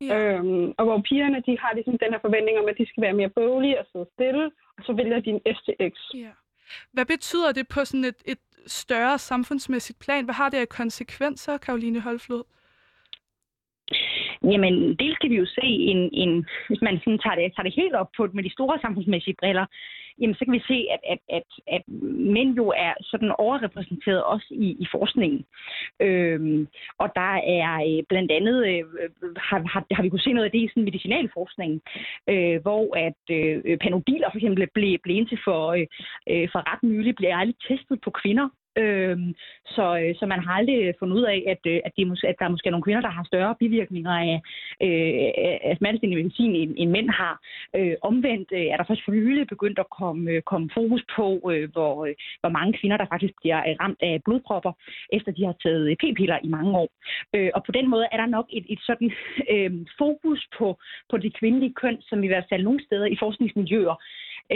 ja. 0.00 0.14
øhm, 0.18 0.66
og 0.78 0.84
hvor 0.86 0.98
pigerne 1.08 1.40
de 1.48 1.58
har 1.62 1.72
ligesom 1.74 1.98
den 2.02 2.12
her 2.12 2.20
forventning 2.26 2.58
om, 2.58 2.68
at 2.68 2.78
de 2.80 2.86
skal 2.90 3.02
være 3.06 3.18
mere 3.20 3.34
boglige 3.40 3.80
og 3.80 3.86
sidde 3.92 4.08
stille, 4.14 4.44
og 4.76 4.80
så 4.86 4.92
vælger 4.92 5.20
de 5.20 5.30
en 5.30 5.42
STX. 5.56 5.94
Ja. 6.24 6.32
Hvad 6.92 7.06
betyder 7.06 7.52
det 7.52 7.68
på 7.68 7.84
sådan 7.84 8.04
et, 8.04 8.20
et 8.24 8.42
større 8.66 9.18
samfundsmæssigt 9.18 9.98
plan? 9.98 10.24
Hvad 10.24 10.34
har 10.34 10.48
det 10.48 10.58
af 10.58 10.68
konsekvenser, 10.68 11.56
Karoline 11.58 12.00
Holflod? 12.00 12.44
Jamen, 14.44 14.96
dels 14.96 15.18
kan 15.18 15.30
vi 15.30 15.36
jo 15.36 15.46
se, 15.46 15.66
en, 15.92 16.10
en, 16.12 16.46
hvis 16.68 16.82
man 16.82 16.98
sådan 16.98 17.18
tager, 17.18 17.34
det, 17.36 17.54
tager 17.54 17.68
det 17.68 17.80
helt 17.80 17.94
op 17.94 18.10
på 18.16 18.28
med 18.32 18.44
de 18.44 18.52
store 18.52 18.78
samfundsmæssige 18.82 19.36
briller, 19.40 19.66
jamen 20.20 20.34
så 20.34 20.44
kan 20.44 20.54
vi 20.54 20.62
se, 20.66 20.78
at, 20.94 21.00
at, 21.12 21.18
at, 21.28 21.48
at 21.66 21.82
mænd 22.36 22.56
jo 22.56 22.66
er 22.76 22.94
sådan 23.00 23.32
overrepræsenteret 23.38 24.24
også 24.24 24.46
i, 24.50 24.68
i 24.84 24.86
forskningen. 24.90 25.44
Øhm, 26.00 26.68
og 26.98 27.08
der 27.14 27.34
er 27.60 27.74
øh, 27.88 28.02
blandt 28.08 28.32
andet, 28.32 28.66
øh, 28.66 28.84
har, 29.36 29.58
har, 29.72 29.84
har 29.94 30.02
vi 30.02 30.08
kunnet 30.08 30.24
se 30.24 30.32
noget 30.32 30.44
af 30.44 30.50
det 30.52 30.58
i 30.58 30.68
sådan 30.68 30.84
medicinalforskningen, 30.84 31.80
øh, 32.28 32.62
hvor 32.62 32.96
at 32.96 33.22
øh, 33.30 33.78
panodiler 33.78 34.28
for 34.30 34.38
eksempel 34.38 34.68
blev, 34.74 34.98
blev 35.02 35.16
indtil 35.16 35.38
for, 35.44 35.72
øh, 35.72 35.86
øh, 36.30 36.48
for 36.52 36.72
ret 36.72 36.82
nylig, 36.82 37.14
blev 37.14 37.30
aldrig 37.32 37.56
testet 37.68 38.00
på 38.04 38.10
kvinder. 38.10 38.48
Øhm, 38.78 39.34
så, 39.66 39.84
øh, 40.02 40.14
så 40.18 40.26
man 40.26 40.40
har 40.44 40.52
aldrig 40.52 40.94
fundet 40.98 41.16
ud 41.16 41.22
af, 41.22 41.44
at, 41.52 41.62
øh, 41.72 41.80
at, 41.84 41.92
de, 41.96 42.02
at 42.30 42.36
der 42.38 42.44
er 42.44 42.54
måske 42.54 42.70
nogle 42.70 42.86
kvinder, 42.86 43.00
der 43.00 43.16
har 43.18 43.24
større 43.24 43.54
bivirkninger 43.60 44.10
af, 44.10 44.34
øh, 44.86 45.14
af 45.70 45.74
smertestillende 45.78 46.22
medicin, 46.22 46.54
end, 46.54 46.74
end 46.76 46.90
mænd 46.90 47.10
har. 47.10 47.34
Øh, 47.76 47.94
omvendt 48.02 48.48
øh, 48.52 48.66
er 48.72 48.76
der 48.76 48.84
først 48.88 49.04
for 49.04 49.12
nylig 49.12 49.46
begyndt 49.46 49.78
at 49.78 49.90
komme, 49.98 50.30
øh, 50.30 50.42
komme 50.42 50.70
fokus 50.74 51.02
på, 51.16 51.50
øh, 51.52 51.72
hvor, 51.72 52.06
øh, 52.06 52.14
hvor 52.40 52.48
mange 52.48 52.72
kvinder, 52.78 52.96
der 52.96 53.12
faktisk 53.12 53.34
bliver 53.40 53.58
øh, 53.68 53.74
ramt 53.80 54.00
af 54.02 54.20
blodpropper, 54.24 54.72
efter 55.12 55.32
de 55.32 55.44
har 55.44 55.56
taget 55.62 55.98
p-piller 56.00 56.38
i 56.44 56.48
mange 56.48 56.72
år. 56.78 56.88
Øh, 57.34 57.50
og 57.54 57.64
på 57.64 57.72
den 57.72 57.90
måde 57.90 58.06
er 58.12 58.16
der 58.16 58.26
nok 58.26 58.46
et, 58.50 58.66
et 58.68 58.80
sådan 58.88 59.10
øh, 59.54 59.72
fokus 59.98 60.40
på, 60.58 60.78
på 61.10 61.16
det 61.16 61.38
kvindelige 61.38 61.74
køn, 61.82 61.98
som 62.08 62.24
i 62.24 62.26
hvert 62.26 62.46
fald 62.50 62.62
nogle 62.62 62.84
steder 62.86 63.06
i 63.06 63.16
forskningsmiljøer 63.20 63.96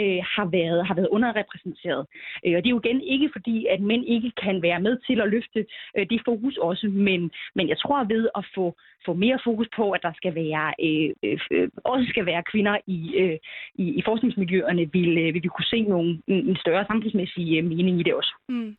øh, 0.01 0.21
har, 0.35 0.45
været, 0.57 0.87
har 0.87 0.95
været 0.95 1.07
underrepræsenteret. 1.07 2.05
Øh, 2.45 2.55
og 2.55 2.61
det 2.63 2.69
er 2.69 2.75
jo 2.75 2.81
igen 2.83 3.01
ikke 3.01 3.29
fordi, 3.31 3.65
at 3.65 3.81
mænd 3.81 4.03
ikke 4.05 4.31
kan 4.43 4.61
være 4.61 4.79
med 4.79 4.97
til 5.07 5.21
at 5.21 5.29
løfte 5.29 5.65
øh, 5.97 6.05
det 6.09 6.21
fokus 6.25 6.57
også, 6.57 6.87
men, 6.87 7.31
men 7.55 7.69
jeg 7.69 7.77
tror 7.79 8.03
ved 8.03 8.29
at 8.35 8.45
få, 8.55 8.75
få 9.05 9.13
mere 9.13 9.39
fokus 9.43 9.67
på, 9.75 9.91
at 9.91 10.01
der 10.03 10.13
skal 10.15 10.35
være 10.35 10.73
øh, 10.85 11.09
øh, 11.23 11.39
øh 11.51 11.69
også 11.83 12.05
skal 12.09 12.25
være 12.25 12.43
kvinder 12.51 12.77
i, 12.87 12.99
øh, 13.15 13.37
i, 13.75 13.85
i 13.99 14.01
forskningsmiljøerne, 14.05 14.91
vil, 14.93 15.17
øh, 15.17 15.33
vil 15.33 15.43
vi 15.43 15.47
kunne 15.47 15.71
se 15.75 15.81
nogle, 15.81 16.21
en, 16.27 16.55
større 16.55 16.85
samfundsmæssig 16.85 17.57
øh, 17.57 17.63
mening 17.63 17.99
i 17.99 18.03
det 18.03 18.13
også. 18.13 18.33
Mm. 18.49 18.77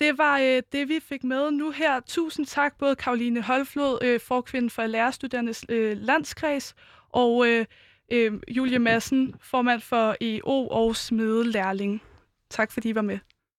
Det 0.00 0.18
var 0.18 0.38
øh, 0.38 0.62
det, 0.72 0.88
vi 0.88 0.98
fik 1.08 1.24
med 1.24 1.50
nu 1.50 1.70
her. 1.70 2.00
Tusind 2.06 2.46
tak, 2.46 2.78
både 2.78 2.96
Karoline 2.96 3.42
Holflod, 3.42 3.98
øh, 4.04 4.20
forkvinde 4.28 4.70
for 4.70 4.86
Lærerstuderendes 4.86 5.66
øh, 5.68 5.96
landskreds, 5.96 6.74
og 7.12 7.48
øh, 7.48 7.64
øh, 8.12 8.32
Julie 8.48 8.78
Madsen, 8.78 9.34
formand 9.40 9.80
for 9.80 10.16
EO 10.20 10.68
og 10.68 10.96
smedelærling. 10.96 12.02
Tak 12.50 12.72
fordi 12.72 12.88
I 12.88 12.94
var 12.94 13.02
med. 13.02 13.18